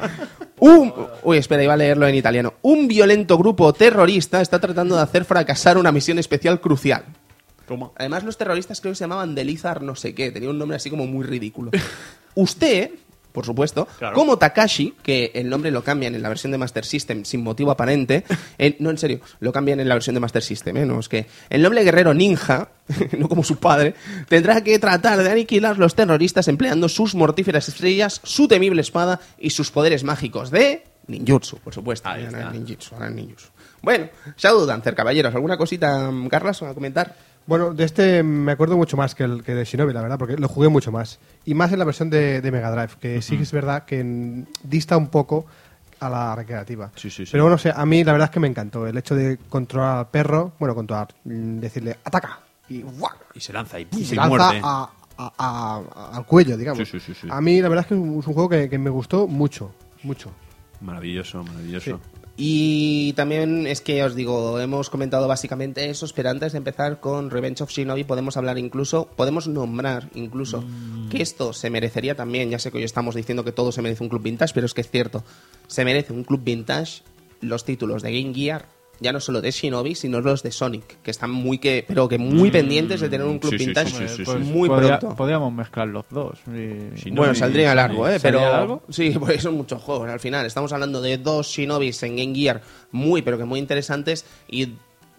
Un... 0.60 0.94
Uy, 1.24 1.38
espera, 1.38 1.64
iba 1.64 1.74
a 1.74 1.78
leerlo 1.78 2.08
en 2.08 2.16
italiano. 2.16 2.54
Un 2.62 2.88
violento 2.88 3.38
grupo 3.38 3.74
terrorista 3.74 4.42
está 4.42 4.60
tratando 4.60 4.96
de 4.96 5.02
hacer 5.02 5.26
fracasar 5.26 5.78
una 5.78 5.92
misión 5.92 6.20
especial 6.20 6.62
crucial. 6.62 7.04
Toma. 7.68 7.92
Además, 7.98 8.24
los 8.24 8.38
terroristas 8.38 8.80
creo 8.80 8.92
que 8.92 8.98
se 8.98 9.04
llamaban 9.04 9.36
Delizar 9.36 9.82
no 9.82 9.96
sé 9.96 10.14
qué. 10.14 10.32
Tenía 10.32 10.50
un 10.50 10.58
nombre 10.58 10.78
así 10.78 10.90
como 10.90 11.08
muy 11.08 11.26
ridículo. 11.26 11.72
Usted, 12.36 12.92
por 13.36 13.46
supuesto, 13.46 13.88
Claro. 14.00 14.16
como 14.16 14.38
Takashi, 14.40 14.96
que 15.04 15.32
el 15.36 15.48
nombre 15.50 15.70
lo 15.70 15.84
cambian 15.84 16.16
en 16.16 16.24
la 16.24 16.30
versión 16.30 16.52
de 16.52 16.58
Master 16.58 16.84
System 16.86 17.24
sin 17.26 17.44
motivo 17.44 17.70
aparente. 17.70 18.24
en- 18.58 18.78
no, 18.80 18.90
en 18.90 18.98
serio, 18.98 19.20
lo 19.40 19.52
cambian 19.52 19.80
en 19.80 19.88
la 19.88 19.94
versión 19.94 20.16
de 20.16 20.20
Master 20.22 20.42
System, 20.42 20.78
¿eh? 20.78 20.86
No, 20.88 21.00
es 21.00 21.08
que 21.10 21.28
el 21.52 21.62
noble 21.62 21.84
guerrero 21.84 22.16
ninja, 22.16 22.70
no 23.20 23.30
como 23.30 23.44
su 23.44 23.58
padre, 23.58 23.94
tendrá 24.28 24.62
que 24.64 24.80
tratar 24.80 25.22
de 25.22 25.30
aniquilar 25.30 25.78
los 25.78 25.94
terroristas 25.94 26.48
empleando 26.48 26.90
sus 26.90 27.14
mortíferas 27.14 27.68
estrellas, 27.70 28.22
su 28.24 28.48
temible 28.48 28.82
espada 28.82 29.20
y 29.38 29.52
sus 29.52 29.70
poderes 29.70 30.04
mágicos 30.04 30.50
de 30.50 30.84
Ninjutsu, 31.08 31.58
por 31.60 31.72
supuesto. 31.72 32.10
Ninjutsu, 32.52 32.96
ninjutsu. 33.14 33.48
Bueno, 33.82 34.10
Shadow 34.38 34.66
Dancer, 34.66 34.96
caballeros, 34.96 35.36
¿alguna 35.36 35.56
cosita, 35.58 36.10
mm, 36.10 36.28
Carlas, 36.30 36.64
a 36.64 36.74
comentar? 36.74 37.16
Bueno, 37.48 37.74
de 37.74 37.84
este 37.84 38.24
me 38.24 38.52
acuerdo 38.54 38.76
mucho 38.76 38.98
más 38.98 39.14
que, 39.14 39.24
el, 39.24 39.44
que 39.44 39.54
de 39.54 39.66
Shinobi, 39.66 39.94
la 39.94 40.02
verdad, 40.02 40.18
porque 40.18 40.36
lo 40.38 40.48
jugué 40.48 40.68
mucho 40.70 40.92
más. 40.92 41.20
Y 41.46 41.54
más 41.54 41.72
en 41.72 41.80
la 41.80 41.86
versión 41.86 42.10
de, 42.10 42.42
de 42.42 42.52
Mega 42.52 42.72
Drive, 42.72 42.98
que 43.00 43.22
sí 43.22 43.38
que 43.38 43.44
es 43.44 43.52
verdad 43.52 43.86
que 43.86 44.44
dista 44.64 44.98
un 44.98 45.08
poco 45.10 45.46
a 46.00 46.10
la 46.10 46.36
recreativa. 46.36 46.92
Sí, 46.96 47.10
sí, 47.10 47.26
sí. 47.26 47.32
Pero 47.32 47.44
bueno, 47.44 47.56
o 47.56 47.60
sea, 47.60 47.74
a 47.74 47.86
mí 47.86 48.04
la 48.04 48.12
verdad 48.14 48.26
es 48.30 48.32
que 48.32 48.40
me 48.40 48.48
encantó 48.48 48.88
el 48.88 48.98
hecho 48.98 49.16
de 49.16 49.38
controlar 49.50 49.98
al 50.00 50.10
perro, 50.10 50.54
bueno, 50.60 50.74
controlar, 50.76 51.10
mm, 51.24 51.60
decirle 51.60 51.98
¡ataca! 52.04 52.40
y 52.68 52.82
¡guau! 52.82 53.12
Y 53.36 53.40
se 53.40 53.54
lanza 53.54 53.80
y, 53.80 53.88
y 53.92 54.00
y 54.02 54.06
se 54.06 54.16
lanza 54.16 54.30
muerde. 54.30 54.62
a- 54.64 54.90
a- 55.18 55.32
a- 55.38 56.18
al 56.18 56.26
cuello, 56.26 56.58
digamos. 56.58 56.80
Sí, 56.80 57.00
sí, 57.00 57.00
sí, 57.00 57.14
sí. 57.22 57.28
A 57.30 57.40
mí 57.42 57.62
la 57.62 57.70
verdad 57.70 57.84
es 57.86 57.88
que 57.90 57.94
es 57.94 58.00
un, 58.02 58.20
es 58.20 58.28
un 58.28 58.34
juego 58.34 58.50
que, 58.50 58.68
que 58.70 58.78
me 58.80 58.90
gustó 58.90 59.28
mucho, 59.28 59.72
mucho. 60.04 60.32
Maravilloso, 60.82 61.44
maravilloso. 61.44 62.00
Y 62.38 63.14
también 63.14 63.66
es 63.66 63.80
que 63.80 64.04
os 64.04 64.14
digo, 64.14 64.60
hemos 64.60 64.90
comentado 64.90 65.28
básicamente 65.28 65.90
eso, 65.90 66.06
pero 66.14 66.30
antes 66.30 66.52
de 66.52 66.58
empezar 66.58 67.00
con 67.00 67.30
Revenge 67.30 67.64
of 67.64 67.72
Shinobi 67.72 68.04
podemos 68.04 68.36
hablar 68.36 68.58
incluso, 68.58 69.08
podemos 69.16 69.48
nombrar 69.48 70.10
incluso 70.16 70.62
que 71.10 71.22
esto 71.22 71.54
se 71.54 71.70
merecería 71.70 72.16
también, 72.16 72.50
ya 72.50 72.60
sé 72.60 72.72
que 72.72 72.78
hoy 72.78 72.84
estamos 72.84 73.16
diciendo 73.16 73.46
que 73.46 73.54
todo 73.54 73.72
se 73.72 73.82
merece 73.82 74.04
un 74.04 74.10
club 74.10 74.22
vintage, 74.22 74.54
pero 74.54 74.66
es 74.66 74.74
que 74.74 74.82
es 74.82 74.92
cierto, 74.92 75.24
se 75.68 75.86
merece 75.86 76.12
un 76.12 76.26
club 76.26 76.42
vintage 76.44 77.04
los 77.40 77.64
títulos 77.64 78.02
de 78.02 78.22
Game 78.22 78.34
Gear, 78.34 78.66
ya 79.00 79.12
no 79.12 79.20
solo 79.20 79.42
de 79.42 79.52
Shinobi, 79.52 79.96
sino 79.96 80.22
los 80.22 80.42
de 80.44 80.52
Sonic, 80.52 81.02
que 81.02 81.12
están 81.12 81.32
muy 81.32 81.58
que, 81.58 81.84
pero 81.88 82.08
que 82.08 82.18
muy 82.18 82.52
pendientes 82.52 83.02
de 83.02 83.10
tener 83.10 83.26
un 83.28 83.40
club 83.40 83.52
sí, 83.52 83.58
vintage 83.66 83.92
sí, 83.92 84.08
sí, 84.08 84.16
sí, 84.18 84.24
Pues 84.24 84.40
muy 84.40 84.70
podría- 84.70 85.00
pronto. 85.00 85.16
Podríamos 85.16 85.54
mezclar 85.54 85.88
los 85.88 86.06
dos. 86.10 86.40
y- 86.48 87.12
Bueno, 87.12 87.36
saldría 87.36 87.76
largo, 87.76 88.08
¿eh? 88.08 88.20
Pero 88.22 88.82
sí, 88.90 89.12
pues 89.20 89.42
son 89.42 89.56
muchos 89.56 89.82
juegos. 89.82 90.10
Al 90.10 90.20
final 90.20 90.46
estamos 90.46 90.72
hablando 90.74 91.02
de 91.02 91.18
dos 91.18 91.48
Shinobis 91.48 92.02
en 92.04 92.16
Game 92.16 92.36
Gear 92.36 92.62
muy, 92.92 93.22
pero 93.22 93.38
que 93.38 93.46
muy 93.46 93.60
interesantes 93.60 94.26
y 94.48 94.70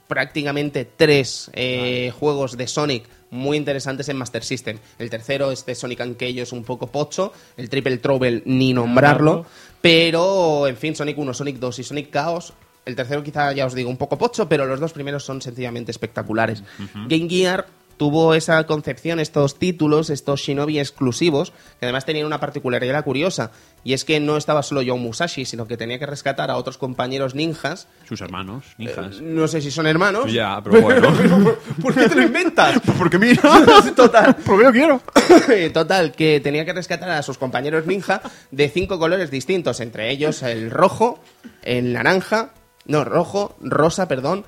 prácticamente 0.09 0.85
tres 0.97 1.51
eh, 1.55 2.13
juegos 2.19 2.57
de 2.57 2.67
Sonic 2.69 3.05
muy 3.31 3.57
interesantes 3.57 4.09
en 4.09 4.17
Master 4.17 4.45
System. 4.45 4.79
El 5.01 5.11
tercero, 5.11 5.51
este 5.51 5.75
Sonic 5.75 6.01
and 6.01 6.17
Keijo, 6.17 6.43
es 6.45 6.53
un 6.53 6.63
poco 6.63 6.87
pocho. 6.87 7.33
El 7.57 7.69
Triple 7.69 7.99
Trouble, 7.99 8.43
ni 8.47 8.73
nombrarlo. 8.73 9.33
Nombrarlo. 9.33 9.57
Pero, 9.81 10.67
en 10.69 10.77
fin, 10.77 10.95
Sonic 10.95 11.19
1, 11.19 11.35
Sonic 11.35 11.57
2 11.59 11.79
y 11.81 11.83
Sonic 11.85 12.11
Chaos. 12.13 12.53
El 12.87 12.95
tercero 12.95 13.23
quizá, 13.23 13.53
ya 13.53 13.67
os 13.67 13.75
digo, 13.75 13.91
un 13.91 13.97
poco 13.97 14.17
pocho, 14.17 14.49
pero 14.49 14.65
los 14.65 14.79
dos 14.79 14.93
primeros 14.93 15.25
son 15.25 15.43
sencillamente 15.43 15.91
espectaculares. 15.91 16.63
Game 17.09 17.29
Gear 17.29 17.67
tuvo 17.97 18.35
esa 18.35 18.65
concepción, 18.65 19.21
estos 19.21 19.59
títulos, 19.59 20.11
estos 20.11 20.41
Shinobi 20.41 20.79
exclusivos, 20.79 21.53
que 21.81 21.87
además 21.87 22.05
tenían 22.05 22.27
una 22.27 22.41
particularidad 22.41 23.05
curiosa, 23.05 23.51
y 23.85 23.93
es 23.93 24.05
que 24.05 24.21
no 24.21 24.37
estaba 24.37 24.63
solo 24.63 24.83
Joe 24.87 24.99
Musashi, 24.99 25.45
sino 25.45 25.67
que 25.67 25.77
tenía 25.77 25.99
que 25.99 26.07
rescatar 26.07 26.51
a 26.51 26.57
otros 26.57 26.79
compañeros 26.79 27.35
ninjas. 27.35 27.89
Sus 28.07 28.21
hermanos, 28.21 28.65
ninjas. 28.79 29.21
No 29.21 29.49
sé 29.49 29.61
si 29.61 29.71
son 29.71 29.87
hermanos. 29.87 30.33
Ya, 30.33 30.61
pero 30.63 30.81
bueno. 30.81 31.13
¿Por 31.83 31.95
qué 31.95 32.09
te 32.09 32.15
lo 32.15 32.23
inventas? 32.23 32.81
Porque 32.99 33.19
mira. 33.19 33.43
Total. 33.97 34.37
Porque 34.45 34.65
yo 34.65 34.73
quiero. 34.73 35.01
Total, 35.73 36.13
que 36.13 36.41
tenía 36.41 36.65
que 36.65 36.73
rescatar 36.73 37.11
a 37.11 37.23
sus 37.23 37.39
compañeros 37.39 37.87
ninja 37.87 38.21
de 38.51 38.69
cinco 38.69 38.99
colores 38.99 39.31
distintos, 39.31 39.81
entre 39.81 40.11
ellos 40.11 40.43
el 40.43 40.71
rojo, 40.71 41.21
el 41.63 41.93
naranja, 41.93 42.53
no, 42.87 43.05
rojo, 43.05 43.57
rosa, 43.61 44.09
perdón, 44.09 44.45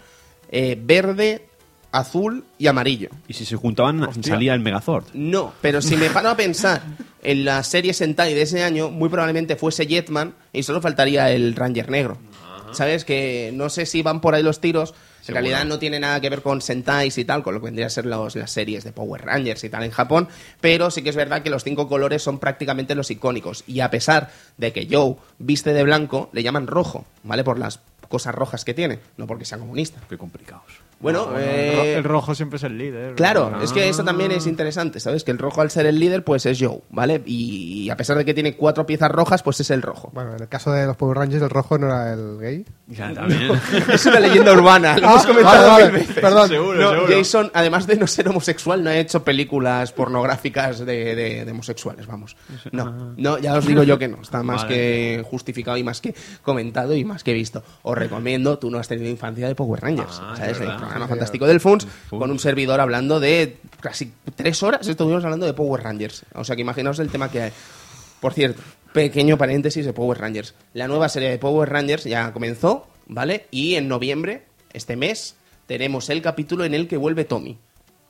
eh, 0.51 0.79
verde, 0.81 1.47
azul 1.93 2.45
y 2.59 2.67
amarillo. 2.67 3.09
Y 3.29 3.35
si 3.35 3.45
se 3.45 3.57
juntaban, 3.57 4.09
salía 4.23 4.55
el 4.55 4.61
Megazord. 4.61 5.05
No, 5.15 5.53
pero 5.61 5.81
si 5.83 5.97
me 5.97 6.11
paro 6.11 6.31
a 6.31 6.37
pensar 6.37 6.83
en 7.23 7.45
la 7.45 7.63
serie 7.63 7.95
Sentai 7.95 8.35
de 8.35 8.43
ese 8.43 8.63
año, 8.63 8.91
muy 8.91 9.09
probablemente 9.09 9.57
fuese 9.57 9.87
Jetman 9.87 10.35
y 10.53 10.63
solo 10.63 10.81
faltaría 10.81 11.31
el 11.31 11.55
Ranger 11.55 11.91
negro. 11.91 12.19
¿Sabes? 12.73 13.07
Que 13.07 13.51
no 13.55 13.71
sé 13.71 13.87
si 13.87 14.03
van 14.03 14.21
por 14.21 14.35
ahí 14.35 14.43
los 14.43 14.61
tiros. 14.61 14.93
En 15.27 15.33
realidad 15.35 15.65
no 15.65 15.79
tiene 15.79 15.99
nada 16.01 16.21
que 16.21 16.29
ver 16.31 16.43
con 16.43 16.61
Sentais 16.63 17.17
y 17.19 17.25
tal, 17.25 17.43
con 17.43 17.55
lo 17.55 17.61
que 17.61 17.67
vendría 17.67 17.87
a 17.87 17.91
ser 17.91 18.05
los- 18.07 18.37
las 18.37 18.51
series 18.51 18.85
de 18.85 18.93
Power 18.93 19.23
Rangers 19.25 19.65
y 19.65 19.69
tal 19.71 19.85
en 19.85 19.91
Japón, 19.91 20.29
pero 20.61 20.91
sí 20.91 21.03
que 21.03 21.09
es 21.11 21.17
verdad 21.17 21.43
que 21.43 21.49
los 21.51 21.65
cinco 21.65 21.89
colores 21.89 22.23
son 22.23 22.39
prácticamente 22.39 22.95
los 22.95 23.11
icónicos. 23.11 23.65
Y 23.67 23.81
a 23.81 23.91
pesar 23.91 24.31
de 24.59 24.73
que 24.73 24.87
Joe 24.91 25.17
viste 25.39 25.73
de 25.73 25.83
blanco, 25.83 26.29
le 26.33 26.43
llaman 26.43 26.67
rojo, 26.67 27.07
¿vale? 27.25 27.43
Por 27.45 27.59
las 27.59 27.81
cosas 28.09 28.35
rojas 28.35 28.65
que 28.65 28.75
tiene, 28.75 28.99
no 29.17 29.27
porque 29.27 29.45
sea 29.45 29.59
comunista. 29.59 30.01
Qué 30.09 30.19
complicados. 30.19 30.88
Bueno, 31.01 31.27
Bueno, 31.27 31.39
eh, 31.39 31.71
el, 31.71 31.77
ro- 31.77 31.99
el 31.99 32.05
rojo 32.05 32.35
siempre 32.35 32.57
es 32.57 32.65
el 32.65 32.77
líder. 32.77 33.15
Claro, 33.15 33.53
Ah. 33.55 33.61
es 33.63 33.73
que 33.73 33.89
eso 33.89 34.03
también 34.03 34.33
es 34.33 34.47
interesante, 34.49 34.99
¿sabes? 34.99 35.23
Que 35.23 35.31
el 35.31 35.39
rojo 35.39 35.61
al 35.61 35.71
ser 35.71 35.87
el 35.87 35.99
líder, 36.01 36.25
pues 36.25 36.45
es 36.47 36.59
Joe, 36.61 36.81
¿vale? 36.91 37.23
Y 37.25 37.89
a 37.89 37.97
pesar 37.97 38.17
de 38.19 38.25
que 38.25 38.35
tiene 38.35 38.57
cuatro 38.57 38.85
piezas 38.85 39.11
rojas, 39.11 39.43
pues 39.45 39.61
es 39.61 39.71
el 39.71 39.81
rojo. 39.83 40.11
Bueno, 40.13 40.35
en 40.35 40.43
el 40.43 40.49
caso 40.49 40.73
de 40.73 40.87
los 40.87 40.97
Power 40.97 41.19
Rangers, 41.19 41.43
el 41.43 41.51
rojo 41.51 41.79
no 41.79 41.87
era 41.87 42.13
el 42.15 42.39
gay. 42.41 42.65
Ya, 42.89 43.13
también. 43.15 43.51
Es 43.93 44.07
una 44.07 44.19
leyenda 44.19 44.53
urbana, 44.53 44.99
lo 44.99 45.07
hemos 45.09 45.25
Ah, 45.25 45.29
comentado 45.29 45.69
vale, 45.69 45.85
mil 45.85 45.93
veces. 46.01 46.15
perdón. 46.17 46.49
Seguro, 46.49 46.81
No, 46.81 46.91
seguro. 46.91 47.15
Jason, 47.17 47.51
además 47.55 47.87
de 47.87 47.97
no 47.97 48.07
ser 48.07 48.29
homosexual, 48.29 48.83
no 48.83 48.91
ha 48.91 48.97
hecho 48.99 49.23
películas 49.23 49.93
pornográficas 49.93 50.81
de, 50.81 51.15
de- 51.15 51.45
de 51.45 51.51
homosexuales, 51.53 52.07
vamos. 52.07 52.37
No, 52.73 53.15
no, 53.17 53.39
ya 53.39 53.55
os 53.55 53.67
digo 53.67 53.83
yo 53.85 53.99
que 53.99 54.09
no. 54.09 54.21
Está 54.23 54.43
más 54.43 54.63
Vale. 54.65 54.75
que 54.75 55.25
justificado 55.31 55.77
y 55.77 55.85
más 55.85 56.01
que 56.01 56.15
comentado 56.43 56.95
y 56.95 57.05
más 57.05 57.23
que 57.23 57.33
visto. 57.35 57.63
Os 57.83 57.97
recomiendo, 57.97 58.59
tú 58.59 58.71
no 58.71 58.79
has 58.79 58.89
tenido 58.89 59.09
infancia 59.09 59.47
de 59.47 59.55
Power 59.55 59.81
Rangers, 59.81 60.21
Ah, 60.23 60.33
es 60.33 60.39
¿sabes? 60.57 60.59
Programa 60.89 61.09
fantástico 61.09 61.47
del 61.47 61.61
Funs. 61.61 61.87
con 62.11 62.31
un 62.31 62.39
servidor 62.39 62.81
hablando 62.81 63.21
de 63.21 63.59
casi 63.81 64.13
tres 64.35 64.63
horas 64.63 64.87
estuvimos 64.89 65.25
hablando 65.25 65.47
de 65.47 65.53
Power 65.53 65.83
Rangers. 65.83 66.25
O 66.35 66.45
sea 66.45 66.57
que 66.57 66.63
imaginaos 66.63 66.99
el 66.99 67.11
tema 67.11 67.31
que 67.31 67.43
hay. 67.43 67.53
Por 68.21 68.33
cierto, 68.33 68.63
pequeño 68.93 69.39
paréntesis 69.39 69.85
de 69.85 69.93
Power 69.93 70.19
Rangers. 70.19 70.55
La 70.75 70.89
nueva 70.89 71.09
serie 71.09 71.31
de 71.31 71.39
Power 71.39 71.69
Rangers 71.69 72.05
ya 72.05 72.33
comenzó, 72.33 72.89
¿vale? 73.07 73.47
Y 73.51 73.77
en 73.77 73.89
noviembre, 73.89 74.45
este 74.73 74.97
mes, 74.97 75.37
tenemos 75.67 76.09
el 76.11 76.23
capítulo 76.23 76.65
en 76.65 76.75
el 76.75 76.89
que 76.89 76.97
vuelve 76.97 77.25
Tommy 77.25 77.59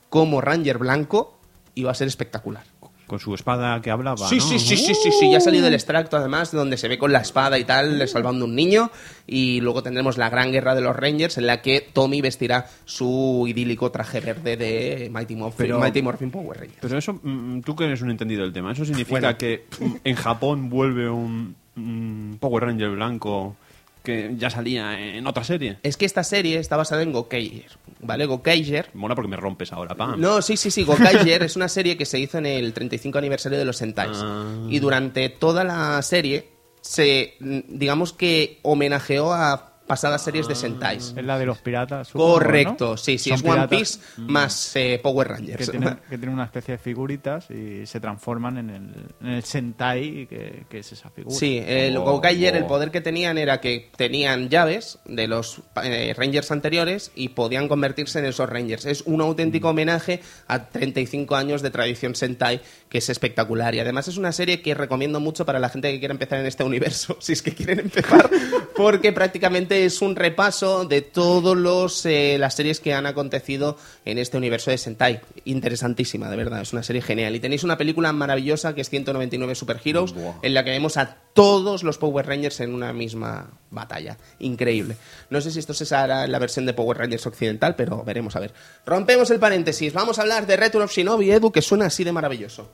como 0.09 0.41
Ranger 0.41 0.77
blanco 0.79 1.37
y 1.75 1.83
va 1.83 1.91
a 1.91 1.95
ser 1.95 2.07
espectacular. 2.07 2.63
Con 3.09 3.19
su 3.19 3.33
espada 3.33 3.81
que 3.81 3.89
hablaba. 3.91 4.27
Sí, 4.29 4.37
¿no? 4.37 4.41
sí, 4.43 4.59
sí, 4.59 4.77
sí, 4.77 4.93
sí, 4.93 5.09
sí, 5.19 5.31
ya 5.31 5.37
ha 5.39 5.41
salido 5.41 5.67
el 5.67 5.73
extracto 5.73 6.15
además, 6.15 6.51
donde 6.51 6.77
se 6.77 6.87
ve 6.87 6.97
con 6.97 7.11
la 7.11 7.19
espada 7.19 7.57
y 7.59 7.63
tal, 7.65 8.07
salvando 8.07 8.45
un 8.45 8.55
niño. 8.55 8.91
Y 9.27 9.59
luego 9.61 9.83
tendremos 9.83 10.17
la 10.17 10.29
gran 10.29 10.51
guerra 10.51 10.75
de 10.75 10.81
los 10.81 10.95
Rangers, 10.95 11.37
en 11.39 11.47
la 11.47 11.61
que 11.61 11.81
Tommy 11.91 12.21
vestirá 12.21 12.67
su 12.85 13.45
idílico 13.47 13.91
traje 13.91 14.19
verde 14.21 14.55
de 14.57 15.09
Mighty 15.11 15.35
Morphin, 15.35 15.57
Pero- 15.57 15.79
Mighty 15.79 16.01
Morphin 16.01 16.31
Power 16.31 16.57
Rangers. 16.59 16.79
Pero 16.81 16.97
eso, 16.97 17.19
mm, 17.21 17.61
tú 17.61 17.75
que 17.75 17.85
eres 17.85 18.01
un 18.01 18.11
entendido 18.11 18.43
del 18.43 18.53
tema, 18.53 18.71
¿eso 18.71 18.85
significa 18.85 19.19
Bueno. 19.19 19.37
que 19.37 19.65
mm, 19.79 19.95
en 20.03 20.15
Japón 20.15 20.69
vuelve 20.69 21.09
un, 21.09 21.55
un 21.75 22.37
Power 22.39 22.63
Ranger 22.65 22.91
blanco 22.91 23.55
que 24.03 24.35
ya 24.37 24.49
salía 24.49 24.99
en 24.99 25.25
otra 25.27 25.43
serie? 25.43 25.77
Es 25.83 25.97
que 25.97 26.05
esta 26.05 26.23
serie 26.23 26.57
está 26.59 26.77
basada 26.77 27.01
en 27.01 27.11
Gokaiger, 27.11 27.71
¿vale? 27.99 28.25
Gokaiger 28.25 28.91
Mola 28.93 29.15
porque 29.15 29.29
me 29.29 29.37
rompes 29.37 29.73
ahora, 29.73 29.95
pam. 29.95 30.19
No, 30.19 30.41
sí, 30.41 30.57
sí, 30.57 30.71
sí. 30.71 30.83
Gokaiger 30.83 31.43
es 31.43 31.55
una 31.55 31.67
serie 31.67 31.97
que 31.97 32.05
se 32.05 32.19
hizo 32.19 32.37
en 32.37 32.45
el 32.45 32.73
35 32.73 33.17
aniversario 33.17 33.57
de 33.57 33.65
los 33.65 33.77
Sentais. 33.77 34.17
Ah. 34.21 34.67
Y 34.69 34.79
durante 34.79 35.29
toda 35.29 35.63
la 35.63 36.01
serie 36.01 36.49
se, 36.81 37.35
digamos 37.39 38.13
que 38.13 38.59
homenajeó 38.63 39.33
a 39.33 39.68
pasadas 39.89 40.21
series 40.23 40.47
de 40.47 40.53
Sentais. 40.53 41.15
Es 41.17 41.25
la 41.25 41.39
de 41.39 41.47
los 41.47 41.57
piratas. 41.57 42.09
Correcto, 42.11 42.91
¿no? 42.91 42.97
sí, 42.97 43.17
sí, 43.17 43.31
es 43.31 43.43
One 43.43 43.67
Piece 43.67 43.99
más 44.17 44.75
eh, 44.75 44.99
Power 45.01 45.27
Que 45.27 45.33
Rangers. 45.33 45.71
tienen, 45.71 45.95
que 46.07 46.17
tienen 46.19 46.29
una 46.29 46.43
especie 46.45 46.73
de 46.73 46.77
figuritas 46.77 47.49
y 47.49 47.87
se 47.87 47.99
transforman 47.99 48.59
en 48.59 48.69
el, 48.69 48.93
en 49.21 49.27
el 49.27 49.43
Sentai, 49.43 50.27
que, 50.27 50.65
que 50.69 50.79
es 50.79 50.91
esa 50.91 51.09
figura. 51.09 51.35
Sí, 51.35 51.59
el 51.65 51.97
Oh, 51.97 52.03
Gokaiger, 52.03 52.55
el 52.55 52.63
oh. 52.63 52.67
poder 52.67 52.91
que 52.91 53.01
tenían 53.01 53.39
era 53.39 53.59
que 53.59 53.89
tenían 53.97 54.49
llaves 54.49 54.99
de 55.05 55.27
los 55.27 55.61
eh, 55.83 56.13
Rangers 56.15 56.51
anteriores 56.51 57.11
y 57.15 57.29
podían 57.29 57.67
convertirse 57.67 58.19
en 58.19 58.25
esos 58.25 58.47
Rangers. 58.47 58.85
Es 58.85 59.01
un 59.01 59.21
auténtico 59.21 59.69
homenaje 59.69 60.21
a 60.47 60.65
35 60.69 61.35
años 61.35 61.63
de 61.63 61.71
tradición 61.71 62.13
Sentai, 62.13 62.61
que 62.89 62.97
es 62.97 63.09
espectacular. 63.09 63.75
Y 63.75 63.79
además 63.79 64.07
es 64.07 64.17
una 64.17 64.31
serie 64.31 64.61
que 64.61 64.73
recomiendo 64.73 65.19
mucho 65.19 65.45
para 65.45 65.59
la 65.59 65.69
gente 65.69 65.91
que 65.91 65.99
quiera 65.99 66.13
empezar 66.13 66.39
en 66.39 66.47
este 66.47 66.63
universo, 66.63 67.17
si 67.21 67.33
es 67.33 67.41
que 67.41 67.53
quieren 67.53 67.79
empezar, 67.79 68.29
porque 68.75 69.13
prácticamente 69.13 69.85
es 69.85 70.01
un 70.01 70.15
repaso 70.15 70.85
de 70.85 71.01
todos 71.01 71.55
los 71.55 72.05
eh, 72.05 72.37
las 72.39 72.55
series 72.55 72.79
que 72.79 72.93
han 72.93 73.05
acontecido 73.05 73.77
en 74.05 74.17
este 74.17 74.37
universo 74.37 74.71
de 74.71 74.77
Sentai. 74.77 75.21
Interesantísima, 75.45 76.29
de 76.29 76.35
verdad, 76.35 76.61
es 76.61 76.73
una 76.73 76.83
serie 76.83 77.01
genial. 77.01 77.35
Y 77.35 77.39
tenéis 77.39 77.63
una 77.63 77.77
película 77.77 78.11
maravillosa 78.11 78.73
que 78.73 78.81
es 78.81 78.89
199 78.89 79.55
Super 79.55 79.79
Heroes, 79.83 80.15
en 80.41 80.53
la 80.53 80.63
que 80.63 80.71
vemos 80.71 80.97
a 80.97 81.17
todos 81.33 81.83
los 81.83 81.97
Power 81.97 82.25
Rangers 82.25 82.59
en 82.59 82.73
una 82.73 82.91
misma 82.91 83.51
batalla. 83.69 84.17
Increíble. 84.39 84.97
No 85.29 85.41
sé 85.41 85.51
si 85.51 85.59
esto 85.59 85.73
se 85.73 85.95
hará 85.95 86.25
en 86.25 86.31
la 86.31 86.39
versión 86.39 86.65
de 86.65 86.73
Power 86.73 86.97
Rangers 86.97 87.25
occidental, 87.27 87.75
pero 87.75 88.03
veremos 88.03 88.35
a 88.35 88.39
ver. 88.39 88.53
Rompemos 88.85 89.29
el 89.29 89.39
paréntesis. 89.39 89.93
Vamos 89.93 90.17
a 90.17 90.23
hablar 90.23 90.47
de 90.47 90.57
Return 90.57 90.83
of 90.83 90.91
Shinobi, 90.91 91.31
Edu, 91.31 91.51
que 91.51 91.61
suena 91.61 91.85
así 91.85 92.03
de 92.03 92.11
maravilloso. 92.11 92.71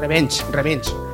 Revenge, 0.00 0.42
Revenge. 0.50 1.09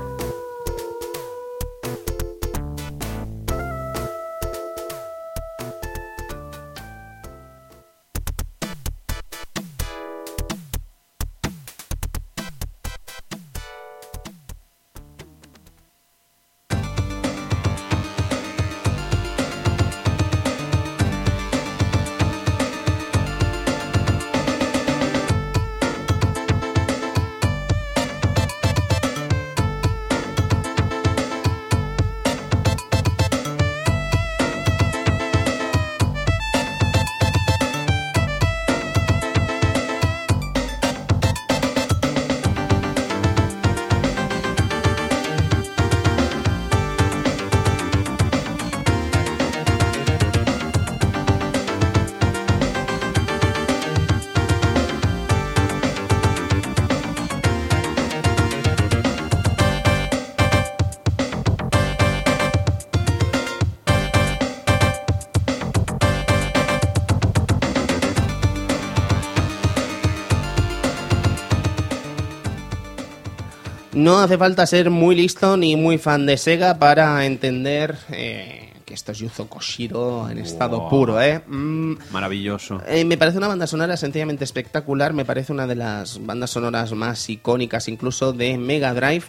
No 74.07 74.21
hace 74.21 74.39
falta 74.39 74.65
ser 74.67 74.89
muy 74.89 75.17
listo 75.17 75.57
ni 75.57 75.75
muy 75.75 75.99
fan 75.99 76.27
de 76.27 76.37
Sega 76.37 76.79
para 76.79 77.25
entender 77.27 77.97
eh, 78.13 78.73
que 78.85 78.95
esto 78.95 79.11
es 79.11 79.19
Yuzo 79.19 79.49
Koshiro 79.49 80.29
en 80.31 80.39
estado 80.39 80.79
Wow. 80.83 80.89
puro, 80.91 81.21
¿eh? 81.21 81.43
Mm, 81.49 81.95
Maravilloso. 82.13 82.81
eh, 82.87 83.05
me 83.05 83.17
parece 83.19 83.39
una 83.39 83.49
banda 83.49 83.67
sonora 83.67 83.97
sencillamente 83.97 84.45
espectacular, 84.45 85.13
me 85.13 85.25
parece 85.25 85.53
una 85.53 85.67
de 85.67 85.75
las 85.75 86.25
bandas 86.25 86.51
sonoras 86.51 86.93
más 86.93 87.29
icónicas 87.29 87.89
incluso 87.89 88.33
de 88.33 88.57
Mega 88.59 88.95
Drive. 88.95 89.25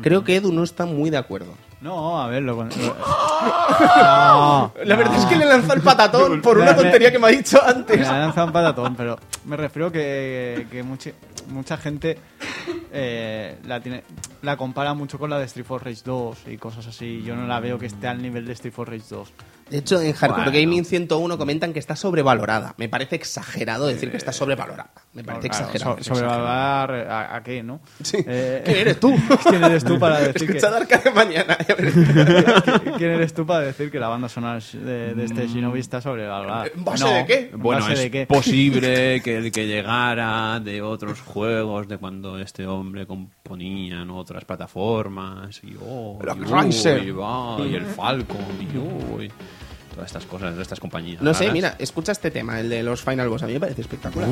Creo 0.00 0.22
que 0.22 0.36
Edu 0.36 0.52
no 0.52 0.62
está 0.62 0.86
muy 0.86 1.10
de 1.10 1.16
acuerdo. 1.18 1.52
No, 1.80 2.22
a 2.22 2.28
ver, 2.28 2.42
lo... 2.44 2.54
lo- 2.54 2.64
No, 3.80 4.72
La 4.84 4.96
verdad 4.96 5.12
no. 5.12 5.18
es 5.18 5.24
que 5.26 5.36
le 5.36 5.44
lanzó 5.44 5.72
el 5.72 5.80
patatón 5.80 6.40
por 6.40 6.58
una 6.58 6.76
tontería 6.76 7.10
que 7.10 7.18
me 7.18 7.26
ha 7.26 7.30
dicho 7.30 7.58
Me 7.64 7.70
antes. 7.72 8.08
ha 8.08 8.18
lanzado 8.18 8.46
un 8.46 8.52
patatón, 8.52 8.94
pero 8.94 9.18
me 9.44 9.56
refiero 9.56 9.90
que, 9.90 10.66
que 10.70 10.82
mucha, 10.82 11.10
mucha 11.48 11.76
gente 11.76 12.18
eh, 12.92 13.58
la 13.64 13.80
tiene 13.80 14.04
la 14.42 14.56
compara 14.56 14.94
mucho 14.94 15.18
con 15.18 15.30
la 15.30 15.38
de 15.38 15.44
Street 15.46 15.66
for 15.66 15.84
Rage 15.84 16.02
2 16.04 16.48
y 16.48 16.56
cosas 16.56 16.86
así. 16.86 17.22
Yo 17.22 17.36
no 17.36 17.46
la 17.46 17.60
veo 17.60 17.78
que 17.78 17.86
esté 17.86 18.08
al 18.08 18.22
nivel 18.22 18.46
de 18.46 18.52
Street 18.52 18.72
for 18.72 18.88
Rage 18.88 19.04
2. 19.08 19.32
De 19.70 19.78
hecho, 19.78 20.00
en 20.00 20.12
Hardcore 20.12 20.50
Bueno. 20.50 20.58
Gaming 20.60 20.84
101 20.84 21.38
comentan 21.38 21.72
que 21.72 21.78
está 21.78 21.94
sobrevalorada. 21.96 22.74
Me 22.76 22.88
parece 22.88 23.16
exagerado 23.16 23.86
decir 23.86 24.10
que 24.10 24.16
está 24.16 24.32
sobrevalorada. 24.32 24.90
Me 25.12 25.22
parece 25.24 25.48
Claro, 25.48 25.64
exagerado. 25.66 25.96
so- 26.02 26.14
Sobrevalorar 26.14 26.90
a, 27.08 27.36
a 27.36 27.42
qué, 27.42 27.62
¿no? 27.62 27.80
Sí. 28.02 28.18
Eh, 28.26 28.62
¿Quién 28.64 28.76
eres 28.78 29.00
tú? 29.00 29.14
¿Quién 29.48 29.62
eres 29.64 29.84
tú 29.84 29.98
para 29.98 30.20
decir 30.20 30.52
que, 30.52 30.66
Arcade 30.66 31.10
mañana. 31.12 31.56
¿Quién 32.96 33.10
eres 33.10 33.32
tú 33.34 33.46
para 33.46 33.60
decir 33.60 33.90
que 33.90 33.98
la 33.98 34.08
banda 34.08 34.28
sonora 34.28 34.58
de, 34.72 35.14
de 35.14 35.24
este 35.24 35.46
Shinobi 35.48 35.80
está 35.80 36.00
sobrevalorada? 36.00 36.66
¿En 36.74 36.84
base 36.84 37.04
No, 37.04 37.10
de 37.12 37.26
qué? 37.26 37.50
¿en 37.52 37.60
Bueno, 37.62 37.80
base 37.82 37.92
es 37.94 38.00
de 38.00 38.10
qué? 38.10 38.26
posible 38.26 39.20
que 39.22 39.36
el 39.38 39.52
que 39.52 39.66
llegara 39.66 40.60
de 40.60 40.82
otros 40.82 41.20
juegos, 41.20 41.88
de 41.88 41.98
cuando 41.98 42.38
este 42.38 42.66
hombre 42.66 43.06
componía 43.06 44.02
en 44.02 44.10
otras 44.10 44.44
plataformas, 44.44 45.60
y, 45.64 45.76
oh, 45.80 46.18
El 46.20 46.28
y, 47.06 47.10
va, 47.10 47.56
y 47.66 47.74
el 47.74 47.84
Falcon, 47.86 48.38
y 48.60 48.76
uy, 48.76 49.28
todas 49.28 49.59
estas 50.06 50.26
cosas 50.26 50.56
de 50.56 50.62
estas 50.62 50.80
compañías. 50.80 51.22
No 51.22 51.34
sé, 51.34 51.50
mira, 51.50 51.76
escucha 51.78 52.12
este 52.12 52.30
tema, 52.30 52.60
el 52.60 52.68
de 52.68 52.82
los 52.82 53.02
Final 53.02 53.28
Boss. 53.28 53.42
A 53.42 53.46
mí 53.46 53.54
me 53.54 53.60
parece 53.60 53.82
espectacular. 53.82 54.28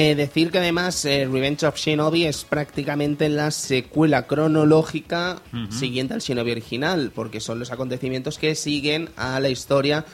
Eh, 0.00 0.14
decir 0.14 0.52
que 0.52 0.58
además 0.58 1.04
eh, 1.06 1.28
Revenge 1.28 1.66
of 1.66 1.74
Shinobi 1.76 2.24
es 2.24 2.44
prácticamente 2.44 3.28
la 3.28 3.50
secuela 3.50 4.28
cronológica 4.28 5.42
siguiente 5.70 6.14
al 6.14 6.20
Shinobi 6.20 6.52
original, 6.52 7.10
porque 7.12 7.40
son 7.40 7.58
los 7.58 7.72
acontecimientos 7.72 8.38
que 8.38 8.54
siguen 8.54 9.08
a 9.16 9.40
la 9.40 9.48
historia 9.48 10.04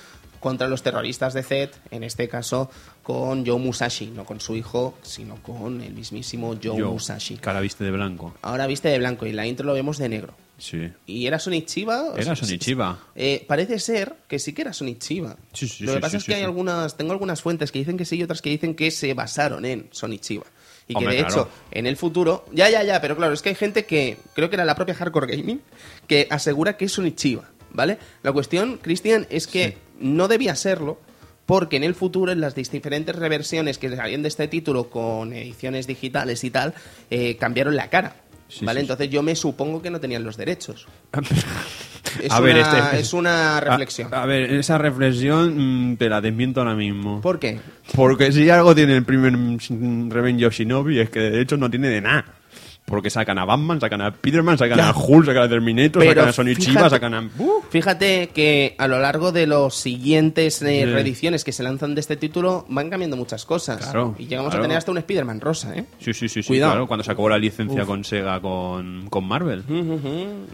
contra 0.41 0.69
los 0.69 0.83
terroristas 0.83 1.35
de 1.35 1.43
Zed, 1.43 1.69
en 1.91 2.03
este 2.03 2.29
caso 2.29 2.71
con 3.03 3.45
Joe 3.45 3.59
Musashi, 3.59 4.07
no 4.07 4.25
con 4.25 4.41
su 4.41 4.57
hijo, 4.57 4.95
sino 5.03 5.43
con 5.43 5.83
el 5.83 5.93
mismísimo 5.93 6.57
Joe, 6.63 6.83
Musashi. 6.83 7.37
cara 7.37 7.61
viste 7.61 7.85
de 7.85 7.91
blanco. 7.91 8.33
Ahora 8.41 8.67
viste 8.67 8.89
de 8.89 8.99
blanco 8.99 9.27
y 9.27 9.31
en 9.31 9.37
la 9.37 9.47
intro 9.47 9.67
lo 9.67 9.75
vemos 9.75 9.99
de 9.99 10.09
negro. 10.09 10.35
Sí. 10.59 10.91
¿Y 11.07 11.27
era 11.27 11.39
Sonichiba? 11.39 12.11
O 12.11 12.15
Era 12.15 12.25
sea, 12.25 12.37
Sonichiba. 12.37 12.99
Eh, 13.15 13.45
parece 13.47 13.79
ser 13.79 14.15
que 14.29 14.39
sí 14.39 14.53
que 14.53 14.63
era 14.63 14.73
Sonichiba. 14.73 15.37
Sí, 15.53 15.69
sí, 15.69 15.85
Lo 15.85 15.93
que 15.93 15.99
sí, 15.99 16.01
pasa 16.03 16.17
es 16.19 16.25
que 16.25 16.35
hay 16.35 16.43
algunas, 16.43 16.97
tengo 16.97 17.13
algunas 17.13 17.43
fuentes 17.43 17.73
que 17.73 17.81
dicen 17.81 17.97
que 17.97 18.05
sí 18.05 18.17
y 18.17 18.23
otras 18.23 18.41
que 18.41 18.51
dicen 18.51 18.75
que 18.75 18.91
se 18.91 19.15
basaron 19.15 19.65
en 19.65 19.89
Sonichiba. 19.91 20.45
Y 20.87 20.95
que 20.95 21.07
de 21.07 21.17
claro. 21.17 21.29
hecho, 21.29 21.49
en 21.71 21.87
el 21.87 21.97
futuro, 21.97 22.45
ya, 22.53 22.69
ya, 22.69 22.83
ya, 22.83 23.01
pero 23.01 23.17
claro, 23.17 23.33
es 23.33 23.41
que 23.41 23.49
hay 23.51 23.55
gente 23.55 23.87
que, 23.87 24.19
creo 24.35 24.51
que 24.51 24.57
era 24.57 24.65
la 24.65 24.75
propia 24.75 24.95
Hardcore 24.95 25.35
Gaming, 25.35 25.63
que 26.07 26.27
asegura 26.31 26.77
que 26.77 26.85
es 26.85 26.93
Sonichiba, 26.93 27.51
¿vale? 27.73 27.99
La 28.23 28.33
cuestión, 28.33 28.79
Cristian, 28.83 29.27
es 29.31 29.47
que 29.47 29.79
no 29.99 30.29
debía 30.29 30.55
serlo, 30.57 30.99
porque 31.47 31.77
en 31.77 31.85
el 31.85 31.95
futuro, 31.95 32.33
en 32.33 32.41
las 32.41 32.55
diferentes 32.55 33.15
reversiones 33.17 33.79
que 33.79 33.95
salían 33.95 34.23
de 34.23 34.29
este 34.29 34.49
título 34.49 34.91
con 34.91 35.33
ediciones 35.33 35.87
digitales 35.87 36.45
y 36.45 36.51
tal, 36.51 36.75
eh, 37.11 37.37
cambiaron 37.37 37.77
la 37.77 37.91
cara. 37.91 38.17
Sí, 38.59 38.65
¿Vale? 38.65 38.81
sí, 38.81 38.85
Entonces 38.85 39.11
yo 39.11 39.23
me 39.23 39.35
supongo 39.35 39.83
que 39.83 39.91
no 39.91 39.99
tenían 40.01 40.23
los 40.25 40.37
derechos. 40.37 40.87
Es, 42.23 42.31
A 42.31 42.37
una, 42.39 42.47
ver, 42.47 42.57
este- 42.59 43.01
es 43.01 43.13
una 43.13 43.61
reflexión. 43.61 44.15
A, 44.15 44.23
a 44.23 44.27
ver, 44.27 44.53
esa 44.53 44.79
reflexión 44.79 45.93
mm, 45.93 45.97
te 45.97 46.09
la 46.09 46.21
desmiento 46.21 46.61
ahora 46.61 46.77
mismo. 46.77 47.21
¿Por 47.21 47.41
qué? 47.41 47.59
Porque 47.97 48.31
si 48.31 48.49
algo 48.51 48.73
tiene 48.73 48.95
el 48.97 49.05
primer 49.05 49.33
mm, 49.37 50.11
Revenge 50.11 50.47
of 50.47 50.55
Shinobi 50.55 51.01
es 51.01 51.11
que 51.11 51.19
de 51.19 51.41
hecho 51.41 51.57
no 51.57 51.69
tiene 51.69 51.89
de 51.89 52.01
nada. 52.03 52.25
Porque 52.87 53.09
sacan 53.09 53.39
a 53.39 53.47
Batman, 53.47 53.81
sacan 53.81 54.03
a 54.03 54.11
Spiderman, 54.11 54.59
sacan 54.59 54.77
Ya. 54.77 54.91
a 54.91 54.95
Hulk, 54.95 55.25
sacan 55.25 55.43
a 55.45 55.49
Terminator, 55.49 56.03
Pero 56.03 56.11
sacan 56.13 56.29
a 56.29 56.33
Sonic 56.33 56.59
Chiba, 56.59 56.91
sacan 56.91 57.15
a... 57.15 57.31
¡Uh! 57.39 57.63
Fíjate 57.71 58.29
que 58.29 58.75
a 58.77 58.87
lo 58.87 58.99
largo 59.01 59.33
de 59.33 59.47
los 59.47 59.75
siguientes 59.75 60.61
eh, 60.61 60.83
Sí. 60.85 60.93
reediciones 60.93 61.45
que 61.45 61.53
se 61.53 61.63
lanzan 61.63 61.95
de 61.95 62.03
este 62.03 62.17
título 62.17 62.67
van 62.69 62.91
cambiando 62.91 63.17
muchas 63.17 63.47
cosas. 63.47 63.79
Claro, 63.79 64.15
y 64.19 64.27
llegamos 64.27 64.51
claro. 64.51 64.65
a 64.65 64.67
tener 64.67 64.77
hasta 64.77 64.91
un 64.91 64.99
Spider-Man 64.99 65.41
rosa, 65.41 65.75
¿eh? 65.75 65.87
Sí, 65.99 66.13
sí, 66.13 66.29
sí, 66.29 66.43
sí, 66.43 66.47
Cuidado. 66.49 66.73
claro, 66.73 66.87
cuando 66.87 67.05
sacó 67.05 67.27
la 67.29 67.39
licencia 67.39 67.87
con 67.87 68.05
Sega 68.05 68.39
con, 68.41 69.07
con 69.09 69.25
Marvel. 69.27 69.65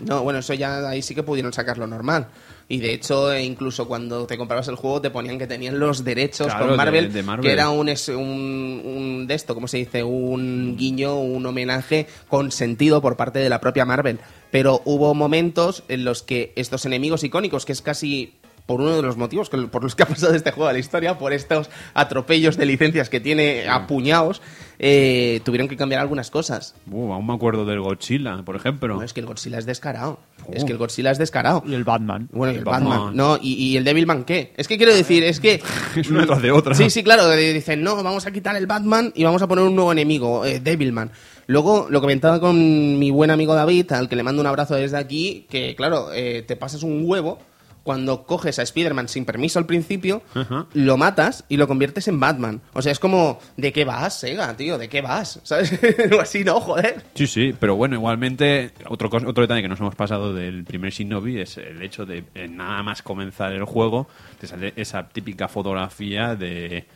No, 0.06 0.22
bueno, 0.22 0.38
eso 0.38 0.54
ya 0.54 0.88
ahí 0.88 1.02
sí 1.02 1.16
que 1.16 1.24
pudieron 1.24 1.52
sacarlo 1.52 1.86
normal. 1.88 2.28
Y 2.70 2.78
de 2.78 2.94
hecho, 2.94 3.36
incluso 3.36 3.88
cuando 3.88 4.26
te 4.28 4.38
comprabas 4.38 4.68
el 4.68 4.76
juego, 4.76 5.00
te 5.00 5.10
ponían 5.10 5.38
que 5.40 5.48
tenían 5.48 5.80
los 5.80 6.04
derechos 6.04 6.46
Claro, 6.46 6.68
con 6.68 6.76
Marvel, 6.76 7.12
de 7.12 7.22
Marvel. 7.24 7.44
que 7.44 7.52
era 7.52 7.68
un, 7.68 7.88
un, 7.88 8.82
un 8.84 9.26
de 9.26 9.34
esto, 9.34 9.54
¿cómo 9.56 9.66
se 9.66 9.78
dice? 9.78 10.04
Un 10.04 10.76
guiño, 10.78 11.18
un 11.18 11.44
homenaje 11.44 12.06
consentido 12.28 13.02
por 13.02 13.16
parte 13.16 13.40
de 13.40 13.48
la 13.48 13.60
propia 13.60 13.84
Marvel. 13.84 14.20
Pero 14.52 14.82
hubo 14.84 15.12
momentos 15.14 15.82
en 15.88 16.04
los 16.04 16.22
que 16.22 16.52
estos 16.54 16.86
enemigos 16.86 17.24
icónicos, 17.24 17.64
que 17.66 17.72
es 17.72 17.82
casi 17.82 18.34
por 18.70 18.80
uno 18.82 18.94
de 18.94 19.02
los 19.02 19.16
motivos 19.16 19.50
que- 19.50 19.56
por 19.66 19.82
los 19.82 19.96
que 19.96 20.04
ha 20.04 20.06
pasado 20.06 20.32
este 20.32 20.52
juego 20.52 20.68
a 20.68 20.72
la 20.72 20.78
historia, 20.78 21.18
por 21.18 21.32
estos 21.32 21.68
atropellos 21.92 22.56
de 22.56 22.66
licencias 22.66 23.10
que 23.10 23.18
tiene 23.18 23.66
apuñados, 23.68 24.40
eh, 24.78 25.40
tuvieron 25.44 25.66
que 25.66 25.76
cambiar 25.76 26.00
algunas 26.00 26.30
cosas. 26.30 26.76
Uh, 26.88 27.12
aún 27.12 27.26
me 27.26 27.34
acuerdo 27.34 27.64
del 27.64 27.80
Godzilla, 27.80 28.40
por 28.44 28.54
ejemplo. 28.54 28.94
No, 28.94 29.02
es 29.02 29.12
que 29.12 29.18
el 29.18 29.26
Godzilla 29.26 29.58
es 29.58 29.66
descarado. 29.66 30.20
Es 30.52 30.64
que 30.64 30.70
el 30.70 30.78
Godzilla 30.78 31.10
es 31.10 31.18
descarado. 31.18 31.64
Y 31.66 31.74
el 31.74 31.82
Batman. 31.82 32.28
Bueno, 32.30 32.52
y 32.54 32.58
el 32.58 32.64
Batman. 32.64 32.90
Batman. 32.90 33.16
No, 33.16 33.38
y, 33.42 33.54
y 33.54 33.76
el 33.76 33.82
Devilman, 33.82 34.22
¿qué? 34.22 34.52
Es 34.56 34.68
que 34.68 34.76
quiero 34.76 34.94
decir, 34.94 35.24
es 35.24 35.40
que. 35.40 35.60
Es 35.96 36.08
una 36.08 36.24
tras 36.24 36.40
de 36.40 36.52
otra. 36.52 36.74
Sí, 36.76 36.90
sí, 36.90 37.02
claro. 37.02 37.32
eh, 37.32 37.52
Dicen, 37.52 37.82
no, 37.82 38.00
vamos 38.04 38.24
a 38.26 38.30
quitar 38.30 38.54
el 38.54 38.68
Batman 38.68 39.12
y 39.16 39.24
vamos 39.24 39.42
a 39.42 39.48
poner 39.48 39.64
un 39.64 39.74
nuevo 39.74 39.90
enemigo, 39.90 40.44
eh, 40.44 40.60
Devilman. 40.60 41.10
Luego, 41.48 41.88
lo 41.90 42.00
comentaba 42.00 42.38
con 42.38 42.56
mi 43.00 43.10
buen 43.10 43.32
amigo 43.32 43.52
David, 43.56 43.90
al 43.90 44.08
que 44.08 44.14
le 44.14 44.22
mando 44.22 44.40
un 44.40 44.46
abrazo 44.46 44.76
desde 44.76 44.96
aquí, 44.96 45.46
que, 45.50 45.74
claro, 45.74 46.10
eh, 46.14 46.44
te 46.46 46.54
pasas 46.54 46.84
un 46.84 47.02
huevo 47.04 47.40
cuando 47.82 48.24
coges 48.24 48.58
a 48.58 48.62
Spider-Man 48.62 49.08
sin 49.08 49.24
permiso 49.24 49.58
al 49.58 49.66
principio, 49.66 50.22
Ajá. 50.34 50.66
lo 50.74 50.96
matas 50.96 51.44
y 51.48 51.56
lo 51.56 51.66
conviertes 51.68 52.08
en 52.08 52.20
Batman. 52.20 52.60
O 52.72 52.82
sea, 52.82 52.92
es 52.92 52.98
como, 52.98 53.38
¿de 53.56 53.72
qué 53.72 53.84
vas, 53.84 54.20
Sega, 54.20 54.56
tío? 54.56 54.78
¿De 54.78 54.88
qué 54.88 55.00
vas? 55.00 55.40
¿Sabes? 55.44 55.78
Así, 56.20 56.44
no, 56.44 56.60
joder. 56.60 57.02
Sí, 57.14 57.26
sí, 57.26 57.54
pero 57.58 57.76
bueno, 57.76 57.96
igualmente, 57.96 58.72
otro, 58.88 59.08
otro 59.08 59.42
detalle 59.42 59.62
que 59.62 59.68
nos 59.68 59.80
hemos 59.80 59.94
pasado 59.94 60.34
del 60.34 60.64
primer 60.64 60.92
Shinobi 60.92 61.40
es 61.40 61.56
el 61.58 61.82
hecho 61.82 62.06
de 62.06 62.24
eh, 62.34 62.48
nada 62.48 62.82
más 62.82 63.02
comenzar 63.02 63.52
el 63.52 63.64
juego, 63.64 64.08
te 64.40 64.46
sale 64.46 64.72
esa 64.76 65.08
típica 65.08 65.48
fotografía 65.48 66.34
de, 66.36 66.86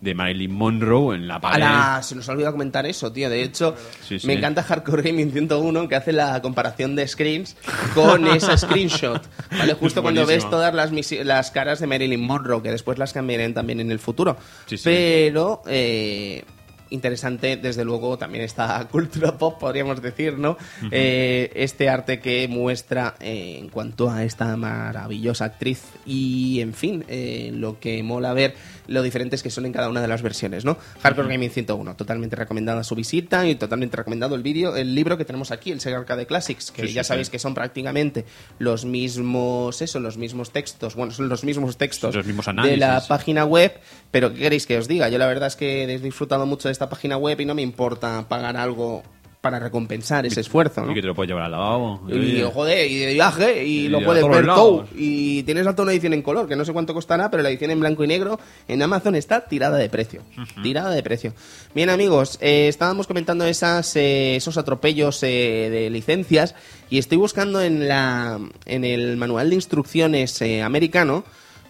de 0.00 0.14
Marilyn 0.14 0.52
Monroe 0.52 1.14
en 1.14 1.28
la 1.28 1.40
pared. 1.40 2.02
Se 2.02 2.14
nos 2.14 2.28
ha 2.28 2.32
olvidado 2.32 2.52
comentar 2.54 2.86
eso, 2.86 3.12
tío. 3.12 3.28
De 3.28 3.42
hecho, 3.42 3.74
Sí, 4.06 4.18
sí. 4.18 4.26
me 4.26 4.32
encanta 4.34 4.62
Hardcore 4.62 5.02
Gaming 5.02 5.30
101 5.32 5.88
que 5.88 5.94
hace 5.96 6.12
la 6.12 6.40
comparación 6.42 6.96
de 6.96 7.06
screens 7.06 7.56
con 7.94 8.26
esa 8.34 8.56
screenshot. 8.56 9.22
¿Vale? 9.50 9.74
Justo 9.74 10.02
cuando 10.02 10.24
ves 10.26 10.48
todas 10.48 10.72
las, 10.74 10.90
las 11.24 11.50
caras 11.50 11.80
de 11.80 11.86
Marilyn 11.86 12.20
Monroe, 12.20 12.62
que 12.62 12.70
después 12.70 12.98
las 12.98 13.12
cambiarán 13.12 13.52
también 13.54 13.80
en 13.80 13.90
el 13.90 13.98
futuro. 13.98 14.36
Sí. 14.66 14.76
Pero. 14.82 15.62
eh, 15.66 16.44
Interesante, 16.90 17.56
desde 17.56 17.84
luego, 17.84 18.18
también 18.18 18.44
esta 18.44 18.86
cultura 18.90 19.38
pop, 19.38 19.58
podríamos 19.58 20.02
decir, 20.02 20.38
¿no? 20.38 20.56
Eh, 20.90 21.50
este 21.54 21.88
arte 21.88 22.20
que 22.20 22.48
muestra 22.48 23.14
eh, 23.20 23.56
en 23.58 23.68
cuanto 23.68 24.10
a 24.10 24.24
esta 24.24 24.56
maravillosa 24.56 25.44
actriz 25.44 25.82
y, 26.04 26.60
en 26.60 26.74
fin, 26.74 27.04
eh, 27.08 27.50
lo 27.54 27.78
que 27.78 28.02
mola 28.02 28.32
ver 28.32 28.54
lo 28.90 29.02
diferentes 29.02 29.42
que 29.44 29.50
son 29.50 29.66
en 29.66 29.72
cada 29.72 29.88
una 29.88 30.02
de 30.02 30.08
las 30.08 30.20
versiones, 30.20 30.64
¿no? 30.64 30.76
Hardcore 31.00 31.28
Gaming 31.28 31.50
101, 31.50 31.94
totalmente 31.94 32.34
recomendada 32.34 32.82
su 32.82 32.96
visita 32.96 33.46
y 33.46 33.54
totalmente 33.54 33.96
recomendado 33.96 34.34
el 34.34 34.42
vídeo, 34.42 34.74
el 34.74 34.96
libro 34.96 35.16
que 35.16 35.24
tenemos 35.24 35.52
aquí, 35.52 35.70
el 35.70 35.80
Sega 35.80 35.98
Arcade 35.98 36.26
Classics, 36.26 36.72
que 36.72 36.82
Sí, 36.82 36.88
sí, 36.88 36.94
ya 36.94 37.04
sabéis 37.04 37.28
sí. 37.28 37.32
que 37.32 37.38
son 37.38 37.54
prácticamente 37.54 38.24
los 38.58 38.84
mismos, 38.84 39.80
eso, 39.80 40.00
los 40.00 40.16
mismos 40.16 40.50
textos, 40.50 40.96
bueno, 40.96 41.12
son 41.12 41.28
los 41.28 41.44
mismos 41.44 41.76
textos 41.76 42.16
Los 42.16 42.26
mismos 42.26 42.46
de 42.64 42.76
la 42.76 43.00
página 43.06 43.44
web, 43.44 43.78
pero 44.10 44.34
¿qué 44.34 44.40
queréis 44.40 44.66
que 44.66 44.76
os 44.76 44.88
diga? 44.88 45.08
Yo 45.08 45.18
la 45.18 45.28
verdad 45.28 45.46
es 45.46 45.54
que 45.54 45.84
he 45.84 45.98
disfrutado 46.00 46.44
mucho 46.46 46.66
de 46.66 46.72
esta 46.80 46.88
página 46.88 47.18
web 47.18 47.38
y 47.38 47.44
no 47.44 47.54
me 47.54 47.60
importa 47.60 48.24
pagar 48.26 48.56
algo 48.56 49.02
para 49.42 49.58
recompensar 49.58 50.24
ese 50.24 50.40
esfuerzo, 50.40 50.82
¿no? 50.82 50.92
Y 50.92 50.94
que 50.94 51.02
te 51.02 51.06
lo 51.08 51.14
puedes 51.14 51.28
llevar 51.28 51.44
al 51.44 51.50
lavabo. 51.50 52.00
Y, 52.08 52.40
joder, 52.40 52.90
y 52.90 52.98
de 53.00 53.12
viaje, 53.12 53.66
y, 53.66 53.84
Y 53.84 53.88
lo 53.88 54.02
puedes 54.02 54.26
ver 54.26 54.46
todo. 54.46 54.86
Y 54.96 55.42
tienes 55.42 55.66
hasta 55.66 55.82
una 55.82 55.92
edición 55.92 56.14
en 56.14 56.22
color, 56.22 56.48
que 56.48 56.56
no 56.56 56.64
sé 56.64 56.72
cuánto 56.72 56.94
costará, 56.94 57.30
pero 57.30 57.42
la 57.42 57.50
edición 57.50 57.70
en 57.70 57.80
blanco 57.80 58.02
y 58.02 58.06
negro 58.06 58.40
en 58.66 58.80
Amazon 58.80 59.14
está 59.14 59.46
tirada 59.46 59.76
de 59.76 59.90
precio. 59.90 60.22
Tirada 60.62 60.90
de 60.90 61.02
precio. 61.02 61.34
Bien, 61.74 61.90
amigos, 61.90 62.38
eh, 62.40 62.68
estábamos 62.68 63.06
comentando 63.06 63.44
esas, 63.44 63.94
eh, 63.96 64.36
esos 64.36 64.56
atropellos 64.56 65.22
eh, 65.22 65.68
de 65.70 65.90
licencias, 65.90 66.54
y 66.88 66.96
estoy 66.96 67.18
buscando 67.18 67.60
en, 67.60 67.88
la, 67.88 68.38
en 68.64 68.84
el 68.86 69.18
manual 69.18 69.50
de 69.50 69.56
instrucciones 69.56 70.40
americano 70.64 71.24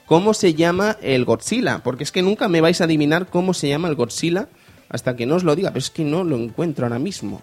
cómo 0.07 0.35
se 0.35 0.55
llama 0.55 0.97
el 1.03 1.25
Godzilla, 1.25 1.83
porque 1.85 2.03
es 2.03 2.11
que 2.11 2.23
nunca 2.23 2.49
me 2.49 2.61
vais 2.61 2.81
a 2.81 2.85
adivinar 2.85 3.29
cómo 3.29 3.55
se 3.55 3.69
llama 3.69 3.89
el 3.89 3.95
Godzilla 3.95 4.49
hasta 4.91 5.17
que 5.17 5.25
no 5.25 5.37
os 5.37 5.45
lo 5.45 5.57
diga, 5.57 5.71
pero 5.71 5.79
es 5.79 5.91
que 5.91 6.05
no 6.05 6.23
lo 6.25 6.37
encuentro 6.37 6.85
ahora 6.85 6.99
mismo. 6.99 7.41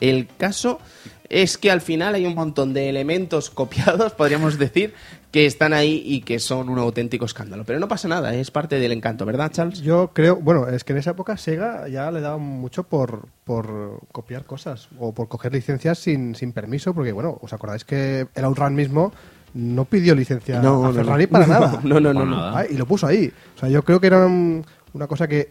El 0.00 0.26
caso 0.38 0.80
es 1.28 1.58
que 1.58 1.70
al 1.70 1.80
final 1.82 2.14
hay 2.14 2.26
un 2.26 2.34
montón 2.34 2.72
de 2.72 2.88
elementos 2.88 3.50
copiados, 3.50 4.12
podríamos 4.16 4.58
decir, 4.58 4.94
que 5.30 5.46
están 5.46 5.72
ahí 5.74 6.02
y 6.04 6.22
que 6.22 6.40
son 6.40 6.68
un 6.70 6.78
auténtico 6.78 7.24
escándalo. 7.26 7.64
Pero 7.64 7.78
no 7.78 7.86
pasa 7.86 8.08
nada, 8.08 8.34
es 8.34 8.50
parte 8.50 8.80
del 8.80 8.90
encanto, 8.92 9.24
¿verdad, 9.26 9.52
Charles? 9.52 9.80
Yo 9.82 10.10
creo, 10.12 10.36
bueno, 10.36 10.66
es 10.68 10.82
que 10.82 10.92
en 10.94 10.98
esa 10.98 11.10
época 11.12 11.36
Sega 11.36 11.86
ya 11.88 12.10
le 12.10 12.20
daba 12.20 12.38
mucho 12.38 12.82
por, 12.84 13.28
por 13.44 14.00
copiar 14.10 14.44
cosas 14.44 14.88
o 14.98 15.12
por 15.12 15.28
coger 15.28 15.52
licencias 15.52 15.98
sin, 15.98 16.34
sin 16.34 16.52
permiso, 16.52 16.94
porque 16.94 17.12
bueno, 17.12 17.38
¿os 17.42 17.52
acordáis 17.52 17.84
que 17.84 18.26
el 18.34 18.44
Outrun 18.44 18.74
mismo 18.74 19.12
no 19.52 19.84
pidió 19.84 20.14
licencia 20.14 20.60
No, 20.60 20.86
a 20.86 20.92
Ferrari 20.92 21.24
no. 21.26 21.30
para 21.30 21.46
nada? 21.46 21.80
No, 21.84 22.00
no, 22.00 22.12
no, 22.14 22.24
nada. 22.26 22.58
Ah, 22.60 22.64
y 22.68 22.74
lo 22.76 22.86
puso 22.86 23.06
ahí. 23.06 23.30
O 23.56 23.58
sea, 23.60 23.68
yo 23.68 23.84
creo 23.84 24.00
que 24.00 24.06
era 24.08 24.26
un- 24.26 24.64
una 24.94 25.06
cosa 25.06 25.28
que, 25.28 25.50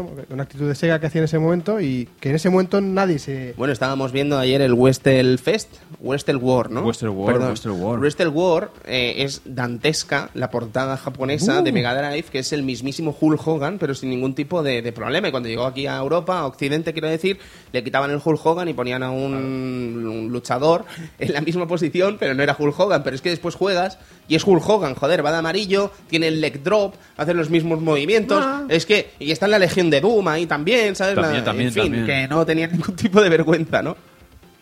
bueno, 0.00 0.08
una 0.30 0.44
actitud 0.44 0.66
de 0.68 0.74
Sega 0.74 0.98
que 0.98 1.06
hacía 1.06 1.18
en 1.20 1.26
ese 1.26 1.38
momento 1.38 1.78
y 1.80 2.08
que 2.18 2.30
en 2.30 2.36
ese 2.36 2.48
momento 2.48 2.80
nadie 2.80 3.18
se... 3.18 3.52
Bueno, 3.58 3.72
estábamos 3.74 4.10
viendo 4.10 4.38
ayer 4.38 4.62
el 4.62 4.72
Westel 4.72 5.38
Fest, 5.38 5.68
Westel 6.00 6.38
War, 6.38 6.70
¿no? 6.70 6.80
Westel 6.82 7.10
War, 7.10 7.34
Perdón. 7.34 7.50
Westel 7.50 7.72
War. 7.72 7.98
Westel 8.00 8.28
War 8.28 8.70
eh, 8.86 9.16
es 9.18 9.42
dantesca, 9.44 10.30
la 10.32 10.50
portada 10.50 10.96
japonesa 10.96 11.60
Uh. 11.60 11.62
de 11.62 11.72
Mega 11.72 11.94
Drive, 11.94 12.24
que 12.30 12.38
es 12.38 12.52
el 12.54 12.62
mismísimo 12.62 13.14
Hulk 13.20 13.46
Hogan, 13.46 13.78
pero 13.78 13.94
sin 13.94 14.08
ningún 14.08 14.34
tipo 14.34 14.62
de, 14.62 14.80
de 14.80 14.92
problema. 14.92 15.28
Y 15.28 15.30
cuando 15.30 15.48
llegó 15.50 15.66
aquí 15.66 15.86
a 15.86 15.98
Europa, 15.98 16.38
a 16.38 16.46
Occidente, 16.46 16.92
quiero 16.94 17.08
decir, 17.08 17.38
le 17.72 17.84
quitaban 17.84 18.10
el 18.10 18.20
Hulk 18.24 18.40
Hogan 18.46 18.68
y 18.68 18.72
ponían 18.74 19.02
a 19.02 19.10
un, 19.10 19.34
un 19.34 20.28
luchador 20.32 20.86
en 21.18 21.32
la 21.34 21.42
misma 21.42 21.66
posición, 21.68 22.16
pero 22.18 22.32
no 22.34 22.42
era 22.42 22.56
Hulk 22.58 22.80
Hogan. 22.80 23.02
Pero 23.02 23.14
es 23.16 23.20
que 23.20 23.28
después 23.30 23.54
juegas 23.56 23.98
y 24.28 24.36
es 24.36 24.46
Hulk 24.46 24.66
Hogan, 24.66 24.94
joder, 24.94 25.22
va 25.24 25.32
de 25.32 25.38
amarillo, 25.38 25.90
tiene 26.08 26.28
el 26.28 26.40
leg 26.40 26.62
drop, 26.62 26.94
hace 27.18 27.34
los 27.34 27.50
mismos 27.50 27.80
movimientos. 27.82 28.42
Es 28.70 28.86
que, 28.86 29.10
y 29.18 29.32
está 29.32 29.44
en 29.46 29.50
la 29.52 29.58
Legión 29.58 29.81
de 29.90 30.00
Doom 30.00 30.28
ahí 30.28 30.46
también, 30.46 30.94
¿sabes? 30.96 31.14
También, 31.14 31.38
La- 31.38 31.44
también, 31.44 31.68
en 31.68 31.74
fin, 31.74 31.82
también. 31.84 32.06
que 32.06 32.28
no 32.28 32.44
tenía 32.46 32.66
ningún 32.72 32.94
tipo 32.96 33.20
de 33.22 33.28
vergüenza, 33.28 33.82
¿no? 33.82 33.96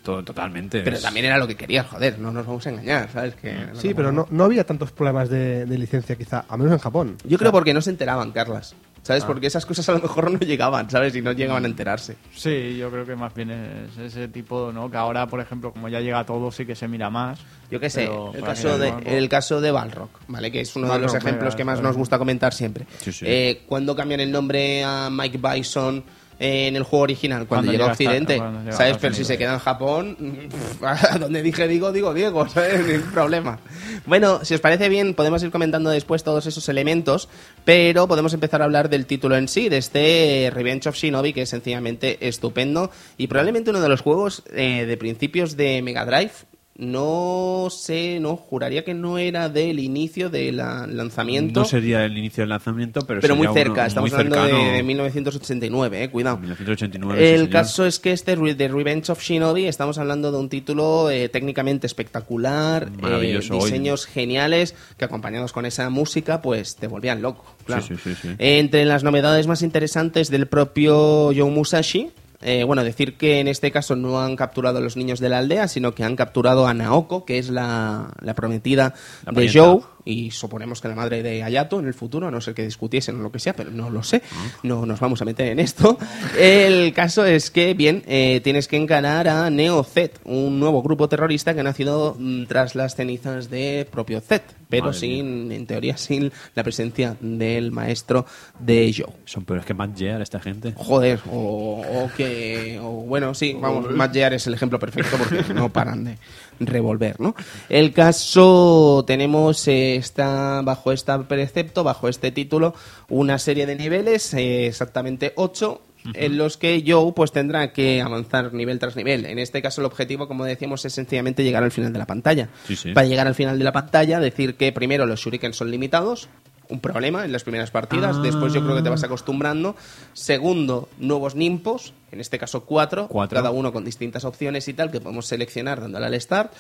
to- 0.03 0.23
totalmente. 0.25 0.81
Pero 0.81 0.97
es- 0.97 1.03
también 1.03 1.27
era 1.27 1.37
lo 1.37 1.47
que 1.47 1.57
querías, 1.57 1.87
joder, 1.87 2.19
no 2.19 2.33
nos 2.33 2.47
vamos 2.47 2.67
a 2.67 2.71
engañar, 2.71 3.09
¿sabes? 3.13 3.35
Que 3.35 3.55
Sí, 3.75 3.93
pero 3.95 4.11
no, 4.11 4.27
no 4.31 4.45
había 4.45 4.65
tantos 4.65 4.93
problemas 4.93 5.29
de, 5.29 5.67
de 5.67 5.79
licencia 5.79 6.17
quizá, 6.17 6.45
a 6.49 6.57
menos 6.57 6.73
en 6.73 6.79
Japón. 6.79 7.17
Yo 7.25 7.37
creo 7.39 7.53
porque 7.53 7.75
no 7.75 7.83
se 7.83 7.91
enteraban, 7.91 8.33
Carlas. 8.33 8.75
¿Sabes? 9.03 9.25
Porque 9.25 9.47
esas 9.47 9.65
cosas 9.65 9.89
a 9.89 9.93
lo 9.93 10.01
mejor 10.01 10.31
no 10.31 10.39
llegaban, 10.39 10.91
¿sabes? 10.91 11.17
Y 11.17 11.23
no 11.23 11.33
llegaban 11.33 11.65
a 11.65 11.69
enterarse. 11.69 12.17
Sí, 12.35 12.77
yo 12.77 12.91
creo 12.91 13.07
que 13.07 13.17
más 13.17 13.35
bien 13.35 13.51
es 13.51 13.97
ese 13.99 14.29
tipo, 14.29 14.71
¿no? 14.73 14.91
Que 14.91 14.99
ahora, 14.99 15.27
por 15.27 15.41
ejemplo, 15.41 15.73
como 15.73 15.89
ya 15.89 16.01
llega 16.01 16.25
todo, 16.25 16.53
sí 16.53 16.67
que 16.67 16.75
se 16.75 16.87
mira 16.87 17.09
más. 17.09 17.41
Yo 17.71 17.81
qué 17.81 17.89
sé, 17.89 18.11
el 18.35 18.43
caso, 18.43 18.79
de, 18.79 18.93
el 19.07 19.29
caso 19.29 19.61
de 19.61 19.71
Balrock, 19.71 20.11
¿vale? 20.29 20.53
Que 20.53 20.61
es 20.61 20.77
uno 20.77 20.93
de 20.93 20.99
los 20.99 21.15
ejemplos 21.15 21.55
venga, 21.55 21.57
que 21.57 21.65
más 21.65 21.81
nos 21.81 21.97
gusta 21.97 22.19
comentar 22.19 22.53
siempre. 22.53 22.87
Sí, 22.99 23.13
sí. 23.13 23.25
Eh, 23.27 23.63
¿Cuándo 23.67 23.97
cambian 23.97 24.21
el 24.21 24.31
nombre 24.31 24.85
a 24.85 25.09
Mike 25.11 25.39
Bison 25.39 25.99
eh, 25.99 26.20
en 26.41 26.75
el 26.75 26.83
juego 26.83 27.05
original? 27.05 27.47
Cuando, 27.47 27.71
llega 27.71 27.85
a 27.87 27.91
hasta- 27.93 28.03
Occidente, 28.05 28.35
llega 28.35 28.73
¿sabes? 28.73 28.97
Pero 28.99 29.15
si 29.15 29.25
se 29.25 29.37
queda 29.39 29.53
en 29.53 29.59
Japón, 29.61 30.17
a 30.83 31.19
donde 31.19 31.43
dije 31.43 31.69
digo, 31.69 31.93
digo 31.93 32.15
Diego, 32.15 32.49
¿sabes? 32.49 32.85
Ningún 32.87 33.11
problema. 33.13 33.59
Bueno, 34.07 34.45
si 34.45 34.55
os 34.55 34.61
parece 34.61 34.89
bien, 34.89 35.15
podemos 35.15 35.43
ir 35.43 35.51
comentando 35.51 35.91
después 35.91 36.25
todos 36.25 36.47
esos 36.47 36.69
elementos, 36.69 37.29
pero 37.65 38.09
podemos 38.09 38.33
empezar 38.33 38.63
a 38.63 38.65
hablar 38.65 38.89
del 38.89 39.07
título 39.07 39.37
en 39.37 39.49
sí, 39.49 39.69
de 39.69 39.77
este 39.77 40.51
Revenge 40.53 40.89
of 40.89 40.97
Shinobi, 40.97 41.33
que 41.33 41.43
es 41.43 41.49
sencillamente 41.51 42.27
estupendo 42.27 42.91
y 43.19 43.27
probablemente 43.27 43.71
uno 43.71 43.81
de 43.81 43.89
los 43.89 44.01
juegos 44.01 44.43
eh, 44.53 44.87
de 44.87 44.97
principios 44.97 45.57
de 45.57 45.83
Mega 45.83 46.07
Drive. 46.07 46.33
No 46.81 47.69
sé, 47.71 48.21
no, 48.21 48.37
juraría 48.37 48.83
que 48.85 48.95
no 48.95 49.19
era 49.19 49.51
del 49.51 49.79
inicio 49.79 50.31
del 50.31 50.57
lanzamiento. 50.57 51.61
No 51.61 51.67
sería 51.67 52.07
el 52.07 52.17
inicio 52.17 52.41
del 52.41 52.49
lanzamiento, 52.49 53.03
pero, 53.07 53.21
pero 53.21 53.37
muy 53.37 53.49
cerca, 53.49 53.73
uno 53.73 53.85
estamos 53.85 54.11
muy 54.11 54.19
hablando 54.19 54.43
de, 54.45 54.51
cercano. 54.51 54.73
de 54.73 54.83
1989, 54.83 56.05
eh, 56.05 56.11
cuidado. 56.11 56.39
1989. 56.39 57.21
sí, 57.21 57.35
El 57.35 57.51
caso 57.51 57.85
es 57.85 58.01
que 58.01 58.13
este 58.13 58.35
de 58.35 58.69
Revenge 58.69 59.13
of 59.13 59.21
Shinobi 59.23 59.67
estamos 59.67 59.99
hablando 59.99 60.33
de 60.33 60.39
un 60.39 60.49
título 60.49 61.11
eh, 61.11 61.29
técnicamente 61.29 61.87
espectacular, 61.87 62.91
eh, 63.03 63.05
hoy. 63.05 63.59
diseños 63.59 64.07
geniales 64.07 64.75
que 64.97 65.05
acompañados 65.05 65.53
con 65.53 65.67
esa 65.67 65.91
música 65.91 66.41
pues 66.41 66.77
te 66.77 66.87
volvían 66.87 67.21
loco. 67.21 67.45
Claro. 67.67 67.83
Sí, 67.83 67.95
sí, 67.97 68.15
sí, 68.15 68.21
sí. 68.23 68.29
Entre 68.39 68.87
las 68.87 69.05
novedades 69.05 69.47
más 69.47 69.61
interesantes 69.61 70.31
del 70.31 70.47
propio 70.47 71.31
Joe 71.37 71.51
Musashi, 71.51 72.11
eh, 72.43 72.65
bueno, 72.65 72.83
decir 72.83 73.19
que 73.19 73.41
en 73.41 73.49
este 73.49 73.71
caso 73.71 73.97
no 73.97 74.21
han 74.21 74.35
capturado 74.35 74.79
a 74.79 74.81
los 74.81 74.97
niños 74.97 75.21
de 75.21 75.29
la 75.29 75.39
aldea, 75.39 75.69
sino 75.69 75.95
que 75.95 76.05
han 76.05 76.17
capturado 76.17 76.67
a 76.67 76.73
Naoko, 76.73 77.27
que 77.27 77.39
es 77.39 77.51
la, 77.51 78.15
la 78.21 78.35
prometida 78.35 78.95
La 79.27 79.33
de. 79.33 79.51
Joe, 79.53 79.81
y 80.05 80.31
suponemos 80.31 80.81
que 80.81 80.89
la 80.89 80.95
madre 80.95 81.23
de 81.23 81.43
Ayato 81.43 81.79
en 81.79 81.87
el 81.87 81.95
futuro, 81.95 82.29
a 82.29 82.31
no 82.31 82.41
ser 82.41 82.55
que 82.55 82.65
discutiesen 82.65 83.19
o 83.19 83.23
lo 83.23 83.33
que 83.33 83.39
sea, 83.39 83.55
pero 83.55 83.71
no 83.71 83.91
lo 83.91 84.03
sé, 84.03 84.23
no 84.63 84.87
nos 84.87 85.01
vamos 85.01 85.23
a 85.23 85.25
meter 85.25 85.49
en 85.49 85.61
esto. 85.61 85.99
El 86.39 86.93
caso 86.93 87.25
es 87.25 87.51
que, 87.51 87.75
bien, 87.75 88.03
eh, 88.07 88.41
tienes 88.43 88.69
que 88.69 88.77
encarar 88.77 89.29
a 89.29 89.51
Neo 89.51 89.83
Z, 89.83 90.21
un 90.25 90.61
nuevo 90.61 90.83
grupo 90.83 91.09
terrorista 91.09 91.55
que 91.55 91.61
ha 91.61 91.65
nacido 91.65 92.17
mm, 92.19 92.45
tras 92.45 92.75
las 92.75 92.95
cenizas 92.97 93.51
de 93.51 93.87
propio 93.91 94.21
Z, 94.21 94.45
pero 94.69 94.87
Madre 94.87 94.99
sin, 94.99 95.53
en 95.53 95.67
teoría, 95.67 95.97
sin 95.97 96.33
la 96.55 96.63
presencia 96.63 97.17
del 97.21 97.73
maestro 97.73 98.27
de 98.59 98.95
Joe. 98.97 99.13
Son 99.25 99.45
peores 99.45 99.65
que 99.65 99.75
Matt 99.75 99.99
Gear 99.99 100.23
esta 100.23 100.41
gente. 100.41 100.73
Joder, 100.77 101.21
o, 101.31 101.83
o 101.83 102.11
que. 102.17 102.79
O, 102.81 102.91
bueno, 103.03 103.35
sí, 103.35 103.57
vamos, 103.61 103.91
Matt 103.91 104.13
Gear 104.13 104.35
es 104.35 104.47
el 104.47 104.55
ejemplo 104.55 104.79
perfecto 104.79 105.17
porque 105.19 105.55
no 105.55 105.69
paran 105.71 106.05
de 106.05 106.19
revolver, 106.61 107.21
¿no? 107.21 107.35
El 107.69 107.93
caso, 107.93 109.05
tenemos, 109.07 109.67
eh, 109.69 109.97
está 109.97 110.63
bajo 110.63 110.93
este 110.93 111.19
precepto, 111.21 111.83
bajo 111.83 112.09
este 112.09 112.31
título, 112.31 112.75
una 113.09 113.39
serie 113.39 113.67
de 113.67 113.77
niveles, 113.77 114.33
eh, 114.35 114.67
exactamente 114.67 115.33
ocho, 115.37 115.83
en 116.15 116.39
los 116.39 116.57
que 116.57 116.83
Joe 116.87 117.13
pues 117.15 117.33
tendrá 117.33 117.73
que 117.73 118.01
avanzar 118.01 118.55
nivel 118.55 118.79
tras 118.79 118.97
nivel. 118.97 119.27
En 119.27 119.39
este 119.39 119.61
caso 119.61 119.81
el 119.81 119.87
objetivo, 119.87 120.29
como 120.29 120.45
decíamos, 120.45 120.85
es 120.85 120.95
sencillamente 120.95 121.45
llegar 121.45 121.63
al 121.63 121.71
final 121.71 121.93
de 121.93 121.99
la 121.99 122.07
pantalla. 122.07 122.49
Sí, 122.67 122.77
sí. 122.77 122.93
Para 122.93 123.07
llegar 123.07 123.27
al 123.27 123.35
final 123.35 123.59
de 123.59 123.65
la 123.65 123.73
pantalla, 123.73 124.21
decir 124.21 124.55
que 124.55 124.73
primero 124.73 125.07
los 125.07 125.21
shurikens 125.21 125.57
son 125.57 125.71
limitados, 125.71 126.29
un 126.71 126.81
problema 126.81 127.25
en 127.25 127.33
las 127.33 127.43
primeras 127.45 127.71
partidas, 127.71 128.17
Ah. 128.17 128.23
después 128.23 128.53
yo 128.53 128.63
creo 128.63 128.77
que 128.77 128.83
te 128.83 128.89
vas 128.89 129.03
acostumbrando. 129.05 129.77
Segundo, 130.13 130.89
nuevos 130.99 131.35
nimpos, 131.35 131.93
en 132.13 132.21
este 132.21 132.39
caso 132.39 132.65
cuatro, 132.65 133.09
Cuatro. 133.09 133.37
cada 133.37 133.51
uno 133.51 133.73
con 133.73 133.85
distintas 133.85 134.25
opciones 134.25 134.67
y 134.69 134.75
tal, 134.75 134.91
que 134.91 135.01
podemos 135.01 135.27
seleccionar 135.27 135.81
dándole 135.81 136.07
al 136.07 136.21
start. 136.21 136.53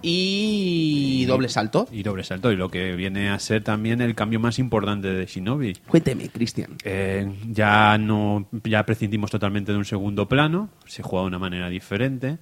Y 0.00 1.24
doble 1.26 1.48
salto. 1.48 1.88
Y 1.90 2.02
doble 2.02 2.22
salto. 2.24 2.52
Y 2.52 2.56
lo 2.56 2.70
que 2.70 2.94
viene 2.94 3.30
a 3.30 3.38
ser 3.38 3.64
también 3.64 4.00
el 4.00 4.14
cambio 4.14 4.38
más 4.40 4.58
importante 4.58 5.08
de 5.08 5.26
Shinobi. 5.26 5.74
Cuénteme, 5.88 6.28
Cristian. 6.28 6.76
Eh, 6.84 7.28
ya 7.50 7.98
no 7.98 8.46
ya 8.64 8.84
prescindimos 8.86 9.30
totalmente 9.30 9.72
de 9.72 9.78
un 9.78 9.84
segundo 9.84 10.28
plano 10.28 10.70
se 10.86 11.02
juega 11.02 11.22
de 11.24 11.28
una 11.28 11.38
manera 11.38 11.68
diferente 11.68 12.38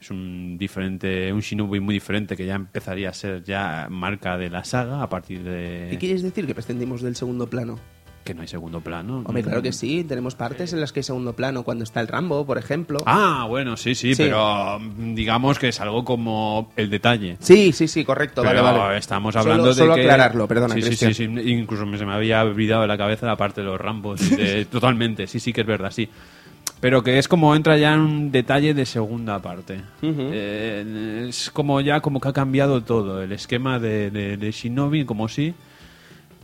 es 0.00 0.10
un 0.10 0.56
diferente 0.58 1.32
un 1.32 1.40
Shinobi 1.40 1.80
muy 1.80 1.94
diferente 1.94 2.36
que 2.36 2.44
ya 2.46 2.54
empezaría 2.56 3.08
a 3.08 3.14
ser 3.14 3.42
ya 3.44 3.86
marca 3.90 4.36
de 4.36 4.50
la 4.50 4.64
saga 4.64 5.02
a 5.02 5.08
partir 5.08 5.42
¿Qué 5.42 5.48
de 5.90 5.96
quieres 5.98 6.22
decir 6.22 6.46
que 6.46 6.54
prescindimos 6.54 7.00
del 7.02 7.16
segundo 7.16 7.46
plano? 7.48 7.78
que 8.24 8.32
no 8.32 8.40
hay 8.40 8.48
segundo 8.48 8.80
plano 8.80 9.18
Hombre, 9.26 9.42
claro 9.42 9.60
que 9.60 9.70
sí, 9.72 10.02
tenemos 10.02 10.34
partes 10.34 10.72
en 10.72 10.80
las 10.80 10.92
que 10.94 11.00
hay 11.00 11.04
segundo 11.04 11.34
plano, 11.36 11.62
cuando 11.62 11.84
está 11.84 12.00
el 12.00 12.08
Rambo, 12.08 12.46
por 12.46 12.56
ejemplo. 12.56 13.00
ah 13.04 13.44
bueno 13.46 13.76
sí, 13.76 13.94
sí 13.94 14.14
Sí. 14.14 14.22
pero 14.22 14.78
mm, 14.80 15.14
digamos 15.14 15.58
que 15.58 15.68
es 15.68 15.78
algo 15.80 16.04
como 16.06 16.72
el 16.76 16.88
detalle 16.88 17.36
Sí, 17.40 17.72
sí, 17.72 17.86
sí, 17.86 18.02
correcto, 18.02 18.40
pero 18.42 18.62
vale, 18.62 18.78
vale. 18.78 18.98
estamos 18.98 19.34
Solo- 19.34 19.42
hablando 19.42 19.68
de 19.68 19.74
solo 19.74 19.94
que... 19.94 20.00
aclararlo, 20.02 20.48
perdona, 20.48 20.74
sí, 20.74 20.80
sí, 20.80 20.86
Cristian. 20.88 21.14
sí, 21.14 21.24
incluso 21.24 21.84
me- 21.84 21.98
se 21.98 22.06
me 22.06 22.14
había 22.14 22.42
olvidado 22.42 22.80
de 22.80 22.88
la 22.88 22.96
cabeza 22.96 23.26
la 23.26 23.36
parte 23.36 23.60
de 23.60 23.66
los 23.66 23.78
rambos. 23.78 24.22
y 24.22 24.36
de- 24.36 24.64
totalmente, 24.70 25.26
sí, 25.26 25.38
sí 25.38 25.52
que 25.52 25.60
es 25.60 25.66
verdad, 25.66 25.90
sí. 25.90 26.08
Pero 26.84 27.02
que 27.02 27.18
es 27.18 27.28
como 27.28 27.56
entra 27.56 27.78
ya 27.78 27.94
en 27.94 28.00
un 28.00 28.30
detalle 28.30 28.74
de 28.74 28.84
segunda 28.84 29.38
parte. 29.40 29.80
Eh, 30.02 31.24
es 31.30 31.50
como 31.50 31.80
ya 31.80 32.00
como 32.00 32.20
que 32.20 32.28
ha 32.28 32.32
cambiado 32.34 32.82
todo. 32.82 33.22
El 33.22 33.32
esquema 33.32 33.78
de, 33.78 34.10
de, 34.10 34.36
de 34.36 34.50
Shinobi, 34.52 35.06
como 35.06 35.26
si 35.28 35.54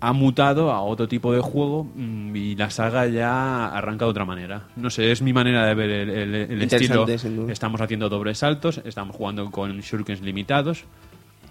ha 0.00 0.14
mutado 0.14 0.72
a 0.72 0.80
otro 0.80 1.06
tipo 1.08 1.30
de 1.34 1.40
juego 1.40 1.84
mm, 1.94 2.34
y 2.34 2.56
la 2.56 2.70
saga 2.70 3.06
ya 3.06 3.66
arranca 3.66 4.06
de 4.06 4.10
otra 4.12 4.24
manera. 4.24 4.62
No 4.76 4.88
sé, 4.88 5.12
es 5.12 5.20
mi 5.20 5.34
manera 5.34 5.66
de 5.66 5.74
ver 5.74 5.90
el, 5.90 6.08
el- 6.08 6.34
el 6.34 6.62
estilo. 6.62 7.04
Estamos 7.50 7.78
haciendo 7.82 8.08
dobles 8.08 8.38
saltos, 8.38 8.80
estamos 8.86 9.14
jugando 9.14 9.50
con 9.50 9.78
shurikens 9.80 10.22
limitados, 10.22 10.84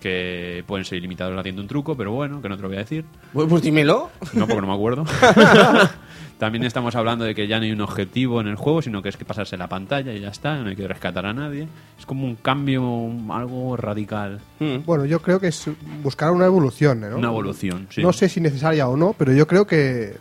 que 0.02 0.64
pueden 0.66 0.84
ser 0.84 0.98
ilimitados 0.98 1.38
haciendo 1.38 1.62
un 1.62 1.68
truco, 1.68 1.96
pero 1.96 2.12
bueno, 2.14 2.42
que 2.42 2.50
no 2.50 2.56
te 2.56 2.64
lo 2.64 2.70
voy 2.70 2.78
a 2.78 2.80
decir. 2.80 3.06
Pues, 3.34 3.48
pues 3.48 3.62
dímelo. 3.62 4.10
No, 4.34 4.48
porque 4.48 4.62
no 4.62 4.68
me 4.68 4.74
acuerdo. 4.74 5.06
También 6.40 6.64
estamos 6.64 6.96
hablando 6.96 7.26
de 7.26 7.36
que 7.36 7.48
ya 7.48 7.58
no 7.58 7.66
hay 7.66 7.74
un 7.74 7.82
objetivo 7.82 8.40
en 8.40 8.48
el 8.48 8.56
juego, 8.56 8.82
sino 8.82 9.02
que 9.02 9.10
es 9.10 9.18
que 9.18 9.26
pasarse 9.26 9.58
la 9.58 9.68
pantalla 9.68 10.14
y 10.14 10.22
ya 10.22 10.30
está, 10.30 10.56
no 10.56 10.70
hay 10.70 10.76
que 10.78 10.88
rescatar 10.88 11.26
a 11.26 11.34
nadie. 11.34 11.68
Es 11.98 12.06
como 12.06 12.26
un 12.26 12.36
cambio, 12.36 12.82
algo 13.30 13.76
radical. 13.76 14.40
Mm. 14.60 14.86
Bueno, 14.86 15.04
yo 15.06 15.22
creo 15.22 15.42
que 15.42 15.48
es 15.48 15.70
buscar 16.02 16.32
una 16.32 16.46
evolución, 16.46 17.02
¿no? 17.02 17.18
Una 17.18 17.28
evolución, 17.28 17.88
sí. 17.90 18.02
No 18.02 18.14
sé 18.14 18.30
si 18.30 18.40
necesaria 18.40 18.88
o 18.88 18.96
no, 18.96 19.14
pero 19.18 19.34
yo 19.34 19.46
creo 19.48 19.68
que, 19.68 20.16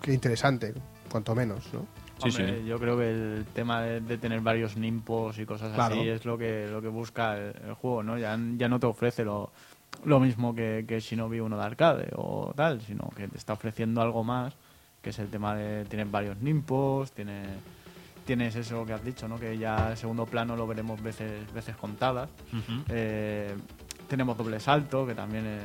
que 0.00 0.14
interesante, 0.14 0.72
cuanto 1.10 1.34
menos, 1.34 1.68
¿no? 1.74 1.86
Sí, 2.22 2.30
Hombre, 2.30 2.60
sí. 2.60 2.66
Yo 2.66 2.78
creo 2.78 2.96
que 2.96 3.10
el 3.10 3.44
tema 3.52 3.82
de, 3.82 4.00
de 4.00 4.16
tener 4.16 4.40
varios 4.40 4.78
nimpos 4.78 5.38
y 5.38 5.44
cosas 5.44 5.74
Claro. 5.74 5.96
así 5.96 6.08
es 6.08 6.24
lo 6.24 6.38
que, 6.38 6.66
lo 6.70 6.80
que 6.80 6.88
busca 6.88 7.36
el, 7.36 7.52
el 7.66 7.74
juego, 7.74 8.02
¿no? 8.02 8.16
Ya, 8.16 8.38
ya 8.56 8.68
no 8.70 8.80
te 8.80 8.86
ofrece 8.86 9.22
lo, 9.22 9.50
lo 10.04 10.18
mismo 10.18 10.54
que, 10.54 10.84
que 10.88 11.00
Shinobi 11.00 11.40
1 11.40 11.58
de 11.58 11.62
arcade 11.62 12.08
o 12.16 12.52
tal, 12.56 12.80
sino 12.80 13.10
que 13.14 13.28
te 13.28 13.36
está 13.36 13.52
ofreciendo 13.52 14.00
algo 14.00 14.24
más, 14.24 14.54
que 15.02 15.10
es 15.10 15.18
el 15.18 15.28
tema 15.28 15.54
de 15.54 15.84
tienes 15.84 16.10
varios 16.10 16.38
nimpos, 16.38 17.12
tienes, 17.12 17.48
tienes 18.24 18.54
eso 18.54 18.86
que 18.86 18.92
has 18.92 19.04
dicho, 19.04 19.28
¿no? 19.28 19.38
Que 19.38 19.58
ya 19.58 19.90
el 19.90 19.96
segundo 19.96 20.26
plano 20.26 20.56
lo 20.56 20.66
veremos 20.66 21.02
veces, 21.02 21.52
veces 21.52 21.76
contadas. 21.76 22.30
Eh, 22.88 23.54
tenemos 24.12 24.36
doble 24.36 24.60
salto, 24.60 25.06
que 25.06 25.14
también 25.14 25.44
eh, 25.46 25.58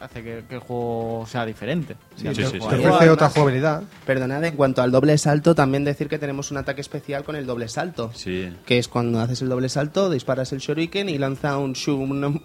hace 0.00 0.22
que, 0.22 0.44
que 0.48 0.54
el 0.54 0.60
juego 0.62 1.26
sea 1.28 1.44
diferente. 1.44 1.94
Sí, 2.16 2.26
Sí, 2.34 2.42
sí, 2.44 2.52
te 2.52 2.58
ofrece 2.58 3.10
otra 3.10 3.28
jugabilidad. 3.28 3.82
Perdonad, 4.06 4.42
en 4.44 4.56
cuanto 4.56 4.80
al 4.80 4.90
doble 4.90 5.18
salto, 5.18 5.54
también 5.54 5.84
decir 5.84 6.08
que 6.08 6.18
tenemos 6.18 6.50
un 6.50 6.56
ataque 6.56 6.80
especial 6.80 7.22
con 7.22 7.36
el 7.36 7.44
doble 7.44 7.68
salto. 7.68 8.10
Sí. 8.14 8.48
Que 8.64 8.78
es 8.78 8.88
cuando 8.88 9.20
haces 9.20 9.42
el 9.42 9.50
doble 9.50 9.68
salto, 9.68 10.08
disparas 10.08 10.52
el 10.54 10.60
shuriken 10.60 11.10
y 11.10 11.18
lanza 11.18 11.58
un, 11.58 11.74
shu- 11.74 11.98
un 11.98 12.40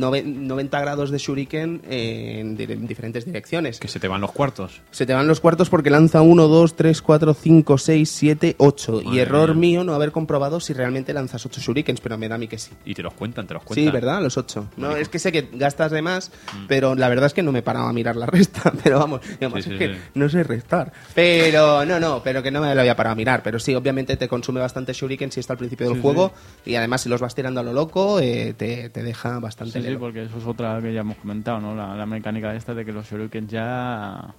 nove- 0.00 0.24
90 0.24 0.80
grados 0.80 1.10
de 1.10 1.18
shuriken 1.18 1.82
en, 1.88 2.56
di- 2.56 2.64
en 2.64 2.86
diferentes 2.86 3.26
direcciones. 3.26 3.78
Que 3.80 3.88
se 3.88 4.00
te 4.00 4.08
van 4.08 4.22
los 4.22 4.32
cuartos. 4.32 4.80
Se 4.90 5.04
te 5.04 5.12
van 5.12 5.28
los 5.28 5.40
cuartos 5.40 5.68
porque 5.68 5.90
lanza 5.90 6.22
1, 6.22 6.48
2, 6.48 6.74
3, 6.76 7.02
4, 7.02 7.34
5, 7.34 7.78
6, 7.78 8.10
7, 8.10 8.54
8. 8.58 9.02
Y 9.12 9.18
error 9.18 9.54
mía. 9.54 9.60
mío 9.80 9.84
no 9.84 9.94
haber 9.94 10.10
comprobado 10.12 10.58
si 10.60 10.72
realmente 10.72 11.12
lanzas 11.12 11.44
8 11.44 11.60
shurikens, 11.60 12.00
pero 12.00 12.16
me 12.16 12.28
da 12.28 12.36
a 12.36 12.38
mí 12.38 12.48
que 12.48 12.58
sí. 12.58 12.70
Y 12.86 12.94
te 12.94 13.02
los 13.02 13.12
cuentan, 13.12 13.46
te 13.46 13.52
los 13.54 13.62
cuentan. 13.62 13.84
Sí, 13.84 13.90
¿verdad? 13.90 14.22
Los 14.22 14.38
8. 14.38 14.68
No, 14.76 14.96
es 14.96 15.08
que 15.08 15.18
sé 15.18 15.30
que 15.32 15.48
gastas 15.52 15.90
de 15.90 16.00
más, 16.02 16.32
pero 16.68 16.94
la 16.94 17.08
verdad 17.08 17.26
es 17.26 17.34
que 17.34 17.42
no 17.42 17.52
me 17.52 17.58
he 17.58 17.62
parado 17.62 17.86
a 17.86 17.92
mirar 17.92 18.16
la 18.16 18.26
resta. 18.26 18.72
Pero 18.84 18.98
vamos, 18.98 19.20
digamos, 19.28 19.62
Sí, 19.64 19.70
sí, 19.70 19.72
es 19.74 19.78
que 19.78 19.94
sí. 19.94 20.00
no 20.14 20.28
sé 20.28 20.42
restar. 20.42 20.92
Pero 21.14 21.84
no, 21.84 22.00
no, 22.00 22.22
pero 22.22 22.42
que 22.42 22.50
no 22.50 22.60
me 22.60 22.74
lo 22.74 22.80
había 22.80 22.96
parado 22.96 23.12
a 23.12 23.16
mirar. 23.16 23.42
Pero 23.42 23.58
sí, 23.58 23.74
obviamente 23.74 24.16
te 24.16 24.28
consume 24.28 24.60
bastante 24.60 24.92
shuriken 24.92 25.30
si 25.32 25.40
está 25.40 25.52
al 25.54 25.58
principio 25.58 25.86
del 25.86 25.96
Sí, 25.96 26.02
juego. 26.02 26.32
Y 26.64 26.76
además, 26.76 27.02
si 27.02 27.08
los 27.08 27.20
vas 27.20 27.34
tirando 27.34 27.60
a 27.60 27.62
lo 27.62 27.72
loco, 27.72 28.20
eh, 28.20 28.54
te, 28.56 28.88
te 28.90 29.02
deja 29.02 29.38
bastante 29.40 29.80
Sí, 29.82 29.88
sí, 29.88 29.96
porque 29.98 30.22
eso 30.24 30.38
es 30.38 30.46
otra 30.46 30.80
que 30.80 30.92
ya 30.94 31.00
hemos 31.00 31.16
comentado, 31.18 31.60
¿no? 31.60 31.74
La, 31.74 31.94
la 31.94 32.06
mecánica 32.06 32.54
esta 32.54 32.72
de 32.74 32.84
que 32.84 32.92
los 32.92 33.10
shurikens 33.10 33.50
ya 33.50 34.34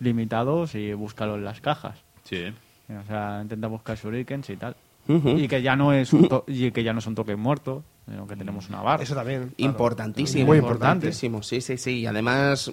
limitados 0.00 0.74
y 0.74 0.92
búscalo 0.94 1.34
en 1.36 1.44
las 1.44 1.60
cajas. 1.60 1.98
Sí. 2.24 2.52
O 2.88 3.06
sea, 3.06 3.40
intenta 3.42 3.68
buscar 3.68 3.96
shurikens 3.96 4.50
y 4.50 4.56
tal. 4.56 4.76
Y 5.08 5.48
que 5.48 5.62
ya 5.62 5.74
no 5.76 5.92
es 5.92 6.12
un 6.12 6.28
to- 6.28 6.44
y 6.46 6.70
que 6.70 6.82
ya 6.84 6.92
no 6.92 7.00
son 7.00 7.14
toques 7.14 7.36
muertos, 7.36 7.82
sino 8.08 8.26
que 8.26 8.36
tenemos 8.36 8.68
una 8.68 8.82
barra. 8.82 9.02
Eso 9.02 9.14
también. 9.14 9.40
claro. 9.56 9.70
Importantísimo. 9.70 10.46
Muy 10.46 10.58
importantísimo. 10.58 11.42
Sí, 11.42 11.60
sí, 11.60 11.76
sí. 11.76 12.00
Y 12.00 12.06
además, 12.06 12.72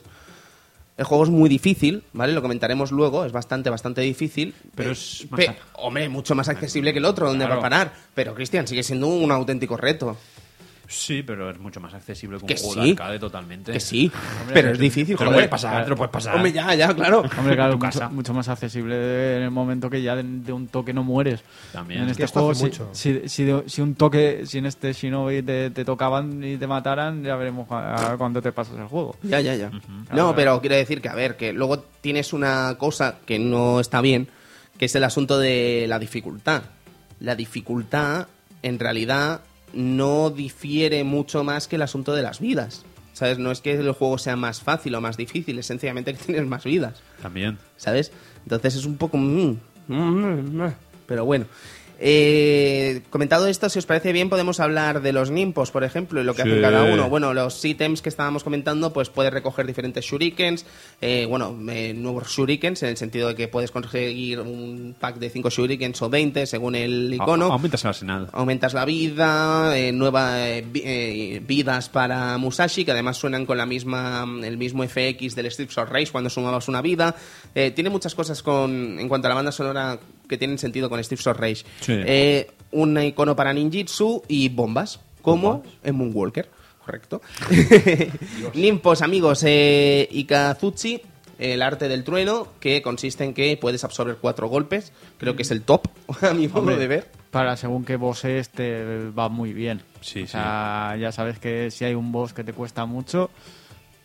el 0.97 1.06
juego 1.06 1.23
es 1.23 1.30
muy 1.30 1.49
difícil, 1.49 2.03
¿vale? 2.14 2.34
Lo 2.34 2.41
comentaremos 2.41 2.91
luego. 2.91 3.26
Es 3.26 3.31
bastante, 3.31 3.69
bastante 3.69 4.01
difícil. 4.01 4.53
Pero 4.76 4.89
Eh, 4.89 4.93
es 4.93 5.27
más 5.31 5.45
Hombre, 5.73 6.07
mucho 6.10 6.35
más 6.35 6.49
accesible 6.49 6.93
que 6.93 6.99
el 6.99 7.06
otro, 7.06 7.27
donde 7.27 7.45
Claro. 7.45 7.61
va 7.61 7.68
a 7.68 7.69
parar. 7.69 7.93
Pero, 8.14 8.35
Cristian, 8.35 8.68
sigue 8.68 8.84
siendo 8.84 9.07
un 9.07 9.31
auténtico 9.31 9.76
reto. 9.77 10.15
Sí, 10.91 11.21
pero 11.21 11.51
es 11.51 11.59
mucho 11.59 11.79
más 11.79 11.93
accesible 11.93 12.37
que 12.39 12.43
un 12.43 12.47
Que 12.47 12.55
juego 12.57 12.73
sí. 12.73 12.79
de 12.81 12.89
arcade 12.91 13.19
totalmente. 13.19 13.71
Que 13.71 13.79
sí. 13.79 14.11
Hombre, 14.41 14.53
pero 14.55 14.71
es 14.71 14.79
difícil, 14.79 15.15
Te 15.15 15.23
lo 15.23 15.31
puedes 15.31 15.47
pasar, 15.47 15.83
te 15.83 15.89
lo 15.91 15.95
puedes 15.95 16.11
pasar. 16.11 16.35
Hombre, 16.35 16.51
ya, 16.51 16.73
ya, 16.73 16.91
claro. 16.95 17.23
Hombre, 17.37 17.55
claro, 17.55 17.73
tu 17.73 17.77
mucho, 17.85 17.99
casa. 17.99 18.09
mucho 18.09 18.33
más 18.33 18.49
accesible 18.49 19.37
en 19.37 19.43
el 19.43 19.51
momento 19.51 19.87
que 19.87 20.01
ya 20.01 20.15
de, 20.15 20.23
de 20.23 20.51
un 20.51 20.67
toque 20.67 20.91
no 20.91 21.03
mueres. 21.03 21.41
También. 21.71 22.01
En 22.01 22.09
Es 22.09 22.19
este 22.19 22.25
juego, 22.39 22.55
si, 22.55 22.63
mucho. 22.63 22.89
si, 22.93 23.29
si, 23.29 23.43
de- 23.43 23.63
si 23.69 23.81
un 23.81 23.93
toque, 23.93 24.47
si 24.47 24.57
en 24.57 24.65
este 24.65 24.91
Shinobi 24.93 25.43
te, 25.43 25.69
te 25.69 25.85
tocaban 25.85 26.43
y 26.43 26.57
te 26.57 26.65
mataran, 26.65 27.23
ya 27.23 27.35
veremos 27.35 27.67
cuándo 28.17 28.41
te 28.41 28.51
pasas 28.51 28.75
el 28.77 28.85
juego. 28.87 29.15
Ya, 29.21 29.41
ya, 29.41 29.53
ya. 29.55 29.69
Claro, 29.69 29.83
No, 30.11 30.35
pero 30.35 30.59
quiero 30.59 30.75
decir 30.75 31.01
que, 31.01 31.09
a 31.09 31.13
ver, 31.13 31.37
que 31.37 31.53
luego 31.53 31.79
tienes 32.01 32.33
una 32.33 32.75
cosa 32.79 33.17
que 33.27 33.37
no 33.37 33.79
está 33.79 34.01
bien, 34.01 34.27
que 34.79 34.85
es 34.85 34.95
el 34.95 35.03
asunto 35.03 35.37
de 35.37 35.85
la 35.87 35.99
dificultad. 35.99 36.63
La 37.19 37.35
dificultad, 37.35 38.27
en 38.63 38.79
realidad, 38.79 39.41
no 39.73 40.29
difiere 40.29 41.03
mucho 41.03 41.43
más 41.43 41.67
que 41.67 41.75
el 41.75 41.81
asunto 41.81 42.13
de 42.13 42.23
las 42.23 42.39
vidas. 42.39 42.85
¿Sabes? 43.13 43.37
No 43.37 43.51
es 43.51 43.59
que 43.59 43.73
el 43.73 43.91
juego 43.91 44.17
sea 44.17 44.35
más 44.37 44.61
fácil 44.61 44.95
o 44.95 45.01
más 45.01 45.17
difícil, 45.17 45.59
es 45.59 45.65
sencillamente 45.65 46.13
que 46.13 46.23
tienes 46.25 46.47
más 46.47 46.63
vidas. 46.63 47.01
También. 47.21 47.57
¿Sabes? 47.75 48.11
Entonces 48.43 48.75
es 48.75 48.85
un 48.85 48.97
poco... 48.97 49.17
mm, 49.17 49.57
mm, 49.87 50.63
mm, 50.63 50.73
Pero 51.05 51.25
bueno. 51.25 51.45
Eh, 52.01 53.01
comentado 53.09 53.47
esto, 53.47 53.67
si 53.69 53.77
os 53.80 53.85
parece 53.85 54.13
bien, 54.13 54.30
podemos 54.30 54.59
hablar 54.61 55.01
de 55.01 55.11
los 55.11 55.31
nimpos, 55.31 55.69
por 55.71 55.84
ejemplo, 55.84 56.21
y 56.21 56.23
lo 56.23 56.34
que 56.34 56.43
Sí. 56.43 56.49
hacen 56.49 56.61
cada 56.61 56.84
uno. 56.85 57.09
Bueno, 57.09 57.34
los 57.34 57.63
ítems 57.65 58.01
que 58.01 58.07
estábamos 58.09 58.43
comentando, 58.45 58.93
pues 58.93 59.09
puedes 59.09 59.34
recoger 59.34 59.67
diferentes 59.67 60.05
shurikens, 60.05 60.65
eh, 61.01 61.26
bueno, 61.27 61.57
eh, 61.69 61.93
nuevos 61.93 62.30
shurikens, 62.30 62.84
en 62.84 62.89
el 62.89 62.97
sentido 62.97 63.27
de 63.27 63.35
que 63.35 63.47
puedes 63.49 63.71
conseguir 63.71 64.39
un 64.39 64.95
pack 64.97 65.17
de 65.17 65.30
5 65.30 65.49
shurikens 65.49 66.01
o 66.01 66.09
20, 66.09 66.45
según 66.45 66.76
el 66.76 67.13
icono. 67.13 67.47
A- 67.47 67.53
aumentas 67.53 67.84
el 67.84 67.89
arsenal. 67.89 68.30
Aumentas 68.31 68.73
la 68.73 68.85
vida, 68.85 69.77
eh, 69.77 69.91
nuevas 69.91 70.63
vidas 70.71 71.89
para 71.89 72.38
Musashi, 72.38 72.85
que 72.85 72.91
además 72.91 73.17
suenan 73.17 73.45
con 73.45 73.57
la 73.57 73.65
misma 73.65 74.26
el 74.43 74.57
mismo 74.57 74.84
FX 74.84 75.35
del 75.35 75.51
Streets 75.51 75.77
of 75.77 75.89
Rage 75.89 76.11
cuando 76.11 76.30
sumabas 76.30 76.67
una 76.69 76.81
vida. 76.81 77.15
Eh, 77.53 77.71
tiene 77.71 77.89
muchas 77.89 78.15
cosas 78.15 78.41
con 78.41 78.97
en 78.99 79.07
cuanto 79.09 79.27
a 79.27 79.30
la 79.30 79.35
banda 79.35 79.51
sonora 79.51 79.99
que 80.30 80.38
tienen 80.38 80.57
sentido 80.57 80.89
con 80.89 81.03
Streets 81.03 81.27
of 81.27 81.38
Rage. 81.38 81.65
Sí. 81.81 81.93
Eh, 82.06 82.51
un 82.72 83.01
icono 83.01 83.35
para 83.35 83.51
ninjitsu 83.51 84.23
y 84.27 84.47
bombas, 84.49 84.99
como 85.22 85.64
en 85.84 85.95
Moonwalker, 85.95 86.49
correcto. 86.85 87.22
Nimpos, 88.53 89.01
amigos, 89.01 89.43
eh, 89.45 90.07
Ikazuchi, 90.11 91.01
el 91.39 91.61
arte 91.61 91.88
del 91.88 92.03
trueno, 92.03 92.47
que 92.60 92.81
consiste 92.81 93.23
en 93.23 93.34
que 93.34 93.57
puedes 93.57 93.84
absorber 93.84 94.18
cuatro 94.22 94.47
golpes. 94.47 94.93
Creo 95.18 95.35
que 95.35 95.41
es 95.41 95.51
el 95.51 95.64
top, 95.64 95.88
a 96.22 96.34
mi 96.34 96.47
modo 96.47 96.77
de 96.77 96.88
ver. 96.88 97.11
Para 97.31 97.57
según 97.57 97.85
qué 97.85 97.95
boss 97.95 98.26
es, 98.26 98.49
te 98.49 99.10
va 99.10 99.30
muy 99.30 99.53
bien. 99.53 99.81
Sí, 100.01 100.23
o 100.23 100.27
sea, 100.27 100.95
ya 100.99 101.11
sabes 101.11 101.39
que 101.39 101.69
si 101.72 101.85
hay 101.85 101.93
un 101.93 102.11
boss 102.11 102.34
que 102.34 102.43
te 102.43 102.53
cuesta 102.53 102.85
mucho, 102.85 103.30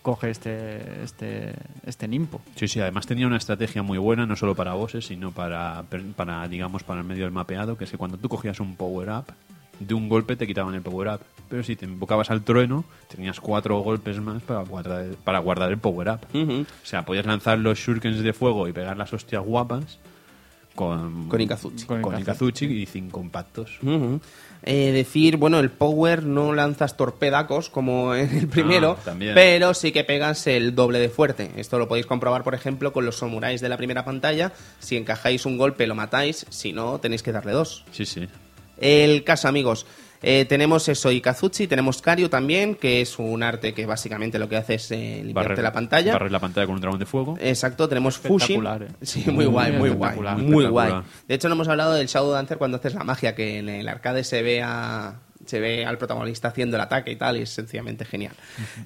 coge 0.04 0.28
este, 0.28 1.02
este, 1.02 1.54
este 1.86 2.06
nimpo. 2.06 2.42
Sí, 2.56 2.68
sí, 2.68 2.78
además 2.78 3.06
tenía 3.06 3.26
una 3.26 3.38
estrategia 3.38 3.82
muy 3.82 3.96
buena, 3.96 4.26
no 4.26 4.36
solo 4.36 4.54
para 4.54 4.74
bosses, 4.74 5.06
sino 5.06 5.32
para, 5.32 5.82
para, 6.14 6.46
digamos, 6.46 6.82
para 6.82 7.00
el 7.00 7.06
medio 7.06 7.24
del 7.24 7.32
mapeado, 7.32 7.78
que 7.78 7.84
es 7.84 7.90
que 7.90 7.96
cuando 7.96 8.18
tú 8.18 8.28
cogías 8.28 8.60
un 8.60 8.76
power-up, 8.76 9.24
de 9.80 9.94
un 9.94 10.10
golpe 10.10 10.36
te 10.36 10.46
quitaban 10.46 10.74
el 10.74 10.82
power-up. 10.82 11.20
Pero 11.48 11.62
si 11.62 11.74
te 11.74 11.86
invocabas 11.86 12.30
al 12.30 12.42
trueno, 12.42 12.84
tenías 13.08 13.40
cuatro 13.40 13.78
golpes 13.78 14.20
más 14.20 14.42
para 14.42 14.62
guardar, 14.62 15.06
para 15.24 15.38
guardar 15.38 15.70
el 15.70 15.78
power-up. 15.78 16.20
Ujú. 16.34 16.66
O 16.82 16.86
sea, 16.86 17.06
podías 17.06 17.24
lanzar 17.24 17.58
los 17.58 17.78
shurikens 17.78 18.22
de 18.22 18.32
fuego 18.34 18.68
y 18.68 18.74
pegar 18.74 18.98
las 18.98 19.10
hostias 19.14 19.42
guapas 19.42 19.98
con, 20.74 21.28
Con 21.28 21.40
Ikazuchi. 21.40 21.86
Con, 21.86 22.02
Con 22.02 22.18
Ikazuchi 22.18 22.66
y 22.66 22.84
cinco 22.84 23.20
impactos. 23.20 23.78
Ujú. 23.82 24.20
Eh, 24.66 24.92
decir, 24.92 25.36
bueno, 25.36 25.60
el 25.60 25.70
power 25.70 26.22
no 26.22 26.54
lanzas 26.54 26.96
torpedacos 26.96 27.68
como 27.68 28.14
en 28.14 28.34
el 28.36 28.48
primero, 28.48 28.96
Ah, 29.06 29.12
pero 29.34 29.74
sí 29.74 29.92
que 29.92 30.04
pegas 30.04 30.46
el 30.46 30.74
doble 30.74 30.98
de 31.00 31.10
fuerte. 31.10 31.50
Esto 31.56 31.78
lo 31.78 31.86
podéis 31.86 32.06
comprobar, 32.06 32.42
por 32.44 32.54
ejemplo, 32.54 32.92
con 32.92 33.04
los 33.04 33.18
samuráis 33.18 33.60
de 33.60 33.68
la 33.68 33.76
primera 33.76 34.06
pantalla. 34.06 34.52
Si 34.78 34.96
encajáis 34.96 35.44
un 35.44 35.58
golpe, 35.58 35.86
lo 35.86 35.94
matáis, 35.94 36.46
si 36.48 36.72
no, 36.72 36.98
tenéis 36.98 37.22
que 37.22 37.32
darle 37.32 37.52
dos. 37.52 37.84
Sí, 37.92 38.06
sí. 38.06 38.26
El 38.80 39.22
caso, 39.22 39.48
amigos. 39.48 39.86
Eh, 40.24 40.44
tenemos 40.46 40.88
eso, 40.88 41.10
Ikazuchi, 41.12 41.66
tenemos 41.66 42.00
Karyu 42.02 42.28
también, 42.28 42.74
que 42.74 43.00
es 43.00 43.18
un 43.18 43.42
arte 43.42 43.74
que 43.74 43.86
básicamente 43.86 44.38
lo 44.38 44.48
que 44.48 44.56
hace 44.56 44.74
es 44.74 44.90
eh, 44.90 45.20
limpiarte 45.24 45.54
Barrer- 45.54 45.62
la 45.62 45.72
pantalla. 45.72 46.12
Barrer 46.14 46.32
la 46.32 46.40
pantalla 46.40 46.66
con 46.66 46.74
un 46.76 46.80
dragón 46.80 46.98
de 46.98 47.06
fuego. 47.06 47.36
Exacto, 47.40 47.88
tenemos 47.88 48.18
Fushin. 48.18 48.64
Eh. 48.66 48.88
Sí, 49.02 49.24
muy 49.30 49.44
guay, 49.44 49.72
Muy 49.72 49.90
guay. 49.90 50.18
Muy 50.38 50.66
guay. 50.66 50.92
De 51.28 51.34
hecho, 51.34 51.48
no 51.48 51.54
hemos 51.54 51.68
hablado 51.68 51.94
del 51.94 52.06
Shadow 52.06 52.30
Dancer 52.32 52.58
cuando 52.58 52.78
haces 52.78 52.94
la 52.94 53.04
magia, 53.04 53.34
que 53.34 53.58
en 53.58 53.68
el 53.68 53.88
arcade 53.88 54.24
se 54.24 54.42
ve 54.42 54.62
a 54.62 55.20
se 55.44 55.60
ve 55.60 55.84
al 55.84 55.98
protagonista 55.98 56.48
haciendo 56.48 56.76
el 56.78 56.80
ataque 56.80 57.10
y 57.10 57.16
tal, 57.16 57.36
y 57.36 57.42
es 57.42 57.50
sencillamente 57.50 58.06
genial. 58.06 58.32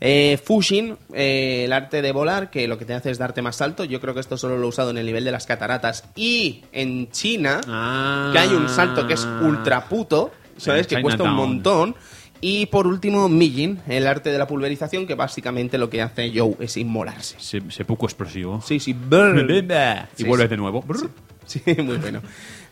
Eh, 0.01 0.41
Fushin, 0.43 0.97
eh, 1.15 1.63
el 1.67 1.73
arte 1.73 2.03
de 2.03 2.11
volar, 2.11 2.51
que 2.51 2.67
lo 2.67 2.77
que 2.77 2.85
te 2.85 2.95
hace 2.95 3.13
es 3.13 3.19
darte 3.19 3.43
más 3.43 3.55
salto. 3.55 3.85
Yo 3.85 4.01
creo 4.01 4.13
que 4.13 4.19
esto 4.19 4.37
solo 4.37 4.59
lo 4.59 4.65
he 4.67 4.69
usado 4.69 4.91
en 4.91 4.99
el 4.99 5.07
nivel 5.07 5.23
de 5.25 5.31
las 5.31 5.47
cataratas. 5.47 6.03
Y 6.17 6.65
en 6.73 7.13
China, 7.13 7.61
Ah. 7.69 8.31
que 8.33 8.41
hay 8.41 8.49
un 8.49 8.69
salto 8.69 9.07
que 9.07 9.15
es 9.15 9.25
ultra 9.41 9.85
puto, 9.89 10.33
¿sabes? 10.59 10.87
Que 10.87 11.01
cuesta 11.01 11.23
un 11.25 11.35
montón. 11.35 11.95
Y 12.41 12.67
por 12.67 12.87
último, 12.87 13.29
Mijin, 13.29 13.81
el 13.89 14.07
arte 14.07 14.31
de 14.31 14.39
la 14.39 14.47
pulverización, 14.47 15.07
que 15.09 15.15
básicamente 15.17 15.77
lo 15.77 15.91
que 15.91 16.03
hace 16.03 16.31
Joe 16.33 16.55
es 16.61 16.77
inmolarse. 16.77 17.35
Se, 17.39 17.61
se 17.71 17.85
poco 17.85 18.07
explosivo. 18.07 18.61
Sí, 18.61 18.79
sí, 18.79 18.93
brr. 18.93 19.51
y 20.17 20.23
Sí, 20.23 20.25
vuelves 20.25 20.47
sí. 20.47 20.51
de 20.51 20.57
nuevo. 20.57 20.83
Brr. 20.83 21.11
Sí, 21.47 21.63
muy 21.83 21.97
bueno. 21.97 22.21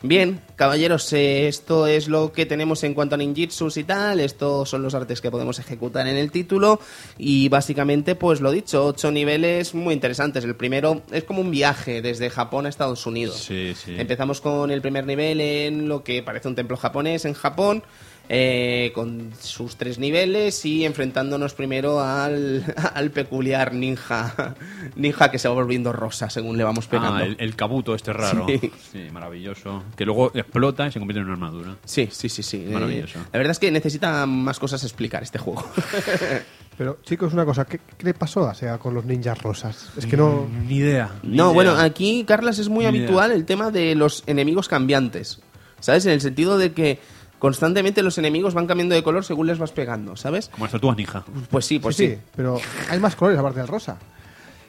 Bien, 0.06 0.40
caballeros, 0.54 1.12
eh, 1.12 1.48
esto 1.48 1.88
es 1.88 2.06
lo 2.06 2.32
que 2.32 2.46
tenemos 2.46 2.84
en 2.84 2.94
cuanto 2.94 3.16
a 3.16 3.18
ninjitsus 3.18 3.76
y 3.76 3.82
tal. 3.82 4.20
Estos 4.20 4.68
son 4.68 4.82
los 4.82 4.94
artes 4.94 5.20
que 5.20 5.32
podemos 5.32 5.58
ejecutar 5.58 6.06
en 6.06 6.16
el 6.16 6.30
título. 6.30 6.78
Y 7.18 7.48
básicamente, 7.48 8.14
pues 8.14 8.40
lo 8.40 8.52
dicho, 8.52 8.86
ocho 8.86 9.10
niveles 9.10 9.74
muy 9.74 9.94
interesantes. 9.94 10.44
El 10.44 10.54
primero 10.54 11.02
es 11.10 11.24
como 11.24 11.40
un 11.40 11.50
viaje 11.50 12.02
desde 12.02 12.30
Japón 12.30 12.66
a 12.66 12.68
Estados 12.68 13.04
Unidos. 13.06 13.36
Sí, 13.36 13.74
sí. 13.74 13.96
Empezamos 13.98 14.40
con 14.40 14.70
el 14.70 14.80
primer 14.80 15.06
nivel 15.06 15.40
en 15.40 15.88
lo 15.88 16.04
que 16.04 16.22
parece 16.22 16.46
un 16.46 16.54
templo 16.54 16.76
japonés 16.76 17.24
en 17.24 17.34
Japón. 17.34 17.82
Eh, 18.28 18.90
con 18.94 19.32
sus 19.40 19.76
tres 19.76 19.98
niveles 19.98 20.64
y 20.64 20.84
enfrentándonos 20.84 21.54
primero 21.54 22.00
al, 22.00 22.64
al 22.94 23.10
peculiar 23.10 23.72
ninja 23.72 24.54
ninja 24.96 25.30
que 25.30 25.38
se 25.38 25.48
va 25.48 25.54
volviendo 25.54 25.92
rosa 25.92 26.28
según 26.30 26.56
le 26.56 26.64
vamos 26.64 26.86
pegando. 26.86 27.18
Ah, 27.18 27.24
el, 27.24 27.36
el 27.38 27.54
kabuto 27.54 27.94
este 27.94 28.12
raro. 28.12 28.46
Sí. 28.48 28.72
Sí. 28.92 29.08
maravilloso. 29.12 29.84
Que 29.96 30.04
luego 30.04 30.32
explota 30.34 30.86
y 30.86 30.92
se 30.92 30.98
convierte 30.98 31.20
en 31.20 31.26
una 31.26 31.34
armadura. 31.34 31.76
Sí, 31.84 32.08
sí, 32.10 32.28
sí, 32.28 32.42
sí. 32.42 32.66
Maravilloso. 32.70 33.18
Eh, 33.18 33.22
la 33.32 33.38
verdad 33.38 33.52
es 33.52 33.58
que 33.58 33.70
necesita 33.70 34.26
más 34.26 34.58
cosas 34.58 34.82
explicar 34.82 35.22
este 35.22 35.38
juego. 35.38 35.64
Pero, 36.78 36.98
chicos, 37.02 37.32
una 37.32 37.46
cosa, 37.46 37.64
¿qué, 37.64 37.80
qué 37.96 38.04
le 38.04 38.14
pasó 38.14 38.52
sea, 38.52 38.78
con 38.78 38.92
los 38.92 39.04
ninjas 39.04 39.40
rosas? 39.40 39.90
Es 39.96 40.04
que 40.04 40.16
no... 40.16 40.46
Ni 40.66 40.76
idea. 40.76 41.10
ni 41.22 41.36
no, 41.36 41.44
idea. 41.44 41.54
bueno, 41.54 41.76
aquí, 41.76 42.24
Carlas, 42.26 42.58
es 42.58 42.68
muy 42.68 42.84
Ni 42.84 42.88
habitual 42.88 43.32
el 43.32 43.46
tema 43.46 43.70
de 43.70 43.94
los 43.94 44.24
enemigos 44.26 44.68
cambiantes. 44.68 45.40
¿Sabes? 45.80 46.04
En 46.06 46.12
el 46.12 46.20
sentido 46.20 46.58
de 46.58 46.72
que 46.72 46.98
constantemente 47.46 48.02
los 48.02 48.18
enemigos 48.18 48.54
van 48.54 48.66
cambiando 48.66 48.96
de 48.96 49.04
color 49.04 49.24
según 49.24 49.46
les 49.46 49.56
vas 49.56 49.70
pegando, 49.70 50.16
¿sabes? 50.16 50.48
Como 50.48 50.64
las 50.64 50.72
tortugas 50.72 50.96
ninja. 50.96 51.24
Pues 51.48 51.64
sí, 51.64 51.78
pues 51.78 51.94
sí, 51.94 52.08
sí. 52.08 52.14
sí, 52.16 52.20
pero 52.34 52.58
hay 52.90 52.98
más 52.98 53.14
colores 53.14 53.38
aparte 53.38 53.60
del 53.60 53.68
rosa. 53.68 53.98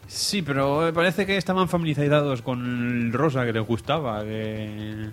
Sí, 0.06 0.44
pero 0.44 0.82
me 0.82 0.94
parece 0.94 1.26
que 1.26 1.38
estaban 1.38 1.68
familiarizados 1.68 2.44
con 2.44 3.08
el 3.08 3.14
rosa 3.14 3.46
que 3.46 3.54
les 3.54 3.66
gustaba. 3.66 4.24
Que. 4.24 5.10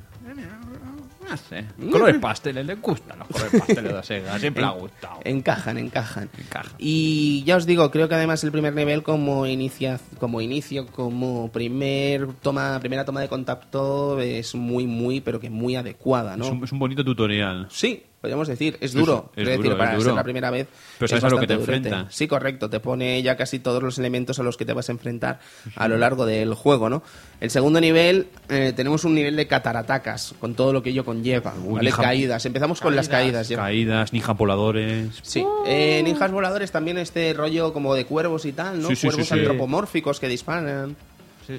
No 1.29 1.37
sé. 1.37 1.65
Colores 1.91 2.19
pasteles, 2.19 2.67
les 2.67 2.81
gustan 2.81 3.19
los 3.19 3.29
colores 3.29 3.61
pasteles 3.61 3.95
de 3.95 4.03
Sega. 4.03 4.39
Siempre 4.39 4.63
le 4.63 4.69
ha 4.69 4.73
gustado. 4.73 5.21
Encajan, 5.25 5.79
encajan. 5.79 6.31
Encajan. 6.39 6.73
Y 6.79 7.43
ya 7.45 7.57
os 7.57 7.67
digo, 7.67 7.91
creo 7.91 8.09
que 8.09 8.15
además 8.15 8.45
el 8.45 8.53
primer 8.53 8.75
nivel 8.75 9.03
como 9.03 9.47
inicia, 9.47 9.99
como 10.19 10.41
inicio, 10.41 10.87
como 10.87 11.51
primer 11.51 12.35
toma, 12.35 12.79
primera 12.81 13.05
toma 13.05 13.21
de 13.21 13.29
contacto 13.29 14.21
es 14.21 14.55
muy, 14.55 14.87
muy, 14.87 15.21
pero 15.21 15.41
que 15.41 15.51
muy 15.51 15.77
adecuada, 15.77 16.37
¿no? 16.37 16.45
Es, 16.45 16.51
un, 16.51 16.65
es 16.65 16.73
un 16.73 16.79
bonito 16.79 17.05
tutorial. 17.05 17.67
Sí, 17.71 18.03
podríamos 18.25 18.49
decir, 18.49 18.79
es 18.81 18.93
Sí, 18.93 18.99
duro. 18.99 19.31
sí, 19.35 19.43
es 19.43 19.45
duro, 19.45 19.57
decir, 19.59 19.73
es 19.73 19.79
para 19.79 19.91
duro. 19.93 20.05
ser 20.07 20.15
la 20.15 20.23
primera 20.25 20.51
vez. 20.51 20.67
Pero 20.99 21.05
es 21.05 21.11
sabes 21.11 21.25
a 21.25 21.29
lo 21.29 21.39
que 21.39 21.47
te 21.47 21.53
enfrentas. 21.53 22.07
Sí, 22.15 22.27
correcto. 22.27 22.71
Te 22.71 22.81
pone 22.81 23.23
ya 23.23 23.37
casi 23.37 23.59
todos 23.59 23.83
los 23.83 23.99
elementos 23.99 24.39
a 24.39 24.43
los 24.43 24.57
que 24.57 24.65
te 24.65 24.73
vas 24.73 24.89
a 24.89 24.93
enfrentar 24.93 25.41
a 25.77 25.89
lo 25.89 25.99
largo 25.99 26.25
del 26.25 26.55
juego, 26.55 26.89
¿no? 26.89 27.03
El 27.41 27.51
segundo 27.51 27.83
nivel, 27.83 28.29
eh, 28.49 28.73
tenemos 28.75 29.05
un 29.05 29.15
nivel 29.15 29.37
de 29.37 29.47
cataratacas, 29.47 30.35
con 30.41 30.55
todo 30.55 30.73
lo 30.73 30.83
que 30.83 30.89
ello 30.89 31.05
conlleva. 31.05 31.53
Uy, 31.67 31.75
¿vale? 31.75 31.91
ninja- 31.91 32.03
Caídas. 32.03 32.47
Empezamos 32.47 32.81
con 32.81 32.97
las 32.97 33.11
caídas. 33.11 33.49
ya. 33.51 33.59
Caídas, 33.59 34.15
ninja 34.15 34.33
voladores. 34.33 35.09
Sí, 35.21 35.45
eh, 35.67 36.01
ninjas 36.03 36.31
voladores 36.33 36.73
también 36.73 36.97
este 36.97 37.35
rollo 37.35 37.75
como 37.75 37.95
de 37.95 38.07
cuervos 38.07 38.47
y 38.47 38.53
tal, 38.53 38.81
¿no? 38.81 38.89
Sí, 38.89 38.97
sí, 38.97 39.07
cuervos 39.09 39.27
sí, 39.27 39.35
sí. 39.35 39.39
antropomórficos 39.41 40.19
que 40.19 40.29
disparan. 40.29 40.97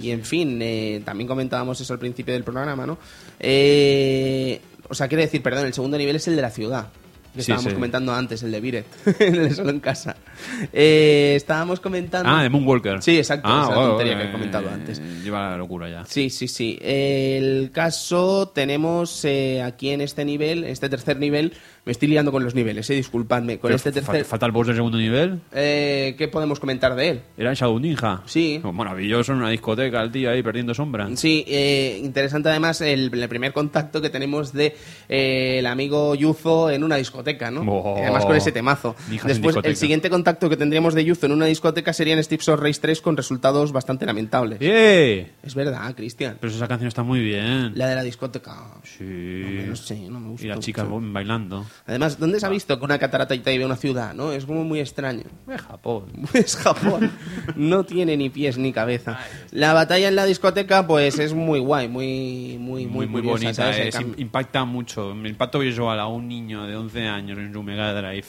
y 0.02 0.10
en 0.10 0.24
fin, 0.26 0.60
eh, 0.64 1.04
también 1.06 1.28
comentábamos 1.28 1.80
eso 1.80 1.94
al 1.94 2.00
principio 2.00 2.34
del 2.34 2.44
programa, 2.44 2.88
¿no? 2.88 2.98
Eh, 3.40 4.60
o 4.90 4.94
sea, 4.96 5.08
quiere 5.08 5.24
decir, 5.26 5.42
perdón, 5.42 5.66
el 5.68 5.74
segundo 5.74 5.98
nivel 5.98 6.16
es 6.16 6.28
el 6.28 6.36
de 6.36 6.42
la 6.42 6.50
ciudad. 6.52 6.88
Que 7.34 7.42
Sí, 7.42 7.52
estábamos 7.52 7.72
sí. 7.72 7.76
comentando 7.76 8.14
antes, 8.14 8.44
el 8.44 8.52
de 8.54 8.62
Biret, 8.62 8.86
en 9.20 9.36
el 9.36 9.54
solo 9.54 9.70
en 9.70 9.82
casa. 9.82 10.16
Eh, 10.72 11.34
estábamos 11.36 11.82
comentando. 11.82 12.30
Ah, 12.30 12.42
de 12.44 12.50
Moonwalker. 12.50 13.02
Sí, 13.04 13.18
exacto, 13.18 13.50
Ah, 13.52 13.68
esa 13.70 13.74
tontería 13.76 14.18
que 14.18 14.24
he 14.30 14.32
comentado 14.32 14.68
eh, 14.70 14.74
antes. 14.74 15.02
Lleva 15.22 15.50
la 15.50 15.58
locura 15.58 15.90
ya. 15.90 16.06
Sí, 16.06 16.30
sí, 16.30 16.48
sí. 16.48 16.80
El 16.82 17.72
caso 17.74 18.48
tenemos 18.56 19.26
eh, 19.26 19.62
aquí 19.62 19.90
en 19.90 20.00
este 20.00 20.24
nivel, 20.24 20.64
este 20.64 20.88
tercer 20.88 21.18
nivel, 21.20 21.52
me 21.86 21.92
estoy 21.92 22.08
liando 22.08 22.32
con 22.32 22.44
los 22.44 22.56
niveles, 22.56 22.90
eh, 22.90 22.96
disculpadme. 22.96 23.60
Con 23.60 23.68
Pero 23.70 23.76
este 23.76 23.92
tercer, 23.92 24.26
Falta 24.26 24.48
el 24.48 24.52
boss 24.52 24.68
del 24.68 24.76
segundo 24.76 24.98
nivel. 24.98 25.40
eh, 25.52 26.16
¿qué 26.18 26.28
podemos 26.28 26.60
comentar 26.60 26.96
de 26.96 27.10
él? 27.10 27.22
Era 27.38 27.50
en 27.52 27.56
Shadow 27.56 27.80
Ninja. 27.80 28.24
Sí. 28.26 28.60
Oh, 28.64 28.72
maravilloso 28.74 29.34
en 29.34 29.38
una 29.40 29.50
discoteca, 29.52 30.02
el 30.02 30.12
tío 30.12 30.32
ahí 30.32 30.42
perdiendo 30.42 30.74
sombra. 30.74 31.08
Sí, 31.16 31.46
eh, 31.48 32.02
interesante 32.04 32.50
además 32.50 32.82
el, 32.82 33.14
el 33.14 33.30
primer 33.30 33.54
contacto 33.54 34.02
que 34.02 34.10
tenemos 34.10 34.52
de 34.52 34.76
eh, 35.10 35.58
el 35.60 35.68
amigo 35.68 36.16
Yuzo 36.16 36.72
en 36.72 36.84
una 36.84 36.96
discoteca, 36.96 37.52
¿no? 37.52 37.62
Oh. 37.62 37.98
Además 38.02 38.26
con 38.26 38.36
ese 38.36 38.52
temazo. 38.52 38.96
Después, 39.24 39.56
el 39.64 39.76
siguiente 39.76 40.10
contacto 40.10 40.50
que 40.50 40.58
tendríamos 40.58 40.96
de 40.96 41.06
Yuzo 41.06 41.28
en 41.28 41.34
una 41.34 41.46
discoteca 41.46 41.94
sería 41.94 42.16
en 42.16 42.24
Steve 42.24 42.42
of 42.48 42.60
Race 42.60 42.80
3 42.82 43.00
con 43.02 43.16
resultados 43.16 43.72
bastante 43.72 44.08
lamentables. 44.08 44.58
¡Eh! 44.62 45.32
Es 45.44 45.54
verdad, 45.54 45.94
Cristian. 45.96 46.38
Pero 46.42 46.52
esa 46.52 46.68
canción 46.68 46.88
está 46.88 47.04
muy 47.04 47.20
bien. 47.20 47.74
La 47.76 47.88
de 47.88 47.96
la 47.96 48.04
discoteca. 48.04 48.56
Sí. 48.84 49.04
No 49.68 49.76
sé, 49.76 50.00
no 50.10 50.20
me 50.20 50.30
gusta. 50.30 50.46
y 50.46 50.50
las 50.50 50.60
chicas 50.62 50.88
bailando. 50.90 51.66
Además, 51.88 52.20
¿dónde 52.20 52.40
se 52.40 52.46
ha 52.46 52.50
visto 52.50 52.78
que 52.80 52.86
una 52.86 52.98
catarata 52.98 53.36
y 53.36 53.40
te 53.40 53.58
ve 53.58 53.66
una 53.66 53.76
ciudad? 53.76 54.14
¿No? 54.14 54.32
Es 54.32 54.46
como 54.46 54.64
muy 54.64 54.80
extraño. 54.80 55.24
Es 55.50 55.62
Japón. 55.62 56.06
Es 56.34 56.56
Japón. 56.56 57.12
No 57.56 57.84
tiene 57.84 58.18
ni 58.18 58.30
pies 58.30 58.58
ni 58.58 58.74
cabeza. 58.74 59.20
La 59.52 59.74
batalla 59.74 60.08
en 60.08 60.16
la 60.16 60.26
discoteca, 60.26 60.86
pues 60.88 61.20
es 61.20 61.34
muy 61.34 61.60
guay, 61.60 61.88
muy, 61.88 62.58
muy, 62.60 62.86
muy, 62.88 63.06
Muy, 63.08 63.08
muy 63.08 63.22
curiosa, 63.22 63.72
bonita. 63.72 64.02
impacta 64.18 64.66
mucho. 64.66 65.12
El 65.12 65.28
impacto 65.28 65.60
visual 65.60 66.00
a 66.00 66.08
un 66.08 66.28
niño 66.28 66.64
de 66.66 66.76
11 66.76 67.08
años 67.08 67.38
en 67.38 67.54
su 67.54 67.62
Mega 67.64 67.94
Drive. 67.94 68.26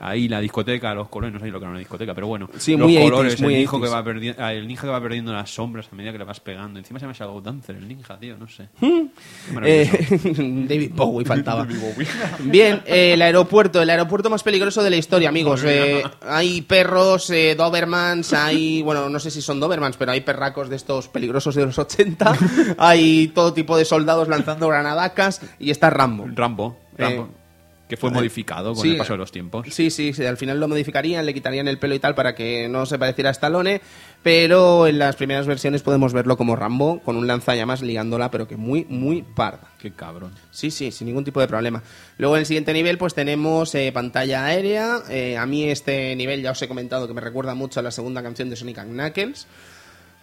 Ahí 0.00 0.28
la 0.28 0.40
discoteca, 0.40 0.92
los 0.94 1.08
colores, 1.08 1.32
no 1.34 1.40
sé 1.40 1.46
lo 1.50 1.58
que 1.58 1.64
era 1.64 1.70
una 1.70 1.78
discoteca, 1.78 2.14
pero 2.14 2.26
bueno. 2.26 2.48
Sí, 2.58 2.72
los 2.76 2.80
muy 2.88 2.96
80s, 2.96 3.02
colores, 3.04 3.40
muy 3.40 3.54
el, 3.54 3.60
hijo 3.62 3.80
que 3.80 3.86
80s. 3.86 3.92
va 3.92 4.04
perdi- 4.04 4.34
ah, 4.38 4.52
el 4.52 4.66
ninja 4.66 4.82
que 4.82 4.88
va 4.88 5.00
perdiendo 5.00 5.32
las 5.32 5.54
sombras 5.54 5.88
a 5.90 5.94
medida 5.94 6.12
que 6.12 6.18
le 6.18 6.24
vas 6.24 6.40
pegando. 6.40 6.78
Encima 6.78 6.98
se 6.98 7.04
llama 7.04 7.14
Shadow 7.16 7.40
Dancer, 7.40 7.76
el 7.76 7.86
ninja, 7.88 8.18
tío, 8.18 8.36
no 8.36 8.48
sé. 8.48 8.68
Eh, 8.82 9.08
Maravilloso. 9.52 9.96
David 10.68 10.90
Bowie 10.94 11.24
faltaba. 11.26 11.66
Bien, 12.40 12.82
eh, 12.86 13.12
el 13.14 13.22
aeropuerto, 13.22 13.80
el 13.80 13.90
aeropuerto 13.90 14.30
más 14.30 14.42
peligroso 14.42 14.82
de 14.82 14.90
la 14.90 14.96
historia, 14.96 15.28
amigos. 15.28 15.62
Eh, 15.64 16.02
hay 16.26 16.62
perros, 16.62 17.30
eh, 17.30 17.54
Dobermans, 17.56 18.32
hay, 18.32 18.82
bueno, 18.82 19.08
no 19.08 19.18
sé 19.20 19.30
si 19.30 19.40
son 19.42 19.60
Dobermans, 19.60 19.96
pero 19.96 20.12
hay 20.12 20.20
perracos 20.22 20.68
de 20.68 20.76
estos 20.76 21.08
peligrosos 21.08 21.54
de 21.54 21.66
los 21.66 21.78
80. 21.78 22.36
hay 22.78 23.28
todo 23.28 23.52
tipo 23.52 23.76
de 23.76 23.84
soldados 23.84 24.28
lanzando 24.28 24.68
granadacas 24.68 25.40
y 25.58 25.70
está 25.70 25.90
Rambo. 25.90 26.26
Rambo, 26.34 26.76
Rambo, 26.96 27.22
Eh, 27.24 27.43
que 27.88 27.96
fue 27.98 28.10
modificado 28.10 28.74
con 28.74 28.82
sí, 28.82 28.92
el 28.92 28.96
paso 28.96 29.12
de 29.12 29.18
los 29.18 29.30
tiempos. 29.30 29.66
Sí, 29.70 29.90
sí, 29.90 30.12
sí, 30.14 30.24
al 30.24 30.38
final 30.38 30.58
lo 30.58 30.68
modificarían, 30.68 31.26
le 31.26 31.34
quitarían 31.34 31.68
el 31.68 31.78
pelo 31.78 31.94
y 31.94 31.98
tal 31.98 32.14
para 32.14 32.34
que 32.34 32.68
no 32.68 32.86
se 32.86 32.98
pareciera 32.98 33.28
a 33.28 33.32
Stallone, 33.32 33.82
pero 34.22 34.86
en 34.86 34.98
las 34.98 35.16
primeras 35.16 35.46
versiones 35.46 35.82
podemos 35.82 36.14
verlo 36.14 36.38
como 36.38 36.56
Rambo, 36.56 37.00
con 37.00 37.16
un 37.16 37.26
lanzallamas 37.26 37.82
liándola, 37.82 38.30
pero 38.30 38.48
que 38.48 38.56
muy, 38.56 38.86
muy 38.88 39.22
parda. 39.22 39.68
Qué 39.78 39.90
cabrón. 39.90 40.32
Sí, 40.50 40.70
sí, 40.70 40.90
sin 40.92 41.08
ningún 41.08 41.24
tipo 41.24 41.40
de 41.40 41.48
problema. 41.48 41.82
Luego 42.16 42.36
en 42.36 42.40
el 42.40 42.46
siguiente 42.46 42.72
nivel 42.72 42.96
pues 42.96 43.12
tenemos 43.12 43.74
eh, 43.74 43.90
pantalla 43.92 44.46
aérea. 44.46 45.00
Eh, 45.10 45.36
a 45.36 45.44
mí 45.44 45.64
este 45.64 46.16
nivel 46.16 46.40
ya 46.40 46.52
os 46.52 46.62
he 46.62 46.68
comentado 46.68 47.06
que 47.06 47.12
me 47.12 47.20
recuerda 47.20 47.54
mucho 47.54 47.80
a 47.80 47.82
la 47.82 47.90
segunda 47.90 48.22
canción 48.22 48.48
de 48.48 48.56
Sonic 48.56 48.78
and 48.78 48.92
Knuckles. 48.92 49.46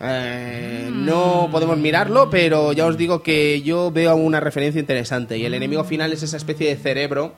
Eh, 0.04 0.90
no 0.92 1.48
podemos 1.52 1.78
mirarlo, 1.78 2.32
pero 2.32 2.74
ya 2.74 2.88
os 2.88 2.98
digo 2.98 3.22
que 3.22 3.62
yo 3.62 3.92
veo 3.92 4.16
una 4.16 4.40
referencia 4.40 4.80
interesante 4.80 5.38
y 5.38 5.46
el 5.46 5.54
enemigo 5.54 5.84
final 5.84 6.12
es 6.12 6.24
esa 6.24 6.38
especie 6.38 6.70
de 6.70 6.76
cerebro 6.76 7.36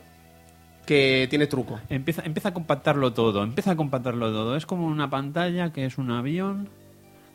que 0.86 1.28
tiene 1.30 1.48
truco. 1.48 1.80
Empieza, 1.90 2.22
empieza 2.26 2.50
a 2.50 2.54
compactarlo 2.54 3.14
todo, 3.14 3.44
empieza 3.44 3.72
a 3.72 3.76
compactarlo 3.76 4.32
todo. 4.32 4.56
Es 4.56 4.66
como 4.66 4.88
una 4.88 5.10
pantalla 5.10 5.72
que 5.72 5.86
es 5.86 5.98
un 5.98 6.12
avión, 6.12 6.70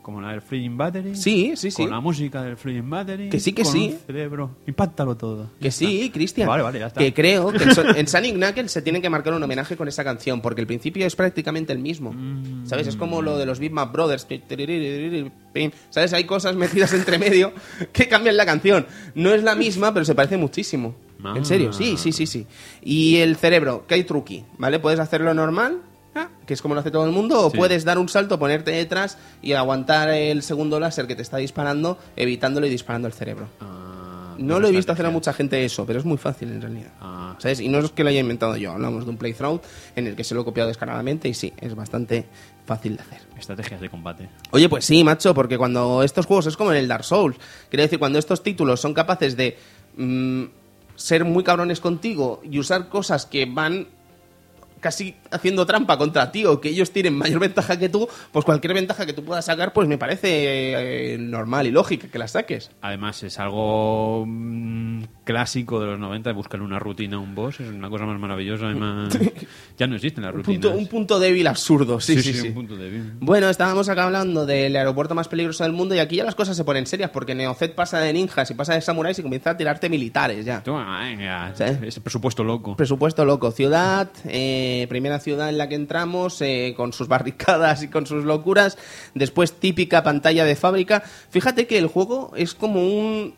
como 0.02 0.22
la 0.22 0.30
del 0.30 0.40
Freezing 0.40 0.76
Battery. 0.78 1.14
Sí, 1.16 1.52
sí, 1.54 1.70
sí. 1.70 1.82
Con 1.82 1.90
la 1.90 2.00
música 2.00 2.42
del 2.42 2.56
Freezing 2.56 2.88
Battery. 2.88 3.28
Que 3.28 3.38
sí, 3.40 3.52
que 3.52 3.62
con 3.62 3.72
sí. 3.72 3.90
un 3.92 3.98
cerebro. 4.06 4.56
Impactalo 4.66 5.16
todo. 5.18 5.50
Que 5.60 5.70
sí, 5.70 6.10
Cristian. 6.10 6.48
Vale, 6.48 6.62
vale, 6.62 6.78
ya 6.78 6.86
está. 6.86 6.98
Que 6.98 7.12
creo 7.12 7.52
que 7.52 7.62
en 7.62 7.74
So- 7.74 7.94
en 7.94 8.06
Sonic 8.06 8.34
Knuckles 8.36 8.72
se 8.72 8.80
tiene 8.80 9.02
que 9.02 9.10
marcar 9.10 9.34
un 9.34 9.42
homenaje 9.42 9.76
con 9.76 9.86
esa 9.86 10.04
canción, 10.04 10.40
porque 10.40 10.62
el 10.62 10.66
principio 10.66 11.06
es 11.06 11.14
prácticamente 11.14 11.74
el 11.74 11.78
mismo. 11.78 12.12
Mm. 12.14 12.64
¿Sabes? 12.66 12.86
Es 12.86 12.96
como 12.96 13.20
lo 13.20 13.36
de 13.36 13.44
los 13.44 13.58
Big 13.58 13.72
Mac 13.72 13.92
Brothers. 13.92 14.26
¿Sabes? 15.90 16.12
Hay 16.14 16.24
cosas 16.24 16.56
metidas 16.56 16.92
entre 16.94 17.18
medio 17.18 17.52
que 17.92 18.08
cambian 18.08 18.36
la 18.36 18.46
canción. 18.46 18.86
No 19.14 19.34
es 19.34 19.42
la 19.42 19.54
misma, 19.56 19.92
pero 19.92 20.04
se 20.06 20.14
parece 20.14 20.36
muchísimo. 20.38 20.94
Ah. 21.24 21.34
En 21.36 21.44
serio, 21.44 21.72
sí, 21.72 21.96
sí, 21.96 22.12
sí, 22.12 22.26
sí. 22.26 22.46
Y 22.82 23.16
el 23.16 23.36
cerebro, 23.36 23.84
que 23.86 23.94
hay 23.94 24.04
truqui, 24.04 24.44
¿vale? 24.58 24.78
Puedes 24.78 25.00
hacerlo 25.00 25.34
normal, 25.34 25.80
ah, 26.14 26.28
que 26.46 26.54
es 26.54 26.62
como 26.62 26.74
lo 26.74 26.80
hace 26.80 26.90
todo 26.90 27.04
el 27.04 27.12
mundo, 27.12 27.46
o 27.46 27.50
Sí. 27.50 27.56
puedes 27.56 27.84
dar 27.84 27.98
un 27.98 28.08
salto, 28.08 28.38
ponerte 28.38 28.70
detrás 28.70 29.18
y 29.42 29.52
aguantar 29.54 30.10
el 30.10 30.42
segundo 30.42 30.78
láser 30.78 31.06
que 31.06 31.16
te 31.16 31.22
está 31.22 31.38
disparando, 31.38 31.98
evitándolo 32.16 32.66
y 32.66 32.70
disparando 32.70 33.08
el 33.08 33.14
cerebro. 33.14 33.48
Ah, 33.60 34.04
No 34.40 34.60
lo 34.60 34.68
he 34.68 34.70
visto 34.70 34.92
hacer 34.92 35.04
a 35.04 35.10
mucha 35.10 35.32
gente 35.32 35.64
eso, 35.64 35.84
pero 35.84 35.98
es 35.98 36.04
muy 36.04 36.16
fácil 36.16 36.50
en 36.52 36.62
realidad. 36.62 36.92
Ah. 37.00 37.34
¿Sabes? 37.40 37.58
Y 37.58 37.68
no 37.68 37.80
es 37.80 37.90
que 37.90 38.04
lo 38.04 38.10
haya 38.10 38.20
inventado 38.20 38.56
yo, 38.56 38.70
hablamos 38.70 39.04
de 39.04 39.10
un 39.10 39.16
playthrough 39.16 39.60
en 39.96 40.06
el 40.06 40.14
que 40.14 40.22
se 40.22 40.32
lo 40.36 40.42
he 40.42 40.44
copiado 40.44 40.68
descaradamente 40.68 41.28
y 41.28 41.34
sí, 41.34 41.52
es 41.60 41.74
bastante 41.74 42.24
fácil 42.64 42.94
de 42.96 43.02
hacer. 43.02 43.20
Estrategias 43.36 43.80
de 43.80 43.90
combate. 43.90 44.28
Oye, 44.52 44.68
pues 44.68 44.84
sí, 44.84 45.02
macho, 45.02 45.34
porque 45.34 45.58
cuando 45.58 46.04
estos 46.04 46.26
juegos 46.26 46.46
es 46.46 46.56
como 46.56 46.70
en 46.70 46.76
el 46.78 46.86
Dark 46.86 47.02
Souls, 47.02 47.36
quiero 47.68 47.82
decir, 47.82 47.98
cuando 47.98 48.20
estos 48.20 48.44
títulos 48.44 48.80
son 48.80 48.94
capaces 48.94 49.36
de 49.36 49.56
mm, 49.96 50.44
ser 50.98 51.24
muy 51.24 51.44
cabrones 51.44 51.78
contigo 51.78 52.40
y 52.42 52.58
usar 52.58 52.88
cosas 52.88 53.24
que 53.24 53.46
van 53.46 53.86
casi 54.80 55.16
haciendo 55.30 55.66
trampa 55.66 55.96
contra 55.98 56.30
ti 56.32 56.44
o 56.44 56.60
que 56.60 56.68
ellos 56.70 56.90
tienen 56.90 57.16
mayor 57.16 57.40
ventaja 57.40 57.78
que 57.78 57.88
tú, 57.88 58.08
pues 58.32 58.44
cualquier 58.44 58.74
ventaja 58.74 59.06
que 59.06 59.12
tú 59.12 59.24
puedas 59.24 59.44
sacar, 59.44 59.72
pues 59.72 59.88
me 59.88 59.98
parece 59.98 61.14
eh, 61.14 61.18
normal 61.18 61.66
y 61.66 61.70
lógica 61.70 62.08
que 62.08 62.18
la 62.18 62.28
saques. 62.28 62.70
Además, 62.80 63.22
es 63.22 63.38
algo 63.38 64.24
mm, 64.26 65.02
clásico 65.24 65.80
de 65.80 65.86
los 65.86 65.98
90 65.98 66.30
de 66.30 66.34
buscar 66.34 66.60
una 66.62 66.78
rutina 66.78 67.16
a 67.16 67.20
un 67.20 67.34
boss. 67.34 67.60
Es 67.60 67.68
una 67.68 67.88
cosa 67.90 68.04
más 68.06 68.18
maravillosa 68.18 68.66
más... 68.66 69.16
Ya 69.78 69.86
no 69.86 69.94
existen 69.94 70.24
las 70.24 70.32
Un 70.34 70.38
rutinas. 70.42 70.60
punto, 70.62 70.76
un 70.78 70.86
punto 70.88 71.18
débil 71.20 71.46
absurdo, 71.46 72.00
sí, 72.00 72.20
sí, 72.20 72.32
sí. 72.34 72.48
un 72.48 72.54
punto 72.54 72.76
débil. 72.76 73.12
Bueno, 73.20 73.48
estábamos 73.48 73.88
acá 73.88 74.04
hablando 74.04 74.44
del 74.44 74.74
aeropuerto 74.74 75.14
más 75.14 75.28
peligroso 75.28 75.62
del 75.62 75.72
mundo 75.72 75.94
y 75.94 76.00
aquí 76.00 76.16
ya 76.16 76.24
las 76.24 76.34
cosas 76.34 76.56
se 76.56 76.64
ponen 76.64 76.84
serias 76.86 77.10
porque 77.10 77.34
Neocet 77.34 77.74
pasa 77.76 78.00
de 78.00 78.12
ninjas 78.12 78.50
y 78.50 78.54
pasa 78.54 78.74
de 78.74 78.80
samuráis 78.80 79.18
y 79.20 79.22
comienza 79.22 79.50
a 79.50 79.56
tirarte 79.56 79.88
militares 79.88 80.44
ya. 80.44 80.62
Toma, 80.64 81.00
venga, 81.04 81.52
Sí. 81.54 81.64
ese 81.82 82.00
presupuesto 82.00 82.42
loco. 82.42 82.76
Presupuesto 82.76 83.24
loco. 83.24 83.52
Ciudad, 83.52 84.10
eh, 84.24 84.86
primera 84.88 85.17
ciudad 85.20 85.48
en 85.48 85.58
la 85.58 85.68
que 85.68 85.74
entramos, 85.74 86.40
eh, 86.40 86.74
con 86.76 86.92
sus 86.92 87.08
barricadas 87.08 87.82
y 87.82 87.88
con 87.88 88.06
sus 88.06 88.24
locuras. 88.24 88.78
Después, 89.14 89.52
típica 89.52 90.02
pantalla 90.02 90.44
de 90.44 90.56
fábrica. 90.56 91.02
Fíjate 91.30 91.66
que 91.66 91.78
el 91.78 91.86
juego 91.86 92.32
es 92.36 92.54
como 92.54 92.82
un. 92.82 93.34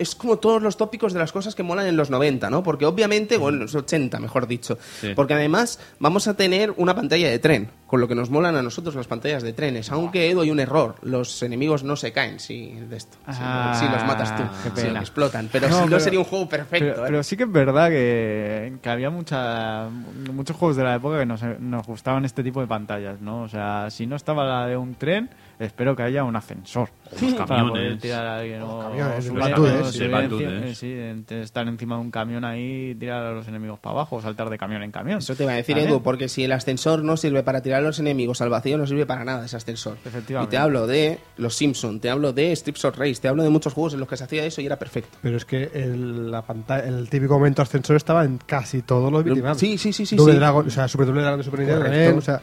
Es 0.00 0.14
como 0.14 0.38
todos 0.38 0.62
los 0.62 0.76
tópicos 0.76 1.12
de 1.12 1.18
las 1.18 1.30
cosas 1.30 1.54
que 1.54 1.62
molan 1.62 1.86
en 1.86 1.96
los 1.96 2.08
90, 2.10 2.48
¿no? 2.50 2.62
Porque 2.62 2.86
obviamente, 2.86 3.36
o 3.36 3.50
en 3.50 3.58
los 3.60 3.74
80, 3.74 4.18
mejor 4.18 4.46
dicho. 4.46 4.78
Sí. 5.00 5.12
Porque 5.14 5.34
además 5.34 5.78
vamos 5.98 6.26
a 6.26 6.34
tener 6.34 6.72
una 6.78 6.94
pantalla 6.94 7.28
de 7.28 7.38
tren, 7.38 7.70
con 7.86 8.00
lo 8.00 8.08
que 8.08 8.14
nos 8.14 8.30
molan 8.30 8.56
a 8.56 8.62
nosotros 8.62 8.94
las 8.94 9.06
pantallas 9.06 9.42
de 9.42 9.52
trenes. 9.52 9.92
Aunque, 9.92 10.30
Edo, 10.30 10.40
hay 10.40 10.50
un 10.50 10.58
error. 10.58 10.94
Los 11.02 11.42
enemigos 11.42 11.84
no 11.84 11.96
se 11.96 12.12
caen 12.12 12.40
si, 12.40 12.70
de 12.70 12.96
esto, 12.96 13.18
si, 13.26 13.38
Ah, 13.40 13.76
si 13.78 13.84
los 13.94 14.04
matas 14.06 14.34
tú. 14.36 14.42
qué 14.74 14.80
si 14.80 14.86
explotan. 14.88 15.48
Pero 15.52 15.68
No, 15.68 15.74
si 15.76 15.80
no 15.82 15.86
pero- 15.90 16.00
sería 16.00 16.18
un 16.18 16.24
juego 16.24 16.48
perfecto. 16.48 16.86
Pero, 16.92 17.02
¿eh? 17.02 17.06
pero 17.06 17.22
sí 17.22 17.36
que 17.36 17.42
es 17.44 17.52
verdad 17.52 17.88
que, 17.90 18.72
que 18.82 18.88
había 18.88 19.10
mucha, 19.10 19.88
muchos 20.32 20.56
juegos 20.56 20.76
de 20.76 20.84
la 20.84 20.94
época 20.94 21.18
que 21.18 21.26
nos, 21.26 21.42
nos 21.60 21.86
gustaban 21.86 22.24
este 22.24 22.42
tipo 22.42 22.60
de 22.62 22.66
pantallas, 22.66 23.20
¿no? 23.20 23.42
O 23.42 23.48
sea, 23.48 23.88
si 23.90 24.06
no 24.06 24.16
estaba 24.16 24.44
la 24.44 24.66
de 24.66 24.76
un 24.76 24.94
tren, 24.94 25.28
espero 25.60 25.94
que 25.94 26.02
haya 26.02 26.24
un 26.24 26.34
ascensor. 26.36 26.88
camiones. 27.36 27.70
poder 27.70 27.98
tirar 27.98 28.26
a 28.26 28.36
alguien 28.38 28.62
o 28.62 28.78
camiones, 28.80 29.26
subir- 29.28 29.40
batudes, 29.40 29.80
o 29.80 29.84
sí, 29.92 29.98
subir 29.98 30.10
batudes. 30.10 30.48
encima- 30.62 30.74
sí, 30.74 30.86
ent- 30.86 31.42
estar 31.42 31.68
encima 31.68 31.94
de 31.96 32.00
un 32.00 32.10
camión 32.10 32.44
ahí 32.44 32.90
y 32.90 32.94
tirar 32.94 33.26
a 33.26 33.32
los 33.32 33.46
enemigos 33.48 33.78
para 33.78 33.92
abajo 33.96 34.16
o 34.16 34.20
saltar 34.22 34.48
de 34.50 34.58
camión 34.58 34.82
en 34.82 34.90
camión. 34.90 35.18
Eso 35.18 35.34
te 35.34 35.42
iba 35.44 35.52
a 35.52 35.56
decir. 35.56 35.76
Edu, 35.78 36.02
porque 36.02 36.28
si 36.28 36.44
el 36.44 36.52
ascensor 36.52 37.02
no 37.04 37.16
sirve 37.16 37.42
para 37.42 37.60
tirar 37.62 37.80
a 37.80 37.82
los 37.82 37.98
enemigos 37.98 38.40
al 38.40 38.48
vacío, 38.50 38.78
no 38.78 38.86
sirve 38.86 39.06
para 39.06 39.24
nada 39.24 39.44
ese 39.46 39.56
ascensor. 39.56 39.96
Efectivamente. 40.04 40.48
Y 40.48 40.56
te 40.56 40.58
hablo 40.62 40.86
de 40.86 41.18
Los 41.36 41.54
Simpson, 41.56 42.00
te 42.00 42.10
hablo 42.10 42.32
de 42.32 42.54
Strips 42.56 42.84
of 42.86 42.96
Race, 42.98 43.16
te 43.20 43.28
hablo 43.28 43.42
de 43.42 43.50
muchos 43.50 43.72
juegos 43.74 43.94
en 43.94 44.00
los 44.00 44.08
que 44.08 44.16
se 44.16 44.24
hacía 44.24 44.44
eso 44.44 44.60
y 44.60 44.66
era 44.66 44.78
perfecto. 44.78 45.18
Pero 45.22 45.36
es 45.36 45.44
que 45.44 45.70
el, 45.74 46.30
la 46.30 46.42
pantalla, 46.42 46.84
el 46.88 47.08
típico 47.08 47.34
momento 47.34 47.62
ascensor 47.62 47.96
estaba 47.96 48.24
en 48.24 48.38
casi 48.38 48.82
todos 48.82 49.12
los 49.12 49.24
ups. 49.26 49.58
Sí, 49.58 49.76
sí, 49.78 49.92
sí, 49.92 50.06
sí. 50.06 50.16
Double 50.16 50.34
sí. 50.34 50.38
Dragon, 50.38 50.66
o 50.66 50.70
sea, 50.70 50.88
Super 50.88 51.06
Double 51.06 51.22
Dragon 51.22 51.38
de 51.40 51.44
Super 51.44 51.60
Nintendo 51.60 52.18
o 52.18 52.20
sea, 52.22 52.40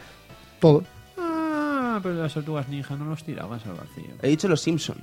todo. 0.60 0.82
Pero 2.02 2.14
las 2.14 2.34
tortugas 2.34 2.68
ninja 2.68 2.96
no 2.96 3.04
los 3.06 3.24
tirabas 3.24 3.64
al 3.66 3.74
vacío. 3.74 4.14
He 4.22 4.28
dicho 4.28 4.48
Los 4.48 4.60
Simpson. 4.60 4.96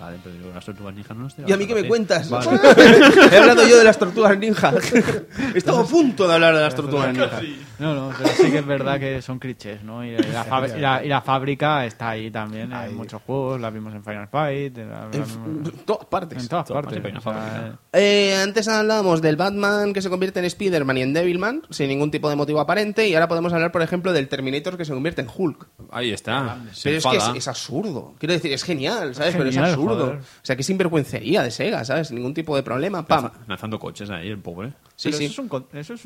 Vale, 0.00 0.16
pero 0.24 0.34
digo, 0.34 0.50
las 0.54 0.64
tortugas 0.64 0.94
ninja 0.94 1.12
no 1.14 1.28
tirabas 1.28 1.50
¿Y 1.50 1.52
a 1.52 1.56
mí 1.58 1.66
qué 1.66 1.74
me 1.74 1.86
cuentas? 1.86 2.30
Vale. 2.30 2.48
He 3.32 3.36
hablado 3.36 3.66
yo 3.68 3.76
de 3.78 3.84
las 3.84 3.98
tortugas 3.98 4.38
ninja. 4.38 4.72
Estaba 5.54 5.80
a 5.80 5.84
punto 5.84 6.26
de 6.26 6.34
hablar 6.34 6.54
de 6.54 6.60
las 6.62 6.74
tortugas 6.74 7.12
ninja. 7.12 7.30
No, 7.78 7.94
no, 7.94 8.12
pero 8.16 8.30
sí 8.30 8.50
que 8.50 8.58
es 8.58 8.66
verdad 8.66 8.98
que 8.98 9.20
son 9.22 9.38
clichés, 9.38 9.82
¿no? 9.82 10.04
Y 10.04 10.16
la, 10.16 10.44
fábrica- 10.44 10.76
y 10.78 10.80
la- 10.80 11.04
y 11.04 11.08
la 11.08 11.20
fábrica 11.22 11.84
está 11.86 12.10
ahí 12.10 12.30
también 12.30 12.72
en 12.72 12.96
muchos 12.96 13.20
juegos, 13.22 13.60
la 13.60 13.70
vimos 13.70 13.94
en 13.94 14.02
Final 14.04 14.28
Fight, 14.28 14.76
la- 14.78 14.84
la 14.84 15.08
En 15.12 15.22
f- 15.22 15.38
todas 15.84 16.06
partes. 16.06 16.42
en 16.42 16.48
todas 16.48 16.64
todas 16.66 16.82
partes. 16.82 17.00
partes, 17.00 17.18
o 17.18 17.22
sea, 17.22 17.32
Fábrica. 17.32 17.78
Eh, 17.92 18.34
antes 18.42 18.68
hablábamos 18.68 19.20
del 19.22 19.36
Batman 19.36 19.92
que 19.92 20.02
se 20.02 20.08
convierte 20.10 20.38
en 20.40 20.46
Spider-Man 20.46 20.96
y 20.98 21.02
en 21.02 21.12
Devilman, 21.14 21.62
sin 21.70 21.88
ningún 21.88 22.10
tipo 22.10 22.28
de 22.30 22.36
motivo 22.36 22.60
aparente, 22.60 23.06
y 23.08 23.14
ahora 23.14 23.28
podemos 23.28 23.52
hablar, 23.52 23.72
por 23.72 23.82
ejemplo, 23.82 24.12
del 24.12 24.28
Terminator 24.28 24.76
que 24.76 24.84
se 24.84 24.92
convierte 24.92 25.20
en 25.22 25.28
Hulk. 25.34 25.66
Ahí 25.90 26.10
está. 26.12 26.58
Se 26.72 26.90
Pero 26.90 26.98
es 26.98 27.04
que 27.04 27.08
es, 27.10 27.14
enfada. 27.16 27.36
es 27.38 27.48
absurdo. 27.48 28.14
Quiero 28.18 28.32
decir, 28.34 28.52
es 28.52 28.62
genial, 28.62 29.14
¿sabes? 29.14 29.32
Pero 29.34 29.44
Genial, 29.50 29.64
es 29.64 29.70
absurdo. 29.74 29.89
Joder. 29.98 30.18
O 30.18 30.22
sea, 30.42 30.56
que 30.56 30.62
sinvergüencería 30.62 31.42
de 31.42 31.50
Sega, 31.50 31.84
¿sabes? 31.84 32.10
Ningún 32.12 32.34
tipo 32.34 32.54
de 32.56 32.62
problema. 32.62 33.06
¡Pam! 33.06 33.30
Lanzando 33.46 33.78
coches 33.78 34.10
ahí, 34.10 34.28
el 34.28 34.38
pobre. 34.38 34.72
Sí, 34.96 35.08
pero 35.08 35.16
sí. 35.18 35.24
Eso 35.26 35.42
es 35.42 35.50
un, 35.50 35.70
eso 35.74 35.94
es 35.94 36.04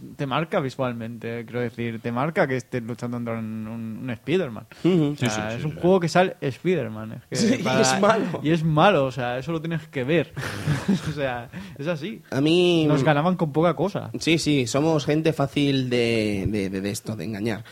un- 0.00 0.14
Te 0.16 0.26
marca 0.26 0.60
visualmente, 0.60 1.44
quiero 1.44 1.60
decir. 1.60 2.00
Te 2.00 2.12
marca 2.12 2.46
que 2.46 2.56
estés 2.56 2.82
luchando 2.82 3.16
contra 3.16 3.34
un, 3.38 3.66
un, 3.66 3.98
un 4.02 4.10
Spider-Man. 4.10 4.66
Ujú. 4.84 5.12
O 5.12 5.16
sea, 5.16 5.28
Sí, 5.30 5.34
sí, 5.34 5.40
sí, 5.50 5.56
es 5.58 5.64
un 5.64 5.72
sí. 5.72 5.78
juego 5.80 6.00
que 6.00 6.08
sale 6.08 6.36
Spider-Man. 6.40 7.22
Es 7.30 7.40
que 7.40 7.56
Sí, 7.56 7.62
y 7.64 7.80
es 7.80 8.00
malo. 8.00 8.40
Y 8.42 8.50
es 8.50 8.64
malo, 8.64 9.04
o 9.06 9.12
sea, 9.12 9.38
eso 9.38 9.52
lo 9.52 9.60
tienes 9.60 9.86
que 9.88 10.04
ver. 10.04 10.32
o 11.08 11.12
sea, 11.12 11.48
es 11.78 11.86
así. 11.88 12.22
A 12.30 12.40
mí... 12.40 12.84
Nos 12.86 13.02
ganaban 13.02 13.36
con 13.36 13.52
poca 13.52 13.74
cosa. 13.74 14.10
Sí, 14.20 14.38
sí, 14.38 14.66
somos 14.66 15.04
gente 15.04 15.32
fácil 15.32 15.90
de, 15.90 16.46
de- 16.48 16.70
de- 16.70 16.80
de 16.80 16.90
esto, 16.90 17.16
de 17.16 17.24
engañar. 17.24 17.64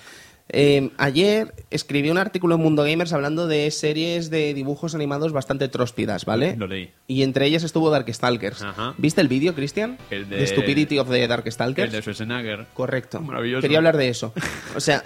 Eh, 0.55 0.91
ayer 0.99 1.55
escribí 1.71 2.11
un 2.11 2.19
artículo 2.19 2.57
en 2.57 2.61
Mundo 2.61 2.85
Gamers 2.85 3.13
hablando 3.15 3.47
de 3.49 3.71
series 3.71 4.29
de 4.31 4.53
dibujos 4.53 4.95
animados 4.95 5.33
bastante 5.33 5.69
tróspidas, 5.69 6.27
¿vale? 6.27 6.57
Lo 6.57 6.67
leí. 6.67 6.91
Y 7.07 7.23
entre 7.23 7.47
ellas 7.47 7.63
estuvo 7.65 7.89
Darkstalkers. 7.91 8.63
Ajá. 8.63 8.95
¿Viste 8.99 9.21
el 9.23 9.29
vídeo, 9.29 9.55
Cristian? 9.55 9.97
El 10.11 10.29
de- 10.29 10.37
The 10.39 10.47
Stupidity 10.49 10.99
of 10.99 11.09
the 11.09 11.23
El 11.23 11.29
Darkstalkers. 11.29 11.91
de 11.93 12.01
Schwarzenegger. 12.03 12.67
Correcto. 12.75 13.21
Maravilloso. 13.21 13.63
Quería 13.63 13.79
hablar 13.79 13.97
de 13.97 14.09
eso. 14.11 14.33
O 14.77 14.81
sea, 14.81 15.03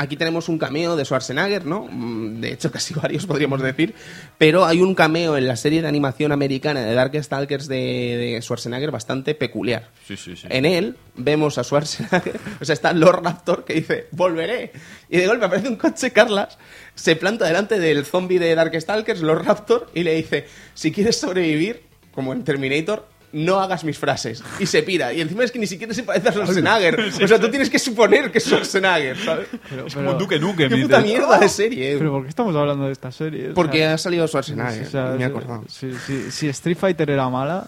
aquí 0.00 0.16
tenemos 0.16 0.48
un 0.48 0.58
cameo 0.58 0.96
de 0.96 1.04
Schwarzenegger, 1.04 1.66
¿no? 1.66 1.86
Mm, 1.90 2.40
De 2.40 2.52
hecho, 2.52 2.70
casi 2.72 2.94
varios 2.94 3.26
podríamos 3.26 3.62
decir. 3.62 3.94
Pero 4.38 4.64
hay 4.64 4.80
un 4.80 4.94
cameo 4.94 5.36
en 5.36 5.46
la 5.46 5.56
serie 5.56 5.82
de 5.82 5.88
animación 5.88 6.32
americana 6.32 6.80
de 6.80 6.94
Darkstalkers 6.94 7.68
de, 7.68 7.76
de 7.76 8.42
Schwarzenegger 8.42 8.90
bastante 8.90 9.34
peculiar. 9.34 9.90
Sí, 10.06 10.16
sí, 10.16 10.36
sí. 10.36 10.46
En 10.50 10.64
él 10.64 10.96
vemos 11.16 11.58
a 11.58 11.64
Schwarzenegger, 11.64 12.40
o 12.60 12.64
sea, 12.64 12.72
está 12.72 12.92
Lord 12.92 13.22
Raptor 13.22 13.64
que 13.64 13.74
dice, 13.74 14.06
volveré. 14.12 14.72
Y 15.08 15.18
de 15.18 15.26
golpe 15.26 15.44
aparece 15.44 15.68
un 15.68 15.76
coche 15.76 16.12
Carlas, 16.12 16.58
se 16.94 17.16
planta 17.16 17.46
delante 17.46 17.78
del 17.78 18.04
zombie 18.04 18.38
de 18.38 18.54
Darkstalkers, 18.54 19.20
Lord 19.20 19.44
Raptor, 19.44 19.90
y 19.94 20.02
le 20.02 20.14
dice, 20.14 20.46
si 20.74 20.92
quieres 20.92 21.16
sobrevivir, 21.16 21.82
como 22.12 22.32
en 22.32 22.42
Terminator, 22.44 23.06
no 23.32 23.60
hagas 23.60 23.84
mis 23.84 23.98
frases. 23.98 24.42
Y 24.58 24.66
se 24.66 24.82
pira. 24.82 25.12
Y 25.12 25.20
encima 25.20 25.44
es 25.44 25.52
que 25.52 25.58
ni 25.58 25.66
siquiera 25.66 25.94
se 25.94 26.02
parece 26.02 26.28
a 26.28 26.32
Schwarzenegger. 26.34 26.98
O 27.22 27.28
sea, 27.28 27.38
tú 27.38 27.48
tienes 27.48 27.70
que 27.70 27.78
suponer 27.78 28.30
que 28.32 28.38
es 28.38 28.44
Schwarzenegger, 28.44 29.16
¿sabes? 29.18 29.46
Pero, 29.68 29.86
Es 29.86 29.94
pero- 29.94 30.06
como 30.06 30.18
Duque 30.18 30.38
Nukem. 30.38 30.68
Qué 30.68 30.76
puta 30.82 31.00
mierda 31.00 31.38
de 31.38 31.48
serie. 31.48 31.92
eh. 31.92 31.96
pero 31.98 32.12
¿por 32.12 32.22
qué 32.24 32.28
estamos 32.28 32.54
hablando 32.56 32.86
de 32.86 32.92
esta 32.92 33.12
serie? 33.12 33.50
O 33.50 33.54
Porque 33.54 33.78
sea, 33.78 33.94
ha 33.94 33.98
salido 33.98 34.26
Schwarzenegger, 34.26 34.86
o 34.86 34.90
sea, 34.90 35.04
me 35.16 35.22
he 35.22 35.26
acordado. 35.26 35.64
Si, 35.68 35.92
si- 36.06 36.30
si 36.30 36.48
Street 36.48 36.76
Fighter 36.78 37.08
era 37.10 37.28
mala, 37.28 37.66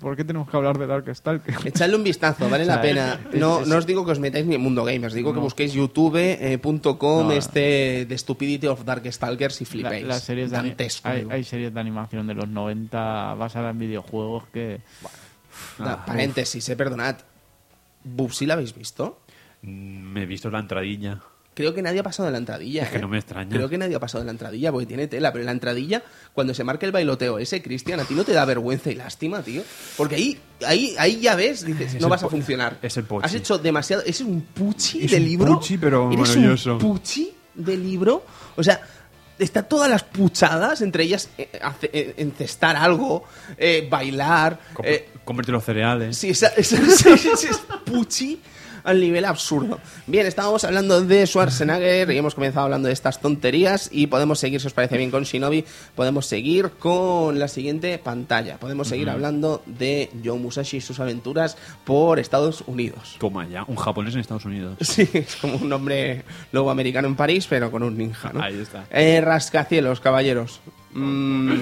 ¿por 0.00 0.16
qué 0.16 0.24
tenemos 0.24 0.50
que 0.50 0.56
hablar 0.56 0.76
de 0.78 0.86
Darkstalker? 0.88 1.54
Echadle 1.64 1.94
un 1.96 2.02
vistazo, 2.02 2.48
vale 2.50 2.64
O 2.64 2.66
sea, 2.66 2.76
la 2.76 2.82
pena. 2.82 3.20
es- 3.32 3.38
No, 3.38 3.60
es- 3.60 3.68
no 3.68 3.76
os 3.76 3.86
digo 3.86 4.04
que 4.04 4.10
os 4.12 4.18
metáis 4.18 4.44
ni 4.46 4.56
en 4.56 4.60
Mundo 4.60 4.84
Gamers, 4.84 5.14
digo 5.14 5.32
que 5.32 5.38
busquéis 5.38 5.72
youtube.com 5.74 7.26
No. 7.28 7.32
este 7.32 8.06
The 8.08 8.18
Stupidity 8.18 8.66
of 8.66 8.84
Darkstalkers 8.84 9.60
y 9.60 9.64
La- 9.64 9.70
flipéis. 9.70 10.06
las 10.06 10.22
series 10.22 10.50
Dantesco, 10.50 11.08
hay, 11.08 11.26
hay 11.30 11.44
series 11.44 11.72
de 11.72 11.80
animación 11.80 12.26
de 12.26 12.34
los 12.34 12.48
90 12.48 13.34
basadas 13.34 13.72
en 13.72 13.78
videojuegos 13.78 14.44
que 14.52 14.80
Da- 15.78 16.04
paréntesis, 16.04 16.68
eh, 16.68 16.76
perdonad. 16.76 17.16
¿Bubsy 18.02 18.46
la 18.46 18.54
habéis 18.54 18.74
visto? 18.74 19.20
Mm, 19.62 19.68
Me 20.12 20.22
he 20.22 20.26
visto 20.26 20.50
la 20.50 20.58
entradilla. 20.60 21.20
Creo 21.60 21.74
que 21.74 21.82
nadie 21.82 22.00
ha 22.00 22.02
pasado 22.02 22.26
de 22.26 22.32
la 22.32 22.38
entradilla. 22.38 22.82
Es 22.84 22.88
que 22.90 22.96
¿eh? 22.98 23.00
no 23.00 23.08
me 23.08 23.18
extraña. 23.18 23.50
Creo 23.54 23.68
que 23.68 23.78
nadie 23.78 23.94
ha 23.96 24.00
pasado 24.00 24.22
de 24.22 24.26
la 24.26 24.32
entradilla 24.32 24.72
porque 24.72 24.86
tiene 24.86 25.06
tela, 25.06 25.32
pero 25.32 25.42
en 25.42 25.46
la 25.46 25.52
entradilla, 25.52 26.02
cuando 26.32 26.54
se 26.54 26.64
marca 26.64 26.86
el 26.86 26.92
bailoteo 26.92 27.38
ese, 27.38 27.62
Cristian, 27.62 28.00
a 28.00 28.04
ti 28.04 28.14
no 28.14 28.24
te 28.24 28.32
da 28.32 28.44
vergüenza 28.44 28.90
y 28.90 28.94
lástima, 28.94 29.42
tío. 29.42 29.62
Porque 29.96 30.14
ahí, 30.16 30.38
ahí, 30.66 30.94
ahí 30.98 31.20
ya 31.20 31.34
ves, 31.36 31.64
dices, 31.64 31.94
Es 31.94 32.00
no 32.02 32.08
vas 32.08 32.22
a 32.22 32.28
funcionar. 32.28 32.78
es 32.82 32.96
el 32.96 33.04
pochi. 33.04 33.26
Has 33.26 33.34
hecho 33.34 33.58
demasiado. 33.58 34.02
Ese 34.02 34.10
es 34.10 34.20
un 34.28 34.40
puchi 34.42 35.04
Es 35.04 35.10
de 35.10 35.16
un 35.18 35.24
libro. 35.24 35.54
puchi, 35.58 35.78
pero 35.78 36.10
Eres 36.12 36.28
maravilloso. 36.28 36.72
un 36.74 36.78
puchi 36.78 37.32
de 37.54 37.76
libro. 37.76 38.24
O 38.56 38.62
sea. 38.62 38.80
Está 39.38 39.62
todas 39.62 39.88
las 39.88 40.02
puchadas, 40.04 40.82
entre 40.82 41.02
ellas 41.04 41.30
eh, 41.38 41.48
hace- 41.62 41.88
eh, 41.94 42.14
encestar 42.18 42.76
algo, 42.76 43.24
eh, 43.56 43.88
bailar, 43.90 44.60
Com- 44.74 44.84
eh, 44.86 45.08
los 45.46 45.64
cereales. 45.64 46.18
Sí, 46.18 46.28
esa, 46.28 46.48
esa- 46.48 46.76
esa- 46.86 47.14
ese 47.14 47.48
es 47.48 47.56
puchi 47.86 48.38
al 48.84 49.00
nivel 49.00 49.24
absurdo. 49.24 49.78
Bien, 50.06 50.26
estábamos 50.26 50.64
hablando 50.64 51.00
de 51.00 51.26
Schwarzenegger 51.26 52.10
y 52.10 52.18
hemos 52.18 52.34
comenzado 52.34 52.64
hablando 52.64 52.88
de 52.88 52.94
estas 52.94 53.20
tonterías 53.20 53.88
y 53.92 54.06
podemos 54.06 54.38
seguir, 54.38 54.60
si 54.60 54.66
os 54.66 54.72
parece 54.72 54.96
bien, 54.96 55.10
con 55.10 55.24
Shinobi. 55.24 55.64
Podemos 55.94 56.26
seguir 56.26 56.70
con 56.78 57.38
la 57.38 57.48
siguiente 57.48 57.98
pantalla. 57.98 58.58
Podemos 58.58 58.88
seguir 58.88 59.10
hablando 59.10 59.62
de 59.66 60.10
Joe 60.24 60.38
Musashi 60.38 60.78
y 60.78 60.80
sus 60.80 61.00
aventuras 61.00 61.56
por 61.84 62.18
Estados 62.18 62.64
Unidos. 62.66 63.16
Toma 63.18 63.46
ya, 63.46 63.64
un 63.66 63.76
japonés 63.76 64.14
en 64.14 64.20
Estados 64.20 64.44
Unidos. 64.44 64.76
Sí, 64.90 65.08
es 65.12 65.36
como 65.36 65.54
un 65.56 65.72
hombre 65.72 66.24
lobo 66.50 66.70
americano 66.70 67.06
en 67.06 67.14
París, 67.14 67.46
pero 67.48 67.70
con 67.70 67.84
un 67.84 67.96
ninja, 67.96 68.32
¿no? 68.32 68.42
Ahí 68.42 68.58
está. 68.60 68.86
Eh, 68.90 69.20
rascacielos, 69.20 70.00
caballeros. 70.00 70.60
Mm, 70.92 71.60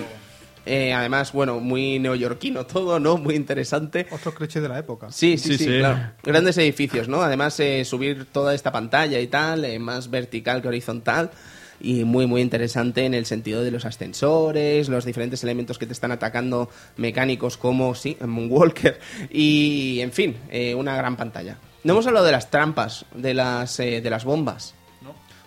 eh, 0.69 0.93
además, 0.93 1.33
bueno, 1.33 1.59
muy 1.61 1.99
neoyorquino 1.99 2.67
todo, 2.67 3.01
¿no? 3.01 3.17
Muy 3.17 3.35
interesante. 3.35 4.07
Otro 4.11 4.35
cliché 4.35 4.61
de 4.61 4.69
la 4.69 4.79
época. 4.79 5.11
Sí, 5.11 5.39
sí, 5.39 5.53
sí, 5.53 5.59
Sí, 5.59 5.65
sí. 5.65 5.79
claro. 5.79 6.13
Grandes 6.23 6.59
edificios, 6.59 7.09
¿no? 7.09 7.23
Además, 7.23 7.59
eh, 7.61 7.85
subir 7.85 8.27
toda 8.27 8.55
esta 8.55 8.71
pantalla 8.71 9.19
y 9.21 9.27
tal, 9.27 9.65
eh, 9.65 9.79
más 9.79 10.11
vertical 10.11 10.63
que 10.63 10.69
horizontal. 10.69 11.31
y 11.81 12.03
muy 12.03 12.27
muy 12.27 12.41
interesante 12.41 13.05
en 13.05 13.15
el 13.15 13.25
sentido 13.25 13.63
de 13.63 13.71
los 13.71 13.85
ascensores, 13.85 14.89
los 14.89 15.05
diferentes 15.05 15.45
elementos 15.45 15.79
que 15.79 15.87
te 15.87 15.93
están 15.93 16.11
atacando 16.11 16.69
mecánicos 16.97 17.57
como, 17.57 17.95
sí, 17.95 18.17
Moonwalker 18.21 18.99
y, 19.31 20.01
en 20.01 20.11
fin, 20.11 20.37
eh, 20.51 20.75
una 20.75 20.97
gran 20.97 21.17
pantalla. 21.17 21.57
No 21.85 21.93
hemos 21.93 22.07
hablado 22.09 22.27
de 22.27 22.33
las 22.33 22.51
trampas, 22.51 23.07
de 23.15 23.33
las, 23.33 23.79
eh, 23.79 24.01
de 24.01 24.11
las 24.11 24.25
bombas. 24.25 24.75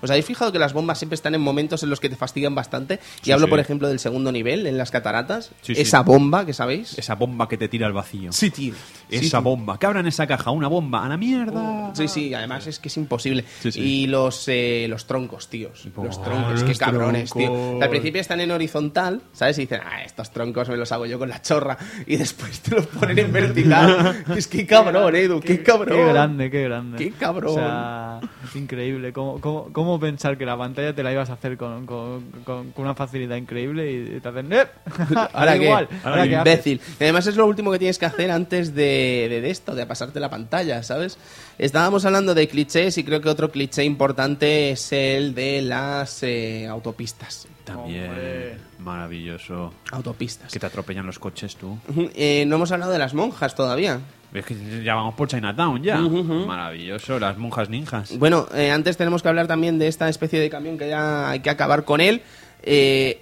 ¿Os 0.02 0.10
habéis 0.10 0.26
fijado 0.26 0.52
que 0.52 0.60
las 0.60 0.73
bombas 0.73 0.98
siempre 0.98 1.15
están 1.15 1.36
en 1.36 1.41
momentos 1.41 1.84
en 1.84 1.90
los 1.90 1.99
que 1.99 2.10
te 2.10 2.15
fastidian 2.15 2.56
bastante? 2.56 2.99
Y 3.22 3.26
Sí, 3.26 3.32
hablo, 3.32 3.48
sí. 3.48 3.49
por 3.49 3.60
ejemplo, 3.60 3.88
del 3.88 3.99
segundo 3.99 4.32
nivel, 4.32 4.68
en 4.68 4.78
las 4.78 4.91
cataratas. 4.91 5.52
Sí. 5.61 5.73
Esa 5.76 6.02
bomba, 6.02 6.45
que 6.45 6.53
sabéis. 6.53 6.98
Esa 6.98 7.15
bomba 7.15 7.48
que 7.48 7.57
te 7.57 7.68
tira 7.68 7.88
al 7.88 7.94
vacío. 7.94 8.32
Sí, 8.32 8.49
tío. 8.52 8.73
Esa 9.10 9.40
bomba. 9.40 9.78
¿Qué 9.78 9.86
habrá 9.86 9.99
en 9.99 10.07
esa 10.07 10.26
caja? 10.28 10.52
¿Una 10.52 10.68
bomba? 10.68 11.06
¡A 11.06 11.10
la 11.10 11.18
mierda! 11.18 11.91
Sí, 11.95 12.07
sí, 12.07 12.34
además 12.34 12.68
es 12.68 12.80
que 12.80 12.88
es 12.88 12.98
imposible. 12.98 13.45
Y 13.76 14.07
los, 14.07 14.48
eh, 14.48 14.86
los 14.90 15.06
troncos, 15.06 15.48
tíos. 15.49 15.86
Los 15.95 16.22
troncos, 16.22 16.64
qué 16.64 16.76
cabrones, 16.76 17.32
tío. 17.34 17.82
Al 17.82 17.90
principio 17.90 18.22
están 18.22 18.41
en 18.41 18.52
horizontal, 18.52 19.22
¿sabes? 19.34 19.57
Y 19.57 19.61
dicen, 19.61 19.82
ah, 19.86 20.03
estos 20.03 20.32
troncos 20.32 20.69
me 20.69 20.78
los 20.78 20.91
hago 20.91 21.06
yo 21.06 21.19
con 21.19 21.30
la 21.30 21.41
chorra. 21.41 21.78
Y 22.07 22.15
después 22.18 22.60
te 22.61 22.76
los 22.76 22.88
ponen 22.88 23.19
en 23.19 23.32
vertical. 23.32 24.26
es 24.36 24.48
que 24.48 24.65
cabrón, 24.65 25.15
Edu, 25.15 25.40
qué, 25.40 25.61
cabrón. 25.61 25.98
Qué 25.98 26.06
grande, 26.06 26.49
qué 26.52 26.64
grande. 26.64 26.98
Qué 26.98 27.11
cabrón. 27.11 27.52
O 27.52 27.56
sea, 27.56 28.19
es 28.48 28.56
increíble. 28.56 29.11
¿Cómo, 29.14 29.40
cómo, 29.41 29.72
cómo 29.72 29.91
pensar 30.00 30.38
que 30.38 30.46
la 30.46 30.58
pantalla 30.58 30.94
te 30.96 31.04
la 31.04 31.12
ibas 31.12 31.30
a 31.30 31.34
hacer 31.34 31.58
con, 31.58 31.86
con, 31.86 32.24
con- 32.44 32.72
con 32.72 32.86
una 32.86 32.96
facilidad 32.96 33.36
increíble 33.36 33.92
y 33.92 34.20
te 34.20 34.28
hacen... 34.28 34.52
¡Eh! 34.54 34.66
Ahora 35.34 35.56
igual. 35.58 35.88
haces? 36.04 36.32
imbécil. 36.32 36.82
Y 37.00 37.04
además 37.04 37.28
es 37.28 37.36
lo 37.36 37.46
último 37.48 37.72
que 37.72 37.80
tienes 37.80 37.98
que 37.98 38.06
hacer 38.06 38.32
antes 38.32 38.74
de, 38.76 39.28
de- 39.30 39.42
de 39.42 39.50
esto, 39.50 39.76
de 39.76 39.86
pasarte 39.86 40.20
la 40.20 40.30
pantalla, 40.30 40.84
¿sabes? 40.84 41.18
Estábamos 41.58 42.06
hablando 42.06 42.34
de 42.34 42.48
clichés 42.48 42.98
y 42.98 43.04
creo 43.04 43.22
que 43.22 43.30
otro 43.30 43.52
cliché 43.52 43.84
importante 43.84 44.72
es 44.72 44.92
el 44.94 45.36
de 45.36 45.62
las 45.62 46.24
eh, 46.24 46.68
autopistas. 46.68 47.48
También. 47.64 48.10
Hombre. 48.10 48.58
Maravilloso. 48.80 49.72
Autopistas. 49.92 50.52
Que 50.52 50.60
te 50.60 50.66
atropellan 50.66 51.06
los 51.06 51.20
coches 51.20 51.56
tú. 51.56 51.78
Eh, 52.16 52.44
no 52.48 52.56
hemos 52.56 52.72
hablado 52.72 52.92
de 52.92 52.98
las 53.00 53.14
monjas 53.14 53.54
todavía. 53.56 54.00
Es 54.34 54.45
que 54.45 54.84
ya 54.84 54.95
vamos 54.95 55.16
por 55.16 55.28
Chinatown 55.28 55.84
ya. 55.84 55.98
Maravilloso. 55.98 57.20
Las 57.20 57.38
monjas 57.38 57.70
ninjas. 57.70 58.18
Bueno, 58.18 58.48
eh, 58.53 58.72
antes 58.72 58.98
tenemos 58.98 59.22
que 59.22 59.30
hablar 59.30 59.48
también 59.48 59.78
de 59.78 59.88
esta 59.88 60.08
especie 60.08 60.40
de 60.40 60.49
camión 60.49 60.78
que 60.78 60.88
ya 60.90 61.30
hay 61.30 61.41
que 61.41 61.49
acabar 61.49 61.84
con 61.84 61.99
él. 61.99 62.22
Eh, 62.64 63.22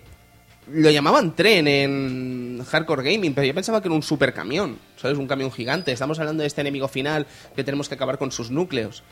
lo 0.72 0.92
llamaban 0.92 1.36
tren 1.36 1.68
en 1.68 2.64
Hardcore 2.64 3.12
Gaming, 3.12 3.34
pero 3.34 3.48
yo 3.48 3.56
pensaba 3.56 3.82
que 3.82 3.88
era 3.88 3.96
un 3.96 4.04
super 4.04 4.34
camión, 4.34 4.78
¿sabes? 4.98 5.18
Un 5.18 5.28
camión 5.28 5.52
gigante. 5.52 5.92
Estamos 5.92 6.20
hablando 6.20 6.42
de 6.42 6.48
este 6.48 6.62
enemigo 6.62 6.88
final 6.88 7.26
que 7.56 7.64
tenemos 7.64 7.90
que 7.90 7.96
acabar 7.96 8.20
con 8.20 8.32
sus 8.32 8.52
núcleos. 8.52 9.04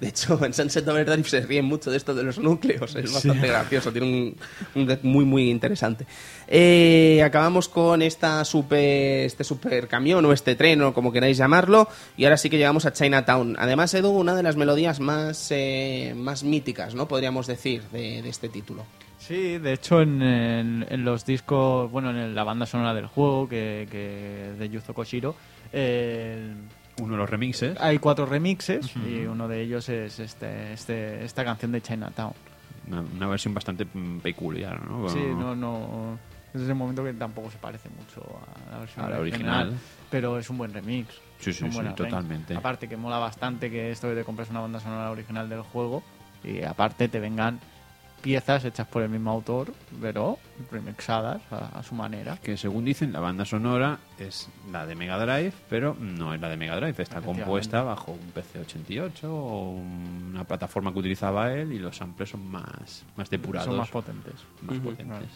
De 0.00 0.08
hecho, 0.08 0.38
en 0.44 0.52
Sunset 0.52 0.86
Overdrive 0.86 1.26
se 1.28 1.40
ríen 1.40 1.64
mucho 1.64 1.90
de 1.90 1.96
esto 1.96 2.14
de 2.14 2.22
los 2.22 2.38
núcleos. 2.38 2.94
Es 2.96 3.12
bastante 3.12 3.46
gracioso, 3.48 3.90
tiene 3.92 4.06
un, 4.06 4.36
un 4.74 4.86
gag 4.86 5.00
muy, 5.02 5.24
muy 5.24 5.48
interesante. 5.50 6.06
Eh, 6.48 7.22
acabamos 7.24 7.68
con 7.68 8.02
esta 8.02 8.44
super, 8.44 9.24
este 9.24 9.42
super 9.42 9.88
camión 9.88 10.24
o 10.26 10.32
este 10.32 10.54
tren 10.54 10.82
o 10.82 10.92
como 10.92 11.12
queráis 11.12 11.38
llamarlo. 11.38 11.88
Y 12.16 12.24
ahora 12.24 12.36
sí 12.36 12.50
que 12.50 12.58
llegamos 12.58 12.84
a 12.86 12.92
Chinatown. 12.92 13.56
Además, 13.58 13.94
Edu, 13.94 14.10
una 14.10 14.34
de 14.34 14.42
las 14.42 14.56
melodías 14.56 15.00
más, 15.00 15.48
eh, 15.50 16.12
más 16.16 16.44
míticas, 16.44 16.94
¿no? 16.94 17.08
Podríamos 17.08 17.46
decir, 17.46 17.82
de, 17.92 18.20
de 18.22 18.28
este 18.28 18.48
título. 18.50 18.84
Sí, 19.18 19.58
de 19.58 19.72
hecho 19.72 20.02
en, 20.02 20.20
en- 20.22 20.86
en 20.88 21.04
los 21.04 21.24
discos, 21.24 21.90
bueno, 21.90 22.10
en 22.10 22.34
la 22.34 22.44
banda 22.44 22.66
sonora 22.66 22.92
del 22.94 23.06
juego 23.06 23.48
que, 23.48 23.88
que 23.90 24.52
de 24.58 24.68
Yuzo 24.68 24.94
Koshiro, 24.94 25.34
eh, 25.72 26.52
Uno 27.00 27.12
de 27.12 27.18
los 27.18 27.28
remixes. 27.28 27.78
hay 27.80 27.98
cuatro 27.98 28.24
remixes 28.26 28.94
y 28.96 29.26
uno 29.26 29.48
de 29.48 29.60
ellos 29.60 29.88
es 29.88 30.18
este, 30.18 30.72
este, 30.72 31.24
esta 31.24 31.44
canción 31.44 31.72
de 31.72 31.82
Chinatown. 31.82 32.32
Una, 32.88 33.00
una 33.00 33.26
versión 33.28 33.52
bastante 33.52 33.84
mm, 33.84 34.20
peculiar, 34.20 34.82
¿no? 34.88 35.08
Sí, 35.08 35.18
no, 35.18 35.54
no. 35.54 36.18
Es 36.54 36.62
ese 36.62 36.72
momento 36.72 37.04
que 37.04 37.12
tampoco 37.12 37.50
se 37.50 37.58
parece 37.58 37.90
mucho 37.90 38.22
a 38.66 38.72
la 38.72 38.78
versión 38.78 39.04
A 39.04 39.10
la 39.10 39.18
original. 39.18 39.74
pero 40.10 40.38
es 40.38 40.48
un 40.48 40.56
buen 40.56 40.72
remix. 40.72 41.08
Sí, 41.38 41.52
sí, 41.52 41.70
sí, 41.70 41.78
totalmente. 41.94 42.56
Aparte 42.56 42.88
que 42.88 42.96
mola 42.96 43.18
bastante 43.18 43.70
que 43.70 43.90
esto 43.90 44.08
de 44.08 44.14
te 44.14 44.24
compres 44.24 44.48
una 44.48 44.60
banda 44.60 44.80
sonora 44.80 45.10
original 45.10 45.48
del 45.50 45.60
juego 45.60 46.02
y 46.42 46.62
aparte 46.62 47.08
te 47.08 47.20
vengan 47.20 47.60
piezas 48.22 48.64
hechas 48.64 48.86
por 48.86 49.02
el 49.02 49.08
mismo 49.08 49.30
autor, 49.30 49.72
pero 50.00 50.38
remixadas 50.70 51.40
a, 51.50 51.78
a 51.78 51.82
su 51.82 51.94
manera. 51.94 52.36
Que 52.42 52.56
según 52.56 52.84
dicen, 52.84 53.12
la 53.12 53.20
banda 53.20 53.44
sonora 53.44 53.98
es 54.18 54.48
la 54.72 54.86
de 54.86 54.94
Mega 54.94 55.18
Drive, 55.18 55.52
pero 55.68 55.94
no 55.98 56.34
es 56.34 56.40
la 56.40 56.48
de 56.48 56.56
Mega 56.56 56.76
Drive. 56.76 57.02
Está 57.02 57.20
compuesta 57.20 57.82
bajo 57.82 58.12
un 58.12 58.32
PC-88 58.32 59.24
o 59.24 59.70
una 59.70 60.44
plataforma 60.44 60.92
que 60.92 60.98
utilizaba 60.98 61.52
él 61.52 61.72
y 61.72 61.78
los 61.78 61.96
samples 61.96 62.30
son 62.30 62.46
más, 62.50 63.04
más 63.16 63.30
depurados. 63.30 63.68
Son 63.68 63.76
más 63.76 63.90
potentes. 63.90 64.34
más 64.62 64.78
potentes. 64.78 65.30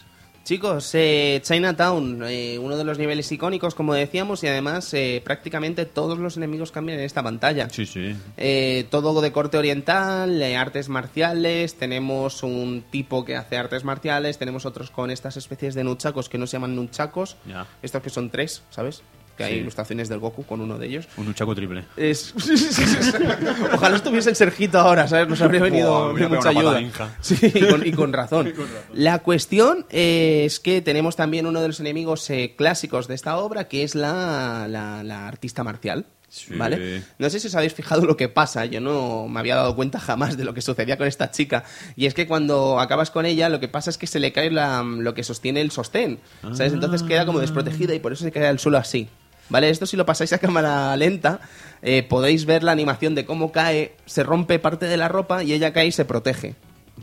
Chicos, 0.44 0.90
eh, 0.94 1.40
Chinatown, 1.44 2.24
eh, 2.26 2.58
uno 2.58 2.76
de 2.76 2.82
los 2.82 2.98
niveles 2.98 3.30
icónicos, 3.30 3.74
como 3.74 3.94
decíamos, 3.94 4.42
y 4.42 4.48
además 4.48 4.92
eh, 4.94 5.22
prácticamente 5.24 5.84
todos 5.84 6.18
los 6.18 6.36
enemigos 6.38 6.72
cambian 6.72 6.98
en 6.98 7.04
esta 7.04 7.22
pantalla. 7.22 7.68
Sí, 7.70 7.86
sí. 7.86 8.16
Eh, 8.36 8.86
todo 8.90 9.20
de 9.20 9.30
corte 9.32 9.58
oriental, 9.58 10.40
eh, 10.42 10.56
artes 10.56 10.88
marciales, 10.88 11.74
tenemos 11.76 12.42
un 12.42 12.82
tipo 12.90 13.24
que 13.24 13.36
hace 13.36 13.58
artes 13.58 13.84
marciales, 13.84 14.38
tenemos 14.38 14.66
otros 14.66 14.90
con 14.90 15.10
estas 15.10 15.36
especies 15.36 15.74
de 15.74 15.84
nunchakos 15.84 16.28
que 16.28 16.38
no 16.38 16.46
se 16.46 16.52
llaman 16.54 16.74
nunchakos, 16.74 17.36
Ya. 17.46 17.66
estos 17.82 18.02
que 18.02 18.10
son 18.10 18.30
tres, 18.30 18.62
¿sabes? 18.70 19.02
Que 19.46 19.52
hay 19.54 19.58
ilustraciones 19.60 20.08
del 20.08 20.18
Goku 20.18 20.44
con 20.44 20.60
uno 20.60 20.78
de 20.78 20.86
ellos. 20.86 21.08
Un 21.16 21.28
Uchaco 21.28 21.54
triple. 21.54 21.84
Es... 21.96 22.34
Ojalá 23.74 23.96
estuviese 23.96 24.30
el 24.30 24.36
Sergito 24.36 24.78
ahora, 24.78 25.08
¿sabes? 25.08 25.28
Nos 25.28 25.40
habría 25.40 25.60
venido 25.62 26.12
Buah, 26.12 26.28
mucha 26.28 26.48
ayuda. 26.50 26.80
Sí, 27.20 27.36
y 27.42 27.66
con, 27.68 27.86
y 27.86 27.92
con 27.92 28.12
razón. 28.12 28.52
La 28.92 29.20
cuestión 29.20 29.86
es 29.90 30.60
que 30.60 30.80
tenemos 30.80 31.16
también 31.16 31.46
uno 31.46 31.60
de 31.60 31.68
los 31.68 31.80
enemigos 31.80 32.28
eh, 32.30 32.54
clásicos 32.56 33.08
de 33.08 33.14
esta 33.14 33.38
obra, 33.38 33.68
que 33.68 33.82
es 33.82 33.94
la, 33.94 34.66
la- 34.68 35.02
la 35.02 35.28
artista 35.28 35.64
marcial. 35.64 36.06
Sí. 36.28 36.54
¿Vale? 36.54 37.02
No 37.18 37.28
sé 37.28 37.40
si 37.40 37.48
os 37.48 37.56
habéis 37.56 37.74
fijado 37.74 38.06
lo 38.06 38.16
que 38.16 38.28
pasa, 38.28 38.64
yo 38.64 38.80
no 38.80 39.26
me 39.26 39.40
había 39.40 39.56
dado 39.56 39.74
cuenta 39.74 39.98
jamás 39.98 40.36
de 40.36 40.44
lo 40.44 40.54
que 40.54 40.60
sucedía 40.60 40.96
con 40.96 41.08
esta 41.08 41.32
chica. 41.32 41.64
Y 41.96 42.06
es 42.06 42.14
que 42.14 42.28
cuando 42.28 42.78
acabas 42.78 43.10
con 43.10 43.26
ella, 43.26 43.48
lo 43.48 43.58
que 43.58 43.66
pasa 43.66 43.90
es 43.90 43.98
que 43.98 44.06
se 44.06 44.20
le 44.20 44.32
cae 44.32 44.48
la- 44.52 44.84
lo 44.84 45.12
que 45.12 45.24
sostiene 45.24 45.60
el 45.60 45.72
sostén. 45.72 46.20
¿Sabes? 46.52 46.72
Entonces 46.72 47.02
queda 47.02 47.26
como 47.26 47.40
desprotegida 47.40 47.94
y 47.94 47.98
por 47.98 48.12
eso 48.12 48.22
se 48.22 48.30
cae 48.30 48.46
al 48.46 48.60
suelo 48.60 48.78
así. 48.78 49.08
¿Vale? 49.50 49.68
Esto 49.68 49.84
si 49.86 49.96
lo 49.96 50.06
pasáis 50.06 50.32
a 50.32 50.38
cámara 50.38 50.96
lenta, 50.96 51.40
eh, 51.82 52.02
podéis 52.02 52.46
ver 52.46 52.62
la 52.62 52.72
animación 52.72 53.14
de 53.14 53.24
cómo 53.24 53.52
cae, 53.52 53.96
se 54.06 54.22
rompe 54.22 54.58
parte 54.58 54.86
de 54.86 54.96
la 54.96 55.08
ropa 55.08 55.42
y 55.42 55.52
ella 55.52 55.72
cae 55.72 55.88
y 55.88 55.92
se 55.92 56.04
protege. 56.04 56.54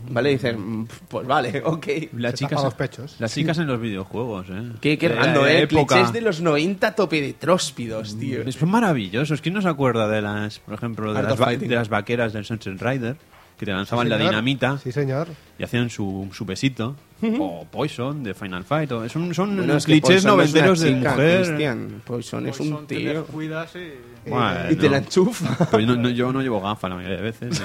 ¿Vale? 0.09 0.29
Dices, 0.29 0.55
"Mm, 0.57 0.85
pues 1.09 1.27
vale, 1.27 1.61
ok. 1.65 1.87
Las 2.13 2.31
Se 2.33 2.37
chicas, 2.37 2.51
tapa 2.51 2.63
los 2.63 2.73
pechos. 2.75 3.15
Las 3.19 3.33
chicas 3.33 3.57
en 3.57 3.67
los 3.67 3.81
videojuegos, 3.81 4.47
¿eh? 4.49 4.71
Qué, 4.79 4.97
qué 4.97 5.09
la 5.09 5.15
rando, 5.15 5.45
¿eh? 5.47 5.63
época. 5.63 5.95
Clichés 5.95 6.13
de 6.13 6.21
los 6.21 6.39
90 6.39 6.93
tope 6.95 7.19
de 7.21 7.33
tróspidos, 7.33 8.17
tío. 8.17 8.43
Es 8.43 8.61
maravilloso. 8.61 9.35
¿Quién 9.41 9.55
no 9.55 9.61
se 9.61 9.67
acuerda 9.69 10.07
de 10.07 10.21
las, 10.21 10.59
por 10.59 10.75
ejemplo, 10.75 11.11
de 11.13 11.19
Art 11.19 11.29
las, 11.29 11.33
of 11.33 11.41
va- 11.41 11.45
Fighting. 11.47 11.67
de 11.69 11.75
las 11.75 11.89
vaqueras 11.89 12.31
del 12.31 12.45
Sunset 12.45 12.79
Rider? 12.81 13.17
Que 13.57 13.65
te 13.65 13.71
lanzaban 13.71 14.05
Sí, 14.05 14.09
la 14.11 14.17
dinamita 14.17 14.77
Sí, 14.77 14.91
señor. 14.91 15.27
y 15.57 15.63
hacían 15.63 15.89
su, 15.89 16.29
su 16.31 16.45
besito. 16.45 16.95
o 17.39 17.65
Poison 17.71 18.23
de 18.23 18.35
Final 18.35 18.63
Fight. 18.63 18.91
o- 18.91 19.09
son 19.09 19.33
son 19.33 19.57
Bueno, 19.57 19.75
es 19.77 19.85
que 19.87 19.93
clichés 19.93 20.23
Poison 20.23 20.37
no 20.37 20.43
es 20.43 20.51
una 20.53 20.61
noventeros 20.67 20.79
de 20.81 20.91
mujer. 20.91 21.45
Cristian. 21.45 22.01
Poison 22.05 22.47
es 22.47 22.59
un 22.59 22.69
Pues 22.71 22.87
te 22.87 22.95
tío. 22.97 23.13
descuidas 23.23 23.75
y... 23.75 24.29
Bueno, 24.29 24.59
Y 24.69 24.75
te 24.75 24.89
la 24.89 24.97
enchufa. 24.97 25.65
Pues 25.71 25.87
no- 25.87 25.95
no- 25.95 26.09
yo 26.09 26.31
no 26.31 26.41
llevo 26.43 26.61
gafas 26.61 26.87
la 26.91 26.95
mayoría 26.97 27.17
de 27.17 27.23
veces. 27.23 27.59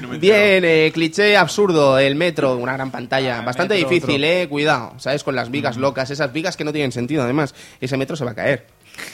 No 0.00 0.08
Bien, 0.18 0.64
eh, 0.64 0.90
cliché 0.94 1.36
absurdo, 1.36 1.98
el 1.98 2.14
metro, 2.14 2.56
una 2.56 2.72
gran 2.72 2.90
pantalla. 2.90 3.40
Ah, 3.40 3.44
Bastante 3.44 3.74
metro, 3.74 3.90
difícil, 3.90 4.14
otro. 4.22 4.26
eh, 4.26 4.46
cuidado, 4.48 4.94
¿sabes? 4.98 5.22
Con 5.22 5.34
las 5.36 5.50
vigas 5.50 5.76
locas, 5.76 6.10
esas 6.10 6.32
vigas 6.32 6.56
que 6.56 6.64
no 6.64 6.72
tienen 6.72 6.92
sentido, 6.92 7.22
además. 7.24 7.54
Ese 7.80 7.96
metro 7.98 8.16
se 8.16 8.24
va 8.24 8.30
a 8.30 8.34
caer. 8.34 8.66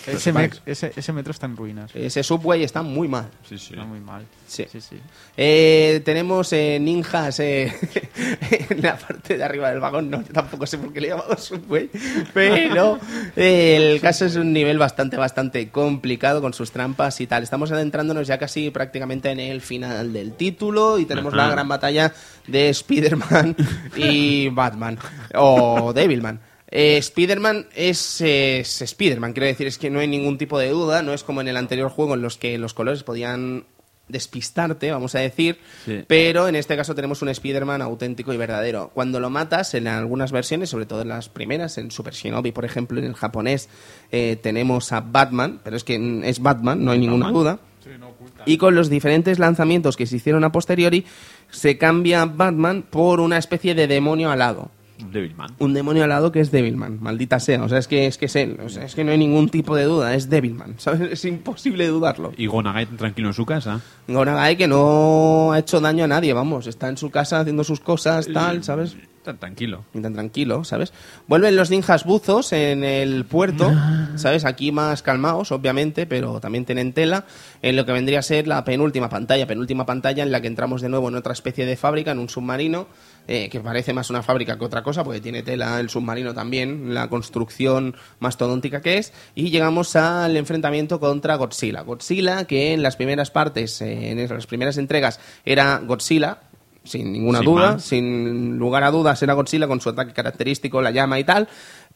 Ese, 0.07 0.33
me- 0.33 0.51
ese, 0.67 0.93
ese 0.97 1.13
metro 1.13 1.31
está 1.31 1.47
en 1.47 1.57
ruinas. 1.57 1.91
Ese 1.95 2.23
subway 2.23 2.63
está 2.65 2.83
muy 2.83 3.07
mal. 3.09 3.29
Sí, 3.49 3.59
sí. 3.59 3.75
Está 3.75 3.85
muy 3.85 4.01
mal. 4.01 4.25
Sí. 4.47 4.67
sí. 4.71 4.81
sí. 4.81 4.97
Eh, 5.37 6.01
tenemos 6.05 6.53
eh, 6.53 6.79
ninjas 6.81 7.39
eh, 7.41 7.73
en 8.71 8.83
la 8.83 8.97
parte 8.97 9.37
de 9.37 9.45
arriba 9.45 9.71
del 9.71 9.81
vagón. 9.81 10.11
No, 10.11 10.23
yo 10.23 10.33
tampoco 10.33 10.67
sé 10.67 10.79
por 10.79 10.93
qué 10.93 11.01
le 11.01 11.07
he 11.09 11.11
llamado 11.11 11.37
subway. 11.37 11.91
Pero 12.35 12.99
eh, 13.37 13.77
el 13.77 14.01
caso 14.01 14.25
es 14.25 14.37
un 14.37 14.53
nivel 14.53 14.79
bastante, 14.79 15.17
bastante 15.17 15.69
complicado 15.71 16.41
con 16.41 16.55
sus 16.55 16.71
trampas 16.73 17.21
y 17.21 17.27
tal. 17.27 17.43
Estamos 17.43 17.71
adentrándonos 17.71 18.27
ya 18.27 18.39
casi 18.39 18.71
prácticamente 18.71 19.31
en 19.31 19.41
el 19.41 19.61
final 19.61 20.13
del 20.13 20.33
título 20.33 20.99
y 20.99 21.05
tenemos 21.05 21.35
la 21.35 21.49
gran 21.51 21.69
batalla 21.69 22.13
de 22.47 22.69
Spider-Man 22.71 23.57
y 23.97 24.49
Batman. 24.49 24.99
O 25.35 25.93
Devilman. 25.93 26.41
Eh, 26.71 26.99
Spider-Man 26.99 27.67
es, 27.75 28.21
eh, 28.21 28.61
es 28.61 28.83
Spider-Man, 28.83 29.33
quiero 29.33 29.47
decir, 29.47 29.67
es 29.67 29.79
que 29.79 29.91
no 29.91 29.99
hay 30.01 30.07
ningún 30.09 30.39
tipo 30.39 30.59
de 30.59 30.69
duda, 30.71 31.03
no 31.03 31.13
es 31.13 31.25
como 31.25 31.41
en 31.41 31.49
el 31.49 31.57
anterior 31.57 31.91
juego 31.91 32.15
en 32.15 32.23
los 32.23 32.37
que 32.39 32.59
los 32.59 32.75
colores 32.75 33.03
podían 33.03 33.65
despistarte, 34.09 34.91
vamos 34.91 35.15
a 35.15 35.21
decir, 35.21 35.59
Sí. 35.85 36.03
pero 36.09 36.49
en 36.49 36.57
este 36.57 36.77
caso 36.77 36.95
tenemos 36.97 37.23
un 37.23 37.29
Spider-Man 37.29 37.81
auténtico 37.81 38.33
y 38.33 38.37
verdadero. 38.37 38.91
Cuando 38.93 39.21
lo 39.21 39.31
matas, 39.31 39.75
en 39.75 39.87
algunas 39.87 40.33
versiones, 40.33 40.69
sobre 40.71 40.87
todo 40.87 41.03
en 41.03 41.09
las 41.09 41.29
primeras, 41.29 41.79
en 41.79 41.91
Super 41.93 42.13
Shinobi, 42.13 42.51
por 42.53 42.65
ejemplo, 42.65 42.99
en 42.99 43.05
el 43.07 43.15
japonés, 43.15 43.69
eh, 44.11 44.37
tenemos 44.43 44.93
a 44.93 45.01
Batman, 45.01 45.61
pero 45.63 45.77
es 45.77 45.85
que 45.85 46.21
es 46.25 46.41
Batman, 46.41 46.85
no 46.85 46.91
hay 46.91 46.99
ninguna 46.99 47.27
Batman. 47.27 47.43
duda. 47.43 47.59
Y 48.47 48.59
con 48.59 48.75
los 48.75 48.91
diferentes 48.91 49.39
lanzamientos 49.39 49.97
que 49.97 50.07
se 50.07 50.17
hicieron 50.17 50.45
a 50.45 50.53
posteriori, 50.53 51.05
se 51.51 51.79
cambia 51.79 52.25
Batman 52.27 52.83
por 52.89 53.21
una 53.21 53.39
especie 53.39 53.75
de 53.75 53.87
demonio 53.87 54.31
alado. 54.31 54.71
Devilman. 55.11 55.55
Un 55.59 55.75
demonio 55.75 56.05
alado 56.05 56.33
que 56.33 56.41
es 56.41 56.51
Devilman, 56.51 56.99
maldita 57.01 57.41
sea. 57.41 57.63
O 57.63 57.69
sea, 57.69 57.79
es 57.79 57.89
que 57.89 58.07
es, 58.07 58.19
que 58.19 58.27
es 58.27 58.37
él. 58.37 58.59
O 58.65 58.69
sea, 58.69 58.85
es 58.85 58.95
que 58.95 59.05
no 59.05 59.13
hay 59.13 59.19
ningún 59.19 59.49
tipo 59.49 59.77
de 59.77 59.85
duda, 59.85 60.15
es 60.15 60.31
Devilman. 60.31 60.75
¿Sabes? 60.79 61.01
Es 61.13 61.25
imposible 61.25 61.87
dudarlo. 61.89 62.33
Y 62.37 62.47
Gonagai 62.47 62.87
tranquilo 62.87 63.29
en 63.29 63.35
su 63.35 63.47
casa. 63.47 63.81
Gonagai 64.09 64.57
que 64.57 64.69
no 64.69 65.53
ha 65.53 65.59
hecho 65.59 65.81
daño 65.81 66.05
a 66.05 66.09
nadie, 66.09 66.33
vamos. 66.33 66.67
Está 66.67 66.89
en 66.89 66.97
su 66.97 67.11
casa 67.11 67.41
haciendo 67.41 67.65
sus 67.65 67.81
cosas, 67.81 68.29
tal, 68.33 68.63
¿sabes? 68.65 68.97
Tan 69.23 69.37
tranquilo. 69.37 69.85
Y 69.93 70.01
tan 70.01 70.15
tranquilo, 70.15 70.65
¿sabes? 70.65 70.95
Vuelven 71.29 71.55
los 71.55 71.71
ninjas 71.71 72.05
buzos 72.05 72.55
en 72.55 72.85
el 72.85 73.27
puerto, 73.27 73.71
¿sabes? 74.17 74.47
Aquí 74.47 74.73
más 74.73 75.03
calmados, 75.03 75.53
obviamente, 75.53 76.07
pero 76.07 76.41
también 76.41 76.65
tienen 76.65 76.95
tela, 76.95 77.27
en 77.61 77.77
lo 77.77 77.85
que 77.85 77.93
vendría 77.93 78.21
a 78.21 78.23
ser 78.23 78.49
la 78.49 78.65
penúltima 78.65 79.11
pantalla, 79.11 79.47
penúltima 79.47 79.85
pantalla 79.85 80.23
en 80.23 80.33
la 80.33 80.41
que 80.41 80.47
entramos 80.47 80.81
de 80.81 80.89
nuevo 80.89 81.11
en 81.11 81.17
otra 81.17 81.35
especie 81.35 81.67
de 81.67 81.77
fábrica, 81.77 82.13
en 82.13 82.19
un 82.19 82.31
submarino, 82.31 82.87
eh, 83.29 83.49
que 83.49 83.61
parece 83.61 83.93
más 83.93 84.11
una 84.11 84.23
fábrica 84.23 84.59
que 84.59 84.65
otra 84.65 84.83
cosa, 84.83 85.05
porque 85.05 85.21
tiene 85.21 85.43
tela 85.43 85.79
el 85.81 85.89
submarino 85.91 86.35
también, 86.35 86.95
la 86.95 87.09
construcción 87.09 87.95
mastodóntica 88.19 88.81
que 88.81 88.99
es, 88.99 89.13
y 89.35 89.51
llegamos 89.51 89.97
al 89.97 90.37
enfrentamiento 90.37 91.01
contra 91.01 91.37
Godzilla. 91.37 91.83
Godzilla, 91.83 92.45
que 92.45 92.73
en 92.73 92.83
las 92.83 92.97
primeras 92.97 93.31
partes, 93.31 93.81
eh, 93.83 94.11
en 94.11 94.29
las 94.29 94.47
primeras 94.47 94.79
entregas, 94.79 95.21
era 95.45 95.79
Godzilla, 95.79 96.41
sin 96.85 97.13
ninguna 97.13 97.39
Sin 97.39 97.45
duda, 97.45 97.79
sin 97.79 98.59
lugar 98.59 98.85
a 98.85 98.91
dudas 98.91 99.23
era 99.23 99.35
Godzilla 99.35 99.67
con 99.67 99.81
su 99.81 99.91
ataque 99.91 100.13
característico, 100.13 100.81
la 100.81 100.91
llama 100.91 101.19
y 101.19 101.25
tal, 101.25 101.49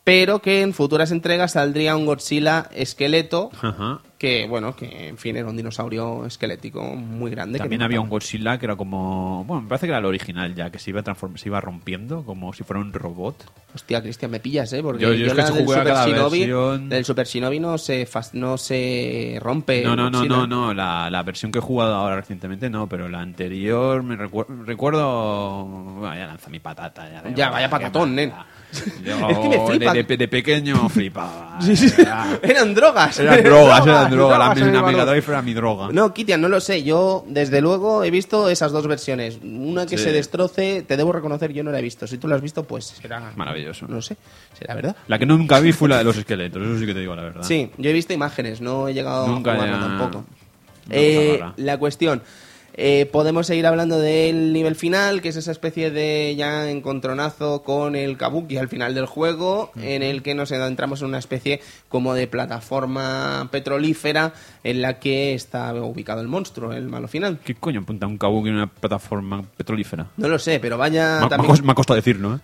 pero 0.05 0.41
que 0.41 0.61
en 0.61 0.75
futuras 0.75 1.11
entregas 1.11 1.53
saldría 1.53 1.97
un 1.97 2.05
Godzilla 2.05 2.69
esqueleto 2.75 3.51
Ajá. 3.63 4.01
que, 4.19 4.47
bueno, 4.47 4.77
que 4.77 5.09
en 5.09 5.17
fin 5.17 5.37
era 5.37 5.49
un 5.49 5.57
dinosaurio 5.57 6.27
esquelético 6.27 6.83
muy 6.83 7.31
grande. 7.31 7.59
También 7.59 7.81
había 7.83 8.01
un. 8.03 8.09
Godzilla 8.11 8.59
que 8.59 8.67
era 8.67 8.77
como. 8.77 9.45
Bueno, 9.45 9.63
me 9.63 9.69
parece 9.69 9.87
que 9.87 9.91
era 9.93 9.99
el 10.01 10.05
original 10.05 10.55
ya, 10.55 10.71
que 10.71 10.79
se 10.79 10.91
iba, 10.91 11.03
transform- 11.03 11.37
se 11.39 11.49
iba 11.49 11.59
rompiendo 11.61 12.23
como 12.25 12.53
si 12.53 12.65
fuera 12.65 12.81
un 12.81 12.93
robot. 12.93 13.51
Hostia, 13.75 14.03
Cristian, 14.03 14.31
me 14.31 14.41
pillas, 14.41 14.73
¿eh? 14.75 14.83
Porque 14.83 15.03
Yo- 15.05 15.15
yo 15.15 15.27
es 15.27 15.33
que 15.33 15.39
la 15.43 15.51
del 15.51 15.67
Super 15.67 15.87
Shinobi, 16.07 16.39
versión. 16.41 16.89
del 16.91 17.05
Super 17.07 17.27
Shinobi 17.27 17.61
no 17.61 17.79
se, 17.79 18.09
no 18.35 18.59
se 18.59 19.39
rompe. 19.41 19.83
No, 19.83 19.97
no, 19.97 20.11
no, 20.11 20.25
no, 20.27 20.47
no. 20.47 20.75
La, 20.75 21.09
la 21.11 21.23
versión 21.23 21.51
que 21.51 21.59
he 21.59 21.63
jugado 21.63 21.95
ahora 21.95 22.17
recientemente 22.17 22.69
no, 22.69 22.89
pero 22.89 23.09
la 23.09 23.21
anterior 23.21 24.03
me 24.03 24.17
recuer- 24.17 24.65
recuerdo. 24.67 25.65
Bueno, 25.65 26.15
ya 26.15 26.27
lanza 26.27 26.51
mi 26.51 26.61
patata. 26.61 27.09
Ya, 27.11 27.35
Ya, 27.35 27.51
vaya 27.51 27.71
patatón, 27.71 28.15
nen. 28.15 28.33
Yo 29.05 29.29
Es 29.29 29.39
que 29.39 29.49
me 29.49 29.67
flipa. 29.67 29.93
De, 29.93 30.03
de- 30.05 30.17
de 30.17 30.29
pequeño 30.29 30.89
flipaba. 30.89 31.59
Era- 31.99 32.39
Eran 32.43 32.75
drogas. 32.75 33.19
Eran 33.21 33.43
drogas, 33.45 33.87
eran 33.87 34.11
drogas. 34.11 34.39
La, 34.39 34.55
drogas 34.55 34.73
la 34.73 34.81
balón. 34.81 34.93
Mega 34.93 35.05
Drive 35.05 35.25
era 35.29 35.43
mi 35.43 35.55
droga. 35.55 35.89
No, 35.93 36.13
Kitian, 36.13 36.41
no 36.41 36.49
lo 36.49 36.61
sé. 36.61 36.83
Yo, 36.83 37.25
desde 37.29 37.61
luego, 37.61 38.05
he 38.05 38.11
visto 38.11 38.49
esas 38.51 38.73
dos 38.73 38.87
versiones. 38.87 39.39
Una 39.43 39.87
que 39.87 39.97
Sí. 39.99 40.05
se 40.05 40.13
destroce, 40.13 40.83
te 40.87 40.97
debo 40.97 41.13
reconocer, 41.13 41.53
yo 41.53 41.63
no 41.65 41.71
la 41.71 41.79
he 41.79 41.83
visto. 41.83 42.07
Si 42.07 42.19
tú 42.19 42.27
la 42.29 42.37
has 42.37 42.43
visto, 42.43 42.65
pues 42.65 42.87
será... 42.87 43.33
Maravilloso. 43.37 43.87
No 43.89 44.03
sé, 44.03 44.17
será 44.59 44.75
verdad. 44.75 44.97
La 45.09 45.19
que 45.19 45.27
nunca 45.27 45.61
vi 45.61 45.73
fue 45.73 45.89
la 45.89 45.99
de 45.99 46.05
los 46.05 46.17
esqueletos, 46.17 46.63
eso 46.63 46.79
sí 46.79 46.87
que 46.87 46.95
te 46.95 47.01
digo 47.01 47.15
la 47.15 47.23
verdad. 47.23 47.43
Sí, 47.43 47.71
yo 47.79 47.91
he 47.91 47.93
visto 47.93 48.13
imágenes, 48.13 48.61
no 48.61 48.89
he 48.89 48.95
llegado 48.95 49.27
Nunca 49.29 49.53
a 49.53 49.55
jugarlo 49.57 49.77
ya- 49.77 49.81
tampoco. 49.99 50.25
Eh, 50.91 51.41
la 51.57 51.79
cuestión, 51.79 52.23
eh, 52.77 53.09
podemos 53.11 53.47
seguir 53.47 53.67
hablando 53.67 53.99
del 53.99 54.53
nivel 54.53 54.75
final, 54.75 55.23
que 55.23 55.29
es 55.29 55.37
esa 55.37 55.53
especie 55.53 55.93
de 55.93 56.35
ya 56.37 56.71
encontronazo 56.71 57.63
con 57.63 57.95
el 57.95 58.17
Kabuki 58.17 58.57
al 58.57 58.69
final 58.69 58.95
del 58.95 59.07
juego, 59.07 59.71
en 59.77 60.03
el 60.03 60.23
que 60.23 60.35
nos 60.35 60.51
adentramos 60.51 61.01
en 61.01 61.09
una 61.09 61.19
especie 61.19 61.61
como 61.89 62.15
de 62.15 62.27
plataforma 62.27 63.49
petrolífera 63.53 64.33
en 64.65 64.83
la 64.83 64.99
que 64.99 65.35
está 65.35 65.73
ubicado 65.75 66.21
el 66.21 66.29
monstruo, 66.29 66.73
el 66.73 66.89
malo 66.89 67.07
final. 67.07 67.39
¿Qué 67.45 67.55
coño 67.55 67.81
apunta 67.81 68.09
un 68.09 68.19
kabuki 68.19 68.49
en 68.49 68.57
una 68.57 68.67
plataforma 68.67 69.43
petrolífera? 69.57 70.09
No 70.17 70.29
lo 70.29 70.39
sé, 70.39 70.59
pero 70.59 70.77
vaya 70.77 71.21
Me, 71.23 71.29
también... 71.29 71.65
me 71.65 71.73
ha 71.73 71.75
costado 71.75 71.97
decirlo, 71.97 72.35
¿eh? 72.35 72.39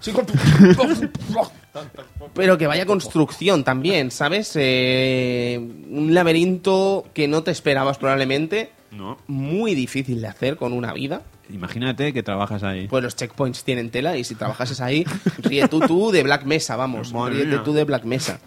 Pero 2.34 2.56
que 2.56 2.66
vaya 2.66 2.86
construcción 2.86 3.64
también, 3.64 4.10
¿sabes? 4.10 4.52
Eh, 4.54 5.58
un 5.58 6.14
laberinto 6.14 7.04
que 7.12 7.26
no 7.26 7.42
te 7.42 7.50
esperabas 7.50 7.98
probablemente. 7.98 8.70
No. 8.90 9.18
Muy 9.26 9.74
difícil 9.74 10.20
de 10.20 10.28
hacer 10.28 10.56
con 10.56 10.72
una 10.72 10.92
vida. 10.92 11.22
Imagínate 11.48 12.12
que 12.12 12.22
trabajas 12.22 12.62
ahí. 12.62 12.88
Pues 12.88 13.02
los 13.02 13.16
checkpoints 13.16 13.64
tienen 13.64 13.90
tela 13.90 14.16
y 14.16 14.24
si 14.24 14.34
trabajases 14.34 14.80
ahí, 14.80 15.04
ríe 15.38 15.68
tú 15.68 15.80
tú 15.80 16.10
de 16.10 16.22
Black 16.22 16.44
Mesa, 16.44 16.76
vamos. 16.76 17.12
Ríete 17.30 17.58
tú 17.58 17.72
de 17.72 17.84
Black 17.84 18.04
Mesa. 18.04 18.40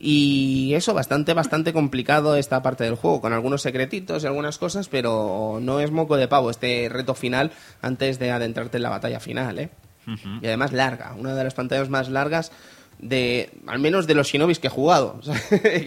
Y 0.00 0.74
eso, 0.74 0.94
bastante, 0.94 1.34
bastante 1.34 1.72
complicado 1.72 2.36
esta 2.36 2.62
parte 2.62 2.84
del 2.84 2.94
juego, 2.94 3.20
con 3.20 3.32
algunos 3.32 3.62
secretitos 3.62 4.22
y 4.22 4.26
algunas 4.26 4.58
cosas, 4.58 4.88
pero 4.88 5.58
no 5.60 5.80
es 5.80 5.90
moco 5.90 6.16
de 6.16 6.28
pavo 6.28 6.50
este 6.50 6.88
reto 6.88 7.14
final 7.14 7.50
antes 7.82 8.20
de 8.20 8.30
adentrarte 8.30 8.76
en 8.76 8.84
la 8.84 8.90
batalla 8.90 9.18
final, 9.18 9.58
¿eh? 9.58 9.70
Y 10.40 10.46
además 10.46 10.72
larga, 10.72 11.14
una 11.18 11.34
de 11.34 11.44
las 11.44 11.52
pantallas 11.52 11.90
más 11.90 12.08
largas 12.08 12.50
de, 12.98 13.50
al 13.66 13.78
menos 13.78 14.06
de 14.06 14.14
los 14.14 14.28
shinobis 14.28 14.58
que 14.58 14.68
he 14.68 14.70
jugado. 14.70 15.20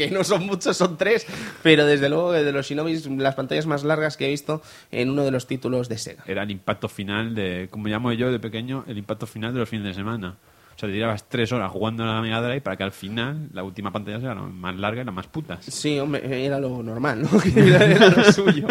Que 0.02 0.10
no 0.12 0.24
son 0.24 0.46
muchos, 0.46 0.78
son 0.78 0.98
tres, 0.98 1.26
pero 1.64 1.86
desde 1.86 2.10
luego 2.10 2.32
de 2.32 2.52
los 2.52 2.68
shinobis, 2.68 3.06
las 3.08 3.36
pantallas 3.36 3.66
más 3.66 3.84
largas 3.84 4.18
que 4.18 4.26
he 4.26 4.30
visto 4.30 4.62
en 4.92 5.10
uno 5.10 5.24
de 5.24 5.32
los 5.32 5.48
títulos 5.48 5.90
de 5.90 5.98
Sega. 5.98 6.24
Era 6.28 6.44
el 6.44 6.52
impacto 6.52 6.88
final 6.88 7.36
de, 7.36 7.68
como 7.70 7.88
llamo 7.88 8.12
yo 8.14 8.32
de 8.32 8.40
pequeño, 8.40 8.84
el 8.88 8.98
impacto 8.98 9.28
final 9.28 9.54
de 9.54 9.60
los 9.60 9.70
fines 9.70 9.86
de 9.86 9.94
semana. 9.94 10.38
O 10.76 10.80
sea, 10.82 10.88
te 10.90 10.94
tirabas 10.94 11.26
tres 11.30 11.52
horas 11.52 11.72
jugando 11.72 12.04
a 12.04 12.08
la 12.08 12.22
Mega 12.22 12.42
Drive 12.42 12.62
para 12.62 12.76
que 12.78 12.84
al 12.84 12.92
final 12.92 13.50
la 13.54 13.64
última 13.64 13.92
pantalla 13.92 14.20
sea 14.20 14.34
la 14.34 14.42
más 14.42 14.76
larga 14.76 15.02
y 15.02 15.06
la 15.06 15.12
más 15.12 15.28
putas. 15.28 15.64
Sí, 15.66 16.00
hombre, 16.00 16.46
era 16.46 16.60
lo 16.60 16.82
normal, 16.82 17.22
¿no? 17.24 17.40
Que 17.40 17.50
era, 17.68 17.86
era 17.86 18.10
lo 18.10 18.32
suyo. 18.32 18.68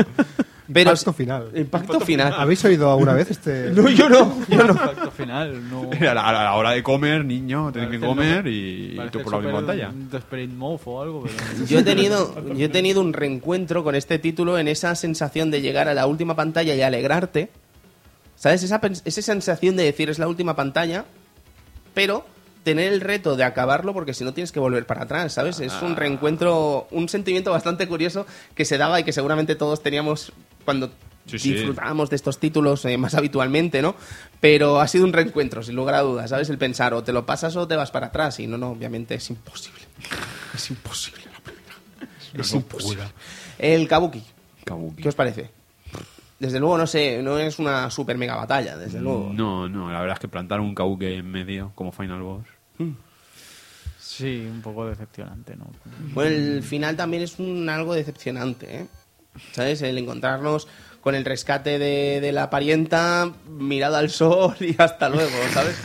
Pero 0.72 0.90
Impacto 0.90 1.12
final. 1.12 1.50
Impacto 1.54 2.00
final. 2.00 2.32
¿Habéis 2.36 2.64
oído 2.64 2.90
alguna 2.92 3.12
vez 3.12 3.30
este...? 3.32 3.70
No, 3.74 3.88
yo 3.90 4.08
no, 4.08 4.32
yo 4.48 4.64
no. 4.64 4.72
Impacto 4.72 5.10
final, 5.10 5.68
no. 5.68 5.92
Era 5.92 6.14
la, 6.14 6.28
a 6.28 6.32
la 6.44 6.54
hora 6.54 6.70
de 6.70 6.82
comer, 6.82 7.24
niño, 7.24 7.72
tienes 7.72 7.90
que 7.90 7.98
comer 7.98 8.44
lo- 8.44 8.50
y, 8.50 8.96
y 9.00 9.08
tú 9.10 9.20
por 9.22 9.32
la 9.32 9.38
misma 9.40 9.54
pantalla. 9.66 9.92
Move 10.48 10.80
o 10.84 11.02
algo, 11.02 11.22
pero... 11.24 11.66
Yo 11.66 11.78
he 11.80 11.82
tenido, 11.82 12.54
yo 12.54 12.66
he 12.66 12.68
tenido 12.68 13.00
un 13.00 13.12
reencuentro 13.12 13.82
con 13.82 13.94
este 13.96 14.18
título 14.20 14.58
en 14.58 14.68
esa 14.68 14.94
sensación 14.94 15.50
de 15.50 15.60
llegar 15.60 15.88
a 15.88 15.94
la 15.94 16.06
última 16.06 16.36
pantalla 16.36 16.72
y 16.74 16.82
alegrarte. 16.82 17.50
¿Sabes? 18.36 18.62
Esa, 18.62 18.80
esa 19.04 19.22
sensación 19.22 19.76
de 19.76 19.82
decir 19.84 20.08
es 20.08 20.18
la 20.20 20.28
última 20.28 20.54
pantalla, 20.56 21.04
pero 21.94 22.24
tener 22.64 22.92
el 22.92 23.00
reto 23.00 23.36
de 23.36 23.44
acabarlo 23.44 23.92
porque 23.94 24.12
si 24.14 24.22
no 24.24 24.34
tienes 24.34 24.52
que 24.52 24.60
volver 24.60 24.84
para 24.86 25.02
atrás, 25.04 25.32
¿sabes? 25.32 25.60
Es 25.60 25.72
Ah. 25.72 25.84
un 25.84 25.96
reencuentro, 25.96 26.86
un 26.90 27.08
sentimiento 27.08 27.50
bastante 27.50 27.88
curioso 27.88 28.26
que 28.54 28.64
se 28.64 28.76
daba 28.78 29.00
y 29.00 29.04
que 29.04 29.12
seguramente 29.12 29.54
todos 29.56 29.82
teníamos 29.82 30.32
cuando 30.64 30.90
Sí, 31.26 31.38
sí. 31.38 31.52
disfrutábamos 31.54 32.10
de 32.10 32.16
estos 32.16 32.38
títulos 32.38 32.84
eh, 32.86 32.96
más 32.98 33.14
habitualmente, 33.14 33.82
¿no? 33.82 33.94
Pero 34.40 34.80
ha 34.80 34.88
sido 34.88 35.04
un 35.04 35.12
reencuentro, 35.12 35.62
sin 35.62 35.76
lugar 35.76 35.94
a 35.94 36.00
dudas, 36.00 36.30
¿sabes? 36.30 36.50
El 36.50 36.58
pensar 36.58 36.92
o 36.92 37.02
te 37.04 37.12
lo 37.12 37.24
pasas 37.24 37.56
o 37.56 37.66
te 37.68 37.76
vas 37.76 37.90
para 37.90 38.08
atrás 38.08 38.40
y 38.40 38.46
no, 38.46 38.58
no, 38.58 38.70
obviamente 38.70 39.14
es 39.14 39.30
imposible. 39.30 39.82
Es 40.54 40.70
imposible 40.70 41.22
la 41.32 41.38
primera. 41.40 42.42
Es 42.42 42.52
imposible. 42.52 43.04
El 43.58 43.86
Kabuki, 43.88 44.22
Kabuki. 44.64 45.02
¿qué 45.02 45.08
os 45.08 45.14
parece? 45.14 45.50
Desde 46.40 46.58
luego, 46.58 46.78
no 46.78 46.86
sé, 46.86 47.22
no 47.22 47.38
es 47.38 47.58
una 47.58 47.90
super 47.90 48.16
mega 48.16 48.34
batalla, 48.34 48.74
desde 48.76 48.98
luego. 48.98 49.30
No, 49.32 49.68
no, 49.68 49.92
la 49.92 50.00
verdad 50.00 50.16
es 50.16 50.20
que 50.20 50.28
plantar 50.28 50.58
un 50.58 50.74
Kabuki 50.74 51.04
en 51.04 51.30
medio 51.30 51.70
como 51.74 51.92
Final 51.92 52.22
Boss. 52.22 52.46
Sí, 53.98 54.48
un 54.50 54.62
poco 54.62 54.86
decepcionante, 54.86 55.54
¿no? 55.54 55.66
Bueno, 56.14 56.34
el 56.34 56.62
final 56.62 56.96
también 56.96 57.22
es 57.22 57.38
un 57.38 57.68
algo 57.68 57.94
decepcionante, 57.94 58.78
¿eh? 58.78 58.86
¿Sabes? 59.52 59.82
El 59.82 59.98
encontrarnos 59.98 60.66
con 61.02 61.14
el 61.14 61.26
rescate 61.26 61.78
de, 61.78 62.20
de 62.22 62.32
la 62.32 62.48
parienta, 62.48 63.30
mirada 63.46 63.98
al 63.98 64.08
sol 64.08 64.56
y 64.60 64.74
hasta 64.80 65.10
luego, 65.10 65.36
¿sabes? 65.52 65.78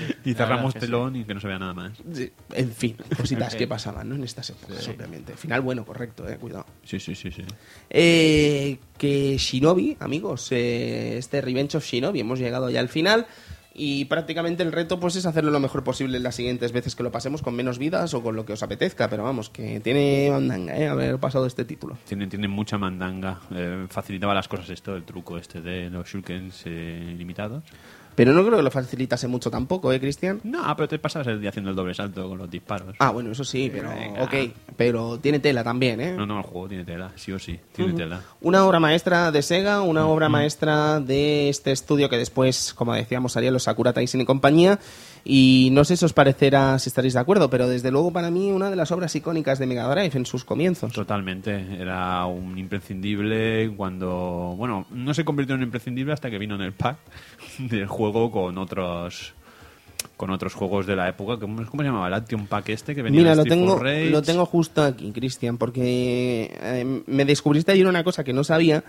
Y 0.24 0.30
la 0.30 0.36
cerramos 0.36 0.74
telón 0.74 1.16
y 1.16 1.24
que 1.24 1.34
no 1.34 1.40
se 1.40 1.48
vea 1.48 1.58
nada 1.58 1.74
más. 1.74 1.92
Sí, 2.12 2.30
En 2.52 2.70
fin, 2.72 2.96
cositas 3.16 3.52
Sí. 3.52 3.58
que 3.62 3.66
pasaban, 3.66 4.08
¿no? 4.08 4.14
En 4.14 4.24
estas 4.24 4.50
épocas, 4.50 4.86
obviamente. 4.88 5.34
Final 5.36 5.60
bueno, 5.60 5.84
correcto, 5.84 6.28
eh, 6.28 6.36
cuidado. 6.38 6.66
Sí, 6.84 7.00
sí, 7.00 7.14
sí, 7.14 7.30
sí. 7.30 7.42
Eh, 7.90 8.78
que 8.98 9.36
Shinobi, 9.38 9.96
amigos, 10.00 10.48
eh, 10.52 11.18
este 11.18 11.40
Revenge 11.40 11.76
of 11.76 11.84
Shinobi, 11.84 12.20
hemos 12.20 12.38
llegado 12.38 12.70
ya 12.70 12.80
al 12.80 12.88
final 12.88 13.26
y 13.74 14.04
prácticamente 14.04 14.62
el 14.62 14.70
reto 14.70 15.00
pues 15.00 15.16
es 15.16 15.24
hacerlo 15.24 15.50
lo 15.50 15.58
mejor 15.58 15.82
posible 15.82 16.20
las 16.20 16.34
siguientes 16.34 16.72
veces 16.72 16.94
que 16.94 17.02
lo 17.02 17.10
pasemos 17.10 17.40
con 17.40 17.54
menos 17.54 17.78
vidas 17.78 18.12
o 18.12 18.22
con 18.22 18.36
lo 18.36 18.44
que 18.44 18.52
os 18.52 18.62
apetezca, 18.62 19.08
pero 19.08 19.22
vamos, 19.24 19.48
que 19.48 19.80
tiene 19.80 20.28
mandanga, 20.30 20.76
¿eh? 20.76 20.88
Haber 20.88 21.18
pasado 21.18 21.46
este 21.46 21.64
título. 21.64 21.96
Tiene, 22.06 22.26
tiene 22.26 22.48
mucha 22.48 22.76
mandanga. 22.76 23.40
Eh, 23.50 23.86
facilitaba 23.88 24.34
las 24.34 24.46
cosas 24.46 24.68
esto, 24.68 24.94
el 24.94 25.04
truco 25.04 25.38
este 25.38 25.62
de 25.62 25.88
los 25.88 26.06
shurikens 26.06 26.62
eh, 26.66 27.14
limitados. 27.16 27.64
Pero 28.14 28.32
no 28.32 28.44
creo 28.44 28.58
que 28.58 28.62
lo 28.62 28.70
facilitase 28.70 29.26
mucho 29.28 29.50
tampoco, 29.50 29.92
¿eh, 29.92 30.00
Cristian? 30.00 30.40
No, 30.44 30.62
pero 30.76 30.88
te 30.88 30.98
pasabas 30.98 31.28
el 31.28 31.40
día 31.40 31.50
haciendo 31.50 31.70
el 31.70 31.76
doble 31.76 31.94
salto 31.94 32.28
con 32.28 32.38
los 32.38 32.50
disparos. 32.50 32.94
Ah, 32.98 33.10
bueno, 33.10 33.30
eso 33.32 33.44
sí, 33.44 33.70
pero 33.72 33.88
Venga. 33.90 34.24
ok, 34.24 34.34
pero 34.76 35.18
tiene 35.18 35.38
tela 35.38 35.64
también, 35.64 36.00
¿eh? 36.00 36.12
No, 36.12 36.26
no, 36.26 36.38
el 36.38 36.44
juego 36.44 36.68
tiene 36.68 36.84
tela, 36.84 37.12
sí 37.16 37.32
o 37.32 37.38
sí, 37.38 37.58
tiene 37.72 37.92
tela. 37.94 38.20
Una 38.40 38.64
obra 38.66 38.80
maestra 38.80 39.30
de 39.32 39.42
Sega, 39.42 39.82
una 39.82 40.06
obra 40.06 40.28
maestra 40.28 41.00
de 41.00 41.48
este 41.48 41.72
estudio 41.72 42.08
que 42.08 42.18
después, 42.18 42.74
como 42.74 42.94
decíamos, 42.94 43.36
haría 43.36 43.50
los 43.50 43.62
Sakura 43.64 43.92
Taisen 43.92 44.20
y 44.20 44.24
compañía, 44.24 44.78
Y 45.24 45.68
no 45.72 45.84
sé 45.84 45.96
si 45.96 46.04
os 46.04 46.12
parecerá, 46.12 46.78
si 46.80 46.88
estaréis 46.88 47.14
de 47.14 47.20
acuerdo, 47.20 47.48
pero 47.48 47.68
desde 47.68 47.92
luego 47.92 48.12
para 48.12 48.30
mí 48.30 48.50
una 48.50 48.70
de 48.70 48.76
las 48.76 48.90
obras 48.90 49.14
icónicas 49.14 49.60
de 49.60 49.66
Mega 49.66 49.86
Drive 49.88 50.16
en 50.16 50.26
sus 50.26 50.44
comienzos. 50.44 50.92
Totalmente, 50.92 51.64
era 51.78 52.26
un 52.26 52.58
imprescindible 52.58 53.72
cuando, 53.76 54.54
bueno, 54.56 54.86
no 54.90 55.14
se 55.14 55.24
convirtió 55.24 55.54
en 55.54 55.62
imprescindible 55.62 56.12
hasta 56.12 56.28
que 56.28 56.38
vino 56.38 56.56
en 56.56 56.62
el 56.62 56.72
pack 56.72 56.96
del 57.58 57.86
juego 57.86 58.30
con 58.30 58.58
otros 58.58 59.34
con 60.16 60.30
otros 60.30 60.54
juegos 60.54 60.86
de 60.86 60.96
la 60.96 61.08
época, 61.08 61.36
¿cómo, 61.38 61.64
cómo 61.66 61.82
se 61.82 61.88
llamaba? 61.88 62.08
El 62.08 62.14
Action 62.14 62.46
Pack 62.46 62.70
este 62.70 62.94
que 62.94 63.02
venía 63.02 63.20
Mira, 63.20 63.34
lo 63.34 63.44
tengo, 63.44 63.78
Rage. 63.78 64.10
lo 64.10 64.22
tengo 64.22 64.46
justo 64.46 64.82
aquí, 64.82 65.10
Cristian, 65.12 65.58
porque 65.58 66.56
eh, 66.60 67.02
me 67.06 67.24
descubriste 67.24 67.72
ayer 67.72 67.86
una 67.86 68.04
cosa 68.04 68.22
que 68.22 68.32
no 68.32 68.44
sabía, 68.44 68.84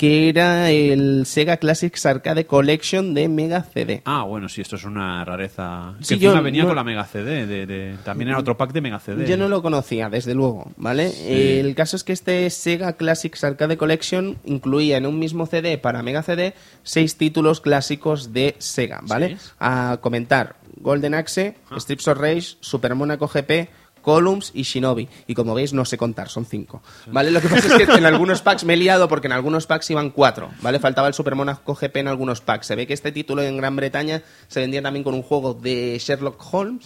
que 0.00 0.30
era 0.30 0.70
el 0.70 1.26
Sega 1.26 1.58
Classics 1.58 2.06
Arcade 2.06 2.46
Collection 2.46 3.12
de 3.12 3.28
Mega 3.28 3.62
CD. 3.62 4.00
Ah, 4.06 4.22
bueno, 4.22 4.48
sí, 4.48 4.62
esto 4.62 4.76
es 4.76 4.84
una 4.84 5.22
rareza. 5.26 5.92
Sí, 6.00 6.18
que 6.18 6.24
encima 6.24 6.36
yo 6.36 6.42
venía 6.42 6.62
no- 6.62 6.68
con 6.68 6.76
la 6.76 6.84
Mega 6.84 7.04
CD, 7.04 7.44
de, 7.46 7.66
de- 7.66 7.96
también 8.02 8.28
era 8.30 8.38
otro 8.38 8.56
pack 8.56 8.72
de 8.72 8.80
Mega 8.80 8.98
CD. 8.98 9.26
Yo 9.26 9.36
no 9.36 9.46
lo 9.50 9.60
conocía, 9.60 10.08
desde 10.08 10.32
luego, 10.34 10.72
¿vale? 10.78 11.60
El 11.60 11.74
caso 11.74 11.96
es 11.96 12.04
que 12.04 12.14
este 12.14 12.48
Sega 12.48 12.94
Classics 12.94 13.44
Arcade 13.44 13.76
Collection 13.76 14.38
incluía 14.46 14.96
en 14.96 15.04
un 15.04 15.18
mismo 15.18 15.44
CD 15.44 15.76
para 15.76 16.02
Mega 16.02 16.22
CD 16.22 16.54
seis 16.82 17.16
títulos 17.16 17.60
clásicos 17.60 18.32
de 18.32 18.54
Sega, 18.56 19.00
¿vale? 19.06 19.36
Sí. 19.38 19.50
A 19.58 19.98
comentar, 20.00 20.56
Golden 20.78 21.12
Axe, 21.12 21.56
Strips 21.76 22.08
of 22.08 22.16
Rage, 22.16 22.56
Super 22.60 22.94
Monaco 22.94 23.28
GP, 23.28 23.68
Columns 24.02 24.50
y 24.54 24.62
Shinobi. 24.62 25.08
Y 25.26 25.34
como 25.34 25.54
veis, 25.54 25.72
no 25.72 25.84
sé 25.84 25.96
contar, 25.96 26.28
son 26.28 26.44
cinco. 26.46 26.82
¿Vale? 27.06 27.30
Lo 27.30 27.40
que 27.40 27.48
pasa 27.48 27.66
es 27.76 27.86
que 27.86 27.92
en 27.98 28.06
algunos 28.06 28.42
packs 28.42 28.64
me 28.64 28.74
he 28.74 28.76
liado 28.76 29.08
porque 29.08 29.26
en 29.26 29.32
algunos 29.32 29.66
packs 29.66 29.90
iban 29.90 30.10
cuatro. 30.10 30.50
¿Vale? 30.62 30.78
Faltaba 30.78 31.08
el 31.08 31.14
Super 31.14 31.34
Monaco 31.34 31.74
GP 31.74 31.96
en 31.98 32.08
algunos 32.08 32.40
packs. 32.40 32.66
Se 32.66 32.76
ve 32.76 32.86
que 32.86 32.94
este 32.94 33.12
título 33.12 33.42
en 33.42 33.56
Gran 33.56 33.76
Bretaña 33.76 34.22
se 34.48 34.60
vendía 34.60 34.82
también 34.82 35.04
con 35.04 35.14
un 35.14 35.22
juego 35.22 35.54
de 35.54 35.98
Sherlock 36.00 36.42
Holmes 36.52 36.84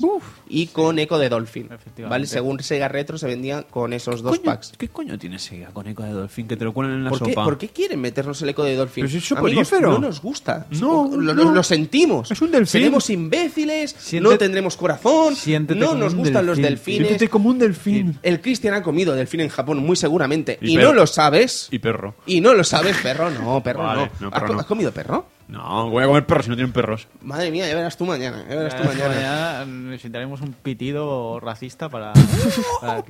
y 0.48 0.66
con 0.68 0.98
Echo 0.98 1.18
de 1.18 1.28
Dolphin. 1.28 1.68
¿Vale? 2.08 2.26
Según 2.26 2.60
Sega 2.60 2.88
Retro 2.88 3.18
se 3.18 3.26
vendía 3.26 3.62
con 3.64 3.92
esos 3.92 4.22
dos 4.22 4.38
Coño, 4.38 4.44
packs. 4.44 4.72
¿Qué 4.76 4.88
coño 4.88 5.18
tiene 5.18 5.38
Sega 5.38 5.68
con 5.68 5.86
Eco 5.86 6.02
de 6.02 6.12
Dolphin 6.12 6.48
que 6.48 6.56
te 6.56 6.64
lo 6.64 6.72
cuelan 6.72 6.94
en 6.94 7.04
la 7.04 7.10
¿Por 7.10 7.22
qué, 7.22 7.34
por 7.34 7.58
qué 7.58 7.68
quieren 7.68 8.00
meternos 8.00 8.40
el 8.42 8.48
eco 8.48 8.64
de 8.64 8.76
Dolphin? 8.76 9.06
Pero 9.06 9.18
es 9.18 9.32
Amigos, 9.32 9.72
no 9.80 9.98
nos 9.98 10.20
gusta. 10.20 10.66
No, 10.70 11.10
lo, 11.16 11.34
no. 11.34 11.44
lo- 11.44 11.50
lo 11.54 11.62
sentimos. 11.62 12.30
Es 12.30 12.40
un 12.42 12.50
delfín. 12.50 12.66
Seremos 12.80 13.08
imbéciles, 13.10 13.94
no 14.20 14.36
tendremos 14.38 14.76
corazón, 14.76 15.36
siéntete 15.36 15.78
no 15.78 15.94
nos 15.94 16.14
gustan 16.14 16.46
los 16.46 16.58
delfín. 16.58 17.03
Delfines. 17.04 17.18
Siéntete 17.18 17.30
como 17.30 17.48
un 17.50 17.58
delfín. 17.58 18.18
El 18.22 18.40
Cristian 18.40 18.74
ha 18.74 18.82
comido 18.82 19.14
delfín 19.14 19.40
en 19.40 19.48
Japón, 19.48 19.78
muy 19.78 19.96
seguramente. 19.96 20.58
Y 20.60 20.76
no 20.76 20.92
lo 20.92 21.06
sabes. 21.06 21.68
Y 21.70 21.78
perro. 21.78 22.14
Y 22.26 22.40
no 22.40 22.54
lo 22.54 22.64
sabes, 22.64 22.96
perro. 22.98 23.30
No, 23.30 23.62
perro 23.62 23.82
Vale, 23.84 24.02
no. 24.02 24.10
no, 24.20 24.28
¿Has, 24.28 24.40
perro 24.42 24.54
no. 24.54 24.60
has 24.60 24.66
comido 24.66 24.92
perro? 24.92 25.26
No, 25.48 25.90
voy 25.90 26.02
a 26.02 26.06
comer 26.06 26.26
perros 26.26 26.44
si 26.46 26.50
no 26.50 26.56
tienen 26.56 26.72
perros. 26.72 27.06
Madre 27.20 27.50
mía, 27.50 27.68
ya 27.68 27.74
verás 27.74 27.96
tú 27.96 28.04
mañana. 28.06 28.44
Ya 28.48 28.56
verás 28.56 28.76
tú 28.76 28.84
Mañana, 28.84 29.14
mañana. 29.14 29.64
necesitaremos 29.66 30.40
un 30.40 30.52
pitido 30.52 31.38
racista 31.40 31.88
para, 31.88 32.12
para 32.80 32.98
el. 32.98 33.04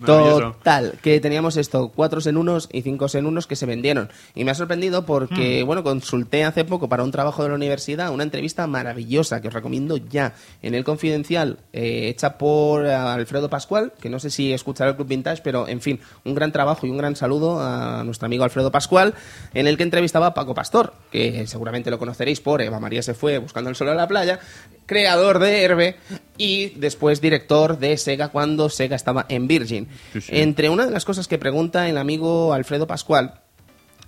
Maravilloso. 0.00 0.52
Total, 0.52 0.98
que 1.02 1.20
teníamos 1.20 1.56
esto, 1.56 1.92
cuatro 1.94 2.20
en 2.24 2.36
unos 2.36 2.68
y 2.72 2.82
cinco 2.82 3.06
en 3.14 3.26
unos 3.26 3.46
que 3.46 3.56
se 3.56 3.66
vendieron. 3.66 4.10
Y 4.34 4.44
me 4.44 4.50
ha 4.50 4.54
sorprendido 4.54 5.06
porque, 5.06 5.62
bueno, 5.62 5.82
consulté 5.82 6.44
hace 6.44 6.64
poco 6.64 6.88
para 6.88 7.04
un 7.04 7.10
trabajo 7.10 7.42
de 7.42 7.48
la 7.48 7.54
universidad 7.54 8.12
una 8.12 8.22
entrevista 8.22 8.66
maravillosa 8.66 9.40
que 9.40 9.48
os 9.48 9.54
recomiendo 9.54 9.96
ya 9.96 10.34
en 10.62 10.74
el 10.74 10.84
Confidencial, 10.84 11.58
eh, 11.72 12.08
hecha 12.08 12.38
por 12.38 12.86
eh, 12.86 12.94
Alfredo 12.94 13.48
Pascual, 13.48 13.92
que 14.00 14.08
no 14.08 14.18
sé 14.18 14.30
si 14.30 14.52
escuchará 14.52 14.90
el 14.90 14.96
Club 14.96 15.08
Vintage, 15.08 15.42
pero 15.42 15.68
en 15.68 15.80
fin, 15.80 16.00
un 16.24 16.34
gran 16.34 16.52
trabajo 16.52 16.86
y 16.86 16.90
un 16.90 16.98
gran 16.98 17.16
saludo 17.16 17.60
a 17.60 18.02
nuestro 18.04 18.26
amigo 18.26 18.44
Alfredo 18.44 18.70
Pascual, 18.70 19.14
en 19.54 19.66
el 19.66 19.76
que 19.76 19.82
entrevistaba 19.84 20.26
a 20.28 20.34
Paco 20.34 20.54
Pastor, 20.54 20.94
que 21.12 21.46
seguramente 21.46 21.90
lo 21.90 21.98
conoceréis 21.98 22.40
por 22.40 22.62
Eva 22.62 22.80
María 22.80 23.02
se 23.02 23.14
fue 23.14 23.38
buscando 23.38 23.70
el 23.70 23.76
sol 23.76 23.90
a 23.90 23.94
la 23.94 24.08
playa, 24.08 24.40
creador 24.86 25.38
de 25.38 25.62
Herbe 25.62 25.96
y 26.38 26.70
después 26.70 27.20
director 27.20 27.78
de 27.78 27.96
Sega 27.98 28.28
cuando 28.28 28.70
Sega 28.70 28.96
estaba 28.96 29.26
en 29.28 29.46
Virgin. 29.46 29.88
Sí, 30.14 30.20
sí. 30.22 30.32
Entre 30.34 30.70
una 30.70 30.86
de 30.86 30.90
las 30.90 31.04
cosas 31.04 31.28
que 31.28 31.38
pregunta 31.38 31.88
el 31.88 31.98
amigo 31.98 32.54
Alfredo 32.54 32.86
Pascual 32.86 33.42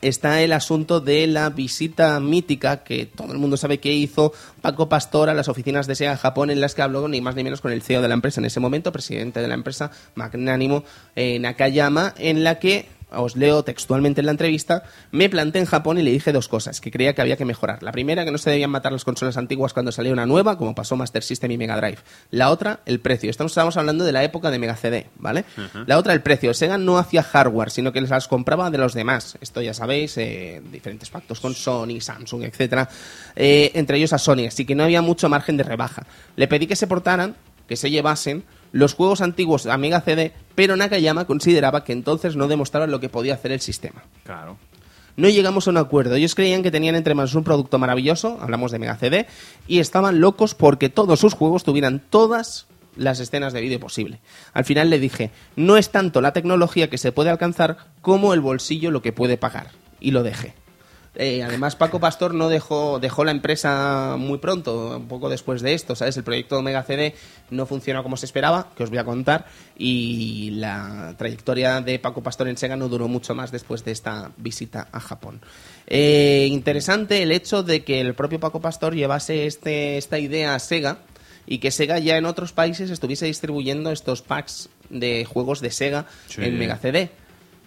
está 0.01 0.43
el 0.43 0.53
asunto 0.53 1.01
de 1.01 1.27
la 1.27 1.51
visita 1.51 2.19
mítica 2.21 2.85
que 2.85 3.07
todo 3.07 3.33
el 3.33 3.39
mundo 3.39 3.57
sabe 3.57 3.79
que 3.79 3.93
hizo 3.93 4.33
Paco 4.61 4.89
Pastor 4.89 5.31
a 5.31 5.35
las 5.35 5.49
oficinas 5.49 5.87
de 5.87 5.95
SEGA 5.95 6.13
en 6.13 6.19
Japón 6.19 6.51
en 6.51 6.61
las 6.61 6.75
que 6.75 6.83
habló 6.83 7.07
ni 7.09 7.21
más 7.21 7.37
ni 7.37 7.45
menos 7.45 7.61
con 7.61 7.73
el 7.73 7.83
CEO 7.83 8.03
de 8.03 8.09
la 8.09 8.15
empresa 8.15 8.41
en 8.41 8.47
ese 8.47 8.61
momento, 8.61 8.93
presidente 8.93 9.41
de 9.41 9.49
la 9.49 9.55
empresa, 9.55 9.91
magnánimo 10.15 10.85
eh, 11.17 11.39
Nakayama, 11.39 12.15
en 12.19 12.45
la 12.45 12.59
que 12.59 12.87
os 13.11 13.37
leo 13.37 13.63
textualmente 13.65 14.21
en 14.21 14.27
la 14.27 14.33
entrevista, 14.33 14.85
me 15.11 15.29
planté 15.29 15.59
en 15.59 15.67
Japón 15.67 15.99
y 15.99 16.03
le 16.03 16.11
dije 16.11 16.33
dos 16.33 16.49
cosas 16.49 16.81
que 16.81 16.91
creía 16.91 17.15
que 17.15 17.23
había 17.23 17.37
que 17.37 17.45
mejorar. 17.45 17.83
La 17.83 17.93
primera, 17.93 18.25
que 18.25 18.31
no 18.31 18.39
se 18.39 18.51
debían 18.51 18.71
matar 18.71 18.93
las 18.93 19.05
consolas 19.05 19.37
antiguas 19.37 19.73
cuando 19.73 19.93
salía 19.93 20.13
una 20.13 20.27
nueva, 20.27 20.59
como 20.59 20.75
pasó 20.75 20.97
Master 20.97 21.23
System 21.23 21.51
y 21.53 21.59
Mega 21.59 21.77
Drive. 21.77 21.99
La 22.31 22.51
otra, 22.51 22.81
el 22.87 23.01
precio. 23.01 23.31
Estamos, 23.31 23.77
hablando 23.77 24.05
de 24.05 24.13
la 24.13 24.25
época 24.25 24.51
de 24.51 24.59
Mega 24.59 24.77
CD, 24.77 25.07
¿vale? 25.17 25.45
La 25.87 25.99
otra, 25.99 26.13
el 26.13 26.23
precio. 26.23 26.55
Sega 26.55 26.79
no 26.79 26.99
hacía 26.99 27.23
hardware, 27.23 27.71
sino 27.71 27.93
que 27.93 28.01
las 28.01 28.29
compraba 28.29 28.71
de 28.71 28.79
los 28.79 28.95
demás. 28.95 29.37
Esto 29.41 29.63
ya 29.63 29.75
sabéis, 29.75 30.17
eh, 30.19 30.63
diferentes 30.71 31.11
pactos 31.11 31.41
con 31.41 31.55
Sony, 31.55 32.01
Samsung, 32.01 32.45
etcétera. 32.45 32.89
Eh, 33.37 33.73
entre 33.75 33.99
ellos 33.99 34.13
a 34.13 34.19
Sony, 34.19 34.47
así 34.49 34.65
que 34.65 34.75
no 34.75 34.85
había 34.85 35.03
mucho 35.03 35.29
margen 35.29 35.57
de 35.57 35.65
rebaja. 35.65 36.07
Le 36.37 36.49
pedí 36.49 36.67
que 36.67 36.77
se 36.77 36.87
portaran, 36.87 37.37
que 37.69 37.77
se 37.77 37.91
llevasen 37.91 38.45
los 38.75 38.95
juegos 38.95 39.21
antiguos 39.21 39.67
a 39.67 39.79
Mega 39.79 40.01
CD, 40.01 40.33
pero 40.57 40.77
Nakayama 40.77 41.27
consideraba 41.27 41.85
que 41.85 41.93
entonces 41.93 42.35
no 42.35 42.49
demostraban 42.49 42.91
lo 42.91 42.99
que 42.99 43.09
podía 43.09 43.35
hacer 43.35 43.53
el 43.53 43.61
sistema. 43.61 44.03
Claro. 44.25 44.59
No 45.17 45.29
llegamos 45.29 45.69
a 45.69 45.71
un 45.71 45.77
acuerdo. 45.77 46.17
Ellos 46.17 46.35
creían 46.35 46.65
que 46.65 46.73
tenían 46.73 46.97
entre 46.97 47.15
manos 47.15 47.37
un 47.37 47.45
producto 47.45 47.79
maravilloso, 47.79 48.37
hablamos 48.41 48.73
de 48.73 48.81
Mega 48.81 48.97
CD, 48.97 49.29
y 49.69 49.79
estaban 49.79 50.21
locos 50.21 50.57
porque 50.57 50.89
todos 50.89 51.21
sus 51.21 51.35
juegos 51.35 51.63
tuvieran 51.63 52.03
todas 52.11 52.67
las 52.97 53.21
escenas 53.21 53.53
de 53.53 53.61
vídeo 53.61 53.79
posible. 53.79 54.19
Al 54.53 54.65
final 54.65 54.91
le 54.91 54.99
dije, 54.99 55.31
no 55.55 55.77
es 55.77 55.91
tanto 55.91 56.21
la 56.21 56.33
tecnología 56.33 56.91
que 56.91 56.99
se 56.99 57.13
puede 57.13 57.31
alcanzar 57.31 57.77
como 58.03 58.35
el 58.35 58.41
bolsillo 58.41 58.91
lo 58.91 59.03
que 59.03 59.13
puede 59.13 59.37
pagar. 59.37 59.69
Y 60.01 60.11
lo 60.11 60.25
dejé. 60.25 60.55
Eh, 61.17 61.45
además, 61.45 61.77
Paco 61.77 62.01
Pastor 62.01 62.35
no 62.35 62.49
dejó, 62.49 62.99
dejó 62.99 63.25
la 63.25 63.31
empresa 63.31 64.17
muy 64.19 64.39
pronto, 64.39 64.97
un 64.97 65.07
poco 65.07 65.29
después 65.29 65.63
de 65.63 65.73
esto, 65.75 65.95
¿sabes? 65.95 66.17
El 66.17 66.25
proyecto 66.25 66.61
Mega 66.61 66.83
CD 66.83 67.15
no 67.51 67.67
funcionó 67.67 68.03
como 68.03 68.17
se 68.17 68.27
esperaba, 68.27 68.71
que 68.77 68.83
os 68.83 68.91
voy 68.91 68.99
a 68.99 69.05
contar, 69.05 69.47
y 69.79 70.51
la 70.55 71.15
trayectoria 71.17 71.81
de 71.81 72.01
Paco 72.01 72.23
Pastor 72.23 72.49
en 72.49 72.57
Sega 72.57 72.77
no 72.77 72.89
duró 72.89 73.07
mucho 73.07 73.35
más 73.35 73.53
después 73.53 73.85
de 73.85 73.93
esta 73.93 74.33
visita 74.39 74.89
a 74.91 74.99
Japón. 74.99 75.41
Eh, 75.87 76.49
interesante 76.51 77.23
el 77.23 77.31
hecho 77.31 77.63
de 77.63 77.85
que 77.85 78.01
el 78.01 78.15
propio 78.15 78.41
Paco 78.41 78.61
Pastor 78.61 78.95
llevase 78.95 79.47
este, 79.47 79.97
esta 79.99 80.19
idea 80.19 80.55
a 80.55 80.59
Sega 80.59 80.99
y 81.47 81.59
que 81.59 81.71
Sega 81.71 81.99
ya 82.01 82.17
en 82.17 82.25
otros 82.25 82.53
países 82.53 82.91
estuviese 82.91 83.27
distribuyendo 83.27 83.93
estos 83.93 84.23
packs 84.23 84.69
de 84.91 85.25
juegos 85.27 85.61
de 85.61 85.71
Sega 85.71 86.07
Sí. 86.27 86.43
en 86.43 86.59
Mega 86.59 86.77
CD. 86.79 87.11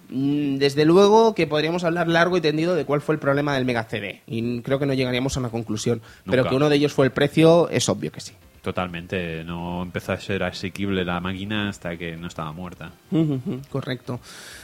Mm, 0.09 0.57
Desde 0.57 0.85
luego 0.85 1.35
que 1.35 1.47
podríamos 1.47 1.83
hablar 1.83 2.07
largo 2.07 2.37
y 2.37 2.41
tendido 2.41 2.75
de 2.75 2.85
cuál 2.85 3.01
fue 3.01 3.15
el 3.15 3.19
problema 3.19 3.55
del 3.55 3.65
Mega 3.65 3.83
CD 3.83 4.21
y 4.27 4.61
creo 4.61 4.79
que 4.79 4.85
no 4.85 4.93
llegaríamos 4.93 5.35
a 5.35 5.39
una 5.39 5.49
conclusión, 5.49 6.01
pero 6.25 6.47
que 6.47 6.55
uno 6.55 6.69
de 6.69 6.75
ellos 6.77 6.93
fue 6.93 7.05
el 7.05 7.11
precio 7.11 7.69
es 7.69 7.89
obvio 7.89 8.11
que 8.11 8.21
sí. 8.21 8.33
Totalmente. 8.61 9.43
No 9.43 9.81
empezó 9.83 10.11
a 10.13 10.19
ser 10.19 10.43
asequible 10.43 11.05
la 11.05 11.19
máquina 11.21 11.69
hasta 11.69 11.95
que 11.97 12.17
no 12.17 12.27
estaba 12.27 12.51
muerta. 12.51 12.91
Correcto. 13.69 14.19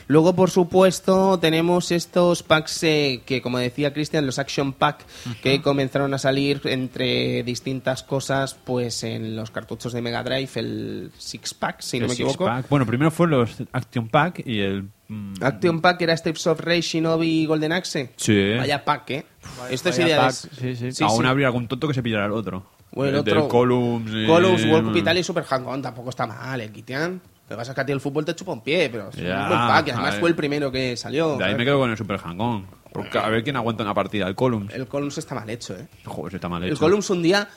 Luego, 0.07 0.35
por 0.35 0.49
supuesto, 0.49 1.39
tenemos 1.39 1.91
estos 1.91 2.43
packs 2.43 2.83
eh, 2.83 3.21
que, 3.25 3.41
como 3.41 3.57
decía 3.59 3.93
Cristian, 3.93 4.25
los 4.25 4.39
Action 4.39 4.73
Pack, 4.73 5.05
que 5.41 5.61
comenzaron 5.61 6.13
a 6.13 6.17
salir 6.17 6.61
entre 6.65 7.43
distintas 7.43 8.03
cosas, 8.03 8.55
pues 8.65 9.03
en 9.03 9.35
los 9.35 9.51
cartuchos 9.51 9.93
de 9.93 10.01
Mega 10.01 10.23
Drive, 10.23 10.49
el 10.55 11.11
Six 11.17 11.53
Pack, 11.53 11.81
si 11.81 11.99
no 11.99 12.05
El 12.05 12.09
me 12.09 12.15
Six 12.15 12.27
equivoco. 12.27 12.45
Pack. 12.45 12.67
Bueno, 12.69 12.85
primero 12.85 13.11
fue 13.11 13.27
los 13.27 13.55
Action 13.71 14.09
Pack 14.09 14.43
y 14.45 14.59
el. 14.59 14.89
mm, 15.07 15.35
Action 15.41 15.79
Pack 15.79 16.01
era 16.01 16.17
Steps 16.17 16.47
of 16.47 16.59
Rage, 16.59 16.81
Shinobi 16.81 17.43
y 17.43 17.45
Golden 17.45 17.71
Axe. 17.71 18.11
Sí. 18.17 18.53
Vaya 18.57 18.83
pack, 18.83 19.09
¿eh? 19.11 19.25
Esto 19.69 19.89
es 19.89 19.97
vaya 19.97 20.07
idea 20.07 20.21
pack, 20.27 20.41
de- 20.59 20.75
sí, 20.75 20.91
sí. 20.91 21.03
Aún 21.03 21.21
sí. 21.21 21.27
habría 21.27 21.47
algún 21.47 21.67
tonto 21.69 21.87
que 21.87 21.93
se 21.93 22.03
pillara 22.03 22.25
el 22.25 22.31
otro. 22.33 22.65
O 22.95 23.03
el 23.03 23.09
El 23.09 23.15
otro- 23.21 23.47
Columns. 23.47 24.11
y- 24.13 24.25
Columns, 24.27 24.65
World 24.65 24.87
Cup 24.89 24.97
Italia 24.97 25.19
y 25.21 25.23
Super 25.23 25.43
Hang-On 25.43 25.81
tampoco 25.81 26.09
está 26.11 26.27
mal, 26.27 26.61
el 26.61 26.71
Kitian. 26.71 27.13
Lo 27.13 27.49
que 27.49 27.55
pasa 27.55 27.71
es 27.71 27.75
que 27.75 27.81
a 27.81 27.85
ti 27.85 27.91
el 27.91 27.99
fútbol 28.01 28.23
te 28.23 28.35
chupa 28.35 28.53
un 28.53 28.61
pie, 28.61 28.89
pero 28.91 29.09
es 29.09 29.15
Ya, 29.15 29.41
un 29.43 29.47
buen 29.49 29.59
pack. 29.59 29.87
y 29.87 29.91
además 29.91 30.15
fue 30.15 30.29
el 30.29 30.35
primero 30.35 30.71
que 30.71 30.95
salió. 30.95 31.35
De 31.37 31.43
ahí 31.43 31.55
me 31.55 31.65
quedo 31.65 31.79
con 31.79 31.89
el 31.91 31.97
Super 31.97 32.17
Hang-On. 32.19 32.65
Porque 32.91 33.17
a 33.17 33.27
ver 33.29 33.43
quién 33.43 33.55
aguanta 33.55 33.83
una 33.83 33.93
partida. 33.95 34.27
El 34.27 34.35
Columns. 34.35 34.73
El 34.73 34.87
Columns 34.87 35.17
está 35.17 35.33
mal 35.33 35.49
hecho, 35.49 35.75
¿eh? 35.75 35.87
Joder, 36.05 36.35
está 36.35 36.47
mal 36.47 36.63
hecho. 36.63 36.73
El 36.73 36.79
Columns 36.79 37.09
un 37.09 37.23
día 37.23 37.47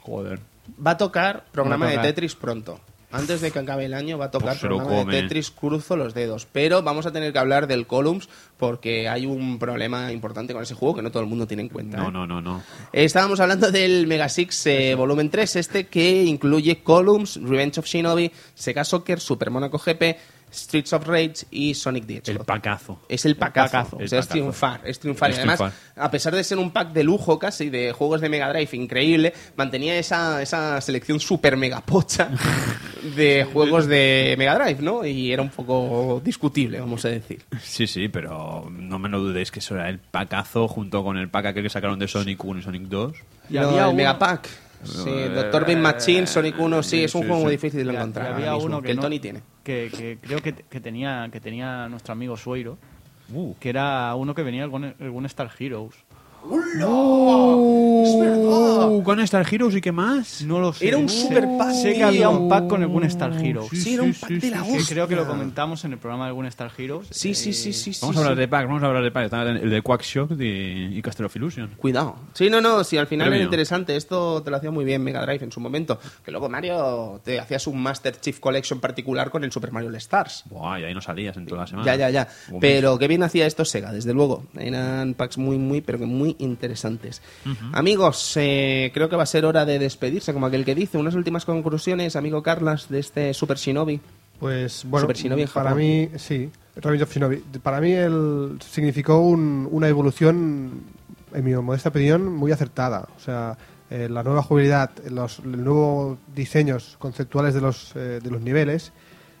Joder. 0.00 0.40
va 0.84 0.92
a 0.92 0.96
tocar 0.96 1.44
programa 1.52 1.84
Va 1.84 1.90
a 1.90 1.90
de 1.92 1.96
tocar. 1.98 2.12
Tetris 2.14 2.34
pronto. 2.34 2.80
Antes 3.16 3.40
de 3.40 3.50
que 3.50 3.58
acabe 3.58 3.86
el 3.86 3.94
año 3.94 4.18
va 4.18 4.26
a 4.26 4.30
tocar 4.30 4.50
Pues 4.50 4.60
programa 4.60 5.04
de. 5.10 5.22
Tetris, 5.22 5.50
cruzo 5.50 5.96
los 5.96 6.14
dedos. 6.14 6.46
Pero 6.50 6.82
vamos 6.82 7.06
a 7.06 7.12
tener 7.12 7.32
que 7.32 7.38
hablar 7.38 7.66
del 7.66 7.86
Columns 7.86 8.28
porque 8.56 9.08
hay 9.08 9.26
un 9.26 9.58
problema 9.58 10.12
importante 10.12 10.52
con 10.52 10.62
ese 10.62 10.74
juego 10.74 10.96
que 10.96 11.02
no 11.02 11.10
todo 11.10 11.22
el 11.22 11.28
mundo 11.28 11.46
tiene 11.46 11.62
en 11.62 11.68
cuenta. 11.68 11.96
No, 11.96 12.08
¿eh? 12.08 12.12
no, 12.12 12.26
no, 12.26 12.40
no. 12.40 12.62
Estábamos 12.92 13.40
hablando 13.40 13.70
del 13.70 14.06
Mega 14.06 14.28
Six 14.28 14.66
eh, 14.66 14.94
Volumen 14.94 15.30
3, 15.30 15.56
este 15.56 15.86
que 15.86 16.24
incluye 16.24 16.82
Columns, 16.82 17.40
Revenge 17.42 17.80
of 17.80 17.86
Shinobi, 17.86 18.30
Sega 18.54 18.84
Soccer, 18.84 19.20
Super 19.20 19.50
Monaco 19.50 19.78
GP, 19.78 20.16
Streets 20.56 20.92
of 20.92 21.06
Rage 21.06 21.46
y 21.50 21.74
Sonic 21.74 22.06
the 22.06 22.22
El 22.26 22.38
pacazo. 22.40 23.00
Es 23.08 23.24
el 23.26 23.36
pacazo. 23.36 23.72
pacazo. 23.72 23.96
O 23.96 24.00
El 24.00 24.08
sea, 24.08 24.18
es 24.20 24.26
pacazo. 24.26 24.32
triunfar, 24.40 24.80
es 24.84 24.98
triunfar. 24.98 25.30
Es 25.30 25.36
y 25.36 25.38
además, 25.40 25.58
triunfar. 25.58 25.78
a 26.04 26.10
pesar 26.10 26.34
de 26.34 26.44
ser 26.44 26.58
un 26.58 26.70
pack 26.70 26.92
de 26.92 27.04
lujo 27.04 27.38
casi, 27.38 27.70
de 27.70 27.92
juegos 27.92 28.20
de 28.20 28.28
Mega 28.28 28.48
Drive 28.52 28.70
increíble, 28.76 29.32
mantenía 29.56 29.98
esa, 29.98 30.40
esa 30.42 30.80
selección 30.80 31.20
super 31.20 31.56
mega 31.56 31.80
pocha 31.80 32.30
de 33.16 33.44
juegos 33.52 33.86
de 33.86 34.34
Mega 34.38 34.58
Drive, 34.58 34.82
¿no? 34.82 35.04
Y 35.04 35.32
era 35.32 35.42
un 35.42 35.50
poco 35.50 36.20
discutible, 36.24 36.80
vamos 36.80 37.04
a 37.04 37.08
decir. 37.08 37.42
Sí, 37.62 37.86
sí, 37.86 38.08
pero 38.08 38.68
no 38.70 38.98
me 38.98 39.08
lo 39.08 39.20
dudéis 39.20 39.50
que 39.50 39.60
eso 39.60 39.74
era 39.74 39.88
el 39.88 39.98
pacazo 39.98 40.68
junto 40.68 41.04
con 41.04 41.16
el 41.16 41.28
pack 41.28 41.46
aquel 41.46 41.62
que 41.62 41.70
sacaron 41.70 41.98
de 41.98 42.08
Sonic 42.08 42.42
1 42.44 42.60
y 42.60 42.62
Sonic 42.62 42.82
2. 42.82 43.12
Y 43.50 43.54
No, 43.54 43.60
había 43.68 43.78
el 43.82 43.84
uno- 43.88 43.92
Mega 43.94 44.18
Pack. 44.18 44.48
Sí, 44.84 45.10
Doctor 45.34 45.66
Bean 45.66 45.80
Machine, 45.80 46.26
Sonic 46.26 46.58
1, 46.58 46.82
sí, 46.82 47.04
es 47.04 47.14
un 47.14 47.22
sí, 47.22 47.26
juego 47.28 47.42
muy 47.42 47.50
sí. 47.52 47.56
difícil 47.56 47.86
de 47.86 47.94
encontrar. 47.94 48.32
había 48.34 48.52
mismo, 48.52 48.66
uno 48.66 48.80
que, 48.80 48.86
que, 48.86 48.90
el 48.92 48.96
no- 48.96 49.02
Tony 49.02 49.18
tiene. 49.20 49.42
Que, 49.64 49.90
que 49.96 50.18
creo 50.20 50.40
que, 50.40 50.52
que 50.54 50.80
tenía 50.80 51.28
que 51.32 51.40
tenía 51.40 51.88
nuestro 51.88 52.12
amigo 52.12 52.36
Sueiro, 52.36 52.78
Uh, 53.34 53.54
que 53.58 53.70
era 53.70 54.14
uno 54.14 54.36
que 54.36 54.44
venía 54.44 54.62
algún, 54.62 54.94
algún 55.00 55.26
Star 55.26 55.50
Heroes. 55.58 55.94
Uh, 56.48 57.96
con 59.02 59.18
Star 59.20 59.46
Heroes 59.52 59.74
y 59.76 59.80
qué 59.80 59.90
más? 59.92 60.42
No 60.42 60.60
lo 60.60 60.72
sé. 60.72 60.86
Era 60.88 60.96
un 60.98 61.08
super 61.08 61.46
pack, 61.58 61.72
Sé 61.72 61.94
que 61.94 62.02
había 62.04 62.28
un 62.28 62.48
pack 62.48 62.68
con 62.68 62.82
algún 62.82 63.04
Star 63.04 63.32
Heroes. 63.32 63.68
Sí, 63.70 63.94
era 63.94 64.02
un 64.04 64.14
pack 64.14 64.30
de 64.30 64.50
la 64.50 64.62
Que 64.62 64.76
hostia. 64.78 64.94
creo 64.94 65.08
que 65.08 65.16
lo 65.16 65.26
comentamos 65.26 65.84
en 65.84 65.92
el 65.92 65.98
programa 65.98 66.24
de 66.24 66.28
algún 66.28 66.46
Star 66.46 66.70
Heroes. 66.76 67.08
Sí, 67.10 67.34
sí, 67.34 67.50
Eh, 67.50 67.52
sí, 67.52 67.72
sí. 67.72 67.92
sí, 67.92 67.98
Vamos 68.00 68.16
a 68.16 68.20
hablar 68.20 68.34
sí. 68.34 68.40
de 68.40 68.48
pack, 68.48 68.66
vamos 68.66 68.82
a 68.82 68.86
hablar 68.86 69.02
de 69.02 69.10
pack. 69.10 69.24
Está 69.26 69.42
el 69.42 69.70
de 69.70 69.82
Quackshot 69.82 70.40
y, 70.40 70.98
y 70.98 71.02
Castle 71.02 71.26
of 71.26 71.36
Illusion. 71.36 71.70
Cuidado. 71.76 72.16
Sí, 72.34 72.48
no, 72.50 72.60
no, 72.60 72.84
sí, 72.84 72.96
al 72.96 73.06
final 73.06 73.26
Premio. 73.26 73.36
era 73.40 73.44
interesante. 73.44 73.96
Esto 73.96 74.42
te 74.42 74.50
lo 74.50 74.56
hacía 74.56 74.70
muy 74.70 74.84
bien 74.84 75.02
Mega 75.02 75.22
Drive 75.24 75.44
en 75.44 75.52
su 75.52 75.60
momento. 75.60 75.98
Que 76.24 76.30
luego 76.30 76.48
Mario 76.48 77.20
te 77.24 77.38
hacías 77.40 77.66
un 77.66 77.82
Master 77.82 78.18
Chief 78.20 78.38
Collection 78.40 78.80
particular 78.80 79.30
con 79.30 79.44
el 79.44 79.52
Super 79.52 79.72
Mario 79.72 79.88
All 79.88 79.96
Stars. 79.96 80.44
Buah, 80.50 80.80
y 80.80 80.84
ahí 80.84 80.94
no 80.94 81.00
salías 81.00 81.36
en 81.36 81.46
toda 81.46 81.62
la 81.62 81.66
semana. 81.66 81.86
Ya, 81.86 81.96
ya, 81.96 82.10
ya. 82.10 82.28
Pero 82.60 82.98
qué 82.98 83.08
bien 83.08 83.22
hacía 83.22 83.46
esto 83.46 83.64
Sega, 83.64 83.92
desde 83.92 84.12
luego. 84.14 84.44
Eran 84.58 85.14
packs 85.14 85.38
muy, 85.38 85.58
muy, 85.58 85.80
pero 85.80 85.98
que 85.98 86.06
muy 86.06 86.35
interesantes. 86.38 87.22
Amigos, 87.72 88.32
eh, 88.36 88.90
creo 88.94 89.08
que 89.08 89.16
va 89.16 89.22
a 89.22 89.26
ser 89.26 89.44
hora 89.44 89.64
de 89.64 89.78
despedirse, 89.78 90.32
como 90.32 90.46
aquel 90.46 90.64
que 90.64 90.74
dice. 90.74 90.98
Unas 90.98 91.14
últimas 91.14 91.44
conclusiones, 91.44 92.16
amigo 92.16 92.42
Carlas, 92.42 92.88
de 92.88 92.98
este 93.00 93.34
Super 93.34 93.56
Shinobi. 93.56 94.00
Pues 94.38 94.84
bueno, 94.84 95.04
Super 95.04 95.16
Shinobi 95.16 95.42
en 95.42 95.48
para 95.48 95.74
mí, 95.74 96.08
sí, 96.16 96.50
Shinobi. 97.10 97.36
Para 97.62 97.80
mí 97.80 97.92
el, 97.92 98.58
significó 98.68 99.18
un- 99.20 99.66
una 99.70 99.88
evolución, 99.88 100.82
en 101.32 101.44
mi 101.44 101.54
modesta 101.54 101.88
opinión, 101.88 102.32
muy 102.34 102.52
acertada. 102.52 103.08
O 103.16 103.20
sea, 103.20 103.56
eh, 103.90 104.08
la 104.10 104.22
nueva 104.22 104.42
jugabilidad, 104.42 104.90
los, 105.10 105.38
los 105.38 105.56
nuevos 105.60 106.18
diseños 106.34 106.96
conceptuales 106.98 107.54
de 107.54 107.60
los, 107.62 107.92
eh, 107.96 108.20
de 108.22 108.30
los 108.30 108.40
niveles, 108.42 108.92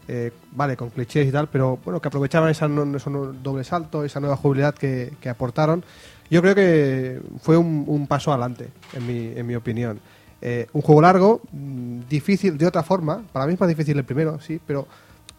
eh, 0.08 0.30
vale, 0.52 0.76
con 0.76 0.90
clichés 0.90 1.26
y 1.28 1.32
tal, 1.32 1.48
pero 1.48 1.78
bueno, 1.84 2.00
que 2.00 2.06
aprovechaban 2.08 2.48
esa, 2.48 2.68
no- 2.68 2.96
ese 2.96 3.10
doble 3.10 3.64
salto, 3.64 4.04
esa 4.04 4.20
nueva 4.20 4.36
jugabilidad 4.36 4.74
que, 4.74 5.12
que 5.20 5.28
aportaron. 5.28 5.84
Yo 6.30 6.42
creo 6.42 6.54
que 6.54 7.20
fue 7.40 7.56
un, 7.56 7.84
un 7.86 8.06
paso 8.06 8.32
adelante, 8.32 8.68
en 8.94 9.06
mi, 9.06 9.32
en 9.38 9.46
mi 9.46 9.54
opinión. 9.54 10.00
Eh, 10.42 10.66
un 10.72 10.82
juego 10.82 11.00
largo, 11.02 11.40
mm, 11.52 12.00
difícil 12.08 12.58
de 12.58 12.66
otra 12.66 12.82
forma. 12.82 13.22
Para 13.32 13.46
mí 13.46 13.54
es 13.54 13.60
más 13.60 13.68
difícil 13.68 13.96
el 13.98 14.04
primero, 14.04 14.38
sí, 14.40 14.60
pero 14.66 14.86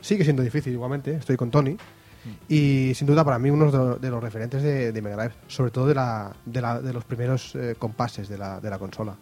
sigue 0.02 0.24
siendo 0.24 0.42
difícil 0.44 0.74
igualmente. 0.74 1.16
Estoy 1.16 1.38
con 1.38 1.52
Tony. 1.52 1.78
Y 2.50 2.92
sin 2.96 3.08
duda 3.08 3.24
para 3.24 3.40
mí 3.40 3.50
uno 3.50 3.72
de 3.72 3.78
los, 3.78 4.02
de 4.02 4.10
los 4.10 4.22
referentes 4.22 4.62
de, 4.62 4.92
de 4.92 5.02
Mega 5.02 5.16
Drive, 5.16 5.34
sobre 5.48 5.72
todo 5.72 5.88
de, 5.88 5.96
la, 5.96 6.34
de, 6.46 6.62
la- 6.62 6.82
de 6.82 6.92
los 6.92 7.06
primeros 7.06 7.56
eh, 7.56 7.76
compases 7.80 8.28
de 8.28 8.38
la, 8.38 8.60
de 8.60 8.70
la 8.70 8.78
consola. 8.80 9.16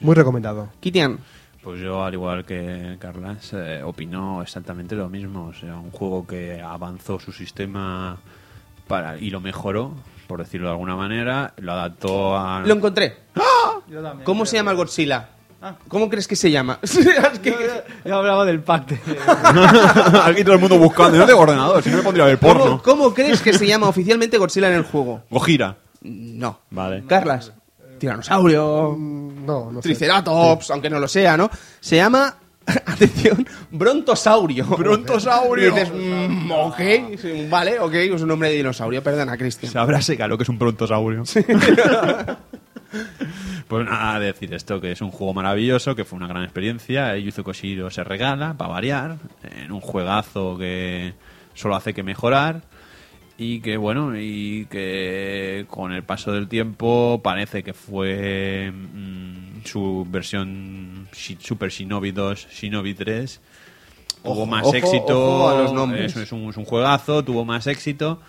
Muy 0.00 0.14
recomendado. 0.14 0.68
Kitian, 0.80 1.18
Pues 1.62 1.80
yo, 1.80 2.04
al 2.04 2.12
igual 2.12 2.44
que 2.44 2.96
Carlas, 2.98 3.52
eh, 3.54 3.80
opino 3.82 4.42
exactamente 4.42 4.94
lo 4.94 5.08
mismo. 5.08 5.46
O 5.46 5.54
sea, 5.54 5.76
un 5.76 5.90
juego 5.90 6.26
que 6.26 6.60
avanzó 6.60 7.18
su 7.18 7.32
sistema 7.32 8.18
para 8.88 9.16
y 9.16 9.30
lo 9.30 9.40
mejoró, 9.40 9.94
por 10.26 10.38
decirlo 10.40 10.66
de 10.68 10.72
alguna 10.72 10.96
manera, 10.96 11.52
lo 11.58 11.72
adaptó 11.72 12.36
a... 12.36 12.60
lo 12.60 12.74
encontré. 12.74 13.16
Yo 13.88 14.02
también 14.02 14.24
¿Cómo 14.24 14.46
se 14.46 14.56
llama 14.56 14.70
el 14.72 14.76
Godzilla? 14.76 15.28
Ah. 15.62 15.76
¿Cómo 15.88 16.10
crees 16.10 16.28
que 16.28 16.36
se 16.36 16.50
llama? 16.50 16.78
Es 16.82 16.98
que- 17.40 17.50
Yo, 17.50 18.08
yo 18.10 18.16
hablaba 18.16 18.44
del 18.44 18.60
pack 18.60 18.86
de... 18.88 18.98
Aquí 20.24 20.44
todo 20.44 20.54
el 20.54 20.60
mundo 20.60 20.78
buscando. 20.78 21.16
No 21.18 21.26
tengo 21.26 21.40
ordenador, 21.40 21.82
si 21.82 21.90
no 21.90 21.98
me 21.98 22.02
pondría 22.02 22.28
el 22.28 22.38
¿Cómo, 22.38 22.52
porno. 22.54 22.82
cómo 22.82 23.14
crees 23.14 23.40
que 23.40 23.52
se 23.52 23.66
llama 23.66 23.88
oficialmente 23.88 24.36
Godzilla 24.38 24.68
en 24.68 24.74
el 24.74 24.82
juego? 24.84 25.22
Gojira. 25.30 25.76
No. 26.02 26.60
Vale. 26.70 27.04
Carlas. 27.06 27.52
Tiranosaurio. 27.98 28.94
Mm, 28.98 29.46
No, 29.46 29.70
no 29.72 29.80
sé. 29.82 29.88
Triceratops, 29.88 30.70
aunque 30.70 30.90
no 30.90 30.98
lo 30.98 31.08
sea, 31.08 31.36
¿no? 31.36 31.50
Se 31.80 31.96
llama, 31.96 32.34
atención, 32.86 33.46
Brontosaurio. 33.70 34.64
Brontosaurio. 34.66 35.68
Y 35.68 35.70
dices, 35.70 35.92
mm, 35.92 36.50
ok, 36.50 36.80
sí, 37.20 37.46
vale, 37.48 37.78
ok, 37.78 37.94
es 37.94 38.22
un 38.22 38.28
nombre 38.28 38.48
de 38.48 38.56
dinosaurio, 38.56 39.02
perdona, 39.02 39.36
Cristian. 39.36 39.72
Sabrá 39.72 40.00
seca 40.00 40.26
lo 40.28 40.38
que 40.38 40.44
es 40.44 40.48
un 40.48 40.58
brontosaurio. 40.58 41.24
pues 43.68 43.86
nada, 43.86 44.18
decir 44.18 44.54
esto, 44.54 44.80
que 44.80 44.92
es 44.92 45.00
un 45.00 45.10
juego 45.10 45.34
maravilloso, 45.34 45.94
que 45.94 46.04
fue 46.04 46.16
una 46.16 46.28
gran 46.28 46.44
experiencia. 46.44 47.16
Yuzo 47.16 47.44
Koshiro 47.44 47.90
se 47.90 48.02
regala, 48.04 48.54
para 48.54 48.70
variar, 48.70 49.16
en 49.42 49.72
un 49.72 49.80
juegazo 49.80 50.56
que 50.58 51.14
solo 51.54 51.76
hace 51.76 51.92
que 51.92 52.02
mejorar. 52.02 52.62
Y 53.36 53.60
que 53.60 53.76
bueno, 53.76 54.16
y 54.16 54.66
que 54.70 55.66
con 55.68 55.92
el 55.92 56.04
paso 56.04 56.32
del 56.32 56.48
tiempo 56.48 57.20
parece 57.22 57.62
que 57.64 57.74
fue 57.74 58.70
mm, 58.72 59.64
su 59.64 60.06
versión 60.08 61.08
Super 61.12 61.70
Shinobi 61.70 62.12
2, 62.12 62.48
Shinobi 62.50 62.94
3. 62.94 63.40
Tuvo 64.22 64.32
Ojo, 64.32 64.46
más 64.46 64.64
ojo, 64.64 64.76
éxito. 64.76 65.36
ojo 65.36 65.48
a 65.50 65.62
los 65.62 65.72
nombres. 65.72 66.12
Eso 66.12 66.22
es 66.22 66.32
un, 66.32 66.48
es 66.48 66.56
un 66.56 66.64
juegazo, 66.64 67.24
tuvo 67.24 67.44
más 67.44 67.66
éxito 67.66 68.20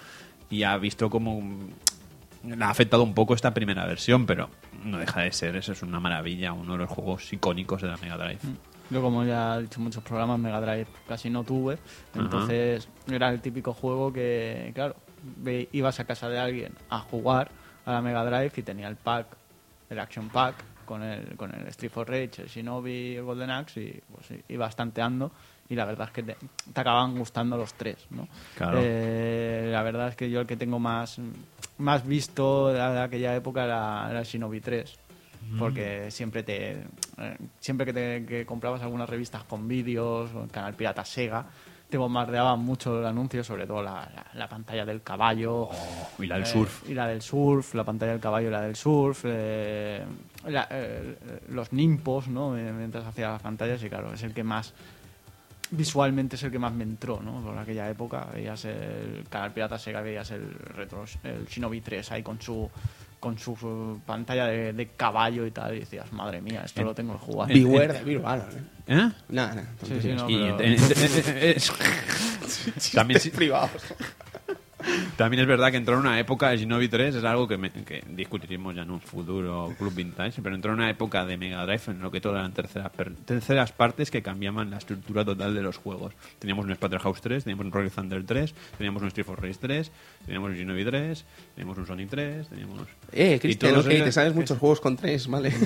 y 0.49 0.63
ha 0.63 0.77
visto 0.77 1.09
como 1.09 1.41
le 2.43 2.63
ha 2.63 2.69
afectado 2.69 3.03
un 3.03 3.13
poco 3.13 3.33
esta 3.33 3.53
primera 3.53 3.85
versión, 3.85 4.25
pero 4.25 4.49
no 4.83 4.99
deja 4.99 5.21
de 5.21 5.31
ser, 5.31 5.55
eso 5.55 5.71
es 5.71 5.81
una 5.81 5.99
maravilla, 5.99 6.53
uno 6.53 6.73
de 6.73 6.79
los 6.79 6.89
juegos 6.89 7.31
icónicos 7.33 7.81
de 7.81 7.87
la 7.87 7.97
Mega 7.97 8.17
Drive. 8.17 8.39
Yo, 8.89 9.01
como 9.01 9.23
ya 9.23 9.57
he 9.57 9.63
dicho 9.63 9.79
en 9.79 9.85
muchos 9.85 10.03
programas, 10.03 10.39
Mega 10.39 10.61
Drive 10.61 10.87
casi 11.07 11.29
no 11.29 11.43
tuve. 11.43 11.77
Entonces, 12.13 12.87
era 13.09 13.29
el 13.29 13.41
típico 13.41 13.73
juego 13.73 14.13
que, 14.13 14.71
claro, 14.75 14.95
ibas 15.71 15.99
a 15.99 16.05
casa 16.05 16.29
de 16.29 16.39
alguien 16.39 16.73
a 16.89 16.99
jugar 16.99 17.49
a 17.85 17.93
la 17.93 18.01
Mega 18.01 18.23
Drive 18.23 18.51
y 18.55 18.61
tenía 18.61 18.87
el 18.87 18.95
pack, 18.95 19.27
el 19.89 19.99
Action 19.99 20.29
Pack, 20.29 20.55
con 20.85 21.01
el, 21.01 21.35
con 21.35 21.53
el 21.53 21.67
Street 21.67 21.91
for 21.91 22.07
Rage, 22.07 22.43
el 22.43 22.47
Shinobi 22.47 22.91
y 22.91 23.15
el 23.15 23.23
Golden 23.23 23.49
Axe, 23.49 23.81
y 23.81 24.01
pues 24.11 24.39
ibas 24.49 24.75
tanteando. 24.75 25.31
Y 25.67 25.73
la 25.73 25.85
verdad 25.85 26.07
es 26.07 26.13
que 26.13 26.21
te, 26.21 26.37
te 26.71 26.81
acaban 26.81 27.17
gustando 27.17 27.57
los 27.57 27.73
tres, 27.73 28.05
¿no? 28.11 28.27
Claro. 28.55 28.77
Eh, 28.79 29.69
la 29.71 29.81
verdad 29.81 30.09
es 30.09 30.15
que 30.15 30.29
yo 30.29 30.41
el 30.41 30.45
que 30.45 30.57
tengo 30.57 30.77
más, 30.77 31.19
más 31.79 32.05
visto 32.05 32.71
de 32.71 32.81
aquella 32.81 33.35
época 33.35 33.65
era, 33.65 34.07
era 34.11 34.19
el 34.19 34.25
Shinobi 34.25 34.61
3 34.61 35.04
porque 35.59 36.09
siempre 36.11 36.43
te 36.43 36.71
eh, 37.17 37.37
siempre 37.59 37.85
que, 37.85 37.93
te, 37.93 38.25
que 38.25 38.45
comprabas 38.45 38.81
algunas 38.81 39.09
revistas 39.09 39.43
con 39.43 39.67
vídeos 39.67 40.29
o 40.33 40.43
el 40.43 40.49
canal 40.51 40.73
pirata 40.73 41.05
Sega 41.05 41.45
te 41.89 41.97
bombardeaban 41.97 42.59
mucho 42.59 42.99
el 42.99 43.05
anuncio 43.05 43.43
sobre 43.43 43.67
todo 43.67 43.81
la, 43.83 44.09
la- 44.15 44.25
la 44.33 44.49
pantalla 44.49 44.85
del 44.85 45.01
caballo 45.03 45.69
Y 46.19 46.25
la 46.25 46.35
del 46.35 46.43
eh, 46.45 46.47
surf. 46.47 46.89
y 46.89 46.93
la 46.95 47.07
del 47.07 47.21
surf 47.21 47.75
la 47.75 47.83
pantalla 47.83 48.13
del 48.13 48.21
caballo 48.21 48.47
y 48.47 48.51
la 48.51 48.61
del 48.61 48.75
surf 48.75 49.21
eh, 49.25 50.03
la- 50.47 50.67
eh, 50.71 51.15
los 51.49 51.71
nimpos 51.73 52.27
no 52.27 52.49
mientras 52.51 53.05
hacía 53.05 53.29
las 53.29 53.41
pantallas 53.41 53.81
y 53.83 53.89
claro 53.89 54.13
es 54.13 54.23
el 54.23 54.33
que 54.33 54.43
más 54.43 54.73
visualmente 55.71 56.35
es 56.35 56.43
el 56.43 56.51
que 56.51 56.59
más 56.59 56.73
me 56.73 56.83
entró, 56.83 57.19
¿no? 57.21 57.41
Por 57.41 57.57
aquella 57.57 57.89
época 57.89 58.27
veías 58.33 58.65
el 58.65 59.25
canal 59.29 59.51
pirata 59.51 59.79
Sega, 59.79 60.01
veías 60.01 60.29
el 60.31 60.53
retro, 60.53 61.05
el 61.23 61.45
Shinobi 61.47 61.81
3 61.81 62.11
ahí 62.11 62.23
con 62.23 62.39
su 62.39 62.69
con 63.25 63.39
su 63.39 63.53
uh, 63.53 63.99
pantalla 64.05 64.45
de, 64.45 64.71
de 64.71 64.89
caballo 64.89 65.47
y 65.47 65.51
tal 65.51 65.73
y 65.75 65.79
decías, 65.79 66.11
madre 66.11 66.41
mía, 66.41 66.61
esto 66.63 66.83
lo 66.83 66.93
tengo 66.93 67.13
que 67.13 67.25
jugar. 67.25 67.47
Beware 67.51 67.93
de 67.93 68.03
Bill 68.03 68.17
¿eh? 68.19 68.61
¿Eh? 68.85 69.11
Nada, 69.29 69.55
nada. 69.55 69.67
Sí, 69.83 69.93
sí, 69.99 70.09
no, 70.09 70.27
pero- 70.27 70.59
en- 70.59 70.73
en- 70.73 70.73
en- 70.73 71.37
en- 71.37 71.37
es- 71.57 72.91
también, 72.93 73.19
privados. 73.31 73.71
También 75.17 75.41
es 75.41 75.47
verdad 75.47 75.71
que 75.71 75.77
entró 75.77 75.95
en 75.95 76.01
una 76.01 76.19
época 76.19 76.49
de 76.49 76.57
Shinobi 76.57 76.87
3, 76.87 77.15
es 77.15 77.23
algo 77.23 77.47
que, 77.47 77.57
me- 77.57 77.71
que 77.71 78.03
discutiremos 78.09 78.75
ya 78.75 78.83
en 78.83 78.91
un 78.91 79.01
futuro 79.01 79.73
Club 79.77 79.93
Vintage, 79.93 80.41
pero 80.41 80.55
entró 80.55 80.71
en 80.73 80.79
una 80.79 80.89
época 80.89 81.25
de 81.25 81.37
Mega 81.37 81.65
Drive 81.65 81.81
en 81.87 81.99
lo 82.01 82.11
que 82.11 82.21
todo 82.21 82.35
eran 82.35 82.53
terceras, 82.53 82.89
per- 82.91 83.13
terceras 83.25 83.71
partes 83.71 84.11
que 84.11 84.21
cambiaban 84.21 84.69
la 84.69 84.77
estructura 84.77 85.23
total 85.25 85.53
de 85.55 85.61
los 85.61 85.77
juegos. 85.77 86.13
Teníamos 86.39 86.65
un 86.65 86.75
Splatterhouse 86.75 87.21
3, 87.21 87.43
teníamos 87.43 87.65
un 87.65 87.71
Royal 87.71 87.91
Thunder 87.91 88.23
3, 88.25 88.53
teníamos 88.77 89.01
un 89.01 89.07
Street 89.09 89.25
for 89.25 89.41
Race 89.41 89.59
3, 89.61 89.91
teníamos 90.25 90.49
un 90.51 90.55
Shinobi 90.57 90.85
3, 90.85 91.25
teníamos 91.55 91.77
un 91.77 91.85
Sonic 91.87 92.09
3, 92.09 92.47
teníamos... 92.49 92.87
Eh, 93.11 93.35
y 93.35 93.39
Cristian, 93.39 93.73
todos 93.73 93.85
ok, 93.85 93.91
eran- 93.91 94.05
te 94.05 94.11
sabes 94.11 94.33
muchos 94.35 94.57
juegos 94.57 94.81
con 94.81 94.95
tres, 94.97 95.27
vale. 95.27 95.51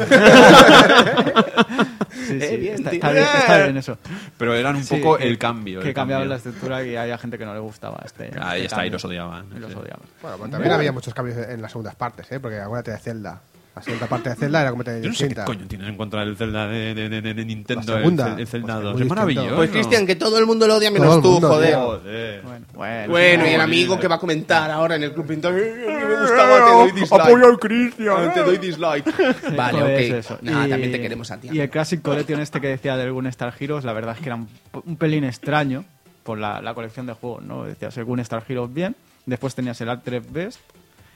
Sí, 2.11 2.39
sí, 2.39 2.45
Eh, 2.45 2.57
bien, 2.57 2.73
está, 2.75 3.11
bien, 3.11 3.23
está 3.23 3.63
bien 3.63 3.77
eso. 3.77 3.97
Pero 4.37 4.53
eran 4.53 4.75
un 4.75 4.83
Sí, 4.83 4.95
poco 4.97 5.17
que- 5.17 5.27
el 5.27 5.37
cambio. 5.37 5.79
Que 5.79 5.89
el 5.89 5.93
cambiaban 5.93 6.23
cambio. 6.23 6.29
la 6.29 6.35
estructura 6.37 6.83
y 6.85 6.95
había 6.95 7.17
gente 7.17 7.37
que 7.37 7.45
no 7.45 7.53
le 7.53 7.59
gustaba 7.59 8.01
este. 8.05 8.25
Ahí 8.39 8.61
este 8.61 8.65
está, 8.65 8.75
y 8.85 8.89
cambio. 8.89 8.91
Odiaban. 9.10 9.45
Y 9.56 9.60
los 9.60 9.72
sí. 9.72 9.77
odiaban. 9.77 10.06
Bueno, 10.22 10.38
pues 10.38 10.52
también 10.52 10.72
había 10.73 10.91
muchos 10.91 11.14
cambios 11.14 11.38
en 11.38 11.61
las 11.61 11.72
segundas 11.72 11.95
partes, 11.95 12.31
¿eh? 12.31 12.40
porque 12.40 12.60
acuérdate 12.60 12.91
de 12.91 12.98
Zelda. 12.99 13.41
La 13.76 13.84
segunda 13.84 14.07
parte 14.07 14.30
de 14.31 14.36
Zelda 14.36 14.61
era 14.61 14.72
completamente 14.72 15.06
Yo 15.06 15.11
no 15.11 15.15
sé 15.18 15.30
qué 15.30 15.41
coño 15.45 15.65
tienes 15.68 15.88
en 15.88 15.95
contra 15.95 16.26
del 16.26 16.36
Zelda 16.36 16.68
de, 16.68 16.94
de- 16.95 17.07
de- 17.22 17.34
de 17.34 17.45
Nintendo, 17.45 17.94
La 17.94 17.99
segunda, 17.99 18.34
el, 18.34 18.40
el 18.41 18.48
Zelda 18.48 18.73
pues, 18.73 18.84
2. 18.84 18.84
muy 18.84 18.90
Es 18.91 18.95
distinto. 18.98 19.15
maravilloso. 19.15 19.56
Pues 19.56 19.69
Cristian, 19.69 20.07
que 20.07 20.15
todo 20.18 20.40
el 20.40 20.45
mundo 20.48 20.68
lo 20.68 20.76
odia 20.76 20.90
Todo 20.90 20.99
menos 20.99 21.15
el 21.15 21.22
tú, 21.22 21.31
mundo, 21.31 21.48
joder. 21.48 21.69
tío. 21.69 21.80
Joder. 21.86 22.41
Bueno, 22.41 22.65
bueno, 22.73 23.11
Bueno, 23.11 23.45
y 23.48 23.49
el 23.52 23.61
amigo 23.61 23.99
que 23.99 24.07
va 24.10 24.15
a 24.15 24.19
comentar 24.19 24.69
ahora 24.72 24.95
en 24.95 25.03
el 25.03 25.14
Club 25.14 25.27
Pintor. 25.27 25.53
"Eh, 25.57 25.86
mí 25.88 25.94
me 25.94 26.22
gustaba, 26.22 26.65
te 26.65 26.72
doy 26.72 26.91
dislike. 26.91 27.44
al 27.45 27.60
Cristian. 27.60 28.15
Ah, 28.18 28.34
Te 28.34 28.40
doy 28.44 28.57
dislike. 28.57 29.06
Vale, 29.56 29.80
Pues 29.80 30.10
ok. 30.11 30.18
eso. 30.18 30.38
Nada, 30.41 30.68
Y- 30.68 30.69
también 30.72 30.91
te 30.91 31.02
queremos 31.02 31.31
a 31.31 31.38
ti. 31.38 31.49
Y 31.49 31.60
el 31.60 31.69
Classic 31.69 32.02
Collection 32.02 32.41
este 32.41 32.60
que 32.60 32.68
decía 32.68 32.98
del 32.98 33.14
Gun 33.14 33.27
Star 33.27 33.53
Heroes, 33.57 33.86
la 33.86 33.94
verdad 33.94 34.15
es 34.15 34.22
que 34.22 34.26
era 34.27 34.36
un, 34.36 34.49
un 34.86 34.98
pelín 34.98 35.23
extraño 35.23 35.86
por 36.30 36.38
la, 36.38 36.61
la 36.61 36.76
colección 36.76 37.07
de 37.07 37.14
juegos, 37.14 37.43
¿no? 37.43 37.64
Decías 37.64 37.97
el 37.97 38.06
Gun 38.06 38.19
Star 38.19 38.43
Heroes 38.47 38.72
bien, 38.72 38.95
después 39.26 39.56
tenías 39.56 39.81
el 39.81 39.89
Altered 39.89 40.26
Best, 40.30 40.60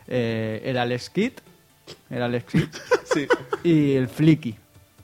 eh, 0.07 0.59
el 0.65 0.75
Alex 0.75 1.11
Kidd, 1.11 1.33
el 2.09 2.23
Alex 2.23 2.45
Sí. 3.13 3.27
y 3.63 3.91
el 3.93 4.07
Flicky. 4.07 4.55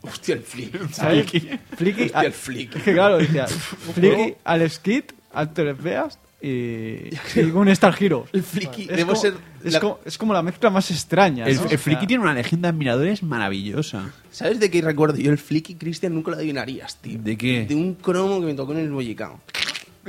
Hostia, 0.02 0.34
el 0.34 0.41
flick. 0.41 0.90
¿sabes? 0.91 1.30
Flicky. 1.77 2.03
Hostia, 2.06 2.22
el 2.22 2.34
Flicky. 2.34 2.77
Es 2.80 2.84
que 2.84 2.94
claro, 2.94 3.19
decía 3.19 3.45
Flicky, 3.94 4.34
Alex 4.44 4.80
Kidd, 4.80 5.03
Altered 5.31 5.76
Best 5.80 6.19
y, 6.41 7.10
y 7.36 7.52
Gun 7.52 7.68
Star 7.68 7.95
Heroes. 8.02 8.30
El 8.34 8.41
flicky. 8.41 8.84
Es 8.90 8.95
Debo 8.98 9.10
como, 9.10 9.22
ser. 9.22 9.34
es, 9.64 9.73
la- 9.73 9.80
como, 9.80 9.99
es 10.06 10.18
como 10.18 10.34
la 10.34 10.41
mezcla 10.41 10.72
más 10.72 10.90
extraña. 10.90 11.45
El, 11.45 11.56
¿no? 11.57 11.61
el 11.61 11.65
O 11.68 11.69
sea, 11.69 11.77
Friki 11.77 12.07
tiene 12.07 12.23
una 12.23 12.34
legión 12.34 12.64
de 12.64 12.69
admiradores 12.69 13.22
maravillosa. 13.22 14.11
¿Sabes 14.31 14.60
de 14.60 14.72
qué 14.72 14.81
recuerdo? 14.81 15.18
Yo 15.18 15.31
el 15.31 15.38
flicky 15.38 15.76
Cristian 15.76 16.15
nunca 16.15 16.31
lo 16.31 16.38
adivinarías, 16.38 16.95
tío. 16.95 17.19
¿De 17.22 17.38
qué? 17.38 17.65
De 17.68 17.76
un 17.76 17.94
cromo 17.95 18.40
que 18.40 18.45
me 18.48 18.53
tocó 18.56 18.72
en 18.72 18.80
el 18.80 18.90
bollicao. 18.91 19.41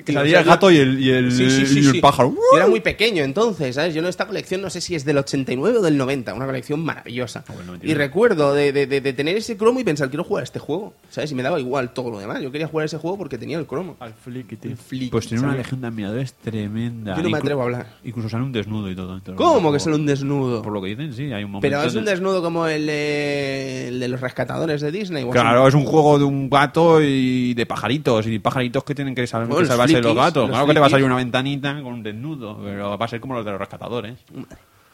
Que 0.05 0.13
salía 0.13 0.39
el 0.41 0.45
gato 0.45 0.71
y 0.71 0.77
el, 0.79 1.01
y 1.01 1.11
el, 1.11 1.33
Sí, 1.33 1.51
sí, 1.51 1.67
sí, 1.67 1.81
y 1.81 1.87
el 1.87 1.93
sí. 1.93 2.01
pájaro. 2.01 2.31
Yo 2.53 2.57
era 2.57 2.67
muy 2.69 2.81
pequeño 2.81 3.23
entonces, 3.25 3.75
¿sabes? 3.75 3.93
Yo 3.95 4.01
en 4.01 4.07
esta 4.07 4.27
colección 4.27 4.63
no 4.63 4.71
sé 4.71 4.81
si 4.81 4.95
es 4.95 5.05
del 5.05 5.19
89 5.19 5.79
o 5.79 5.83
del 5.83 5.97
90, 5.99 6.33
una 6.33 6.47
colección 6.47 6.81
maravillosa. 6.85 7.45
Ah, 7.49 7.53
bueno, 7.55 7.75
y 7.83 7.93
recuerdo 7.95 8.55
de, 8.55 8.73
de- 8.73 8.87
de- 8.87 9.01
de 9.01 9.13
tener 9.13 9.37
ese 9.37 9.57
cromo 9.57 9.81
y 9.81 9.85
pensar, 9.85 10.09
quiero 10.09 10.25
jugar 10.25 10.43
a 10.43 10.45
este 10.45 10.59
juego, 10.59 10.95
¿sabes? 11.11 11.33
Y 11.33 11.35
me 11.35 11.43
daba 11.43 11.59
igual 11.61 11.93
todo 11.93 12.11
lo 12.11 12.19
demás. 12.19 12.41
Yo 12.41 12.51
quería 12.53 12.67
jugar 12.69 12.85
a 12.85 12.87
ese 12.87 12.99
juego 12.99 13.19
porque 13.19 13.37
tenía 13.37 13.59
el 13.59 13.67
cromo. 13.67 13.97
Al 14.01 14.15
Flicky, 14.15 14.57
tío. 14.57 14.71
El 14.71 14.77
flicky, 14.77 15.09
Pues 15.11 15.27
tiene 15.27 15.43
una 15.45 15.55
legión 15.57 15.81
de 15.81 15.87
admiradores 15.89 16.35
tremenda. 16.35 17.17
Yo 17.17 17.23
no 17.23 17.29
me 17.31 17.37
Inclu- 17.37 17.41
atrevo 17.43 17.61
a 17.61 17.65
hablar. 17.65 17.87
Incluso 18.05 18.29
sale 18.29 18.45
un 18.45 18.53
desnudo 18.53 18.91
y 18.91 18.95
todo. 18.97 19.21
¿Cómo 19.37 19.73
que 19.73 19.81
sale 19.81 19.97
un 19.97 20.07
desnudo? 20.07 20.63
Por 20.63 20.73
lo 20.73 20.81
que 20.81 20.89
dicen, 20.91 21.13
sí, 21.13 21.33
hay 21.33 21.45
un 21.45 21.51
momento. 21.51 21.63
Pero 21.63 21.83
es 21.83 21.95
un 21.95 22.05
de- 22.05 22.13
desnudo 22.13 22.43
como 22.43 22.67
el, 22.67 22.87
eh, 22.89 23.89
el 23.89 24.01
de 24.01 24.09
los 24.09 24.21
rescatadores 24.21 24.81
de 24.81 24.91
Disney. 24.93 25.25
Claro, 25.31 25.67
es 25.69 25.75
un 25.75 25.85
juego 25.85 26.19
de 26.19 26.25
un 26.25 26.49
gato 26.49 27.03
y 27.03 27.55
de 27.55 27.67
pajaritos. 27.67 28.27
Y 28.27 28.39
pajaritos 28.39 28.85
que 28.85 28.95
tienen 28.95 29.15
que 29.15 29.27
saber 29.27 29.49
Bueno, 29.49 29.67
que 29.95 30.01
los 30.03 30.15
gatos. 30.15 30.49
los 30.49 30.51
claro 30.51 30.67
que 30.67 30.75
te 30.75 30.81
va 30.81 30.87
a 30.87 30.91
salir 30.91 31.07
una 31.07 31.17
ventanita 31.17 31.75
con 31.83 31.93
un 31.95 32.03
desnudo. 32.03 32.59
Pero 32.63 32.99
va 32.99 33.05
a 33.05 33.09
ser 33.09 33.21
como 33.21 33.35
los 33.35 33.45
de 33.45 33.51
los 33.51 33.61
rescatadores. 33.61 34.19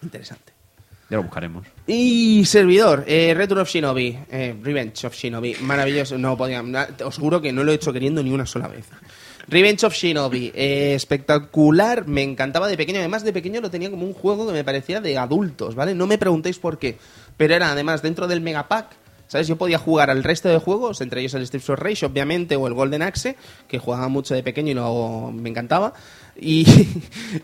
Interesante. 0.02 0.52
Ya 1.08 1.18
lo 1.18 1.22
buscaremos. 1.22 1.64
Y 1.86 2.44
servidor, 2.44 3.04
eh, 3.06 3.32
Return 3.36 3.60
of 3.60 3.68
Shinobi, 3.68 4.18
eh, 4.28 4.56
Revenge 4.60 5.06
of 5.06 5.14
Shinobi, 5.14 5.54
maravilloso. 5.60 6.18
No 6.18 6.36
podía, 6.36 6.64
os 7.04 7.18
juro 7.18 7.40
que 7.40 7.52
no 7.52 7.62
lo 7.62 7.70
he 7.70 7.76
hecho 7.76 7.92
queriendo 7.92 8.22
ni 8.24 8.32
una 8.32 8.44
sola 8.44 8.66
vez. 8.66 8.86
Revenge 9.48 9.86
of 9.86 9.94
Shinobi, 9.94 10.50
eh, 10.52 10.94
espectacular, 10.94 12.08
me 12.08 12.24
encantaba 12.24 12.66
de 12.66 12.76
pequeño. 12.76 12.98
Además, 12.98 13.22
de 13.22 13.32
pequeño 13.32 13.60
lo 13.60 13.70
tenía 13.70 13.88
como 13.90 14.04
un 14.04 14.14
juego 14.14 14.48
que 14.48 14.52
me 14.52 14.64
parecía 14.64 15.00
de 15.00 15.16
adultos, 15.16 15.76
¿vale? 15.76 15.94
No 15.94 16.08
me 16.08 16.18
preguntéis 16.18 16.58
por 16.58 16.78
qué, 16.78 16.98
pero 17.36 17.54
era 17.54 17.70
además 17.70 18.02
dentro 18.02 18.26
del 18.26 18.40
Megapack. 18.40 19.05
¿Sabes? 19.28 19.48
Yo 19.48 19.56
podía 19.56 19.78
jugar 19.78 20.10
al 20.10 20.22
resto 20.22 20.48
de 20.48 20.58
juegos, 20.58 21.00
entre 21.00 21.20
ellos 21.20 21.34
el 21.34 21.46
Streets 21.46 21.70
of 21.70 21.80
Rage, 21.80 22.06
obviamente, 22.06 22.54
o 22.56 22.66
el 22.68 22.74
Golden 22.74 23.02
Axe, 23.02 23.36
que 23.66 23.78
jugaba 23.78 24.08
mucho 24.08 24.34
de 24.34 24.42
pequeño 24.42 24.72
y 24.72 25.32
me 25.34 25.50
encantaba. 25.50 25.94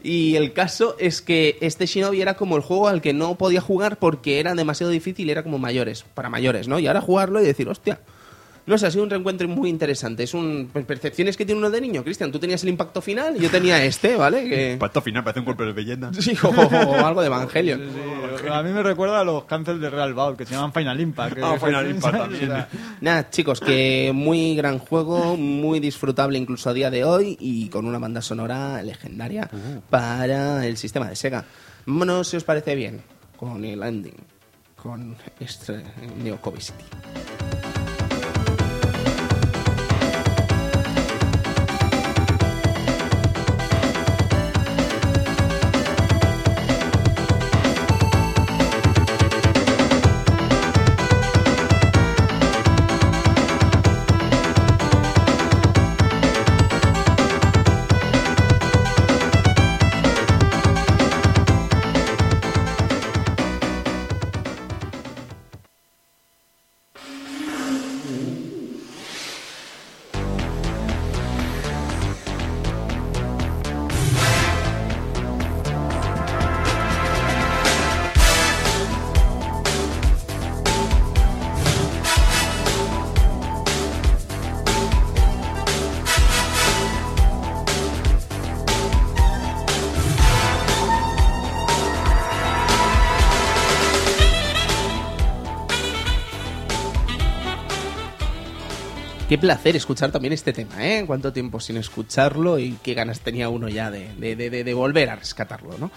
Y, 0.03 0.37
el 0.37 0.53
caso 0.53 0.97
es 0.99 1.23
que 1.23 1.57
este 1.63 1.87
Shinobi 1.87 2.21
era 2.21 2.35
como 2.35 2.57
el 2.57 2.63
juego 2.63 2.89
al 2.89 3.01
que 3.01 3.15
no 3.15 3.37
podía 3.37 3.63
jugar 3.63 3.99
porque 3.99 4.39
era 4.39 4.55
demasiado 4.55 4.93
difícil 4.93 5.31
era 5.31 5.43
como 5.43 5.59
mayores, 5.59 6.05
para 6.15 6.29
mayores, 6.29 6.69
¿no? 6.69 6.79
Y 6.79 6.87
ahora 6.87 7.01
jugarlo 7.01 7.41
y 7.41 7.45
decir, 7.45 7.69
hostia, 7.69 8.01
no 8.65 8.79
sé, 8.79 8.87
ha 8.87 8.91
sido 8.91 9.03
un 9.03 9.11
reencuentro 9.11 9.49
muy 9.49 9.69
interesante. 9.69 10.23
Es 10.23 10.35
un 10.35 10.71
pues, 10.73 10.85
percepciones 10.85 11.37
que 11.37 11.45
tiene 11.45 11.59
uno 11.59 11.71
de 11.71 11.81
niño, 11.81 12.05
Cristian. 12.05 12.31
Tú 12.31 12.39
tenías 12.39 12.63
el 12.63 12.69
impacto 12.69 13.01
final 13.01 13.37
y 13.37 13.41
yo 13.41 13.51
tenía 13.51 13.85
este, 13.85 14.17
¿vale? 14.17 14.49
Que... 14.49 14.77
Pacto 14.79 15.01
final, 15.01 15.25
parece 15.25 15.41
un 15.41 15.45
cuerpo 15.45 15.65
de 15.65 15.73
leyenda. 15.73 16.13
Sí, 16.13 16.37
o, 16.43 16.49
o 16.49 17.05
algo 17.05 17.21
de 17.21 17.27
Evangelion. 17.27 17.81
Sí, 18.41 18.47
a 18.49 18.63
mí 18.63 18.71
me 18.71 18.83
recuerda 18.83 19.21
a 19.21 19.25
los 19.25 19.45
cancels 19.45 19.81
de 19.81 19.91
Real 19.91 20.15
Bout 20.15 20.37
que 20.37 20.47
se 20.47 20.55
llaman 20.55 20.73
Final 20.73 21.01
Impact. 21.01 21.39
Ah, 21.43 21.57
Final 21.59 21.91
Impact 21.91 22.15
O 22.15 22.19
también. 22.19 22.53
Nada, 23.01 23.31
chicos, 23.31 23.61
que 23.61 24.13
muy 24.15 24.55
gran 24.55 24.79
juego, 24.79 25.37
muy 25.37 25.81
disfrutable 25.81 26.39
incluso 26.39 26.71
a 26.71 26.73
día 26.73 26.91
de 26.91 27.05
hoy 27.05 27.37
y 27.41 27.69
con 27.69 27.87
una 27.87 27.99
banda 27.99 28.23
sonora 28.23 28.83
legendaria 28.83 29.51
para 29.91 30.67
el 30.67 30.77
sistema 30.77 31.09
de 31.09 31.17
Sega. 31.17 31.45
Vámonos, 31.87 32.29
si 32.29 32.37
os 32.37 32.45
parece 32.45 32.77
bien, 32.77 33.03
con 33.37 33.65
el 33.65 33.83
ending, 33.83 34.15
con 34.77 35.17
este 35.41 35.83
Neo 36.23 36.39
City. 36.59 36.85
Placer 99.43 99.75
escuchar 99.77 100.13
también 100.13 100.33
este 100.33 100.53
tema, 100.53 100.75
¿eh? 100.87 101.03
Cuánto 101.07 101.33
tiempo 101.33 101.59
sin 101.59 101.77
escucharlo 101.77 102.59
y 102.61 102.79
qué 102.83 102.95
ganas 102.95 103.21
tenía 103.21 103.49
uno 103.49 103.69
ya 103.69 103.91
de, 103.91 104.15
de- 104.15 104.37
de- 104.37 104.49
de- 104.51 104.63
de 104.65 104.75
volver 104.75 105.11
a 105.11 105.17
rescatarlo, 105.17 105.77
¿no? 105.79 105.91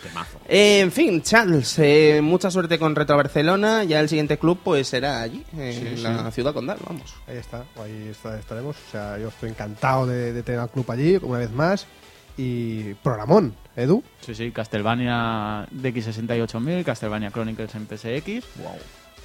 Eh, 0.49 0.79
en 0.79 0.91
fin, 0.91 1.21
Charles, 1.21 1.77
eh, 1.77 2.19
mucha 2.23 2.49
suerte 2.49 2.79
con 2.79 2.95
Retro 2.95 3.15
Barcelona. 3.17 3.83
Ya 3.83 3.99
el 3.99 4.09
siguiente 4.09 4.39
club 4.39 4.59
pues 4.63 4.87
será 4.87 5.21
allí, 5.21 5.43
en 5.57 6.01
la 6.01 6.31
ciudad 6.31 6.53
condal, 6.53 6.79
vamos. 6.85 7.13
Ahí 7.27 7.37
está, 7.37 7.63
ahí 7.81 8.07
está- 8.09 8.37
estaremos. 8.39 8.75
O 8.87 8.91
sea, 8.91 9.17
yo 9.19 9.27
estoy 9.29 9.51
encantado 9.51 10.07
de, 10.07 10.33
de 10.33 10.41
tener 10.43 10.59
al 10.59 10.69
club 10.71 10.89
allí 10.91 11.17
una 11.21 11.37
vez 11.37 11.51
más. 11.51 11.85
Y 12.37 12.95
programón, 12.95 13.55
Edu. 13.77 14.03
Sí, 14.19 14.35
sí, 14.35 14.51
Castlevania 14.51 15.67
DX68000, 15.71 16.83
Castlevania 16.83 17.31
Chronicles 17.31 17.73
en 17.75 17.87
PSX. 17.87 18.45
Wow. 18.57 18.75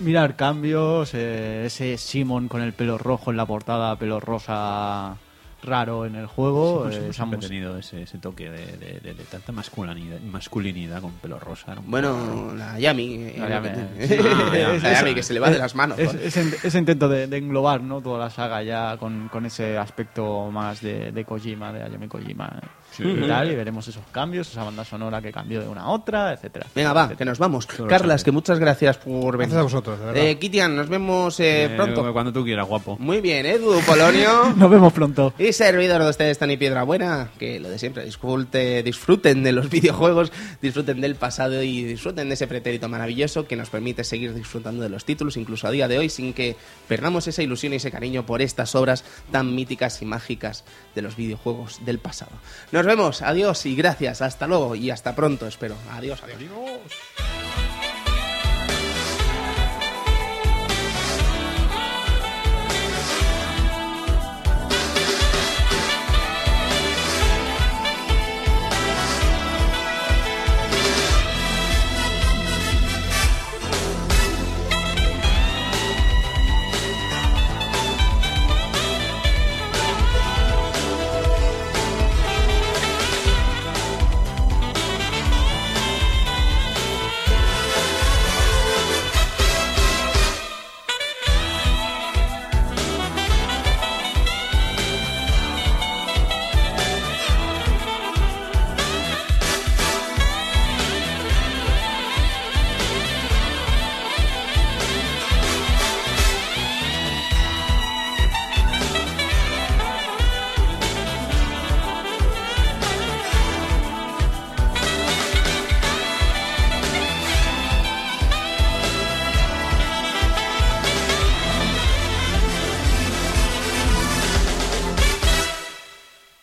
Mirar 0.00 0.34
cambios, 0.34 1.12
eh, 1.14 1.64
ese 1.66 1.98
Simon 1.98 2.48
con 2.48 2.62
el 2.62 2.72
pelo 2.72 2.96
rojo 2.96 3.30
en 3.30 3.36
la 3.36 3.44
portada, 3.44 3.96
pelo 3.96 4.18
rosa 4.18 5.14
raro 5.62 6.06
en 6.06 6.14
el 6.14 6.24
juego. 6.24 6.84
Pues 6.84 6.96
eh, 6.96 7.10
hemos 7.22 7.40
tenido 7.40 7.76
ese, 7.76 8.04
ese 8.04 8.16
toque 8.16 8.48
de, 8.48 8.64
de- 8.78 9.00
de- 9.00 9.12
de 9.12 9.24
tanta 9.24 9.52
masculinidad, 9.52 10.18
masculinidad 10.20 11.02
con 11.02 11.12
pelo 11.12 11.38
rosa. 11.38 11.76
Bueno, 11.84 12.54
la 12.56 12.78
Yami. 12.78 13.14
eh, 13.14 13.34
La 13.38 13.48
Yami, 13.50 13.68
que 13.68 14.08
sí. 14.08 14.16
la 14.16 14.74
Es- 14.74 14.82
Yami 14.82 15.10
es- 15.10 15.14
que 15.16 15.22
se 15.22 15.34
le 15.34 15.40
va 15.40 15.50
de 15.50 15.58
las 15.58 15.74
manos. 15.74 15.98
Es- 15.98 16.14
ese, 16.14 16.56
ese 16.66 16.78
intento 16.78 17.06
de, 17.06 17.26
de 17.26 17.36
englobar 17.36 17.82
¿no? 17.82 18.00
toda 18.00 18.18
la 18.20 18.30
saga 18.30 18.62
ya 18.62 18.96
con, 18.96 19.28
con 19.28 19.44
ese 19.44 19.76
aspecto 19.76 20.50
más 20.50 20.80
de, 20.80 21.12
de 21.12 21.24
Kojima, 21.26 21.74
de 21.74 21.82
Ayumi 21.82 22.08
Kojima 22.08 22.58
Sí. 22.96 23.04
y 23.04 23.26
tal, 23.28 23.50
y 23.50 23.54
veremos 23.54 23.86
esos 23.88 24.02
cambios, 24.12 24.50
esa 24.50 24.64
banda 24.64 24.84
sonora 24.84 25.22
que 25.22 25.32
cambió 25.32 25.60
de 25.60 25.68
una 25.68 25.82
a 25.82 25.88
otra, 25.90 26.32
etcétera. 26.32 26.66
Venga, 26.74 26.92
va, 26.92 27.02
etcétera. 27.02 27.18
que 27.18 27.24
nos 27.24 27.38
vamos. 27.38 27.66
Carlas, 27.66 28.24
que 28.24 28.32
muchas 28.32 28.58
gracias 28.58 28.98
por 28.98 29.36
venir. 29.36 29.54
Gracias 29.54 29.58
a 29.58 29.62
vosotros, 29.62 29.98
de 30.00 30.04
verdad. 30.06 30.22
Eh, 30.24 30.38
Kitian, 30.38 30.74
nos 30.76 30.88
vemos 30.88 31.38
eh, 31.40 31.64
Eh, 31.64 31.68
pronto. 31.76 32.12
Cuando 32.12 32.32
tú 32.32 32.44
quieras, 32.44 32.66
guapo. 32.66 32.96
Muy 32.98 33.20
bien, 33.20 33.46
Edu, 33.46 33.80
Polonio. 33.86 34.52
Nos 34.56 34.70
vemos 34.70 34.92
pronto. 34.92 35.32
Y 35.38 35.52
servidor 35.52 36.02
de 36.02 36.10
ustedes, 36.10 36.38
Tony 36.38 36.56
Piedra 36.56 36.82
Buena, 36.82 37.30
que 37.38 37.60
lo 37.60 37.68
de 37.70 37.78
siempre, 37.78 38.04
disfrute, 38.04 38.82
disfruten 38.82 39.42
de 39.42 39.52
los 39.52 39.70
videojuegos, 39.70 40.32
disfruten 40.60 41.00
del 41.00 41.14
pasado 41.14 41.62
y 41.62 41.84
disfruten 41.84 42.28
de 42.28 42.34
ese 42.34 42.46
pretérito 42.46 42.88
maravilloso 42.88 43.46
que 43.46 43.56
nos 43.56 43.70
permite 43.70 44.04
seguir 44.04 44.34
disfrutando 44.34 44.82
de 44.82 44.88
los 44.88 45.04
títulos, 45.04 45.36
incluso 45.36 45.66
a 45.66 45.70
día 45.70 45.88
de 45.88 45.98
hoy, 45.98 46.08
sin 46.08 46.32
que 46.32 46.56
perdamos 46.88 47.26
esa 47.28 47.42
ilusión 47.42 47.72
y 47.72 47.76
ese 47.76 47.90
cariño 47.90 48.26
por 48.26 48.42
estas 48.42 48.74
obras 48.74 49.04
tan 49.30 49.54
míticas 49.54 50.02
y 50.02 50.06
mágicas 50.06 50.64
de 50.94 51.02
los 51.02 51.16
videojuegos 51.16 51.84
del 51.84 51.98
pasado. 51.98 52.32
Nos 52.72 52.79
vemos, 52.86 53.22
adiós 53.22 53.66
y 53.66 53.74
gracias, 53.74 54.22
hasta 54.22 54.46
luego 54.46 54.74
y 54.74 54.90
hasta 54.90 55.14
pronto, 55.14 55.46
espero. 55.46 55.76
Adiós, 55.92 56.22
adiós. 56.22 57.29